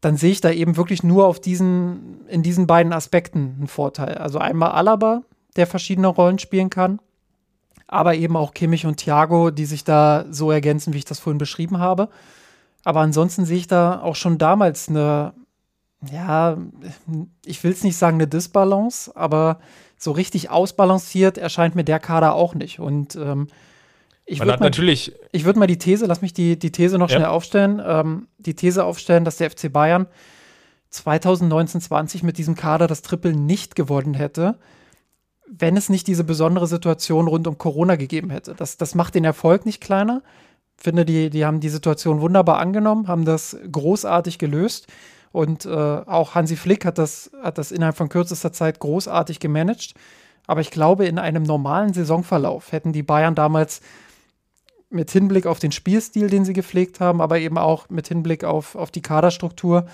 dann 0.00 0.16
sehe 0.16 0.32
ich 0.32 0.40
da 0.40 0.50
eben 0.50 0.76
wirklich 0.76 1.02
nur 1.02 1.26
auf 1.26 1.40
diesen, 1.40 2.26
in 2.28 2.42
diesen 2.42 2.66
beiden 2.66 2.92
Aspekten 2.92 3.56
einen 3.58 3.68
Vorteil. 3.68 4.16
Also 4.16 4.38
einmal 4.38 4.72
Alaba, 4.72 5.22
der 5.56 5.66
verschiedene 5.66 6.08
Rollen 6.08 6.38
spielen 6.38 6.70
kann, 6.70 7.00
aber 7.86 8.14
eben 8.14 8.36
auch 8.36 8.52
Kimmich 8.52 8.86
und 8.86 8.96
Thiago, 8.96 9.50
die 9.50 9.64
sich 9.64 9.84
da 9.84 10.26
so 10.30 10.50
ergänzen, 10.50 10.92
wie 10.92 10.98
ich 10.98 11.04
das 11.04 11.20
vorhin 11.20 11.38
beschrieben 11.38 11.78
habe. 11.78 12.08
Aber 12.84 13.00
ansonsten 13.00 13.46
sehe 13.46 13.56
ich 13.56 13.66
da 13.66 14.00
auch 14.02 14.16
schon 14.16 14.36
damals 14.36 14.88
eine 14.88 15.32
ja, 16.12 16.56
ich 17.44 17.62
will 17.64 17.72
es 17.72 17.84
nicht 17.84 17.96
sagen 17.96 18.16
eine 18.16 18.26
Disbalance, 18.26 19.14
aber 19.14 19.58
so 19.96 20.12
richtig 20.12 20.50
ausbalanciert 20.50 21.38
erscheint 21.38 21.74
mir 21.74 21.84
der 21.84 22.00
Kader 22.00 22.34
auch 22.34 22.54
nicht. 22.54 22.80
Und 22.80 23.16
ähm, 23.16 23.48
ich 24.26 24.40
würde 24.40 24.52
mal, 24.52 24.66
natürlich. 24.66 25.12
Ich 25.32 25.44
würde 25.44 25.58
mal 25.58 25.66
die 25.66 25.78
These, 25.78 26.06
lass 26.06 26.22
mich 26.22 26.32
die, 26.32 26.58
die 26.58 26.72
These 26.72 26.98
noch 26.98 27.10
ja. 27.10 27.16
schnell 27.16 27.28
aufstellen, 27.28 27.82
ähm, 27.84 28.28
die 28.38 28.54
These 28.54 28.84
aufstellen, 28.84 29.24
dass 29.24 29.36
der 29.36 29.50
FC 29.50 29.72
Bayern 29.72 30.06
2019-20 30.92 32.24
mit 32.24 32.38
diesem 32.38 32.54
Kader 32.54 32.86
das 32.86 33.02
Triple 33.02 33.34
nicht 33.34 33.74
gewonnen 33.74 34.14
hätte, 34.14 34.58
wenn 35.46 35.76
es 35.76 35.88
nicht 35.88 36.06
diese 36.06 36.24
besondere 36.24 36.66
Situation 36.66 37.26
rund 37.28 37.46
um 37.46 37.58
Corona 37.58 37.96
gegeben 37.96 38.30
hätte. 38.30 38.54
Das, 38.54 38.76
das 38.76 38.94
macht 38.94 39.14
den 39.14 39.24
Erfolg 39.24 39.66
nicht 39.66 39.80
kleiner. 39.80 40.22
Ich 40.78 40.84
finde, 40.84 41.04
die, 41.04 41.30
die 41.30 41.44
haben 41.44 41.60
die 41.60 41.68
Situation 41.68 42.20
wunderbar 42.20 42.58
angenommen, 42.58 43.08
haben 43.08 43.24
das 43.24 43.56
großartig 43.70 44.38
gelöst. 44.38 44.86
Und 45.32 45.66
äh, 45.66 45.68
auch 45.68 46.34
Hansi 46.34 46.56
Flick 46.56 46.84
hat 46.84 46.96
das, 46.96 47.30
hat 47.42 47.58
das 47.58 47.72
innerhalb 47.72 47.96
von 47.96 48.08
kürzester 48.08 48.52
Zeit 48.52 48.78
großartig 48.78 49.40
gemanagt. 49.40 49.94
Aber 50.46 50.60
ich 50.60 50.70
glaube, 50.70 51.06
in 51.06 51.18
einem 51.18 51.42
normalen 51.42 51.92
Saisonverlauf 51.92 52.72
hätten 52.72 52.92
die 52.92 53.02
Bayern 53.02 53.34
damals 53.34 53.80
mit 54.94 55.10
Hinblick 55.10 55.46
auf 55.46 55.58
den 55.58 55.72
Spielstil, 55.72 56.30
den 56.30 56.44
sie 56.44 56.52
gepflegt 56.52 57.00
haben, 57.00 57.20
aber 57.20 57.38
eben 57.38 57.58
auch 57.58 57.88
mit 57.90 58.08
Hinblick 58.08 58.44
auf, 58.44 58.74
auf 58.74 58.90
die 58.90 59.02
Kaderstruktur, 59.02 59.86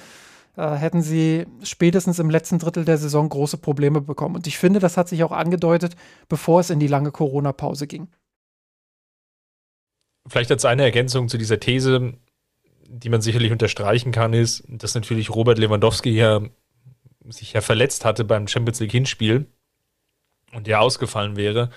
äh, 0.56 0.74
hätten 0.74 1.02
sie 1.02 1.46
spätestens 1.62 2.18
im 2.18 2.30
letzten 2.30 2.58
Drittel 2.58 2.84
der 2.84 2.98
Saison 2.98 3.28
große 3.28 3.58
Probleme 3.58 4.00
bekommen. 4.00 4.36
Und 4.36 4.46
ich 4.46 4.58
finde, 4.58 4.78
das 4.78 4.96
hat 4.96 5.08
sich 5.08 5.24
auch 5.24 5.32
angedeutet, 5.32 5.96
bevor 6.28 6.60
es 6.60 6.70
in 6.70 6.78
die 6.78 6.86
lange 6.86 7.10
Corona-Pause 7.10 7.86
ging. 7.86 8.08
Vielleicht 10.28 10.50
als 10.50 10.64
eine 10.64 10.82
Ergänzung 10.82 11.28
zu 11.28 11.38
dieser 11.38 11.58
These, 11.58 12.14
die 12.86 13.08
man 13.08 13.22
sicherlich 13.22 13.52
unterstreichen 13.52 14.12
kann, 14.12 14.32
ist, 14.32 14.64
dass 14.68 14.94
natürlich 14.94 15.30
Robert 15.30 15.58
Lewandowski 15.58 16.10
ja 16.10 16.42
sich 17.28 17.52
ja 17.52 17.60
verletzt 17.60 18.04
hatte 18.04 18.24
beim 18.24 18.48
Champions 18.48 18.80
League 18.80 18.92
Hinspiel 18.92 19.46
und 20.52 20.66
der 20.66 20.80
ausgefallen 20.80 21.36
wäre, 21.36 21.70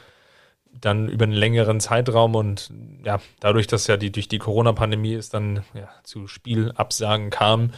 dann 0.79 1.07
über 1.07 1.23
einen 1.23 1.33
längeren 1.33 1.79
Zeitraum 1.79 2.35
und 2.35 2.71
ja, 3.03 3.19
dadurch, 3.39 3.67
dass 3.67 3.87
ja 3.87 3.97
die 3.97 4.11
durch 4.11 4.27
die 4.27 4.39
Corona-Pandemie 4.39 5.13
es 5.13 5.29
dann 5.29 5.63
ja, 5.73 5.89
zu 6.03 6.27
Spielabsagen 6.27 7.29
kam, 7.29 7.71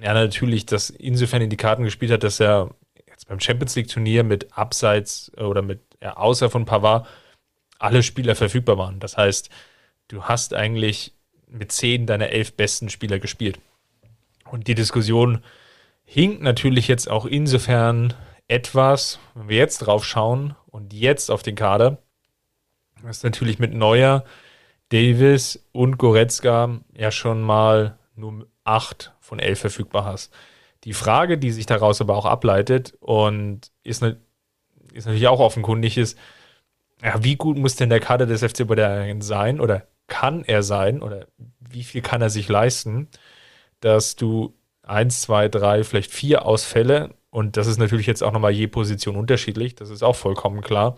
ja 0.00 0.12
natürlich, 0.14 0.66
dass 0.66 0.90
insofern 0.90 1.42
in 1.42 1.50
die 1.50 1.56
Karten 1.56 1.84
gespielt 1.84 2.12
hat, 2.12 2.22
dass 2.22 2.40
er 2.40 2.70
jetzt 3.06 3.28
beim 3.28 3.40
Champions 3.40 3.76
League-Turnier 3.76 4.24
mit 4.24 4.56
Abseits 4.56 5.32
oder 5.36 5.62
mit, 5.62 5.80
ja, 6.02 6.16
außer 6.16 6.50
von 6.50 6.64
Pavard, 6.64 7.06
alle 7.78 8.02
Spieler 8.02 8.34
verfügbar 8.34 8.78
waren. 8.78 9.00
Das 9.00 9.16
heißt, 9.16 9.50
du 10.08 10.24
hast 10.24 10.54
eigentlich 10.54 11.12
mit 11.48 11.72
zehn 11.72 12.06
deiner 12.06 12.30
elf 12.30 12.54
besten 12.54 12.88
Spieler 12.88 13.18
gespielt. 13.18 13.58
Und 14.50 14.66
die 14.68 14.74
Diskussion 14.74 15.42
hinkt 16.04 16.42
natürlich 16.42 16.88
jetzt 16.88 17.10
auch 17.10 17.26
insofern 17.26 18.14
etwas, 18.48 19.18
wenn 19.34 19.48
wir 19.48 19.56
jetzt 19.56 19.78
drauf 19.78 20.04
schauen 20.04 20.54
und 20.66 20.92
jetzt 20.92 21.30
auf 21.30 21.42
den 21.42 21.56
Kader, 21.56 21.98
dass 23.06 23.22
natürlich 23.22 23.58
mit 23.58 23.74
Neuer, 23.74 24.24
Davis 24.90 25.66
und 25.72 25.98
Goretzka 25.98 26.80
ja 26.94 27.10
schon 27.10 27.42
mal 27.42 27.98
nur 28.14 28.46
acht 28.64 29.12
von 29.20 29.38
elf 29.38 29.60
verfügbar 29.60 30.04
hast. 30.04 30.32
Die 30.84 30.92
Frage, 30.92 31.38
die 31.38 31.50
sich 31.50 31.66
daraus 31.66 32.00
aber 32.00 32.16
auch 32.16 32.26
ableitet 32.26 32.94
und 33.00 33.72
ist, 33.82 34.02
ne, 34.02 34.20
ist 34.92 35.06
natürlich 35.06 35.28
auch 35.28 35.40
offenkundig, 35.40 35.98
ist, 35.98 36.18
ja, 37.02 37.22
wie 37.22 37.36
gut 37.36 37.58
muss 37.58 37.76
denn 37.76 37.90
der 37.90 38.00
Kader 38.00 38.26
des 38.26 38.42
FC 38.42 38.66
Bayern 38.66 39.20
sein 39.20 39.60
oder 39.60 39.86
kann 40.06 40.44
er 40.44 40.62
sein 40.62 41.02
oder 41.02 41.26
wie 41.58 41.84
viel 41.84 42.02
kann 42.02 42.22
er 42.22 42.30
sich 42.30 42.48
leisten, 42.48 43.08
dass 43.80 44.16
du 44.16 44.54
eins, 44.82 45.22
zwei, 45.22 45.48
drei, 45.48 45.84
vielleicht 45.84 46.12
vier 46.12 46.46
Ausfälle, 46.46 47.14
und 47.30 47.56
das 47.56 47.66
ist 47.66 47.78
natürlich 47.78 48.06
jetzt 48.06 48.22
auch 48.22 48.32
nochmal 48.32 48.52
je 48.52 48.68
Position 48.68 49.16
unterschiedlich, 49.16 49.74
das 49.74 49.90
ist 49.90 50.02
auch 50.02 50.16
vollkommen 50.16 50.62
klar, 50.62 50.96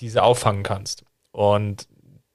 diese 0.00 0.22
auffangen 0.22 0.64
kannst. 0.64 1.04
Und 1.34 1.88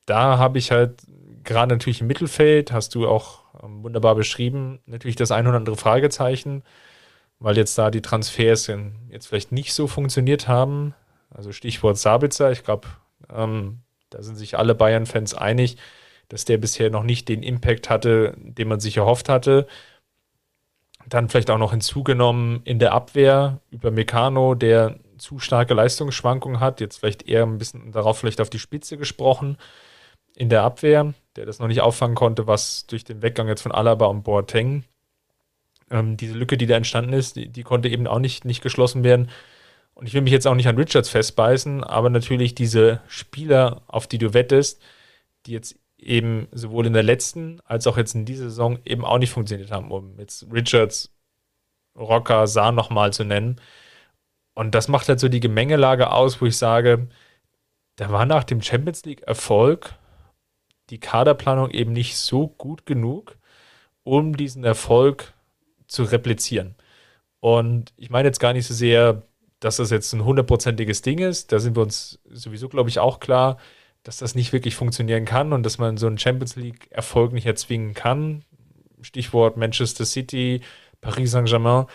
da 0.08 0.38
habe 0.38 0.58
ich 0.58 0.72
halt 0.72 1.04
gerade 1.46 1.74
natürlich 1.74 2.02
im 2.02 2.08
Mittelfeld, 2.08 2.74
hast 2.74 2.96
du 2.96 3.08
auch 3.08 3.44
ähm, 3.64 3.82
wunderbar 3.82 4.14
beschrieben, 4.14 4.80
natürlich 4.88 5.16
das 5.16 5.32
ein 5.32 5.48
oder 5.48 5.56
andere 5.56 5.78
Fragezeichen, 5.78 6.64
weil 7.40 7.56
jetzt 7.56 7.78
da 7.78 7.92
die 7.92 8.02
Transfers 8.02 8.70
jetzt 9.08 9.28
vielleicht 9.28 9.54
nicht 9.54 9.74
so 9.74 9.88
funktioniert 9.88 10.50
haben. 10.50 10.96
Also 11.30 11.54
Stichwort 11.54 11.98
Sabitzer, 11.98 12.52
ich 12.52 12.66
glaube, 12.66 12.90
ähm, 13.34 13.80
da 14.10 14.22
sind 14.22 14.36
sich 14.36 14.58
alle 14.58 14.76
Bayern-Fans 14.76 15.34
einig, 15.34 15.78
dass 16.28 16.44
der 16.44 16.58
bisher 16.58 16.90
noch 16.90 17.04
nicht 17.04 17.30
den 17.30 17.42
Impact 17.42 17.90
hatte, 17.90 18.36
den 18.38 18.68
man 18.68 18.82
sich 18.82 18.98
erhofft 18.98 19.30
hatte. 19.30 19.66
Dann 21.08 21.30
vielleicht 21.30 21.52
auch 21.52 21.58
noch 21.58 21.72
hinzugenommen 21.72 22.64
in 22.66 22.80
der 22.80 22.92
Abwehr 22.92 23.62
über 23.72 23.92
Meccano, 23.92 24.56
der 24.56 25.00
zu 25.20 25.40
starke 25.40 25.74
Leistungsschwankungen 25.74 26.60
hat. 26.60 26.82
Jetzt 26.82 26.98
vielleicht 26.98 27.28
eher 27.28 27.44
ein 27.44 27.58
bisschen 27.58 27.92
darauf 27.92 28.18
vielleicht 28.20 28.42
auf 28.42 28.50
die 28.50 28.60
Spitze 28.60 28.98
gesprochen 28.98 29.58
in 30.36 30.50
der 30.50 30.64
Abwehr, 30.64 31.14
der 31.36 31.46
das 31.46 31.60
noch 31.60 31.68
nicht 31.68 31.82
auffangen 31.82 32.16
konnte, 32.16 32.48
was 32.48 32.88
durch 32.88 33.04
den 33.04 33.22
Weggang 33.22 33.48
jetzt 33.48 33.62
von 33.62 33.72
Alaba 33.72 34.06
und 34.06 34.24
Boateng 34.24 34.86
ähm, 35.92 36.18
diese 36.18 36.34
Lücke, 36.34 36.58
die 36.58 36.66
da 36.66 36.78
entstanden 36.78 37.14
ist, 37.14 37.36
die, 37.36 37.50
die, 37.50 37.64
konnte 37.64 37.90
eben 37.90 38.08
auch 38.08 38.20
nicht, 38.20 38.46
nicht 38.46 38.62
geschlossen 38.62 39.04
werden. 39.04 39.30
Und 39.94 40.08
ich 40.08 40.14
will 40.14 40.22
mich 40.22 40.32
jetzt 40.32 40.48
auch 40.48 40.56
nicht 40.56 40.68
an 40.68 40.78
Richards 40.78 41.10
festbeißen, 41.10 41.84
aber 41.84 42.10
natürlich 42.10 42.56
diese 42.56 43.02
Spieler, 43.08 43.82
auf 43.88 44.08
die 44.08 44.18
du 44.18 44.34
wettest, 44.34 44.82
die 45.46 45.52
jetzt 45.52 45.78
eben 45.98 46.48
sowohl 46.52 46.86
in 46.86 46.94
der 46.94 47.04
letzten 47.04 47.60
als 47.66 47.86
auch 47.86 47.98
jetzt 47.98 48.16
in 48.16 48.26
dieser 48.26 48.46
Saison 48.46 48.80
eben 48.86 49.04
auch 49.04 49.18
nicht 49.18 49.32
funktioniert 49.32 49.72
haben, 49.72 49.92
um 49.92 50.18
jetzt 50.18 50.48
Richards 50.52 51.12
Rocker, 51.98 52.48
Sahn 52.48 52.76
nochmal 52.76 53.12
zu 53.12 53.26
nennen. 53.26 53.60
Und 54.60 54.76
das 54.76 54.90
macht 54.90 55.08
halt 55.08 55.22
so 55.22 55.30
die 55.30 55.40
Gemengelage 55.40 56.12
aus, 56.12 56.42
wo 56.42 56.46
ich 56.46 56.58
sage, 56.58 57.08
da 57.96 58.12
war 58.12 58.26
nach 58.26 58.44
dem 58.44 58.62
Champions 58.62 59.06
League-Erfolg 59.06 59.96
die 60.90 61.00
Kaderplanung 61.00 61.72
eben 61.72 61.94
nicht 61.94 62.18
so 62.18 62.50
gut 62.50 62.86
genug, 62.86 63.38
um 64.04 64.36
diesen 64.36 64.66
Erfolg 64.66 65.34
zu 65.88 66.04
replizieren. 66.04 66.76
Und 67.40 67.94
ich 67.96 68.10
meine 68.10 68.28
jetzt 68.28 68.42
gar 68.42 68.52
nicht 68.52 68.68
so 68.68 68.74
sehr, 68.74 69.22
dass 69.62 69.78
das 69.78 69.92
jetzt 69.92 70.12
ein 70.12 70.26
hundertprozentiges 70.26 71.04
Ding 71.04 71.20
ist. 71.20 71.54
Da 71.54 71.60
sind 71.60 71.78
wir 71.78 71.84
uns 71.84 72.20
sowieso, 72.30 72.68
glaube 72.68 72.90
ich, 72.90 73.00
auch 73.00 73.22
klar, 73.22 73.60
dass 74.04 74.18
das 74.18 74.36
nicht 74.36 74.52
wirklich 74.52 74.76
funktionieren 74.76 75.24
kann 75.24 75.54
und 75.54 75.64
dass 75.64 75.78
man 75.78 75.96
so 75.96 76.08
einen 76.08 76.18
Champions 76.18 76.58
League-Erfolg 76.58 77.32
nicht 77.32 77.46
erzwingen 77.46 77.94
kann. 77.94 78.44
Stichwort 79.00 79.56
Manchester 79.56 80.04
City, 80.04 80.60
Paris 81.00 81.32
Saint-Germain, 81.32 81.86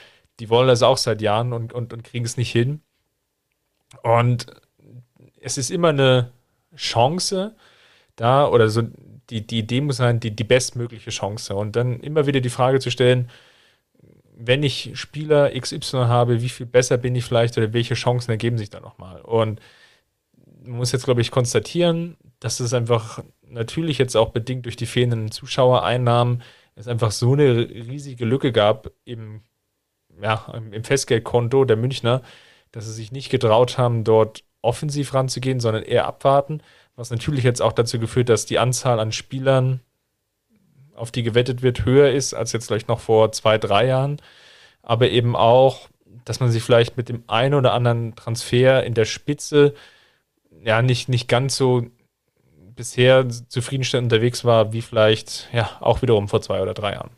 die 0.41 0.51
wollen 0.51 0.69
das 0.69 0.83
auch 0.83 0.97
seit 0.97 1.23
Jahren 1.23 1.53
und, 1.53 1.73
und, 1.73 1.93
und 1.93 2.05
kriegen 2.05 2.25
es 2.25 2.37
nicht 2.37 2.51
hin. 2.51 2.81
Und 4.03 4.47
es 5.41 5.59
ist 5.59 5.71
immer 5.71 5.91
eine 5.91 6.33
Chance 6.77 7.55
da 8.17 8.49
oder 8.49 8.69
so, 8.69 8.83
die, 9.31 9.47
die 9.47 9.59
Idee 9.59 9.81
muss 9.81 9.99
sein, 9.99 10.21
die, 10.21 10.31
die 10.31 10.45
bestmögliche 10.45 11.11
Chance. 11.11 11.55
Und 11.55 11.77
dann 11.77 12.01
immer 12.01 12.27
wieder 12.27 12.41
die 12.41 12.51
Frage 12.51 12.81
zu 12.81 12.91
stellen, 12.91 13.31
wenn 14.37 14.63
ich 14.63 14.91
Spieler 14.95 15.59
XY 15.59 16.07
habe, 16.07 16.43
wie 16.43 16.49
viel 16.49 16.67
besser 16.67 16.97
bin 16.99 17.15
ich 17.15 17.25
vielleicht 17.25 17.57
oder 17.57 17.73
welche 17.73 17.95
Chancen 17.95 18.33
ergeben 18.33 18.59
sich 18.59 18.71
da 18.71 18.81
nochmal? 18.81 19.21
Und 19.21 19.61
man 20.65 20.79
muss 20.79 20.93
jetzt, 20.93 21.05
glaube 21.05 21.21
ich, 21.21 21.31
konstatieren, 21.31 22.17
dass 22.41 22.61
es 22.61 22.75
einfach 22.75 23.23
natürlich 23.47 23.99
jetzt 23.99 24.17
auch 24.17 24.31
bedingt 24.31 24.65
durch 24.67 24.77
die 24.77 24.87
fehlenden 24.87 25.31
Zuschauereinnahmen 25.31 26.43
es 26.77 26.89
einfach 26.89 27.13
so 27.13 27.35
eine 27.35 27.69
riesige 27.69 28.25
Lücke 28.25 28.51
gab 28.51 28.91
im, 29.05 29.43
ja, 30.23 30.53
im 30.73 30.85
Festgeldkonto 30.85 31.65
der 31.65 31.77
Münchner, 31.77 32.23
dass 32.73 32.87
sie 32.87 32.93
sich 32.93 33.13
nicht 33.13 33.31
getraut 33.31 33.79
haben, 33.79 34.05
dort 34.05 34.45
offensiv 34.63 35.15
ranzugehen, 35.15 35.61
sondern 35.61 35.83
eher 35.83 36.07
abwarten, 36.07 36.61
was 36.97 37.11
natürlich 37.11 37.45
jetzt 37.45 37.63
auch 37.63 37.73
dazu 37.73 37.99
geführt, 37.99 38.29
dass 38.29 38.47
die 38.47 38.59
Anzahl 38.59 39.01
an 39.01 39.13
Spielern 39.13 39.81
auf 40.95 41.11
die 41.11 41.23
gewettet 41.23 41.63
wird, 41.63 41.85
höher 41.85 42.11
ist 42.11 42.35
als 42.35 42.53
jetzt 42.53 42.67
vielleicht 42.67 42.89
noch 42.89 43.01
vor 43.01 43.33
zwei, 43.33 43.59
drei 43.59 43.87
Jahren. 43.87 44.19
Aber 44.83 45.11
eben 45.11 45.35
auch, 45.35 45.89
dass 46.25 46.41
man 46.41 46.51
sich 46.51 46.63
vielleicht 46.63 46.97
mit 46.97 47.09
dem 47.09 47.25
einen 47.27 47.55
oder 47.55 47.73
anderen 47.73 48.15
Transfer 48.15 48.85
in 48.85 48.95
der 48.95 49.05
Spitze 49.05 49.75
ja 50.63 50.83
nicht, 50.83 51.09
nicht 51.09 51.29
ganz 51.29 51.57
so 51.57 51.87
bisher 52.77 53.29
zufriedenstellend 53.29 54.13
unterwegs 54.13 54.45
war, 54.45 54.73
wie 54.73 54.83
vielleicht 54.83 55.49
ja 55.53 55.71
auch 55.81 56.03
wiederum 56.03 56.29
vor 56.29 56.43
zwei 56.43 56.63
oder 56.63 56.75
drei 56.75 56.93
Jahren. 56.93 57.11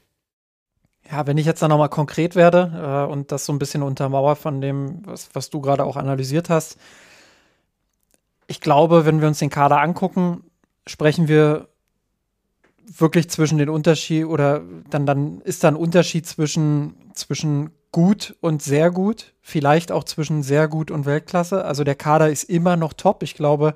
Ja, 1.10 1.26
wenn 1.26 1.38
ich 1.38 1.46
jetzt 1.46 1.62
dann 1.62 1.70
nochmal 1.70 1.88
konkret 1.88 2.34
werde 2.34 3.06
äh, 3.08 3.12
und 3.12 3.30
das 3.32 3.46
so 3.46 3.52
ein 3.52 3.58
bisschen 3.58 3.82
untermauer 3.82 4.36
von 4.36 4.60
dem, 4.60 5.06
was, 5.06 5.30
was 5.34 5.50
du 5.50 5.60
gerade 5.60 5.84
auch 5.84 5.96
analysiert 5.96 6.50
hast. 6.50 6.78
Ich 8.48 8.60
glaube, 8.60 9.06
wenn 9.06 9.20
wir 9.20 9.28
uns 9.28 9.38
den 9.38 9.50
Kader 9.50 9.80
angucken, 9.80 10.42
sprechen 10.86 11.28
wir 11.28 11.68
wirklich 12.86 13.28
zwischen 13.30 13.58
den 13.58 13.68
Unterschied 13.68 14.26
oder 14.26 14.62
dann, 14.90 15.06
dann 15.06 15.40
ist 15.42 15.64
da 15.64 15.68
ein 15.68 15.76
Unterschied 15.76 16.26
zwischen, 16.26 16.94
zwischen 17.14 17.70
gut 17.92 18.36
und 18.40 18.62
sehr 18.62 18.90
gut, 18.90 19.34
vielleicht 19.40 19.90
auch 19.90 20.04
zwischen 20.04 20.42
sehr 20.42 20.68
gut 20.68 20.90
und 20.90 21.06
Weltklasse. 21.06 21.64
Also 21.64 21.82
der 21.82 21.94
Kader 21.94 22.30
ist 22.30 22.44
immer 22.44 22.76
noch 22.76 22.92
top. 22.92 23.22
Ich 23.22 23.34
glaube, 23.34 23.74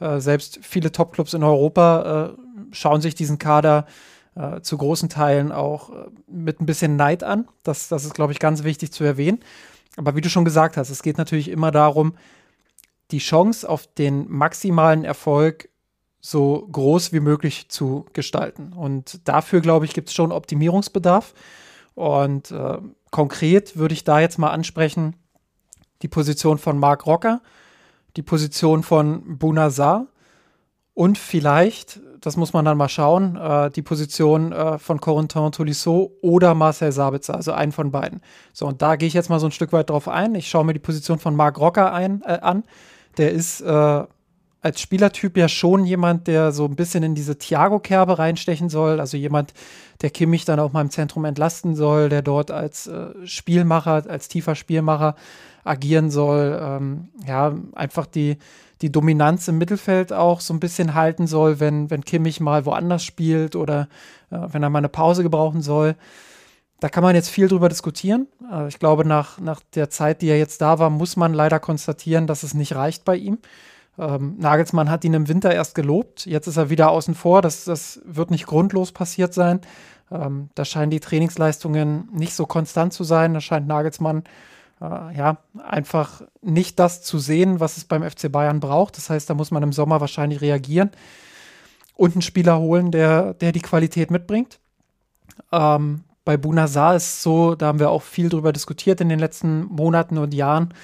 äh, 0.00 0.20
selbst 0.20 0.60
viele 0.62 0.92
Topclubs 0.92 1.34
in 1.34 1.42
Europa 1.42 2.34
äh, 2.34 2.74
schauen 2.74 3.00
sich 3.00 3.14
diesen 3.14 3.38
Kader 3.38 3.86
äh, 4.34 4.60
zu 4.60 4.78
großen 4.78 5.08
Teilen 5.08 5.52
auch 5.52 5.90
äh, 5.90 6.08
mit 6.26 6.60
ein 6.60 6.66
bisschen 6.66 6.96
Neid 6.96 7.22
an. 7.22 7.48
Das, 7.62 7.88
das 7.88 8.04
ist, 8.04 8.14
glaube 8.14 8.32
ich, 8.32 8.38
ganz 8.38 8.64
wichtig 8.64 8.92
zu 8.92 9.04
erwähnen. 9.04 9.40
Aber 9.96 10.14
wie 10.14 10.20
du 10.20 10.30
schon 10.30 10.44
gesagt 10.44 10.76
hast, 10.76 10.90
es 10.90 11.02
geht 11.02 11.18
natürlich 11.18 11.48
immer 11.48 11.70
darum, 11.70 12.14
die 13.10 13.18
Chance 13.18 13.68
auf 13.68 13.86
den 13.86 14.30
maximalen 14.30 15.04
Erfolg 15.04 15.68
so 16.20 16.68
groß 16.70 17.12
wie 17.12 17.20
möglich 17.20 17.68
zu 17.68 18.06
gestalten. 18.12 18.72
Und 18.72 19.26
dafür, 19.26 19.60
glaube 19.60 19.86
ich, 19.86 19.94
gibt 19.94 20.08
es 20.08 20.14
schon 20.14 20.32
Optimierungsbedarf. 20.32 21.34
Und 21.94 22.50
äh, 22.50 22.78
konkret 23.10 23.76
würde 23.76 23.94
ich 23.94 24.04
da 24.04 24.20
jetzt 24.20 24.38
mal 24.38 24.50
ansprechen, 24.50 25.16
die 26.02 26.08
Position 26.08 26.58
von 26.58 26.78
Marc 26.78 27.06
Rocker, 27.06 27.42
die 28.16 28.22
Position 28.22 28.82
von 28.82 29.38
Bunazar 29.38 30.06
und 30.94 31.18
vielleicht, 31.18 32.00
das 32.20 32.36
muss 32.36 32.52
man 32.52 32.64
dann 32.64 32.76
mal 32.76 32.88
schauen, 32.88 33.36
äh, 33.36 33.70
die 33.70 33.82
Position 33.82 34.52
äh, 34.52 34.78
von 34.78 35.00
Corentin 35.00 35.52
Tolisso 35.52 36.12
oder 36.20 36.54
Marcel 36.54 36.92
Sabitzer, 36.92 37.34
also 37.34 37.52
einen 37.52 37.72
von 37.72 37.90
beiden. 37.90 38.20
So, 38.52 38.66
und 38.66 38.82
da 38.82 38.96
gehe 38.96 39.08
ich 39.08 39.14
jetzt 39.14 39.30
mal 39.30 39.40
so 39.40 39.46
ein 39.46 39.52
Stück 39.52 39.72
weit 39.72 39.90
drauf 39.90 40.08
ein. 40.08 40.34
Ich 40.34 40.48
schaue 40.48 40.64
mir 40.64 40.72
die 40.72 40.78
Position 40.78 41.18
von 41.18 41.34
Marc 41.34 41.58
Rocker 41.58 41.92
ein, 41.92 42.22
äh, 42.24 42.38
an. 42.40 42.64
Der 43.16 43.32
ist 43.32 43.60
äh, 43.60 44.04
als 44.62 44.80
Spielertyp 44.80 45.36
ja 45.36 45.48
schon 45.48 45.84
jemand, 45.84 46.26
der 46.26 46.52
so 46.52 46.64
ein 46.66 46.76
bisschen 46.76 47.02
in 47.02 47.14
diese 47.14 47.38
Thiago-Kerbe 47.38 48.18
reinstechen 48.18 48.68
soll. 48.68 49.00
Also 49.00 49.16
jemand, 49.16 49.54
der 50.02 50.10
Kimmich 50.10 50.44
dann 50.44 50.60
auch 50.60 50.72
mal 50.72 50.82
im 50.82 50.90
Zentrum 50.90 51.24
entlasten 51.24 51.74
soll, 51.74 52.08
der 52.08 52.22
dort 52.22 52.50
als 52.50 52.86
äh, 52.86 53.08
Spielmacher, 53.24 54.04
als 54.08 54.28
tiefer 54.28 54.54
Spielmacher 54.54 55.14
agieren 55.64 56.10
soll. 56.10 56.58
Ähm, 56.62 57.08
ja, 57.26 57.54
einfach 57.74 58.06
die, 58.06 58.36
die 58.82 58.92
Dominanz 58.92 59.48
im 59.48 59.58
Mittelfeld 59.58 60.12
auch 60.12 60.40
so 60.40 60.54
ein 60.54 60.60
bisschen 60.60 60.94
halten 60.94 61.26
soll, 61.26 61.60
wenn, 61.60 61.90
wenn 61.90 62.04
Kimmich 62.04 62.40
mal 62.40 62.64
woanders 62.64 63.04
spielt 63.04 63.56
oder 63.56 63.88
äh, 64.30 64.38
wenn 64.48 64.62
er 64.62 64.70
mal 64.70 64.78
eine 64.78 64.88
Pause 64.88 65.22
gebrauchen 65.22 65.62
soll. 65.62 65.96
Da 66.80 66.88
kann 66.88 67.02
man 67.02 67.14
jetzt 67.14 67.28
viel 67.28 67.46
drüber 67.48 67.68
diskutieren. 67.68 68.26
Äh, 68.50 68.68
ich 68.68 68.78
glaube, 68.78 69.04
nach, 69.04 69.38
nach 69.38 69.60
der 69.74 69.90
Zeit, 69.90 70.22
die 70.22 70.28
er 70.28 70.38
jetzt 70.38 70.62
da 70.62 70.78
war, 70.78 70.90
muss 70.90 71.16
man 71.16 71.34
leider 71.34 71.60
konstatieren, 71.60 72.26
dass 72.26 72.42
es 72.42 72.54
nicht 72.54 72.74
reicht 72.74 73.04
bei 73.04 73.16
ihm. 73.16 73.38
Ähm, 73.98 74.36
Nagelsmann 74.38 74.90
hat 74.90 75.04
ihn 75.04 75.14
im 75.14 75.28
Winter 75.28 75.52
erst 75.52 75.74
gelobt. 75.74 76.24
Jetzt 76.24 76.46
ist 76.46 76.56
er 76.56 76.70
wieder 76.70 76.90
außen 76.90 77.14
vor. 77.14 77.42
Das, 77.42 77.64
das 77.64 78.00
wird 78.04 78.30
nicht 78.30 78.46
grundlos 78.46 78.92
passiert 78.92 79.34
sein. 79.34 79.60
Ähm, 80.10 80.48
da 80.54 80.64
scheinen 80.64 80.90
die 80.90 81.00
Trainingsleistungen 81.00 82.08
nicht 82.12 82.34
so 82.34 82.46
konstant 82.46 82.94
zu 82.94 83.04
sein. 83.04 83.34
Da 83.34 83.42
scheint 83.42 83.66
Nagelsmann 83.66 84.24
äh, 84.80 85.16
ja 85.16 85.38
einfach 85.62 86.22
nicht 86.42 86.78
das 86.78 87.02
zu 87.02 87.18
sehen, 87.18 87.60
was 87.60 87.76
es 87.76 87.84
beim 87.84 88.08
FC 88.08 88.30
Bayern 88.30 88.60
braucht. 88.60 88.96
Das 88.96 89.10
heißt, 89.10 89.28
da 89.28 89.34
muss 89.34 89.50
man 89.50 89.62
im 89.62 89.72
Sommer 89.72 90.00
wahrscheinlich 90.00 90.40
reagieren 90.40 90.90
und 91.94 92.14
einen 92.14 92.22
Spieler 92.22 92.58
holen, 92.58 92.90
der, 92.90 93.34
der 93.34 93.52
die 93.52 93.60
Qualität 93.60 94.10
mitbringt. 94.10 94.58
Ähm, 95.52 96.04
bei 96.24 96.36
Bunazar 96.36 96.96
ist 96.96 97.04
es 97.04 97.22
so, 97.22 97.54
da 97.54 97.66
haben 97.66 97.78
wir 97.78 97.90
auch 97.90 98.02
viel 98.02 98.28
drüber 98.28 98.52
diskutiert 98.52 99.00
in 99.00 99.08
den 99.08 99.18
letzten 99.18 99.64
Monaten 99.64 100.18
und 100.18 100.34
Jahren 100.34 100.74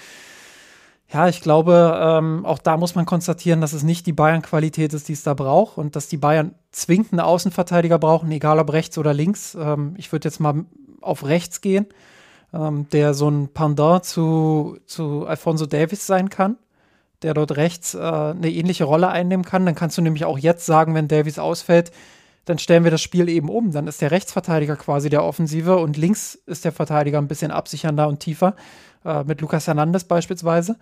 ja, 1.13 1.29
ich 1.29 1.41
glaube, 1.41 1.99
ähm, 2.03 2.45
auch 2.45 2.59
da 2.59 2.77
muss 2.77 2.97
man 2.97 3.07
konstatieren, 3.07 3.61
dass 3.61 3.73
es 3.73 3.85
nicht 3.85 4.07
die 4.07 4.13
Bayern-Qualität 4.13 4.93
ist, 4.93 5.09
die 5.09 5.13
es 5.13 5.23
da 5.23 5.35
braucht 5.35 5.79
und 5.79 5.95
dass 5.95 6.09
die 6.09 6.17
Bayern 6.17 6.55
zwingend 6.73 7.13
einen 7.13 7.21
Außenverteidiger 7.21 7.99
brauchen, 7.99 8.31
egal 8.33 8.59
ob 8.59 8.73
rechts 8.73 8.99
oder 8.99 9.15
links. 9.15 9.55
Ähm, 9.55 9.95
ich 9.99 10.11
würde 10.11 10.27
jetzt 10.27 10.41
mal 10.41 10.65
auf 11.01 11.25
rechts 11.25 11.61
gehen, 11.61 11.87
ähm, 12.53 12.89
der 12.91 13.15
so 13.15 13.29
ein 13.29 13.49
Pendant 13.49 14.05
zu, 14.05 14.79
zu 14.87 15.27
Alfonso 15.27 15.67
Davis 15.67 16.07
sein 16.07 16.31
kann, 16.31 16.57
der 17.23 17.35
dort 17.35 17.57
rechts 17.57 17.95
äh, 17.95 17.99
eine 17.99 18.51
ähnliche 18.51 18.85
Rolle 18.85 19.09
einnehmen 19.09 19.45
kann. 19.45 19.67
Dann 19.67 19.75
kannst 19.75 19.99
du 19.99 20.03
nämlich 20.03 20.25
auch 20.25 20.39
jetzt 20.39 20.67
sagen, 20.67 20.95
wenn 20.95 21.09
Davis 21.09 21.39
ausfällt, 21.39 21.93
dann 22.45 22.59
stellen 22.59 22.85
wir 22.85 22.91
das 22.91 23.03
Spiel 23.03 23.29
eben 23.29 23.49
um. 23.49 23.73
Dann 23.73 23.89
ist 23.89 24.01
der 24.01 24.13
Rechtsverteidiger 24.13 24.77
quasi 24.77 25.11
der 25.11 25.25
Offensive 25.25 25.77
und 25.77 25.97
links 25.97 26.37
ist 26.47 26.65
der 26.65 26.73
Verteidiger 26.73 27.19
ein 27.19 27.29
bisschen 27.29 27.51
absichernder 27.51 28.09
und 28.09 28.21
tiefer 28.21 28.55
äh, 29.05 29.25
mit 29.25 29.41
Lucas 29.41 29.67
Hernandez 29.67 30.05
beispielsweise. 30.05 30.77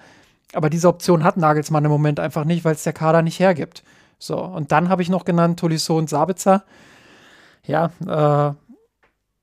Aber 0.53 0.71
diese 0.71 0.89
Option 0.89 1.25
hat 1.25 1.37
Nagelsmann 1.37 1.85
im 1.85 1.91
Moment 1.91 2.21
einfach 2.21 2.45
nicht, 2.45 2.65
weil 2.65 2.75
es 2.75 2.83
der 2.83 2.93
Kader 2.93 3.23
nicht 3.23 3.41
hergibt. 3.41 3.83
So, 4.19 4.39
und 4.39 4.73
dann 4.73 4.89
habe 4.89 5.03
ich 5.03 5.09
noch 5.09 5.25
genannt 5.25 5.59
Tolisso 5.59 5.97
und 5.99 6.09
Sabitzer. 6.09 6.65
Ja, 7.67 7.91
äh, 8.07 8.55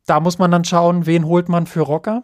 da 0.06 0.20
muss 0.20 0.40
man 0.40 0.52
dann 0.52 0.66
schauen, 0.66 1.06
wen 1.06 1.26
holt 1.26 1.50
man 1.50 1.68
für 1.68 1.82
Rocker 1.82 2.24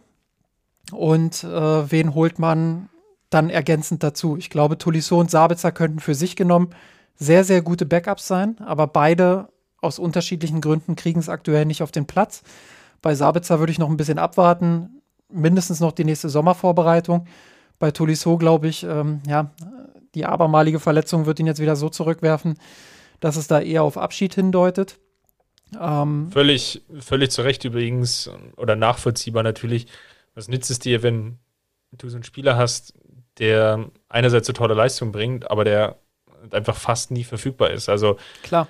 und 0.91 1.43
äh, 1.43 1.91
wen 1.91 2.13
holt 2.13 2.39
man 2.39 2.89
dann 3.29 3.49
ergänzend 3.49 4.03
dazu. 4.03 4.37
Ich 4.37 4.49
glaube, 4.49 4.77
Tolisso 4.77 5.19
und 5.19 5.29
Sabitzer 5.31 5.71
könnten 5.71 5.99
für 5.99 6.15
sich 6.15 6.35
genommen 6.35 6.69
sehr, 7.15 7.43
sehr 7.43 7.61
gute 7.61 7.85
Backups 7.85 8.27
sein, 8.27 8.57
aber 8.59 8.87
beide 8.87 9.49
aus 9.81 9.99
unterschiedlichen 9.99 10.61
Gründen 10.61 10.95
kriegen 10.95 11.19
es 11.19 11.29
aktuell 11.29 11.65
nicht 11.65 11.83
auf 11.83 11.91
den 11.91 12.07
Platz. 12.07 12.43
Bei 13.01 13.15
Sabitzer 13.15 13.59
würde 13.59 13.71
ich 13.71 13.79
noch 13.79 13.89
ein 13.89 13.97
bisschen 13.97 14.19
abwarten 14.19 14.97
mindestens 15.29 15.79
noch 15.79 15.91
die 15.91 16.05
nächste 16.05 16.29
Sommervorbereitung. 16.29 17.25
Bei 17.79 17.91
Tolisso 17.91 18.37
glaube 18.37 18.67
ich, 18.67 18.83
ähm, 18.83 19.21
ja, 19.27 19.51
die 20.15 20.25
abermalige 20.25 20.79
Verletzung 20.79 21.25
wird 21.25 21.39
ihn 21.39 21.47
jetzt 21.47 21.61
wieder 21.61 21.75
so 21.75 21.89
zurückwerfen, 21.89 22.57
dass 23.19 23.35
es 23.35 23.47
da 23.47 23.59
eher 23.59 23.83
auf 23.83 23.97
Abschied 23.97 24.33
hindeutet. 24.33 24.99
Ähm, 25.79 26.31
völlig, 26.31 26.81
völlig 26.99 27.31
zu 27.31 27.41
Recht 27.41 27.65
übrigens 27.65 28.29
oder 28.55 28.75
nachvollziehbar 28.75 29.43
natürlich. 29.43 29.87
Was 30.33 30.47
nützt 30.47 30.69
es 30.69 30.79
dir, 30.79 31.03
wenn 31.03 31.39
du 31.91 32.09
so 32.09 32.15
einen 32.15 32.23
Spieler 32.23 32.57
hast, 32.57 32.93
der 33.39 33.89
einerseits 34.09 34.47
so 34.47 34.53
tolle 34.53 34.73
Leistung 34.73 35.11
bringt, 35.11 35.49
aber 35.49 35.63
der 35.63 35.97
einfach 36.51 36.75
fast 36.75 37.11
nie 37.11 37.23
verfügbar 37.23 37.71
ist? 37.71 37.89
Also 37.89 38.17
klar. 38.43 38.67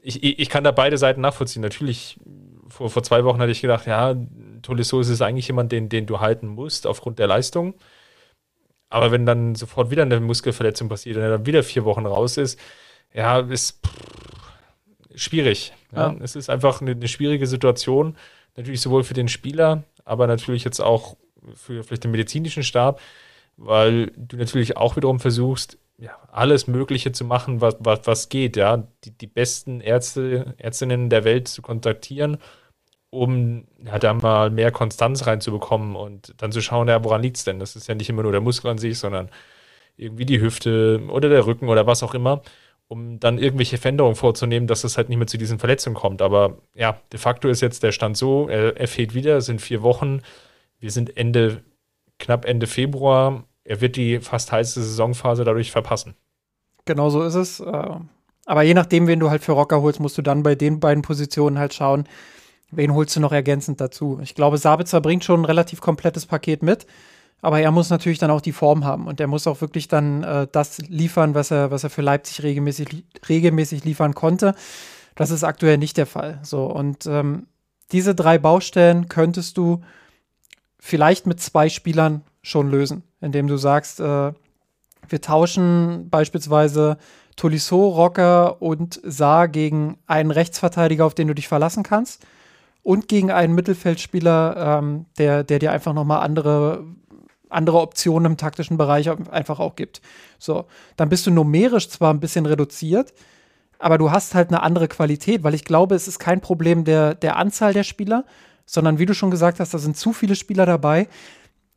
Ich, 0.00 0.22
ich 0.22 0.48
kann 0.48 0.64
da 0.64 0.70
beide 0.70 0.96
Seiten 0.96 1.20
nachvollziehen. 1.20 1.60
Natürlich 1.60 2.18
vor, 2.68 2.88
vor 2.88 3.02
zwei 3.02 3.24
Wochen 3.24 3.40
hatte 3.40 3.50
ich 3.50 3.60
gedacht, 3.60 3.86
ja, 3.86 4.14
Tolisso 4.62 5.00
ist 5.00 5.20
eigentlich 5.20 5.48
jemand, 5.48 5.72
den, 5.72 5.88
den 5.88 6.06
du 6.06 6.20
halten 6.20 6.46
musst 6.46 6.86
aufgrund 6.86 7.18
der 7.18 7.26
Leistung. 7.26 7.74
Aber 8.90 9.10
wenn 9.12 9.26
dann 9.26 9.54
sofort 9.54 9.90
wieder 9.90 10.02
eine 10.02 10.20
Muskelverletzung 10.20 10.88
passiert 10.88 11.16
und 11.16 11.22
er 11.22 11.30
dann 11.30 11.46
wieder 11.46 11.62
vier 11.62 11.84
Wochen 11.84 12.06
raus 12.06 12.38
ist, 12.38 12.58
ja, 13.12 13.40
ist 13.40 13.84
pff, 13.84 13.92
schwierig. 15.18 15.72
Ja. 15.94 16.14
Es 16.20 16.36
ist 16.36 16.50
einfach 16.50 16.80
eine, 16.80 16.92
eine, 16.92 17.08
schwierige 17.08 17.46
Situation, 17.46 18.16
natürlich 18.56 18.80
sowohl 18.80 19.04
für 19.04 19.14
den 19.14 19.28
Spieler, 19.28 19.84
aber 20.04 20.26
natürlich 20.26 20.64
jetzt 20.64 20.80
auch 20.80 21.16
für 21.54 21.82
vielleicht 21.84 22.04
den 22.04 22.10
medizinischen 22.10 22.62
Stab, 22.62 23.00
weil 23.56 24.12
du 24.16 24.36
natürlich 24.36 24.76
auch 24.76 24.96
wiederum 24.96 25.20
versuchst, 25.20 25.78
ja, 25.98 26.16
alles 26.30 26.68
Mögliche 26.68 27.12
zu 27.12 27.24
machen, 27.24 27.60
was, 27.60 27.76
was, 27.80 28.00
was 28.04 28.28
geht, 28.28 28.56
ja, 28.56 28.86
die, 29.04 29.10
die 29.10 29.26
besten 29.26 29.80
Ärzte, 29.80 30.54
Ärztinnen 30.58 31.10
der 31.10 31.24
Welt 31.24 31.48
zu 31.48 31.60
kontaktieren, 31.60 32.38
um 33.10 33.66
ja, 33.84 33.98
da 33.98 34.14
mal 34.14 34.50
mehr 34.50 34.70
Konstanz 34.70 35.26
reinzubekommen 35.26 35.96
und 35.96 36.34
dann 36.38 36.52
zu 36.52 36.60
schauen, 36.60 36.88
ja, 36.88 37.02
woran 37.02 37.22
liegt 37.22 37.38
es 37.38 37.44
denn? 37.44 37.58
Das 37.58 37.74
ist 37.74 37.88
ja 37.88 37.94
nicht 37.94 38.08
immer 38.08 38.22
nur 38.22 38.32
der 38.32 38.40
Muskel 38.40 38.70
an 38.70 38.78
sich, 38.78 38.98
sondern 38.98 39.30
irgendwie 39.96 40.26
die 40.26 40.40
Hüfte 40.40 41.02
oder 41.08 41.28
der 41.28 41.46
Rücken 41.46 41.68
oder 41.68 41.86
was 41.86 42.02
auch 42.04 42.14
immer, 42.14 42.42
um 42.88 43.20
dann 43.20 43.38
irgendwelche 43.38 43.78
Veränderungen 43.78 44.16
vorzunehmen, 44.16 44.66
dass 44.66 44.84
es 44.84 44.96
halt 44.96 45.08
nicht 45.08 45.18
mehr 45.18 45.26
zu 45.26 45.38
diesen 45.38 45.58
Verletzungen 45.58 45.96
kommt. 45.96 46.22
Aber 46.22 46.58
ja, 46.74 46.98
de 47.12 47.18
facto 47.18 47.48
ist 47.48 47.60
jetzt 47.60 47.82
der 47.82 47.92
Stand 47.92 48.16
so, 48.16 48.48
er, 48.48 48.76
er 48.76 48.88
fehlt 48.88 49.14
wieder, 49.14 49.36
es 49.36 49.46
sind 49.46 49.60
vier 49.60 49.82
Wochen, 49.82 50.22
wir 50.80 50.90
sind 50.90 51.16
Ende, 51.16 51.62
knapp 52.18 52.44
Ende 52.44 52.66
Februar 52.66 53.44
er 53.68 53.82
wird 53.82 53.96
die 53.96 54.18
fast 54.20 54.50
heiße 54.50 54.82
Saisonphase 54.82 55.44
dadurch 55.44 55.70
verpassen. 55.70 56.14
Genau 56.86 57.10
so 57.10 57.22
ist 57.22 57.34
es. 57.34 57.60
Äh, 57.60 57.96
aber 58.46 58.62
je 58.62 58.72
nachdem, 58.72 59.06
wen 59.06 59.20
du 59.20 59.28
halt 59.28 59.44
für 59.44 59.52
Rocker 59.52 59.82
holst, 59.82 60.00
musst 60.00 60.16
du 60.16 60.22
dann 60.22 60.42
bei 60.42 60.54
den 60.54 60.80
beiden 60.80 61.02
Positionen 61.02 61.58
halt 61.58 61.74
schauen, 61.74 62.08
wen 62.70 62.94
holst 62.94 63.14
du 63.14 63.20
noch 63.20 63.32
ergänzend 63.32 63.78
dazu. 63.82 64.20
Ich 64.22 64.34
glaube, 64.34 64.56
Sabitzer 64.56 65.02
bringt 65.02 65.22
schon 65.22 65.42
ein 65.42 65.44
relativ 65.44 65.82
komplettes 65.82 66.24
Paket 66.24 66.62
mit. 66.62 66.86
Aber 67.40 67.60
er 67.60 67.70
muss 67.70 67.90
natürlich 67.90 68.18
dann 68.18 68.30
auch 68.30 68.40
die 68.40 68.52
Form 68.52 68.84
haben 68.84 69.06
und 69.06 69.20
er 69.20 69.28
muss 69.28 69.46
auch 69.46 69.60
wirklich 69.60 69.86
dann 69.86 70.24
äh, 70.24 70.46
das 70.50 70.78
liefern, 70.78 71.34
was 71.34 71.50
er, 71.50 71.70
was 71.70 71.84
er 71.84 71.90
für 71.90 72.02
Leipzig 72.02 72.42
regelmäßig, 72.42 73.04
regelmäßig 73.28 73.84
liefern 73.84 74.14
konnte. 74.14 74.54
Das 75.14 75.30
ist 75.30 75.44
aktuell 75.44 75.78
nicht 75.78 75.96
der 75.96 76.06
Fall. 76.06 76.40
So, 76.42 76.66
und 76.66 77.06
ähm, 77.06 77.46
diese 77.92 78.14
drei 78.14 78.38
Baustellen 78.38 79.08
könntest 79.08 79.56
du 79.56 79.82
vielleicht 80.78 81.26
mit 81.26 81.40
zwei 81.40 81.68
Spielern 81.68 82.22
schon 82.42 82.70
lösen, 82.70 83.02
indem 83.20 83.46
du 83.46 83.56
sagst, 83.56 84.00
äh, 84.00 84.32
wir 85.08 85.20
tauschen 85.20 86.08
beispielsweise 86.10 86.98
Tolisso, 87.36 87.88
Rocker 87.88 88.60
und 88.60 89.00
Saar 89.04 89.48
gegen 89.48 89.96
einen 90.06 90.30
Rechtsverteidiger, 90.30 91.06
auf 91.06 91.14
den 91.14 91.28
du 91.28 91.34
dich 91.34 91.48
verlassen 91.48 91.82
kannst, 91.82 92.26
und 92.82 93.08
gegen 93.08 93.30
einen 93.30 93.54
Mittelfeldspieler, 93.54 94.80
ähm, 94.80 95.06
der, 95.18 95.44
der 95.44 95.58
dir 95.58 95.72
einfach 95.72 95.94
nochmal 95.94 96.22
andere, 96.24 96.84
andere 97.50 97.80
Optionen 97.80 98.32
im 98.32 98.36
taktischen 98.36 98.76
Bereich 98.76 99.10
einfach 99.30 99.60
auch 99.60 99.76
gibt. 99.76 100.00
So, 100.38 100.66
dann 100.96 101.08
bist 101.08 101.26
du 101.26 101.30
numerisch 101.30 101.88
zwar 101.88 102.12
ein 102.12 102.20
bisschen 102.20 102.46
reduziert, 102.46 103.12
aber 103.78 103.98
du 103.98 104.10
hast 104.10 104.34
halt 104.34 104.48
eine 104.48 104.62
andere 104.62 104.88
Qualität, 104.88 105.44
weil 105.44 105.54
ich 105.54 105.64
glaube, 105.64 105.94
es 105.94 106.08
ist 106.08 106.18
kein 106.18 106.40
Problem 106.40 106.84
der, 106.84 107.14
der 107.14 107.36
Anzahl 107.36 107.72
der 107.72 107.84
Spieler, 107.84 108.24
sondern 108.66 108.98
wie 108.98 109.06
du 109.06 109.14
schon 109.14 109.30
gesagt 109.30 109.60
hast, 109.60 109.72
da 109.72 109.78
sind 109.78 109.96
zu 109.96 110.12
viele 110.12 110.34
Spieler 110.34 110.66
dabei, 110.66 111.08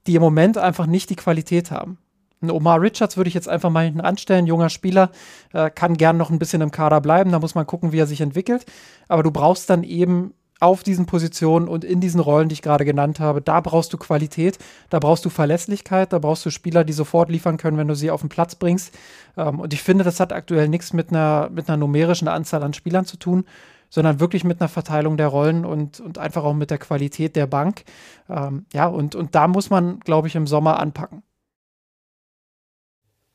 die 0.08 0.16
im 0.16 0.22
Moment 0.22 0.58
einfach 0.58 0.88
nicht 0.88 1.10
die 1.10 1.16
Qualität 1.16 1.72
haben. 1.72 1.98
Ein 2.42 2.50
Omar 2.50 2.82
Richards 2.82 3.18
würde 3.18 3.28
ich 3.28 3.36
jetzt 3.36 3.48
einfach 3.48 3.70
mal 3.70 3.86
hinten 3.86 4.02
anstellen, 4.02 4.48
junger 4.48 4.70
Spieler, 4.70 5.12
äh, 5.54 5.70
kann 5.70 5.96
gern 5.96 6.18
noch 6.18 6.32
ein 6.32 6.40
bisschen 6.40 6.62
im 6.62 6.72
Kader 6.72 7.00
bleiben, 7.00 7.32
da 7.32 7.40
muss 7.40 7.54
man 7.54 7.68
gucken, 7.68 7.92
wie 7.92 8.00
er 8.00 8.08
sich 8.08 8.20
entwickelt. 8.20 8.66
Aber 9.08 9.22
du 9.22 9.30
brauchst 9.30 9.70
dann 9.70 9.84
eben 9.84 10.34
auf 10.62 10.84
diesen 10.84 11.08
Positionen 11.08 11.68
und 11.68 11.84
in 11.84 12.02
diesen 12.02 12.20
Rollen, 12.20 12.48
die 12.48 12.54
ich 12.54 12.62
gerade 12.62 12.86
genannt 12.86 13.20
habe, 13.20 13.42
da 13.42 13.60
brauchst 13.60 13.92
du 13.94 13.98
Qualität, 13.98 14.60
da 14.90 15.00
brauchst 15.00 15.26
du 15.26 15.30
Verlässlichkeit, 15.30 16.14
da 16.14 16.20
brauchst 16.20 16.46
du 16.46 16.52
Spieler, 16.52 16.84
die 16.84 16.94
sofort 16.94 17.30
liefern 17.30 17.58
können, 17.58 17.78
wenn 17.78 17.88
du 17.88 17.96
sie 17.96 18.12
auf 18.12 18.22
den 18.22 18.30
Platz 18.30 18.56
bringst. 18.56 18.98
Ähm, 19.38 19.60
und 19.60 19.74
ich 19.74 19.82
finde, 19.82 20.04
das 20.04 20.20
hat 20.20 20.32
aktuell 20.32 20.68
nichts 20.70 20.94
mit 20.94 21.10
einer, 21.10 21.50
mit 21.52 21.68
einer 21.68 21.78
numerischen 21.78 22.28
Anzahl 22.28 22.62
an 22.62 22.74
Spielern 22.74 23.06
zu 23.06 23.18
tun, 23.18 23.46
sondern 23.90 24.20
wirklich 24.20 24.44
mit 24.44 24.62
einer 24.62 24.70
Verteilung 24.70 25.18
der 25.18 25.28
Rollen 25.28 25.66
und, 25.66 26.00
und 26.00 26.20
einfach 26.20 26.44
auch 26.44 26.54
mit 26.54 26.70
der 26.70 26.78
Qualität 26.78 27.36
der 27.36 27.48
Bank. 27.48 27.84
Ähm, 28.30 28.66
ja, 28.72 28.86
und, 28.86 29.16
und 29.16 29.34
da 29.34 29.48
muss 29.48 29.72
man, 29.72 30.00
glaube 30.00 30.28
ich, 30.28 30.36
im 30.36 30.46
Sommer 30.46 30.80
anpacken. 30.80 31.24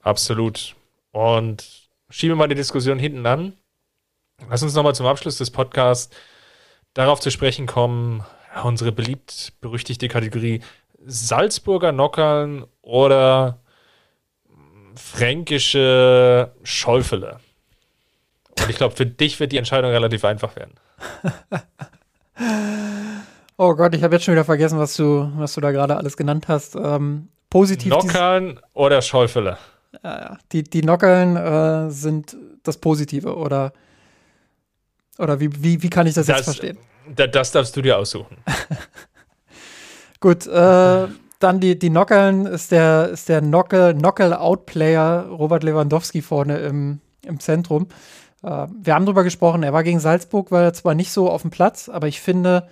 Absolut. 0.01 0.77
Und 1.11 1.89
schieben 2.09 2.37
wir 2.37 2.39
mal 2.39 2.49
die 2.49 2.55
Diskussion 2.55 3.01
hinten 3.01 3.27
an. 3.27 3.55
Lass 4.49 4.62
uns 4.62 4.74
nochmal 4.74 4.95
zum 4.95 5.07
Abschluss 5.07 5.39
des 5.39 5.51
Podcasts 5.51 6.14
darauf 6.97 7.21
zu 7.21 7.31
sprechen 7.31 7.67
kommen, 7.67 8.25
unsere 8.65 8.91
beliebt 8.91 9.53
berüchtigte 9.61 10.09
Kategorie 10.09 10.63
Salzburger 11.05 11.93
Nockern 11.93 12.65
oder 12.83 13.61
fränkische 14.97 16.53
Schäufele. 16.63 17.39
Und 18.59 18.71
ich 18.71 18.77
glaube, 18.77 18.97
für 18.97 19.05
dich 19.05 19.39
wird 19.39 19.53
die 19.53 19.59
Entscheidung 19.59 19.91
relativ 19.91 20.25
einfach 20.25 20.57
werden. 20.57 20.73
oh 23.59 23.75
Gott, 23.75 23.95
ich 23.95 24.03
habe 24.03 24.15
jetzt 24.15 24.25
schon 24.25 24.33
wieder 24.33 24.47
vergessen, 24.47 24.79
was 24.79 24.97
du, 24.97 25.31
was 25.37 25.53
du 25.53 25.61
da 25.61 25.73
gerade 25.73 25.99
alles 25.99 26.17
genannt 26.17 26.49
hast. 26.49 26.77
Ähm, 26.77 27.29
positiv. 27.51 27.91
Nockern 27.91 28.59
oder 28.73 29.03
Schäufele? 29.03 29.59
Ja, 30.03 30.39
die, 30.53 30.65
die 30.65 30.83
Nockeln 30.83 31.37
äh, 31.37 31.91
sind 31.91 32.37
das 32.63 32.79
Positive 32.79 33.37
oder, 33.37 33.75
oder 35.19 35.41
wie, 35.41 35.51
wie, 35.62 35.83
wie 35.83 35.91
kann 35.91 36.07
ich 36.07 36.14
das, 36.14 36.27
das 36.27 36.37
jetzt 36.37 36.45
verstehen? 36.45 36.79
Das, 37.14 37.31
das 37.31 37.53
darfst 37.53 37.77
du 37.77 37.83
dir 37.83 37.99
aussuchen. 37.99 38.37
Gut, 40.21 40.47
äh, 40.47 41.07
dann 41.39 41.61
die, 41.61 41.79
die 41.79 41.91
Nockeln 41.91 42.47
ist 42.47 42.73
der, 42.73 43.11
ist 43.11 43.29
der 43.29 43.43
Knockout-Player 43.43 45.27
Robert 45.29 45.62
Lewandowski 45.62 46.23
vorne 46.23 46.59
im, 46.59 47.01
im 47.25 47.39
Zentrum. 47.41 47.89
Äh, 48.43 48.67
wir 48.81 48.95
haben 48.95 49.05
darüber 49.05 49.25
gesprochen, 49.25 49.62
er 49.62 49.73
war 49.73 49.85
gegen 49.85 50.01
Salzburg, 50.01 50.51
war 50.51 50.73
zwar 50.73 50.95
nicht 50.95 51.12
so 51.12 51.31
auf 51.31 51.43
dem 51.43 51.51
Platz, 51.51 51.89
aber 51.89 52.09
ich 52.09 52.21
finde, 52.21 52.69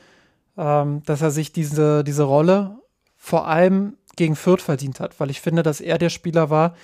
ähm, 0.56 1.02
dass 1.04 1.22
er 1.22 1.30
sich 1.30 1.52
diese, 1.52 2.04
diese 2.04 2.22
Rolle 2.22 2.78
vor 3.16 3.46
allem 3.46 3.96
gegen 4.16 4.36
Fürth 4.36 4.62
verdient 4.62 5.00
hat, 5.00 5.18
weil 5.20 5.30
ich 5.30 5.40
finde, 5.40 5.62
dass 5.62 5.80
er 5.80 5.98
der 5.98 6.10
Spieler 6.10 6.50
war, 6.50 6.74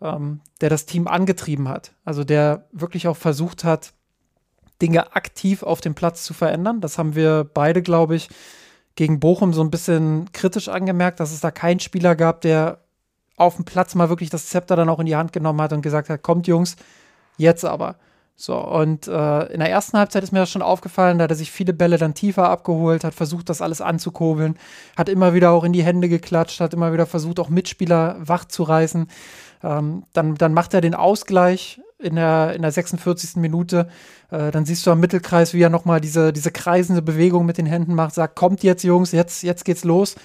ähm, 0.00 0.40
der 0.60 0.70
das 0.70 0.86
Team 0.86 1.06
angetrieben 1.06 1.68
hat. 1.68 1.92
Also 2.04 2.24
der 2.24 2.66
wirklich 2.72 3.06
auch 3.08 3.16
versucht 3.16 3.64
hat, 3.64 3.92
Dinge 4.82 5.14
aktiv 5.14 5.62
auf 5.62 5.80
dem 5.80 5.94
Platz 5.94 6.24
zu 6.24 6.34
verändern. 6.34 6.80
Das 6.80 6.98
haben 6.98 7.14
wir 7.14 7.44
beide, 7.44 7.80
glaube 7.80 8.16
ich, 8.16 8.28
gegen 8.96 9.20
Bochum 9.20 9.54
so 9.54 9.62
ein 9.62 9.70
bisschen 9.70 10.30
kritisch 10.32 10.68
angemerkt, 10.68 11.20
dass 11.20 11.32
es 11.32 11.40
da 11.40 11.50
keinen 11.50 11.80
Spieler 11.80 12.14
gab, 12.16 12.42
der 12.42 12.78
auf 13.36 13.56
dem 13.56 13.64
Platz 13.64 13.94
mal 13.94 14.08
wirklich 14.08 14.28
das 14.28 14.48
Zepter 14.48 14.76
dann 14.76 14.88
auch 14.88 15.00
in 15.00 15.06
die 15.06 15.16
Hand 15.16 15.32
genommen 15.32 15.60
hat 15.62 15.72
und 15.72 15.82
gesagt 15.82 16.10
hat, 16.10 16.22
kommt 16.22 16.46
Jungs, 16.46 16.76
jetzt 17.38 17.64
aber. 17.64 17.96
So, 18.34 18.56
und 18.56 19.06
äh, 19.08 19.44
in 19.52 19.60
der 19.60 19.70
ersten 19.70 19.98
Halbzeit 19.98 20.24
ist 20.24 20.32
mir 20.32 20.40
das 20.40 20.50
schon 20.50 20.62
aufgefallen, 20.62 21.18
da 21.18 21.24
hat 21.24 21.30
er 21.30 21.36
sich 21.36 21.52
viele 21.52 21.72
Bälle 21.72 21.98
dann 21.98 22.14
tiefer 22.14 22.48
abgeholt, 22.48 23.04
hat 23.04 23.14
versucht, 23.14 23.48
das 23.48 23.62
alles 23.62 23.80
anzukurbeln, 23.80 24.58
hat 24.96 25.08
immer 25.08 25.34
wieder 25.34 25.52
auch 25.52 25.64
in 25.64 25.72
die 25.72 25.84
Hände 25.84 26.08
geklatscht, 26.08 26.60
hat 26.60 26.74
immer 26.74 26.92
wieder 26.92 27.06
versucht, 27.06 27.38
auch 27.38 27.50
Mitspieler 27.50 28.16
wach 28.18 28.46
zu 28.46 28.64
reißen. 28.64 29.06
Ähm, 29.62 30.04
dann, 30.12 30.34
dann 30.34 30.54
macht 30.54 30.74
er 30.74 30.80
den 30.80 30.94
Ausgleich 30.94 31.80
in 32.02 32.16
der, 32.16 32.54
in 32.54 32.62
der 32.62 32.72
46. 32.72 33.36
Minute. 33.36 33.88
Äh, 34.30 34.50
dann 34.50 34.64
siehst 34.64 34.86
du 34.86 34.90
am 34.90 35.00
Mittelkreis, 35.00 35.54
wie 35.54 35.62
er 35.62 35.70
nochmal 35.70 36.00
diese, 36.00 36.32
diese 36.32 36.50
kreisende 36.50 37.02
Bewegung 37.02 37.46
mit 37.46 37.58
den 37.58 37.66
Händen 37.66 37.94
macht, 37.94 38.14
sagt, 38.14 38.36
kommt 38.36 38.62
jetzt, 38.62 38.82
Jungs, 38.82 39.12
jetzt, 39.12 39.42
jetzt 39.42 39.64
geht's 39.64 39.84
los. 39.84 40.16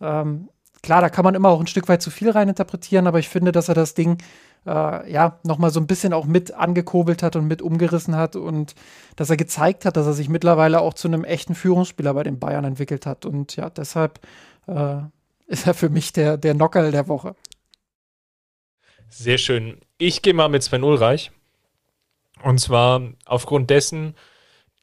Ähm, 0.00 0.48
klar, 0.82 1.00
da 1.00 1.08
kann 1.08 1.24
man 1.24 1.34
immer 1.34 1.48
auch 1.48 1.60
ein 1.60 1.66
Stück 1.66 1.88
weit 1.88 2.02
zu 2.02 2.10
viel 2.10 2.30
reininterpretieren, 2.30 3.06
aber 3.06 3.18
ich 3.18 3.28
finde, 3.28 3.52
dass 3.52 3.68
er 3.68 3.74
das 3.74 3.94
Ding 3.94 4.18
äh, 4.66 5.10
ja, 5.10 5.38
nochmal 5.44 5.70
so 5.70 5.80
ein 5.80 5.86
bisschen 5.86 6.12
auch 6.12 6.26
mit 6.26 6.54
angekurbelt 6.54 7.22
hat 7.22 7.36
und 7.36 7.46
mit 7.46 7.62
umgerissen 7.62 8.16
hat 8.16 8.36
und 8.36 8.74
dass 9.16 9.30
er 9.30 9.36
gezeigt 9.36 9.84
hat, 9.84 9.96
dass 9.96 10.06
er 10.06 10.12
sich 10.12 10.28
mittlerweile 10.28 10.80
auch 10.80 10.94
zu 10.94 11.08
einem 11.08 11.24
echten 11.24 11.54
Führungsspieler 11.54 12.14
bei 12.14 12.22
den 12.22 12.38
Bayern 12.38 12.64
entwickelt 12.64 13.06
hat. 13.06 13.24
Und 13.24 13.56
ja, 13.56 13.70
deshalb 13.70 14.20
äh, 14.66 14.96
ist 15.46 15.66
er 15.66 15.74
für 15.74 15.88
mich 15.88 16.12
der, 16.12 16.36
der 16.36 16.54
Nockerl 16.54 16.90
der 16.92 17.08
Woche. 17.08 17.34
Sehr 19.10 19.38
schön. 19.38 19.78
Ich 19.96 20.22
gehe 20.22 20.34
mal 20.34 20.48
mit 20.48 20.62
Sven 20.62 20.84
Ulreich. 20.84 21.30
Und 22.42 22.58
zwar 22.58 23.02
aufgrund 23.24 23.70
dessen, 23.70 24.14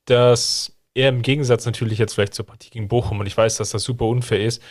dass 0.06 0.76
er 0.94 1.10
im 1.10 1.22
Gegensatz 1.22 1.66
natürlich 1.66 2.00
jetzt 2.00 2.14
vielleicht 2.14 2.34
zur 2.34 2.46
Partie 2.46 2.70
gegen 2.70 2.88
Bochum, 2.88 3.20
und 3.20 3.28
ich 3.28 3.38
weiß, 3.38 3.58
dass 3.58 3.70
das 3.70 3.84
super 3.84 4.06
unfair 4.06 4.44
ist, 4.44 4.62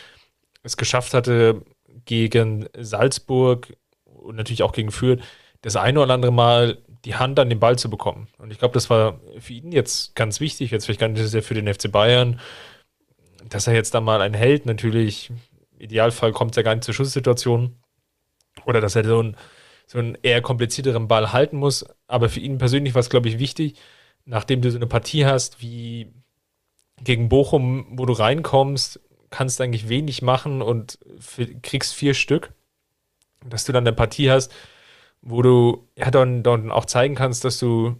es 0.63 0.77
geschafft 0.77 1.13
hatte, 1.13 1.63
gegen 2.05 2.67
Salzburg 2.77 3.75
und 4.05 4.35
natürlich 4.35 4.63
auch 4.63 4.73
gegen 4.73 4.91
Fürth, 4.91 5.21
das 5.61 5.75
eine 5.75 5.99
oder 5.99 6.13
andere 6.13 6.31
Mal 6.31 6.77
die 7.05 7.15
Hand 7.15 7.39
an 7.39 7.49
den 7.49 7.59
Ball 7.59 7.77
zu 7.77 7.89
bekommen. 7.89 8.27
Und 8.37 8.51
ich 8.51 8.59
glaube, 8.59 8.73
das 8.73 8.89
war 8.89 9.19
für 9.39 9.53
ihn 9.53 9.71
jetzt 9.71 10.15
ganz 10.15 10.39
wichtig, 10.39 10.71
jetzt 10.71 10.85
vielleicht 10.85 10.99
gar 10.99 11.07
nicht 11.07 11.21
so 11.21 11.27
sehr 11.27 11.43
für 11.43 11.53
den 11.53 11.71
FC 11.71 11.91
Bayern, 11.91 12.39
dass 13.47 13.67
er 13.67 13.73
jetzt 13.73 13.93
da 13.93 14.01
mal 14.01 14.21
einen 14.21 14.33
hält. 14.33 14.65
Natürlich, 14.65 15.29
im 15.29 15.79
Idealfall 15.79 16.31
kommt 16.31 16.57
er 16.57 16.63
gar 16.63 16.73
nicht 16.73 16.83
zur 16.83 16.93
Schusssituation. 16.93 17.75
Oder 18.65 18.81
dass 18.81 18.95
er 18.95 19.03
so, 19.03 19.21
ein, 19.21 19.37
so 19.87 19.99
einen 19.99 20.17
eher 20.21 20.41
komplizierteren 20.41 21.07
Ball 21.07 21.33
halten 21.33 21.57
muss. 21.57 21.85
Aber 22.07 22.29
für 22.29 22.39
ihn 22.39 22.57
persönlich 22.57 22.93
war 22.93 23.01
es, 23.01 23.09
glaube 23.09 23.27
ich, 23.27 23.39
wichtig, 23.39 23.75
nachdem 24.25 24.61
du 24.61 24.71
so 24.71 24.77
eine 24.77 24.87
Partie 24.87 25.25
hast 25.25 25.61
wie 25.61 26.11
gegen 27.03 27.29
Bochum, 27.29 27.87
wo 27.91 28.05
du 28.05 28.13
reinkommst, 28.13 29.01
kannst 29.29 29.59
eigentlich 29.59 29.89
wenig 29.89 30.21
machen 30.21 30.61
und 30.61 30.97
kriegst 31.61 31.93
vier 31.93 32.13
Stück. 32.13 32.53
Dass 33.47 33.65
du 33.65 33.73
dann 33.73 33.83
eine 33.85 33.95
Partie 33.95 34.31
hast, 34.31 34.51
wo 35.21 35.41
du 35.41 35.87
ja 35.97 36.09
dann, 36.09 36.41
dann 36.41 36.71
auch 36.71 36.85
zeigen 36.85 37.15
kannst, 37.15 37.43
dass 37.43 37.59
du 37.59 37.97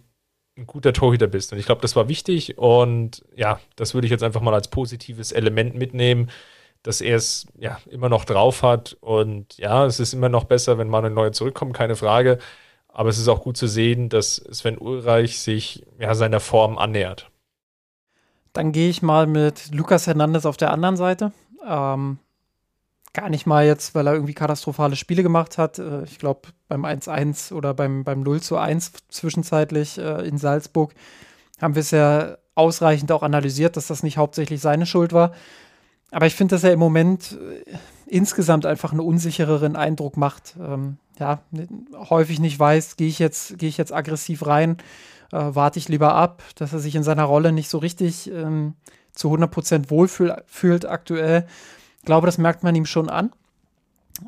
ein 0.56 0.66
guter 0.66 0.92
Torhüter 0.92 1.26
bist. 1.26 1.52
Und 1.52 1.58
ich 1.58 1.66
glaube, 1.66 1.82
das 1.82 1.94
war 1.96 2.08
wichtig 2.08 2.56
und 2.58 3.24
ja, 3.36 3.60
das 3.76 3.94
würde 3.94 4.06
ich 4.06 4.10
jetzt 4.10 4.22
einfach 4.22 4.40
mal 4.40 4.54
als 4.54 4.68
positives 4.68 5.32
Element 5.32 5.74
mitnehmen, 5.74 6.30
dass 6.86 7.00
er 7.00 7.16
es 7.16 7.46
ja 7.58 7.80
immer 7.90 8.08
noch 8.08 8.24
drauf 8.24 8.62
hat. 8.62 8.96
Und 9.00 9.58
ja, 9.58 9.84
es 9.86 9.98
ist 9.98 10.14
immer 10.14 10.28
noch 10.28 10.44
besser, 10.44 10.78
wenn 10.78 10.88
Manuel 10.88 11.12
Neuer 11.12 11.32
zurückkommt, 11.32 11.74
keine 11.74 11.96
Frage. 11.96 12.38
Aber 12.88 13.08
es 13.08 13.18
ist 13.18 13.26
auch 13.26 13.42
gut 13.42 13.56
zu 13.56 13.66
sehen, 13.66 14.08
dass 14.08 14.36
Sven 14.36 14.78
Ulreich 14.78 15.40
sich 15.40 15.84
ja 15.98 16.14
seiner 16.14 16.38
Form 16.38 16.78
annähert. 16.78 17.28
Dann 18.52 18.70
gehe 18.70 18.88
ich 18.88 19.02
mal 19.02 19.26
mit 19.26 19.74
Lukas 19.74 20.06
Hernandez 20.06 20.46
auf 20.46 20.56
der 20.56 20.70
anderen 20.70 20.96
Seite. 20.96 21.32
Ähm, 21.68 22.18
gar 23.12 23.30
nicht 23.30 23.46
mal 23.46 23.66
jetzt, 23.66 23.96
weil 23.96 24.06
er 24.06 24.14
irgendwie 24.14 24.34
katastrophale 24.34 24.94
Spiele 24.94 25.24
gemacht 25.24 25.58
hat. 25.58 25.80
Äh, 25.80 26.04
ich 26.04 26.18
glaube, 26.20 26.42
beim 26.68 26.84
1-1 26.84 27.52
oder 27.52 27.74
beim, 27.74 28.04
beim 28.04 28.22
0 28.22 28.40
1 28.52 28.92
zwischenzeitlich 29.08 29.98
äh, 29.98 30.26
in 30.26 30.38
Salzburg 30.38 30.94
haben 31.60 31.74
wir 31.74 31.80
es 31.80 31.90
ja 31.90 32.36
ausreichend 32.54 33.10
auch 33.10 33.24
analysiert, 33.24 33.76
dass 33.76 33.88
das 33.88 34.04
nicht 34.04 34.18
hauptsächlich 34.18 34.60
seine 34.60 34.86
Schuld 34.86 35.12
war. 35.12 35.32
Aber 36.10 36.26
ich 36.26 36.34
finde, 36.34 36.54
dass 36.54 36.64
er 36.64 36.72
im 36.72 36.78
Moment 36.78 37.38
äh, 37.66 37.76
insgesamt 38.06 38.66
einfach 38.66 38.92
einen 38.92 39.00
unsichereren 39.00 39.76
Eindruck 39.76 40.16
macht. 40.16 40.56
Ähm, 40.60 40.98
ja, 41.18 41.40
häufig 41.94 42.40
nicht 42.40 42.58
weiß, 42.58 42.96
gehe 42.96 43.08
ich 43.08 43.18
jetzt, 43.18 43.62
ich 43.62 43.76
jetzt 43.78 43.92
aggressiv 43.92 44.46
rein 44.46 44.76
äh, 45.32 45.54
warte 45.54 45.78
ich 45.78 45.88
lieber 45.88 46.14
ab, 46.14 46.42
dass 46.56 46.72
er 46.72 46.78
sich 46.78 46.94
in 46.94 47.02
seiner 47.02 47.24
Rolle 47.24 47.52
nicht 47.52 47.68
so 47.68 47.78
richtig 47.78 48.30
ähm, 48.30 48.74
zu 49.12 49.32
100% 49.32 49.90
wohlfühlt 49.90 50.86
aktuell. 50.86 51.46
Ich 51.98 52.04
glaube, 52.04 52.26
das 52.26 52.38
merkt 52.38 52.62
man 52.62 52.74
ihm 52.74 52.86
schon 52.86 53.08
an. 53.08 53.32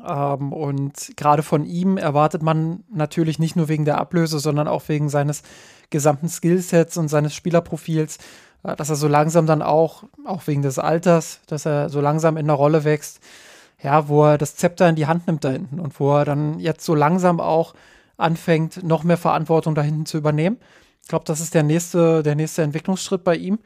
Ähm, 0.05 0.53
und 0.53 1.11
gerade 1.15 1.43
von 1.43 1.65
ihm 1.65 1.97
erwartet 1.97 2.43
man 2.43 2.83
natürlich 2.91 3.39
nicht 3.39 3.55
nur 3.55 3.69
wegen 3.69 3.85
der 3.85 3.97
Ablöse, 3.97 4.39
sondern 4.39 4.67
auch 4.67 4.87
wegen 4.87 5.09
seines 5.09 5.43
gesamten 5.89 6.29
Skillsets 6.29 6.97
und 6.97 7.07
seines 7.07 7.33
Spielerprofils, 7.33 8.19
dass 8.63 8.89
er 8.89 8.95
so 8.95 9.07
langsam 9.07 9.45
dann 9.45 9.61
auch, 9.61 10.03
auch 10.25 10.47
wegen 10.47 10.61
des 10.61 10.79
Alters, 10.79 11.39
dass 11.47 11.65
er 11.65 11.89
so 11.89 12.01
langsam 12.01 12.37
in 12.37 12.47
der 12.47 12.55
Rolle 12.55 12.83
wächst, 12.83 13.19
ja, 13.81 14.07
wo 14.07 14.25
er 14.25 14.37
das 14.37 14.55
Zepter 14.55 14.89
in 14.89 14.95
die 14.95 15.07
Hand 15.07 15.27
nimmt 15.27 15.43
da 15.43 15.49
hinten 15.49 15.79
und 15.79 15.99
wo 15.99 16.17
er 16.17 16.25
dann 16.25 16.59
jetzt 16.59 16.85
so 16.85 16.95
langsam 16.95 17.39
auch 17.39 17.73
anfängt, 18.17 18.83
noch 18.83 19.03
mehr 19.03 19.17
Verantwortung 19.17 19.75
da 19.75 19.81
hinten 19.81 20.05
zu 20.05 20.17
übernehmen. 20.17 20.57
Ich 21.01 21.07
glaube, 21.07 21.25
das 21.25 21.39
ist 21.39 21.53
der 21.53 21.63
nächste, 21.63 22.21
der 22.21 22.35
nächste 22.35 22.61
Entwicklungsschritt 22.61 23.23
bei 23.23 23.35
ihm. 23.35 23.59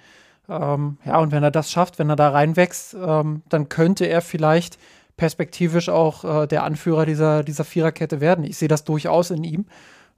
Ähm, 0.47 0.97
ja, 1.05 1.17
und 1.17 1.31
wenn 1.31 1.43
er 1.43 1.51
das 1.51 1.71
schafft, 1.71 1.97
wenn 1.97 2.09
er 2.09 2.15
da 2.15 2.29
reinwächst, 2.29 2.93
ähm, 2.93 3.41
dann 3.49 3.69
könnte 3.69 4.05
er 4.05 4.21
vielleicht 4.21 4.77
perspektivisch 5.17 5.89
auch 5.89 6.43
äh, 6.43 6.47
der 6.47 6.63
Anführer 6.63 7.05
dieser, 7.05 7.43
dieser 7.43 7.63
Viererkette 7.63 8.21
werden. 8.21 8.45
Ich 8.45 8.57
sehe 8.57 8.67
das 8.67 8.83
durchaus 8.83 9.31
in 9.31 9.43
ihm 9.43 9.65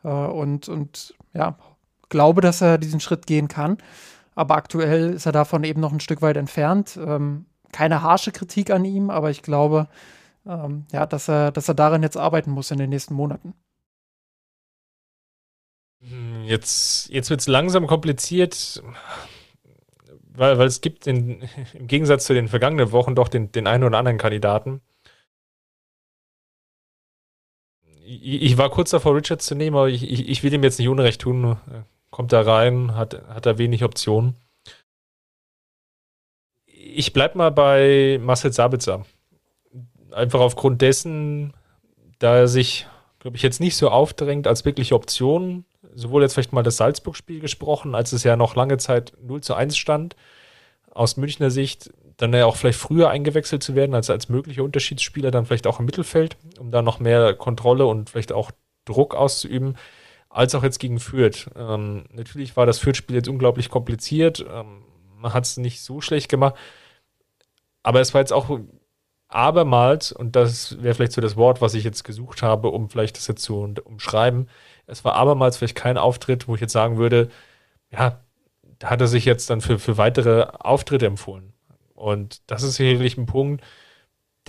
äh, 0.04 0.10
und, 0.10 0.68
und 0.68 1.16
ja, 1.34 1.58
glaube, 2.10 2.42
dass 2.42 2.62
er 2.62 2.78
diesen 2.78 3.00
Schritt 3.00 3.28
gehen 3.28 3.48
kann. 3.48 3.78
Aber 4.36 4.56
aktuell 4.56 5.14
ist 5.14 5.26
er 5.26 5.32
davon 5.32 5.64
eben 5.64 5.80
noch 5.82 5.94
ein 5.94 6.02
Stück 6.02 6.22
weit 6.22 6.38
entfernt. 6.38 7.00
Ähm, 7.02 7.46
keine 7.72 8.02
harsche 8.02 8.32
Kritik 8.32 8.70
an 8.70 8.86
ihm, 8.86 9.10
aber 9.10 9.32
ich 9.32 9.42
glaube, 9.42 9.88
ähm, 10.46 10.86
ja, 10.92 11.06
dass 11.06 11.28
er, 11.28 11.52
dass 11.52 11.68
er 11.68 11.74
daran 11.74 12.04
jetzt 12.04 12.18
arbeiten 12.18 12.52
muss 12.52 12.72
in 12.72 12.78
den 12.78 12.90
nächsten 12.90 13.14
Monaten. 13.14 13.54
Hm, 16.02 16.44
jetzt, 16.44 17.10
jetzt 17.10 17.30
wird 17.30 17.42
es 17.42 17.48
langsam 17.48 17.88
kompliziert, 17.88 18.84
weil, 20.22 20.58
weil 20.58 20.68
es 20.68 20.82
gibt 20.82 21.08
in, 21.08 21.42
im 21.74 21.88
Gegensatz 21.88 22.26
zu 22.26 22.34
den 22.34 22.48
vergangenen 22.48 22.92
Wochen 22.92 23.16
doch 23.16 23.28
den, 23.28 23.52
den 23.52 23.68
einen 23.68 23.84
oder 23.84 23.98
anderen 23.98 24.18
Kandidaten. 24.18 24.82
Ich, 28.06 28.42
ich 28.44 28.58
war 28.58 28.70
kurz 28.70 28.92
davor, 28.92 29.16
Richards 29.16 29.48
zu 29.48 29.56
nehmen, 29.56 29.76
aber 29.76 29.90
ich, 29.90 30.04
ich, 30.04 30.30
ich 30.30 30.44
will 30.44 30.54
ihm 30.54 30.64
jetzt 30.64 30.78
nicht 30.78 30.90
Unrecht 30.90 31.22
tun. 31.22 31.58
Kommt 32.16 32.32
da 32.32 32.44
rein, 32.44 32.96
hat, 32.96 33.28
hat 33.28 33.46
da 33.46 33.58
wenig 33.58 33.84
Optionen. 33.84 34.38
Ich 36.66 37.12
bleib 37.12 37.36
mal 37.36 37.52
bei 37.52 38.22
Marcel 38.24 38.54
Sabitzer. 38.54 39.06
Einfach 40.12 40.40
aufgrund 40.40 40.82
dessen, 40.82 41.52
da 42.20 42.38
er 42.38 42.48
sich, 42.48 42.88
glaube 43.20 43.36
ich, 43.36 43.44
jetzt 43.44 43.60
nicht 43.60 43.76
so 43.76 43.90
aufdrängt 43.90 44.48
als 44.48 44.64
wirkliche 44.64 44.96
Option 44.96 45.66
sowohl 45.94 46.22
jetzt 46.22 46.36
vielleicht 46.36 46.54
mal 46.54 46.64
das 46.64 46.78
Salzburg-Spiel 46.78 47.42
gesprochen, 47.42 47.96
als 47.96 48.14
es 48.14 48.24
ja 48.24 48.38
noch 48.38 48.56
lange 48.56 48.78
Zeit 48.78 49.12
0 49.22 49.42
zu 49.42 49.54
1 49.54 49.76
stand. 49.76 50.16
Aus 50.92 51.18
Münchner 51.18 51.52
Sicht 51.52 51.92
dann 52.16 52.32
ja 52.32 52.46
auch 52.46 52.56
vielleicht 52.56 52.80
früher 52.80 53.10
eingewechselt 53.10 53.62
zu 53.62 53.76
werden, 53.76 53.94
als 53.94 54.10
als 54.10 54.30
möglicher 54.30 54.64
Unterschiedsspieler, 54.64 55.32
dann 55.32 55.46
vielleicht 55.46 55.68
auch 55.68 55.82
im 55.82 55.86
Mittelfeld, 55.86 56.38
um 56.60 56.72
da 56.72 56.82
noch 56.82 57.02
mehr 57.02 57.34
Kontrolle 57.34 57.86
und 57.86 58.10
vielleicht 58.10 58.32
auch 58.32 58.52
Druck 58.86 59.16
auszuüben, 59.16 59.76
als 60.36 60.54
auch 60.54 60.64
jetzt 60.64 60.80
gegen 60.80 61.00
Fürth. 61.00 61.50
Ähm, 61.56 62.04
natürlich 62.12 62.58
war 62.58 62.66
das 62.66 62.80
Fürth-Spiel 62.80 63.16
jetzt 63.16 63.30
unglaublich 63.30 63.70
kompliziert. 63.70 64.46
Ähm, 64.52 64.84
man 65.18 65.34
hat 65.34 65.46
es 65.46 65.56
nicht 65.56 65.82
so 65.82 66.02
schlecht 66.02 66.28
gemacht. 66.28 66.56
Aber 67.84 68.02
es 68.02 68.14
war 68.14 68.20
jetzt 68.20 68.34
auch 68.34 68.60
abermals, 69.30 70.12
und 70.12 70.36
das 70.36 70.82
wäre 70.84 70.94
vielleicht 70.94 71.14
so 71.14 71.22
das 71.22 71.38
Wort, 71.38 71.62
was 71.62 71.74
ich 71.74 71.86
jetzt 71.86 72.04
gesucht 72.04 72.44
habe, 72.44 72.70
um 72.70 72.90
vielleicht 72.90 73.16
das 73.16 73.28
jetzt 73.28 73.44
zu 73.44 73.74
umschreiben, 73.86 74.50
es 74.88 75.06
war 75.06 75.16
abermals 75.16 75.58
vielleicht 75.58 75.76
kein 75.76 75.98
Auftritt, 75.98 76.48
wo 76.48 76.56
ich 76.56 76.62
jetzt 76.62 76.74
sagen 76.74 76.98
würde, 76.98 77.30
ja, 77.90 78.20
da 78.80 78.90
hat 78.90 79.02
er 79.02 79.08
sich 79.08 79.24
jetzt 79.24 79.50
dann 79.50 79.62
für, 79.62 79.80
für 79.80 79.98
weitere 79.98 80.48
Auftritte 80.60 81.06
empfohlen. 81.06 81.54
Und 81.94 82.42
das 82.52 82.62
ist 82.62 82.76
sicherlich 82.76 83.18
ein 83.18 83.26
Punkt, 83.26 83.64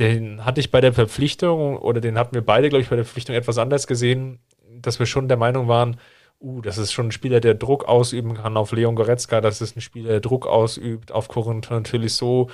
den 0.00 0.44
hatte 0.44 0.60
ich 0.60 0.72
bei 0.72 0.80
der 0.80 0.92
Verpflichtung 0.92 1.78
oder 1.78 2.00
den 2.00 2.18
hatten 2.18 2.34
wir 2.34 2.44
beide, 2.44 2.68
glaube 2.70 2.82
ich, 2.82 2.90
bei 2.90 2.96
der 2.96 3.04
Verpflichtung 3.04 3.36
etwas 3.36 3.58
anders 3.58 3.86
gesehen, 3.86 4.40
dass 4.82 4.98
wir 4.98 5.06
schon 5.06 5.28
der 5.28 5.36
Meinung 5.36 5.68
waren, 5.68 5.98
uh, 6.40 6.60
das 6.60 6.78
ist 6.78 6.92
schon 6.92 7.08
ein 7.08 7.12
Spieler, 7.12 7.40
der 7.40 7.54
Druck 7.54 7.84
ausüben 7.86 8.34
kann 8.34 8.56
auf 8.56 8.72
Leon 8.72 8.96
Goretzka, 8.96 9.40
das 9.40 9.60
ist 9.60 9.76
ein 9.76 9.80
Spieler, 9.80 10.10
der 10.10 10.20
Druck 10.20 10.46
ausübt 10.46 11.12
auf 11.12 11.28
Corentin 11.28 11.84
Tolisso. 11.84 12.50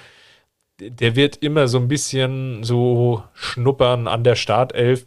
Der 0.80 1.16
wird 1.16 1.36
immer 1.36 1.68
so 1.68 1.78
ein 1.78 1.88
bisschen 1.88 2.64
so 2.64 3.22
schnuppern 3.34 4.08
an 4.08 4.24
der 4.24 4.36
Startelf. 4.36 5.06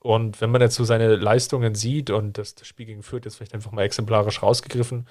Und 0.00 0.40
wenn 0.40 0.50
man 0.50 0.60
jetzt 0.60 0.74
so 0.76 0.84
seine 0.84 1.16
Leistungen 1.16 1.74
sieht 1.74 2.10
und 2.10 2.38
das, 2.38 2.54
das 2.54 2.68
Spiel 2.68 2.86
gegen 2.86 3.02
Fürth 3.02 3.26
ist 3.26 3.36
vielleicht 3.36 3.54
einfach 3.54 3.72
mal 3.72 3.84
exemplarisch 3.84 4.42
rausgegriffen, 4.42 5.06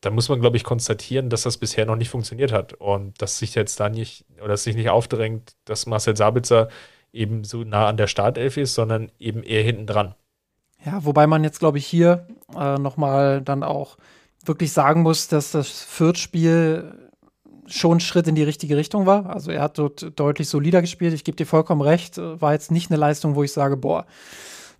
dann 0.00 0.14
muss 0.14 0.28
man, 0.28 0.40
glaube 0.40 0.56
ich, 0.56 0.64
konstatieren, 0.64 1.30
dass 1.30 1.42
das 1.42 1.58
bisher 1.58 1.86
noch 1.86 1.96
nicht 1.96 2.10
funktioniert 2.10 2.52
hat 2.52 2.74
und 2.74 3.20
dass 3.20 3.38
sich 3.38 3.54
jetzt 3.54 3.80
da 3.80 3.88
nicht 3.88 4.24
oder 4.38 4.48
dass 4.48 4.64
sich 4.64 4.76
nicht 4.76 4.88
aufdrängt, 4.90 5.56
dass 5.64 5.86
Marcel 5.86 6.16
Sabitzer 6.16 6.68
eben 7.12 7.44
so 7.44 7.64
nah 7.64 7.88
an 7.88 7.96
der 7.96 8.06
Startelf 8.06 8.56
ist, 8.56 8.74
sondern 8.74 9.12
eben 9.18 9.42
eher 9.42 9.62
hinten 9.62 9.86
dran. 9.86 10.14
Ja, 10.84 11.04
wobei 11.04 11.26
man 11.26 11.44
jetzt, 11.44 11.58
glaube 11.58 11.78
ich, 11.78 11.86
hier 11.86 12.26
äh, 12.56 12.78
nochmal 12.78 13.42
dann 13.42 13.62
auch 13.62 13.96
wirklich 14.44 14.72
sagen 14.72 15.02
muss, 15.02 15.28
dass 15.28 15.50
das 15.52 15.68
Fürth-Spiel 15.68 16.94
schon 17.66 18.00
Schritt 18.00 18.26
in 18.26 18.34
die 18.34 18.42
richtige 18.42 18.76
Richtung 18.76 19.06
war. 19.06 19.26
Also 19.26 19.50
er 19.50 19.62
hat 19.62 19.78
dort 19.78 20.18
deutlich 20.18 20.48
solider 20.48 20.80
gespielt. 20.80 21.14
Ich 21.14 21.24
gebe 21.24 21.36
dir 21.36 21.46
vollkommen 21.46 21.82
recht. 21.82 22.18
War 22.18 22.52
jetzt 22.52 22.70
nicht 22.70 22.90
eine 22.90 22.98
Leistung, 22.98 23.36
wo 23.36 23.42
ich 23.42 23.52
sage, 23.52 23.76
boah, 23.76 24.06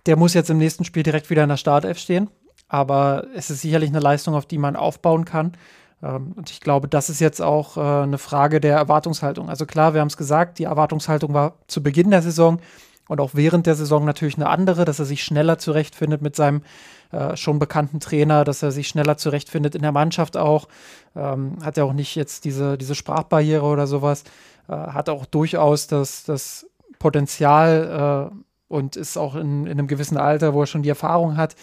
der 0.06 0.16
muss 0.16 0.34
jetzt 0.34 0.50
im 0.50 0.58
nächsten 0.58 0.84
Spiel 0.84 1.02
direkt 1.02 1.30
wieder 1.30 1.42
in 1.42 1.48
der 1.48 1.56
Startelf 1.56 1.98
stehen. 1.98 2.30
Aber 2.68 3.26
es 3.34 3.50
ist 3.50 3.62
sicherlich 3.62 3.90
eine 3.90 4.00
Leistung, 4.00 4.34
auf 4.34 4.46
die 4.46 4.58
man 4.58 4.76
aufbauen 4.76 5.24
kann. 5.24 5.52
Ähm, 6.02 6.32
und 6.36 6.50
ich 6.50 6.60
glaube, 6.60 6.88
das 6.88 7.10
ist 7.10 7.20
jetzt 7.20 7.42
auch 7.42 7.76
äh, 7.76 7.80
eine 7.80 8.18
Frage 8.18 8.60
der 8.60 8.76
Erwartungshaltung. 8.76 9.48
Also 9.48 9.66
klar, 9.66 9.94
wir 9.94 10.00
haben 10.00 10.08
es 10.08 10.16
gesagt, 10.16 10.58
die 10.58 10.64
Erwartungshaltung 10.64 11.34
war 11.34 11.54
zu 11.66 11.82
Beginn 11.82 12.10
der 12.10 12.22
Saison 12.22 12.60
und 13.10 13.20
auch 13.20 13.30
während 13.32 13.66
der 13.66 13.74
Saison 13.74 14.04
natürlich 14.04 14.36
eine 14.36 14.48
andere, 14.48 14.84
dass 14.84 15.00
er 15.00 15.04
sich 15.04 15.24
schneller 15.24 15.58
zurechtfindet 15.58 16.22
mit 16.22 16.36
seinem 16.36 16.62
äh, 17.10 17.36
schon 17.36 17.58
bekannten 17.58 17.98
Trainer, 17.98 18.44
dass 18.44 18.62
er 18.62 18.70
sich 18.70 18.86
schneller 18.86 19.16
zurechtfindet 19.16 19.74
in 19.74 19.82
der 19.82 19.90
Mannschaft 19.90 20.36
auch. 20.36 20.68
Ähm, 21.16 21.56
hat 21.60 21.76
er 21.76 21.86
auch 21.86 21.92
nicht 21.92 22.14
jetzt 22.14 22.44
diese, 22.44 22.78
diese 22.78 22.94
Sprachbarriere 22.94 23.64
oder 23.64 23.88
sowas. 23.88 24.22
Äh, 24.68 24.74
hat 24.74 25.08
auch 25.08 25.26
durchaus 25.26 25.88
das, 25.88 26.22
das 26.22 26.68
Potenzial 27.00 28.30
äh, 28.30 28.36
und 28.68 28.94
ist 28.94 29.16
auch 29.16 29.34
in, 29.34 29.66
in 29.66 29.72
einem 29.72 29.88
gewissen 29.88 30.16
Alter, 30.16 30.54
wo 30.54 30.60
er 30.60 30.68
schon 30.68 30.84
die 30.84 30.88
Erfahrung 30.88 31.36
hat. 31.36 31.56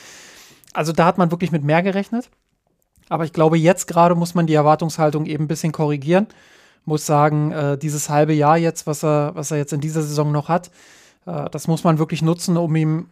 Also 0.73 0.91
da 0.91 1.05
hat 1.05 1.17
man 1.17 1.31
wirklich 1.31 1.53
mit 1.53 1.63
mehr 1.63 1.81
gerechnet. 1.81 2.29
Aber 3.07 3.23
ich 3.23 3.31
glaube, 3.31 3.57
jetzt 3.57 3.87
gerade 3.87 4.15
muss 4.15 4.35
man 4.35 4.47
die 4.47 4.53
Erwartungshaltung 4.53 5.25
eben 5.25 5.45
ein 5.45 5.47
bisschen 5.47 5.71
korrigieren. 5.71 6.27
Muss 6.83 7.05
sagen, 7.05 7.53
äh, 7.53 7.77
dieses 7.77 8.09
halbe 8.09 8.33
Jahr 8.33 8.57
jetzt, 8.57 8.85
was 8.85 9.01
er, 9.01 9.33
was 9.33 9.51
er 9.51 9.57
jetzt 9.57 9.71
in 9.71 9.79
dieser 9.79 10.01
Saison 10.01 10.33
noch 10.33 10.49
hat, 10.49 10.71
äh, 11.27 11.49
das 11.51 11.67
muss 11.67 11.83
man 11.83 11.99
wirklich 11.99 12.21
nutzen, 12.21 12.57
um 12.57 12.75
ihm 12.75 13.09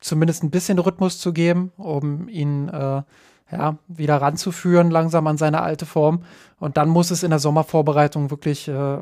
zumindest 0.00 0.42
ein 0.42 0.50
bisschen 0.50 0.78
Rhythmus 0.78 1.18
zu 1.18 1.32
geben, 1.32 1.72
um 1.76 2.28
ihn 2.28 2.68
äh, 2.68 3.02
ja, 3.52 3.78
wieder 3.88 4.20
ranzuführen, 4.20 4.90
langsam 4.90 5.26
an 5.26 5.36
seine 5.36 5.62
alte 5.62 5.86
Form. 5.86 6.24
Und 6.58 6.76
dann 6.76 6.88
muss 6.88 7.10
es 7.10 7.22
in 7.22 7.30
der 7.30 7.38
Sommervorbereitung 7.38 8.30
wirklich, 8.30 8.68
äh, 8.68 8.98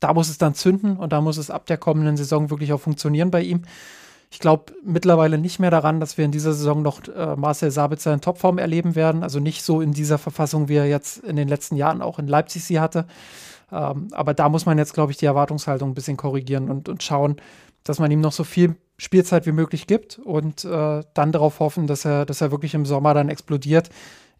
da 0.00 0.14
muss 0.14 0.30
es 0.30 0.38
dann 0.38 0.54
zünden 0.54 0.96
und 0.96 1.12
da 1.12 1.20
muss 1.20 1.36
es 1.36 1.50
ab 1.50 1.66
der 1.66 1.76
kommenden 1.76 2.16
Saison 2.16 2.50
wirklich 2.50 2.72
auch 2.72 2.80
funktionieren 2.80 3.30
bei 3.30 3.42
ihm. 3.42 3.62
Ich 4.32 4.38
glaube 4.38 4.72
mittlerweile 4.84 5.38
nicht 5.38 5.58
mehr 5.58 5.72
daran, 5.72 5.98
dass 5.98 6.16
wir 6.16 6.24
in 6.24 6.30
dieser 6.30 6.52
Saison 6.52 6.82
noch 6.82 7.06
äh, 7.08 7.34
Marcel 7.34 7.72
Sabitzer 7.72 8.14
in 8.14 8.20
Topform 8.20 8.58
erleben 8.58 8.94
werden. 8.94 9.24
Also 9.24 9.40
nicht 9.40 9.62
so 9.64 9.80
in 9.80 9.92
dieser 9.92 10.18
Verfassung, 10.18 10.68
wie 10.68 10.76
er 10.76 10.86
jetzt 10.86 11.18
in 11.18 11.34
den 11.34 11.48
letzten 11.48 11.74
Jahren 11.74 12.00
auch 12.00 12.20
in 12.20 12.28
Leipzig 12.28 12.64
sie 12.64 12.78
hatte. 12.78 13.06
Ähm, 13.72 14.08
aber 14.12 14.32
da 14.32 14.48
muss 14.48 14.66
man 14.66 14.78
jetzt, 14.78 14.94
glaube 14.94 15.12
ich, 15.12 15.18
die 15.18 15.26
Erwartungshaltung 15.26 15.90
ein 15.90 15.94
bisschen 15.94 16.16
korrigieren 16.16 16.70
und, 16.70 16.88
und 16.88 17.02
schauen, 17.02 17.36
dass 17.84 17.98
man 17.98 18.10
ihm 18.10 18.20
noch 18.20 18.32
so 18.32 18.44
viel 18.44 18.76
Spielzeit 18.98 19.46
wie 19.46 19.52
möglich 19.52 19.86
gibt 19.86 20.18
und 20.18 20.64
äh, 20.64 21.02
dann 21.14 21.32
darauf 21.32 21.60
hoffen, 21.60 21.86
dass 21.86 22.04
er, 22.04 22.26
dass 22.26 22.40
er 22.40 22.50
wirklich 22.50 22.74
im 22.74 22.84
Sommer 22.84 23.14
dann 23.14 23.28
explodiert. 23.28 23.88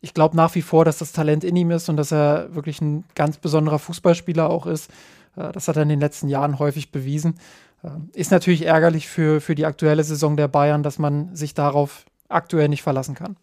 Ich 0.03 0.15
glaube 0.15 0.37
nach 0.37 0.55
wie 0.55 0.63
vor, 0.63 0.85
dass 0.85 0.99
das 0.99 1.13
Talent 1.13 1.45
in 1.45 1.57
ihm 1.57 1.71
ist 1.71 1.89
und 1.89 1.97
dass 1.97 2.13
er 2.13 2.55
wirklich 2.55 2.81
ein 2.81 3.05
ganz 3.15 3.39
besonderer 3.39 3.79
Fußballspieler 3.79 4.49
auch 4.49 4.67
ist. 4.67 4.91
Äh, 5.37 5.53
das 5.53 5.69
hat 5.69 5.77
er 5.77 5.83
in 5.83 5.89
den 5.89 6.01
letzten 6.01 6.29
Jahren 6.29 6.59
häufig 6.59 6.93
bewiesen. 6.93 7.39
Äh, 7.83 7.89
ist 8.13 8.31
natürlich 8.31 8.67
ärgerlich 8.67 9.09
für, 9.09 9.41
für 9.41 9.55
die 9.55 9.67
aktuelle 9.67 10.05
Saison 10.05 10.37
der 10.37 10.49
Bayern, 10.49 10.83
dass 10.83 10.99
man 10.99 11.35
sich 11.35 11.55
darauf 11.55 12.05
aktuell 12.29 12.69
nicht 12.69 12.83
verlassen 12.83 13.15
kann. 13.15 13.37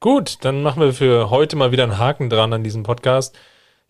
Gut, 0.00 0.44
dann 0.44 0.62
machen 0.62 0.80
wir 0.80 0.92
für 0.92 1.28
heute 1.30 1.56
mal 1.56 1.72
wieder 1.72 1.82
einen 1.82 1.98
Haken 1.98 2.30
dran 2.30 2.52
an 2.52 2.62
diesem 2.62 2.84
Podcast. 2.84 3.36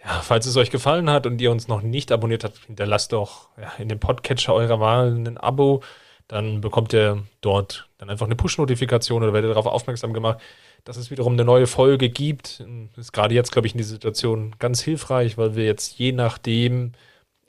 Ja, 0.05 0.21
falls 0.23 0.47
es 0.47 0.57
euch 0.57 0.71
gefallen 0.71 1.11
hat 1.11 1.27
und 1.27 1.41
ihr 1.41 1.51
uns 1.51 1.67
noch 1.67 1.83
nicht 1.83 2.13
abonniert 2.13 2.45
habt, 2.45 2.59
hinterlasst 2.67 3.13
doch 3.13 3.49
ja, 3.61 3.73
in 3.79 3.89
dem 3.89 3.99
Podcatcher 3.99 4.55
eurer 4.55 4.79
Wahl 4.79 5.13
ein 5.13 5.39
Abo. 5.39 5.83
Dann 6.29 6.61
bekommt 6.61 6.93
ihr 6.93 7.25
dort 7.41 7.89
dann 7.99 8.11
einfach 8.11 8.27
eine 8.27 8.37
Push-Notifikation 8.37 9.23
oder 9.23 9.33
werdet 9.33 9.51
darauf 9.51 9.67
aufmerksam 9.67 10.13
gemacht, 10.13 10.39
dass 10.85 10.97
es 10.97 11.11
wiederum 11.11 11.33
eine 11.33 11.45
neue 11.45 11.67
Folge 11.67 12.11
gibt. 12.11 12.65
Ist 12.97 13.13
gerade 13.13 13.35
jetzt, 13.35 13.51
glaube 13.51 13.67
ich, 13.67 13.75
in 13.75 13.79
dieser 13.79 13.95
Situation 13.95 14.55
ganz 14.59 14.83
hilfreich, 14.83 15.37
weil 15.37 15.57
wir 15.57 15.65
jetzt 15.65 15.99
je 15.99 16.13
nachdem, 16.13 16.93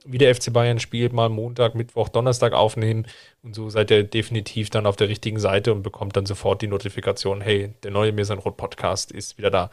wie 0.06 0.18
der 0.18 0.34
FC 0.34 0.52
Bayern 0.52 0.80
spielt, 0.80 1.14
mal 1.14 1.30
Montag, 1.30 1.76
Mittwoch, 1.76 2.10
Donnerstag 2.10 2.54
aufnehmen. 2.54 3.06
Und 3.44 3.54
so 3.54 3.70
seid 3.70 3.92
ihr 3.92 4.04
definitiv 4.04 4.70
dann 4.70 4.88
auf 4.88 4.96
der 4.96 5.10
richtigen 5.10 5.40
Seite 5.40 5.74
und 5.74 5.84
bekommt 5.84 6.16
dann 6.16 6.26
sofort 6.26 6.62
die 6.62 6.68
Notifikation, 6.68 7.42
hey, 7.42 7.74
der 7.84 7.92
neue 7.92 8.12
Mir 8.12 8.28
Rot 8.32 8.58
Podcast 8.58 9.12
ist 9.12 9.38
wieder 9.38 9.52
da. 9.52 9.70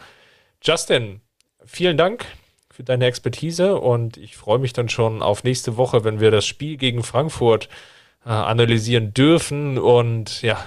Justin, 0.63 1.21
vielen 1.65 1.97
Dank 1.97 2.27
für 2.77 2.85
deine 2.85 3.07
Expertise 3.07 3.81
und 3.81 4.19
ich 4.19 4.37
freue 4.37 4.59
mich 4.59 4.75
dann 4.75 4.91
schon 4.91 5.23
auf 5.23 5.45
nächste 5.45 5.79
Woche, 5.79 6.05
wenn 6.05 6.21
wir 6.21 6.31
das 6.31 6.45
Spiel 6.45 6.77
gegen 6.77 7.03
Frankfurt 7.03 7.71
äh, 8.27 8.29
analysieren 8.29 9.15
dürfen 9.15 9.79
und 9.79 10.43
ja. 10.43 10.59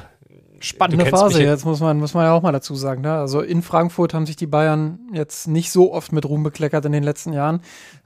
Spannende 0.59 1.05
Phase 1.05 1.43
jetzt, 1.43 1.65
muss 1.65 1.79
man, 1.81 1.99
muss 1.99 2.15
man 2.15 2.25
ja 2.25 2.33
auch 2.33 2.41
mal 2.41 2.51
dazu 2.51 2.73
sagen. 2.73 3.03
Ne? 3.03 3.13
Also 3.13 3.41
in 3.41 3.61
Frankfurt 3.61 4.15
haben 4.15 4.25
sich 4.25 4.37
die 4.37 4.47
Bayern 4.47 4.99
jetzt 5.13 5.47
nicht 5.47 5.71
so 5.71 5.93
oft 5.93 6.11
mit 6.11 6.25
Ruhm 6.25 6.41
bekleckert 6.41 6.83
in 6.83 6.91
den 6.93 7.03
letzten 7.03 7.31
Jahren. 7.31 7.61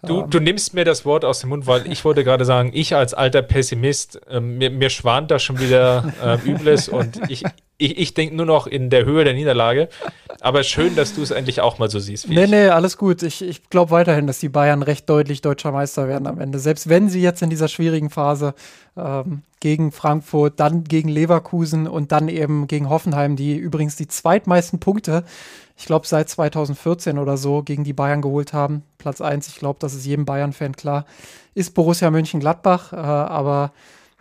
Du, 0.06 0.22
ähm. 0.22 0.30
du 0.30 0.40
nimmst 0.40 0.74
mir 0.74 0.84
das 0.84 1.06
Wort 1.06 1.24
aus 1.24 1.40
dem 1.40 1.50
Mund, 1.50 1.66
weil 1.66 1.90
ich 1.92 2.04
wollte 2.04 2.24
gerade 2.24 2.44
sagen, 2.44 2.72
ich 2.74 2.96
als 2.96 3.14
alter 3.14 3.42
Pessimist, 3.42 4.20
äh, 4.28 4.40
mir, 4.40 4.70
mir 4.70 4.90
schwant 4.90 5.32
da 5.32 5.40
schon 5.40 5.60
wieder 5.60 6.14
äh, 6.24 6.50
Übles 6.50 6.90
und 6.90 7.22
ich, 7.30 7.44
ich, 7.78 7.98
ich 7.98 8.14
denke 8.14 8.36
nur 8.36 8.46
noch 8.46 8.68
in 8.68 8.90
der 8.90 9.06
Höhe 9.06 9.24
der 9.24 9.34
Niederlage. 9.34 9.88
Aber 10.42 10.64
schön, 10.64 10.96
dass 10.98 11.16
du 11.16 11.22
es 11.22 11.32
endlich 11.32 11.62
auch 11.62 11.80
mal 11.80 11.90
so 11.90 12.00
siehst. 12.00 12.28
nee, 12.28 12.44
ich. 12.44 12.50
nee, 12.50 12.68
alles 12.68 12.98
gut. 12.98 13.24
Ich, 13.24 13.42
ich 13.42 13.70
glaube 13.70 13.92
weiterhin, 13.92 14.28
dass 14.28 14.40
die 14.40 14.50
Bayern 14.50 14.84
recht 14.84 15.10
deutlich 15.10 15.42
deutscher 15.42 15.72
Meister 15.72 16.10
werden 16.10 16.28
am 16.28 16.40
Ende. 16.40 16.60
Selbst 16.60 16.90
wenn 16.90 17.08
sie 17.08 17.22
jetzt 17.22 17.42
in 17.42 17.50
dieser 17.50 17.70
schwierigen 17.70 18.10
Phase 18.10 18.56
ähm, 18.98 19.44
gegen 19.62 19.94
Frankfurt, 19.94 20.60
dann 20.60 20.84
gegen 20.84 21.08
Leverkusen 21.08 21.88
und 21.88 22.12
dann 22.12 22.28
eben 22.28 22.68
gegen 22.68 22.90
Hoffenheim, 22.90 23.38
die 23.38 23.56
übrigens 23.56 23.96
die 23.96 24.08
zweitmeisten 24.10 24.80
Punkte, 24.80 25.24
ich 25.76 25.86
glaube, 25.86 26.08
seit 26.08 26.30
2014 26.30 27.18
oder 27.18 27.38
so 27.38 27.64
gegen 27.64 27.84
die 27.84 27.94
Bayern 27.94 28.22
geholt 28.22 28.54
haben. 28.54 28.84
Platz 28.98 29.22
1, 29.22 29.48
ich 29.48 29.56
glaube, 29.56 29.80
das 29.80 29.94
ist 29.94 30.06
jedem 30.06 30.26
Bayern-Fan 30.26 30.76
klar, 30.76 31.06
ist 31.56 31.74
Borussia 31.74 32.12
Mönchengladbach. 32.12 32.94
Äh, 32.94 32.98
aber 32.98 33.72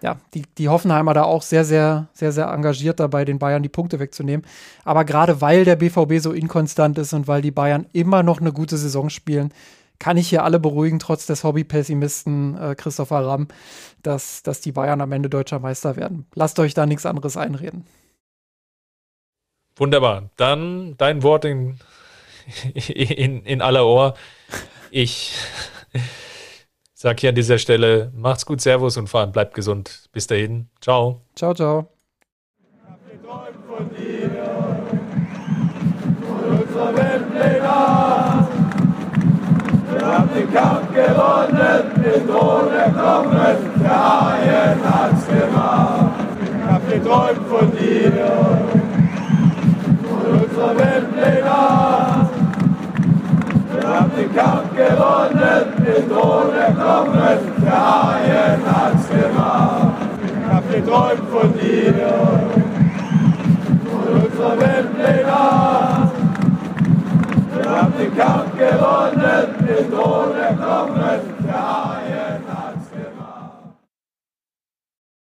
ja, 0.02 0.16
die, 0.34 0.42
die 0.58 0.68
Hoffenheimer 0.68 1.14
da 1.14 1.22
auch 1.22 1.42
sehr, 1.42 1.64
sehr, 1.64 2.08
sehr, 2.12 2.32
sehr 2.32 2.48
engagiert 2.48 2.98
dabei, 2.98 3.24
den 3.24 3.38
Bayern 3.38 3.62
die 3.62 3.68
Punkte 3.68 4.00
wegzunehmen. 4.00 4.44
Aber 4.84 5.04
gerade 5.04 5.40
weil 5.40 5.64
der 5.64 5.76
BVB 5.76 6.18
so 6.18 6.32
inkonstant 6.32 6.98
ist 6.98 7.12
und 7.12 7.28
weil 7.28 7.42
die 7.42 7.52
Bayern 7.52 7.86
immer 7.92 8.22
noch 8.22 8.40
eine 8.40 8.52
gute 8.52 8.76
Saison 8.76 9.10
spielen, 9.10 9.52
kann 9.98 10.16
ich 10.16 10.28
hier 10.28 10.42
alle 10.42 10.58
beruhigen, 10.58 10.98
trotz 10.98 11.26
des 11.26 11.44
Hobby-Pessimisten 11.44 12.58
äh, 12.58 12.74
Christopher 12.74 13.24
Ramm, 13.24 13.46
dass, 14.02 14.42
dass 14.42 14.60
die 14.60 14.72
Bayern 14.72 15.00
am 15.00 15.12
Ende 15.12 15.30
deutscher 15.30 15.60
Meister 15.60 15.94
werden. 15.94 16.26
Lasst 16.34 16.58
euch 16.58 16.74
da 16.74 16.86
nichts 16.86 17.06
anderes 17.06 17.36
einreden. 17.36 17.84
Wunderbar. 19.76 20.30
Dann 20.36 20.96
dein 20.96 21.22
Wort 21.22 21.44
in, 21.44 21.78
in, 22.74 23.44
in 23.44 23.62
aller 23.62 23.86
Ohr. 23.86 24.14
Ich 24.90 25.34
sag 26.94 27.20
hier 27.20 27.30
an 27.30 27.34
dieser 27.34 27.58
Stelle, 27.58 28.12
macht's 28.14 28.46
gut, 28.46 28.60
Servus 28.60 28.96
und 28.96 29.08
vor 29.08 29.20
allem 29.20 29.32
bleibt 29.32 29.54
gesund. 29.54 30.08
Bis 30.12 30.26
dahin. 30.26 30.68
Ciao. 30.80 31.22
Ciao, 31.34 31.54
ciao. 31.54 31.88
Wir 39.90 40.06
haben 40.06 40.28
den 40.34 40.52
Kampf 40.52 40.88
gewonnen, 40.94 42.02
den 42.02 42.26
Thron 42.26 42.72
erklommen, 42.72 43.56
der 43.80 44.20
Haien 44.20 44.84
hat's 44.84 45.26
gemacht. 45.26 46.10
Ich 46.40 46.70
hab 46.70 46.90
geträumt 46.90 47.48
von 47.48 47.70
dir, 47.76 48.71
von 50.62 50.70
unserer 50.70 50.78
Weltpläne. 50.78 52.28
Wir 53.72 53.88
haben 53.88 54.10
den 54.16 54.34
Kampf 54.34 54.70
gewonnen, 54.76 55.64
den 55.78 56.08
Thron 56.08 56.54
erklommen, 56.54 57.38
der 57.64 57.72
Haien 57.72 58.60
hat's 58.66 59.08
gemacht. 59.08 59.92
Ich 60.24 60.52
hab 60.52 60.70
geträumt 60.70 61.28
von 61.30 61.52
dir, 61.54 61.94
von 63.90 64.06
unserer 64.22 64.60
Weltpläne. 64.60 65.40
Wir 67.54 67.70
haben 67.70 67.92
den 67.98 68.16
Kampf 68.16 68.52
gewonnen, 68.56 69.46
den 69.66 69.90
Thron 69.90 70.30
erklommen, 70.36 71.20
der 71.44 72.31